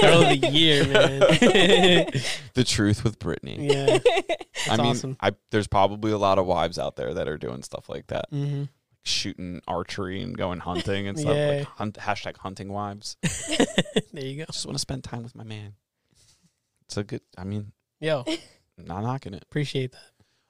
girl 0.00 0.22
of 0.22 0.40
the 0.40 0.48
year, 0.52 0.86
man. 0.86 1.20
The 2.54 2.64
truth 2.64 3.04
with 3.04 3.18
Brittany. 3.18 3.68
yeah. 3.68 3.98
I 4.70 4.76
mean, 4.76 4.86
awesome. 4.86 5.16
I 5.20 5.32
there's 5.50 5.68
probably 5.68 6.12
a 6.12 6.18
lot 6.18 6.38
of 6.38 6.46
wives 6.46 6.78
out 6.78 6.96
there 6.96 7.14
that 7.14 7.28
are 7.28 7.38
doing 7.38 7.62
stuff 7.62 7.88
like 7.88 8.06
that, 8.08 8.26
hmm 8.30 8.64
shooting 9.04 9.60
archery 9.66 10.22
and 10.22 10.36
going 10.36 10.60
hunting 10.60 11.08
and 11.08 11.18
stuff. 11.18 11.34
Yeah. 11.36 11.48
Like 11.58 11.66
hunt, 11.68 11.94
hashtag 11.96 12.36
hunting 12.38 12.68
wives. 12.72 13.16
There 14.12 14.24
you 14.24 14.38
go. 14.38 14.44
Just 14.44 14.66
want 14.66 14.74
to 14.76 14.80
spend 14.80 15.04
time 15.04 15.22
with 15.22 15.34
my 15.34 15.44
man. 15.44 15.74
It's 16.84 16.96
a 16.98 17.04
good. 17.04 17.22
I 17.38 17.44
mean, 17.44 17.72
Yo, 18.00 18.24
not 18.78 19.02
knocking 19.02 19.32
it. 19.32 19.42
appreciate 19.42 19.92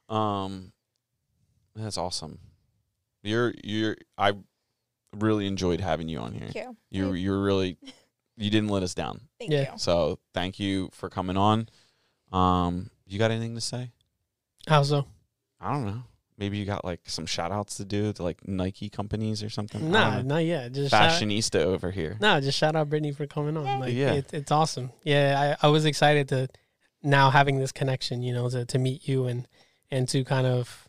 that. 0.08 0.14
Um, 0.14 0.72
that's 1.76 1.96
awesome. 1.96 2.38
You're 3.22 3.54
you're. 3.62 3.96
I 4.18 4.32
really 5.16 5.46
enjoyed 5.46 5.80
having 5.80 6.08
you 6.08 6.18
on 6.18 6.32
here. 6.32 6.48
Thank 6.52 6.54
you. 6.56 6.76
You 6.90 7.12
you're 7.14 7.40
really. 7.42 7.78
You 8.38 8.48
didn't 8.48 8.70
let 8.70 8.82
us 8.82 8.94
down. 8.94 9.20
Thank 9.38 9.52
Yeah. 9.52 9.72
you. 9.72 9.78
So 9.78 10.18
thank 10.32 10.58
you 10.58 10.88
for 10.92 11.10
coming 11.10 11.36
on. 11.36 11.68
Um, 12.32 12.90
you 13.06 13.18
got 13.18 13.30
anything 13.30 13.54
to 13.56 13.60
say? 13.60 13.92
How 14.66 14.82
so? 14.82 15.04
I 15.60 15.70
don't 15.74 15.84
know. 15.84 16.02
Maybe 16.38 16.56
you 16.58 16.64
got 16.64 16.84
like 16.84 17.00
some 17.06 17.26
shout 17.26 17.52
outs 17.52 17.76
to 17.76 17.84
do 17.84 18.12
to 18.12 18.22
like 18.22 18.46
Nike 18.48 18.88
companies 18.88 19.42
or 19.42 19.50
something. 19.50 19.82
I 19.82 19.88
Nah, 19.88 20.22
don't 20.22 20.46
yet. 20.46 20.72
Just 20.72 20.90
shout, 20.90 21.10
fashionista 21.10 21.60
over 21.60 21.90
here. 21.90 22.16
no, 22.20 22.40
just 22.40 22.58
shout 22.58 22.74
out 22.74 22.88
Brittany 22.88 23.12
for 23.12 23.26
coming 23.26 23.56
on. 23.56 23.80
Like, 23.80 23.92
Yeah. 23.94 24.12
it, 24.14 24.32
it's 24.32 24.50
awesome. 24.50 24.90
Yeah, 25.04 25.56
I, 25.62 25.66
I 25.66 25.70
was 25.70 25.84
excited 25.84 26.28
to 26.28 26.48
now 27.02 27.30
having 27.30 27.58
this 27.58 27.70
connection. 27.72 28.22
You 28.22 28.32
know, 28.34 28.48
to, 28.48 28.64
to 28.64 28.78
meet 28.78 29.06
you 29.06 29.26
and 29.26 29.46
and 29.90 30.08
to 30.08 30.24
kind 30.24 30.46
of 30.46 30.88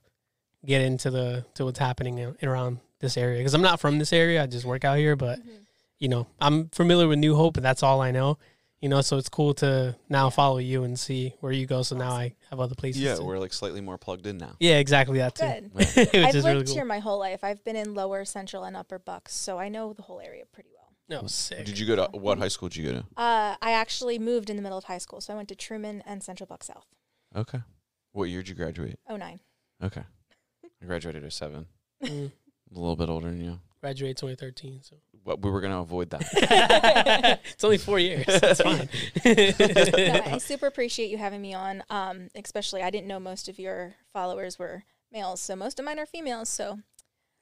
get 0.65 0.81
into 0.81 1.11
the 1.11 1.45
to 1.55 1.65
what's 1.65 1.79
happening 1.79 2.35
around 2.41 2.79
this 2.99 3.17
area 3.17 3.37
because 3.39 3.53
I'm 3.53 3.61
not 3.61 3.79
from 3.81 3.99
this 3.99 4.13
area. 4.13 4.41
I 4.41 4.47
just 4.47 4.65
work 4.65 4.85
out 4.85 4.97
here, 4.97 5.15
but 5.17 5.39
Mhm. 5.39 5.65
you 5.99 6.07
know, 6.07 6.27
I'm 6.39 6.69
familiar 6.69 7.07
with 7.07 7.19
New 7.19 7.35
Hope, 7.35 7.57
and 7.57 7.65
that's 7.65 7.83
all 7.83 8.01
I 8.01 8.11
know. 8.11 8.37
You 8.83 8.89
know, 8.89 8.99
so 8.99 9.17
it's 9.17 9.29
cool 9.29 9.53
to 9.55 9.95
now 10.09 10.29
follow 10.29 10.57
you 10.57 10.83
and 10.83 10.99
see 10.99 11.35
where 11.39 11.53
you 11.53 11.65
go. 11.65 11.83
So 11.83 11.95
now 11.95 12.11
I 12.11 12.35
have 12.49 12.59
other 12.59 12.75
places. 12.75 13.01
Yeah, 13.01 13.15
to- 13.15 13.23
we're 13.23 13.39
like 13.39 13.53
slightly 13.53 13.79
more 13.79 13.97
plugged 13.97 14.27
in 14.27 14.37
now. 14.37 14.57
yeah, 14.59 14.75
exactly 14.75 15.19
that 15.19 15.35
too. 15.35 15.45
Good. 15.45 15.69
Which 15.73 15.97
I've 15.97 16.35
is 16.35 16.43
lived 16.43 16.45
really 16.47 16.65
cool. 16.65 16.73
here 16.75 16.83
my 16.83 16.99
whole 16.99 17.17
life. 17.17 17.45
I've 17.45 17.63
been 17.63 17.77
in 17.77 17.93
Lower 17.93 18.25
Central 18.25 18.65
and 18.65 18.75
Upper 18.75 18.99
Bucks, 18.99 19.33
so 19.33 19.57
I 19.57 19.69
know 19.69 19.93
the 19.93 20.01
whole 20.01 20.19
area 20.19 20.43
pretty 20.51 20.67
well. 20.75 20.91
No, 21.21 21.27
sick. 21.27 21.65
Did 21.65 21.79
you 21.79 21.85
go 21.87 21.95
to 21.95 22.17
what 22.17 22.39
high 22.39 22.49
school 22.49 22.67
did 22.67 22.75
you 22.75 22.91
go 22.91 22.97
to? 22.99 23.05
Uh, 23.15 23.55
I 23.61 23.71
actually 23.71 24.19
moved 24.19 24.49
in 24.49 24.57
the 24.57 24.61
middle 24.61 24.77
of 24.77 24.83
high 24.83 24.97
school, 24.97 25.21
so 25.21 25.31
I 25.31 25.37
went 25.37 25.47
to 25.47 25.55
Truman 25.55 26.03
and 26.05 26.21
Central 26.21 26.45
Bucks 26.47 26.67
South. 26.67 26.87
Okay. 27.33 27.59
What 28.11 28.25
year 28.25 28.41
did 28.41 28.49
you 28.49 28.55
graduate? 28.55 28.99
Oh 29.07 29.15
nine. 29.15 29.39
Okay. 29.81 30.03
I 30.81 30.85
graduated 30.85 31.23
at 31.23 31.31
seven. 31.31 31.67
Mm, 32.03 32.31
A 32.75 32.77
little 32.77 32.97
bit 32.97 33.07
older 33.07 33.27
than 33.27 33.39
you. 33.45 33.59
graduated 33.79 34.17
2013, 34.17 34.81
so 34.83 34.97
But 35.25 35.41
we 35.41 35.49
were 35.49 35.61
gonna 35.61 35.79
avoid 35.81 36.09
that. 36.09 36.21
it's 37.53 37.63
only 37.63 37.77
four 37.77 37.99
years. 37.99 38.25
It's 38.27 38.61
fine. 38.61 38.89
no, 39.25 40.21
I 40.33 40.37
super 40.39 40.67
appreciate 40.67 41.09
you 41.09 41.17
having 41.17 41.41
me 41.41 41.53
on. 41.53 41.83
Um, 41.89 42.29
especially 42.35 42.81
I 42.83 42.89
didn't 42.89 43.07
know 43.07 43.19
most 43.19 43.47
of 43.47 43.57
your 43.59 43.95
followers 44.11 44.59
were 44.59 44.83
males, 45.11 45.41
so 45.41 45.55
most 45.55 45.79
of 45.79 45.85
mine 45.85 45.99
are 45.99 46.05
females. 46.05 46.49
So 46.49 46.79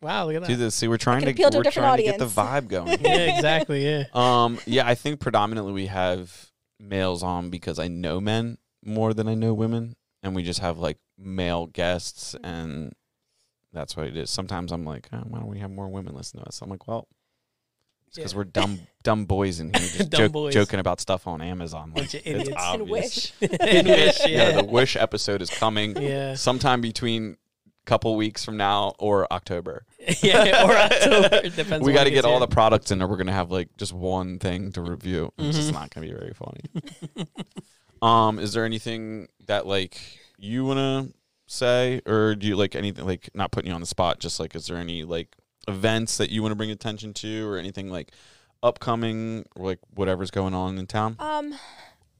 wow, 0.01 0.25
look 0.27 0.35
at 0.35 0.45
See 0.45 0.53
that. 0.53 0.59
this? 0.59 0.75
See, 0.75 0.87
we're 0.87 0.97
trying 0.97 1.21
to 1.21 1.31
appeal 1.31 1.49
to 1.49 1.57
a 1.57 1.59
we're 1.59 1.63
different 1.63 1.85
trying 1.87 1.97
to 1.97 2.03
get 2.03 2.19
the 2.19 2.25
vibe 2.27 2.67
going. 2.67 2.87
Yeah, 3.01 3.35
exactly. 3.35 3.83
Yeah. 3.85 4.03
Um, 4.13 4.59
yeah, 4.65 4.87
I 4.87 4.93
think 4.95 5.19
predominantly 5.19 5.73
we 5.73 5.87
have 5.87 6.51
males 6.79 7.23
on 7.23 7.49
because 7.49 7.79
I 7.79 7.87
know 7.87 8.19
men 8.21 8.57
more 8.83 9.13
than 9.13 9.27
I 9.27 9.33
know 9.35 9.53
women, 9.53 9.95
and 10.23 10.35
we 10.35 10.43
just 10.43 10.59
have 10.59 10.77
like 10.77 10.97
male 11.17 11.65
guests, 11.67 12.35
Mm-hmm. 12.35 12.45
and 12.45 12.93
that's 13.73 13.95
what 13.95 14.05
it 14.07 14.17
is. 14.17 14.29
Sometimes 14.29 14.71
I'm 14.73 14.83
like, 14.85 15.07
oh, 15.13 15.23
why 15.27 15.39
don't 15.39 15.47
we 15.47 15.59
have 15.59 15.71
more 15.71 15.87
women 15.87 16.13
listen 16.13 16.39
to 16.41 16.45
us? 16.45 16.61
I'm 16.61 16.69
like, 16.69 16.87
well, 16.87 17.07
it's 17.09 17.20
because 18.15 18.33
Yeah. 18.33 18.37
we're 18.37 18.43
dumb, 18.45 18.79
dumb 19.03 19.25
boys 19.25 19.59
in 19.59 19.67
here, 19.73 19.87
just 19.97 20.11
joke- 20.11 20.31
boys. 20.31 20.53
joking 20.53 20.79
about 20.79 20.99
stuff 21.01 21.27
on 21.27 21.41
Amazon. 21.41 21.89
Like, 21.89 21.95
Bunch 21.95 22.13
of 22.15 22.21
it's 22.25 22.27
idiots. 22.49 22.63
And 22.73 22.89
wish. 22.89 23.33
And 23.41 23.87
wish, 23.87 24.19
yeah, 24.21 24.27
yeah. 24.27 24.51
the 24.61 24.63
Wish 24.65 24.95
episode 24.95 25.41
is 25.41 25.49
coming 25.49 25.95
Yeah. 26.01 26.35
sometime 26.35 26.81
between 26.81 27.37
couple 27.83 28.15
weeks 28.15 28.45
from 28.45 28.57
now 28.57 28.93
or 28.99 29.31
October. 29.33 29.85
yeah. 30.21 30.65
Or 30.67 30.77
October. 30.77 31.41
Depends. 31.49 31.83
we 31.85 31.93
got 31.93 31.99
got 32.01 32.03
to 32.03 32.11
get 32.11 32.25
all 32.25 32.39
the 32.39 32.47
products 32.47 32.91
in 32.91 32.99
there. 32.99 33.07
We're 33.07 33.17
gonna 33.17 33.33
have 33.33 33.49
like 33.49 33.75
just 33.75 33.91
one 33.91 34.37
thing 34.37 34.71
to 34.73 34.81
review. 34.81 35.33
It's 35.39 35.57
just 35.57 35.71
Mhm. 35.71 35.73
not 35.73 35.89
gonna 35.93 36.05
be 36.05 36.13
very 36.13 36.33
funny. 36.33 37.27
um, 38.01 38.37
is 38.39 38.53
there 38.53 38.65
anything 38.65 39.27
that 39.47 39.65
like 39.65 39.99
you 40.37 40.63
wanna 40.65 41.09
say, 41.47 42.01
or 42.05 42.35
do 42.35 42.47
you 42.47 42.55
like 42.55 42.75
anything 42.75 43.05
like 43.05 43.29
not 43.33 43.51
putting 43.51 43.69
you 43.69 43.75
on 43.75 43.81
the 43.81 43.87
spot? 43.87 44.19
Just 44.19 44.39
like, 44.39 44.55
is 44.55 44.67
there 44.67 44.77
any 44.77 45.03
like 45.03 45.35
events 45.67 46.17
that 46.17 46.29
you 46.29 46.41
want 46.41 46.51
to 46.51 46.55
bring 46.55 46.71
attention 46.71 47.13
to, 47.15 47.47
or 47.47 47.57
anything 47.57 47.89
like 47.89 48.11
upcoming, 48.63 49.45
or 49.55 49.65
like 49.65 49.79
whatever's 49.93 50.31
going 50.31 50.53
on 50.53 50.77
in 50.77 50.87
town? 50.87 51.15
Um, 51.19 51.55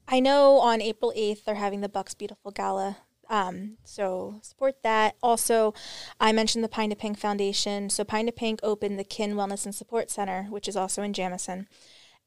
I 0.08 0.20
know 0.20 0.58
on 0.58 0.80
April 0.80 1.12
8th 1.16 1.44
they're 1.44 1.54
having 1.54 1.80
the 1.80 1.88
Bucks 1.88 2.14
Beautiful 2.14 2.50
Gala. 2.50 2.98
Um, 3.28 3.78
so 3.84 4.40
support 4.42 4.82
that. 4.82 5.16
Also, 5.22 5.72
I 6.20 6.32
mentioned 6.32 6.62
the 6.62 6.68
Pine 6.68 6.90
to 6.90 6.96
Pink 6.96 7.18
Foundation. 7.18 7.88
So 7.88 8.04
Pine 8.04 8.26
to 8.26 8.32
Pink 8.32 8.60
opened 8.62 8.98
the 8.98 9.04
Kin 9.04 9.34
Wellness 9.34 9.64
and 9.64 9.74
Support 9.74 10.10
Center, 10.10 10.44
which 10.50 10.68
is 10.68 10.76
also 10.76 11.02
in 11.02 11.14
Jamison, 11.14 11.66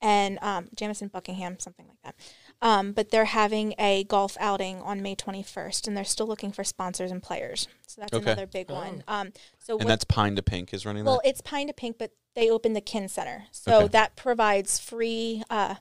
and 0.02 0.40
um, 0.42 0.70
Jamison 0.74 1.10
Buckingham, 1.10 1.60
something 1.60 1.88
like 1.88 2.02
that. 2.04 2.16
Um, 2.62 2.94
but 2.94 3.12
they're 3.12 3.26
having 3.26 3.76
a 3.78 4.06
golf 4.06 4.38
outing 4.40 4.82
on 4.82 5.02
May 5.02 5.16
21st, 5.16 5.88
and 5.88 5.96
they're 5.96 6.04
still 6.06 6.26
looking 6.26 6.52
for 6.52 6.64
sponsors 6.64 7.12
and 7.12 7.22
players. 7.22 7.68
So 7.86 8.02
that's 8.02 8.14
Okay. 8.14 8.24
another 8.32 8.48
big 8.48 8.72
Oh. 8.72 8.76
one. 8.76 9.04
Um, 9.08 9.34
so 9.60 9.74
and 9.76 9.84
what- 9.86 9.90
that's 9.90 10.06
Pine 10.06 10.36
to 10.38 10.42
Pink 10.42 10.74
is 10.74 10.86
running 10.86 11.04
well, 11.06 11.20
that. 11.24 11.30
it's 11.30 11.42
Pine 11.42 11.68
to 11.68 11.74
Pink, 11.74 11.98
but 11.98 12.12
they 12.34 12.50
opened 12.50 12.76
the 12.76 12.82
Kin 12.82 13.08
Center. 13.10 13.48
So 13.52 13.78
Okay. 13.82 13.88
that 13.90 14.16
provides 14.16 14.80
free 14.80 15.44
uh, 15.50 15.76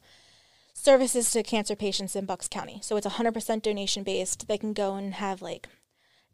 services 0.75 1.31
to 1.31 1.43
cancer 1.43 1.77
patients 1.77 2.17
in 2.17 2.27
Bucks 2.27 2.49
County. 2.49 2.81
So 2.83 2.97
it's 2.97 3.07
100% 3.07 3.63
donation 3.63 4.03
based. 4.03 4.49
They 4.49 4.59
can 4.59 4.73
go 4.73 4.97
and 4.97 5.15
have 5.15 5.41
like 5.41 5.69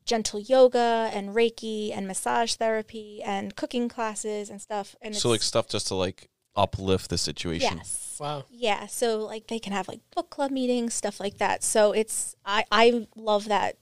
gentle 0.06 0.40
yoga 0.40 1.10
and 1.12 1.30
Reiki 1.30 1.92
and 1.94 2.08
massage 2.08 2.54
therapy 2.54 3.22
and 3.22 3.54
cooking 3.54 3.88
classes 3.88 4.48
and 4.50 4.60
stuff. 4.60 4.96
And 5.02 5.14
So 5.14 5.28
like 5.28 5.36
it's- 5.36 5.48
stuff 5.48 5.68
just 5.68 5.86
to 5.88 5.94
like 5.94 6.29
uplift 6.56 7.10
the 7.10 7.18
situation. 7.18 7.78
yes. 7.78 8.16
Wow. 8.20 8.44
Yeah, 8.50 8.86
so 8.86 9.18
like 9.18 9.46
they 9.46 9.58
can 9.58 9.72
have 9.72 9.88
like 9.88 10.00
book 10.14 10.28
club 10.30 10.50
meetings, 10.50 10.92
stuff 10.94 11.20
like 11.20 11.38
that. 11.38 11.62
So 11.64 11.92
it's 11.92 12.36
I 12.44 12.64
I 12.70 13.06
love 13.16 13.46
that 13.48 13.76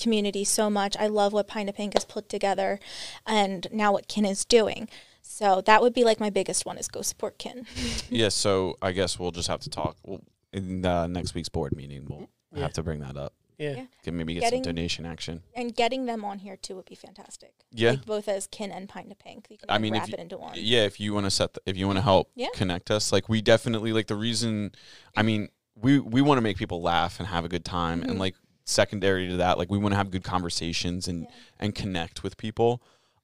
community 0.00 0.44
so 0.44 0.68
much. 0.68 0.96
I 0.98 1.06
love 1.06 1.32
what 1.32 1.48
Pine 1.48 1.66
to 1.66 1.72
Pink 1.72 1.94
has 1.94 2.04
put 2.04 2.28
together, 2.28 2.78
and 3.26 3.66
now 3.72 3.92
what 3.92 4.06
Kin 4.08 4.24
is 4.26 4.44
doing. 4.44 4.88
So 5.22 5.60
that 5.62 5.80
would 5.82 5.94
be 5.94 6.04
like 6.04 6.20
my 6.20 6.30
biggest 6.30 6.66
one 6.66 6.76
is 6.78 6.88
go 6.88 7.02
support 7.02 7.38
Kin. 7.38 7.66
Yeah, 8.10 8.28
so 8.28 8.76
I 8.82 8.92
guess 8.92 9.18
we'll 9.18 9.30
just 9.30 9.48
have 9.48 9.60
to 9.60 9.70
talk. 9.70 9.96
Well, 10.04 10.20
in 10.52 10.84
uh, 10.84 11.06
next 11.06 11.34
week's 11.34 11.48
board 11.50 11.74
meeting, 11.76 12.06
we'll 12.08 12.28
Yeah. 12.54 12.62
have 12.62 12.72
to 12.74 12.82
bring 12.82 13.00
that 13.00 13.16
up. 13.16 13.32
Yeah. 13.58 13.74
Yeah. 13.76 13.84
Can 14.04 14.16
maybe 14.16 14.34
get 14.34 14.40
Getting- 14.40 14.62
some 14.64 14.72
donation 14.74 15.04
action. 15.04 15.42
and 15.54 15.74
getting 15.74 16.06
them 16.06 16.24
on 16.24 16.38
here 16.38 16.56
too 16.56 16.76
would 16.76 16.84
be 16.86 16.94
fantastic. 16.94 17.52
Yeah. 17.72 17.90
like 17.90 18.06
both 18.06 18.28
as 18.28 18.46
Kin 18.46 18.70
and 18.70 18.88
Pine 18.88 19.08
to 19.08 19.14
Pink. 19.16 19.48
You 19.50 19.58
can 19.58 19.68
I 19.68 19.74
like, 19.74 19.82
mean, 19.82 19.94
if 19.94 20.00
wrap 20.02 20.08
you- 20.08 20.14
it 20.14 20.20
into 20.20 20.38
one. 20.38 20.52
Yeah, 20.56 20.84
if 20.84 21.00
you 21.00 21.12
want 21.12 21.26
to 21.26 21.30
set, 21.30 21.54
the, 21.54 21.60
if 21.66 21.76
you 21.76 21.86
want 21.86 21.96
to 21.98 22.02
help 22.02 22.30
Yeah. 22.36 22.48
connect 22.54 22.90
us, 22.90 23.10
like 23.12 23.28
we 23.28 23.42
definitely 23.42 23.92
like 23.92 24.06
the 24.06 24.16
reason. 24.16 24.72
I 25.16 25.22
mean, 25.22 25.48
we 25.74 25.98
we 25.98 26.22
want 26.22 26.38
to 26.38 26.42
make 26.42 26.56
people 26.56 26.80
laugh 26.82 27.18
and 27.18 27.28
have 27.28 27.44
a 27.44 27.48
good 27.48 27.64
time, 27.64 28.02
and 28.02 28.12
Mhm. 28.12 28.18
like 28.18 28.36
secondary 28.64 29.28
to 29.28 29.36
that, 29.38 29.58
like 29.58 29.70
we 29.70 29.78
want 29.78 29.92
to 29.92 29.96
have 29.96 30.10
good 30.10 30.24
conversations 30.24 31.08
and 31.08 31.22
Yeah. 31.22 31.28
and 31.58 31.74
connect 31.74 32.22
with 32.22 32.36
people. 32.36 32.82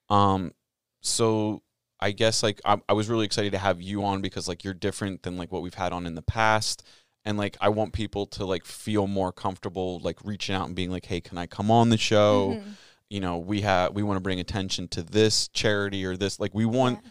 Um, 0.09 0.53
so 1.01 1.61
I 1.99 2.11
guess 2.11 2.43
like 2.43 2.59
I, 2.65 2.77
I 2.89 2.93
was 2.93 3.07
really 3.09 3.25
excited 3.25 3.51
to 3.53 3.57
have 3.57 3.81
you 3.81 4.03
on 4.03 4.21
because 4.21 4.47
like 4.49 4.63
you're 4.65 4.73
different 4.73 5.23
than 5.23 5.37
like 5.37 5.51
what 5.51 5.61
we've 5.61 5.73
had 5.75 5.93
on 5.93 6.05
in 6.05 6.15
the 6.15 6.21
past. 6.21 6.83
And 7.25 7.37
like 7.37 7.57
I 7.59 7.69
want 7.69 7.93
people 7.93 8.27
to 8.27 8.45
like 8.45 8.65
feel 8.65 9.07
more 9.07 9.31
comfortable 9.31 9.99
like 9.99 10.19
reaching 10.23 10.53
out 10.55 10.67
and 10.67 10.75
being 10.75 10.91
like, 10.91 11.05
"Hey, 11.05 11.21
can 11.21 11.37
I 11.37 11.47
come 11.47 11.71
on 11.71 11.89
the 11.89 11.97
show?" 11.97 12.51
Mhm. 12.61 12.63
you 13.09 13.19
know 13.19 13.37
we 13.37 13.61
have 13.61 13.93
we 13.93 14.03
want 14.03 14.17
to 14.17 14.21
bring 14.21 14.39
attention 14.39 14.87
to 14.89 15.03
this 15.03 15.47
charity 15.49 16.05
or 16.05 16.17
this 16.17 16.39
like 16.39 16.53
we 16.55 16.65
want 16.65 16.99
Yeah. 17.03 17.09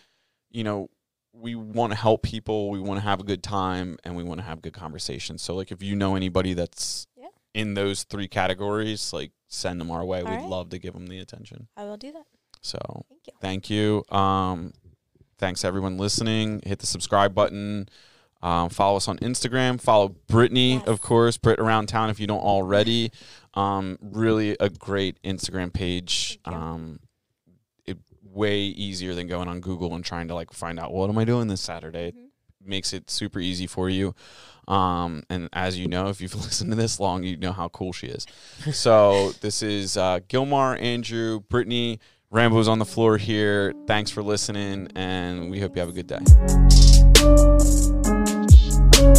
you 0.50 0.64
know 0.64 0.90
we 1.32 1.56
want 1.56 1.92
to 1.92 1.98
help 1.98 2.22
people, 2.22 2.70
we 2.70 2.78
want 2.78 2.98
to 3.00 3.02
have 3.04 3.18
a 3.18 3.24
good 3.24 3.42
time, 3.42 3.98
and 4.04 4.14
we 4.14 4.22
want 4.22 4.38
to 4.38 4.44
have 4.44 4.62
good 4.62 4.72
conversations. 4.72 5.42
So, 5.42 5.56
like, 5.56 5.72
if 5.72 5.82
you 5.82 5.96
know 5.96 6.14
anybody 6.14 6.54
that's 6.54 7.08
Yeah. 7.20 7.26
in 7.54 7.74
those 7.74 8.04
three 8.04 8.28
categories, 8.28 9.12
like, 9.12 9.32
send 9.48 9.80
them 9.80 9.90
our 9.90 10.04
way. 10.04 10.20
All 10.22 10.30
We'd 10.30 10.36
right. 10.36 10.48
love 10.48 10.68
to 10.68 10.78
give 10.78 10.94
them 10.94 11.08
the 11.08 11.18
attention. 11.18 11.66
I 11.76 11.82
will 11.86 11.96
do 11.96 12.12
that. 12.12 12.26
So, 12.62 12.78
Thank 13.08 13.26
you. 13.26 13.32
thank 13.40 13.68
you. 13.68 14.16
Um, 14.16 14.74
thanks 15.38 15.64
everyone 15.64 15.98
listening. 15.98 16.60
Hit 16.64 16.78
the 16.78 16.86
subscribe 16.86 17.34
button. 17.34 17.88
Um, 18.44 18.68
follow 18.68 18.98
us 18.98 19.08
on 19.08 19.18
Instagram. 19.18 19.80
Follow 19.80 20.10
Brittany, 20.28 20.74
Yes. 20.74 20.86
of 20.86 21.00
course, 21.00 21.38
Brit 21.38 21.58
around 21.58 21.86
town 21.86 22.10
if 22.10 22.20
you 22.20 22.26
don't 22.26 22.42
already. 22.42 23.10
Um, 23.54 23.96
really 24.02 24.56
a 24.60 24.68
great 24.68 25.20
Instagram 25.24 25.72
page. 25.72 26.38
Um, 26.44 27.00
it 27.86 27.96
way 28.22 28.58
easier 28.60 29.14
than 29.14 29.28
going 29.28 29.48
on 29.48 29.60
Google 29.60 29.94
and 29.94 30.04
trying 30.04 30.28
to 30.28 30.34
like 30.34 30.52
find 30.52 30.78
out 30.78 30.92
what 30.92 31.08
am 31.08 31.16
I 31.16 31.24
doing 31.24 31.48
this 31.48 31.62
Saturday. 31.62 32.08
It 32.08 32.14
Mhm. 32.16 32.28
makes 32.66 32.92
it 32.92 33.10
super 33.10 33.38
easy 33.40 33.66
for 33.66 33.88
you. 33.88 34.14
Um, 34.68 35.22
and 35.30 35.48
as 35.54 35.78
you 35.78 35.86
know, 35.88 36.08
if 36.08 36.20
you've 36.20 36.34
listened 36.44 36.70
to 36.70 36.76
this 36.76 37.00
long, 37.00 37.22
you 37.22 37.36
know 37.38 37.52
how 37.52 37.68
cool 37.68 37.92
she 37.94 38.08
is. 38.08 38.26
so 38.72 39.32
this 39.40 39.62
is 39.62 39.96
uh, 39.96 40.20
Gilmar, 40.28 40.78
Andrew, 40.82 41.40
Brittany. 41.48 41.98
Rambo's 42.30 42.66
on 42.68 42.78
the 42.80 42.84
floor 42.84 43.16
here. 43.16 43.72
Thanks 43.86 44.10
for 44.10 44.22
listening, 44.22 44.88
and 44.96 45.50
we 45.50 45.60
hope 45.60 45.76
you 45.76 45.80
have 45.80 45.88
a 45.88 45.92
good 45.92 46.08
day. 46.08 48.03
Thank 48.94 49.16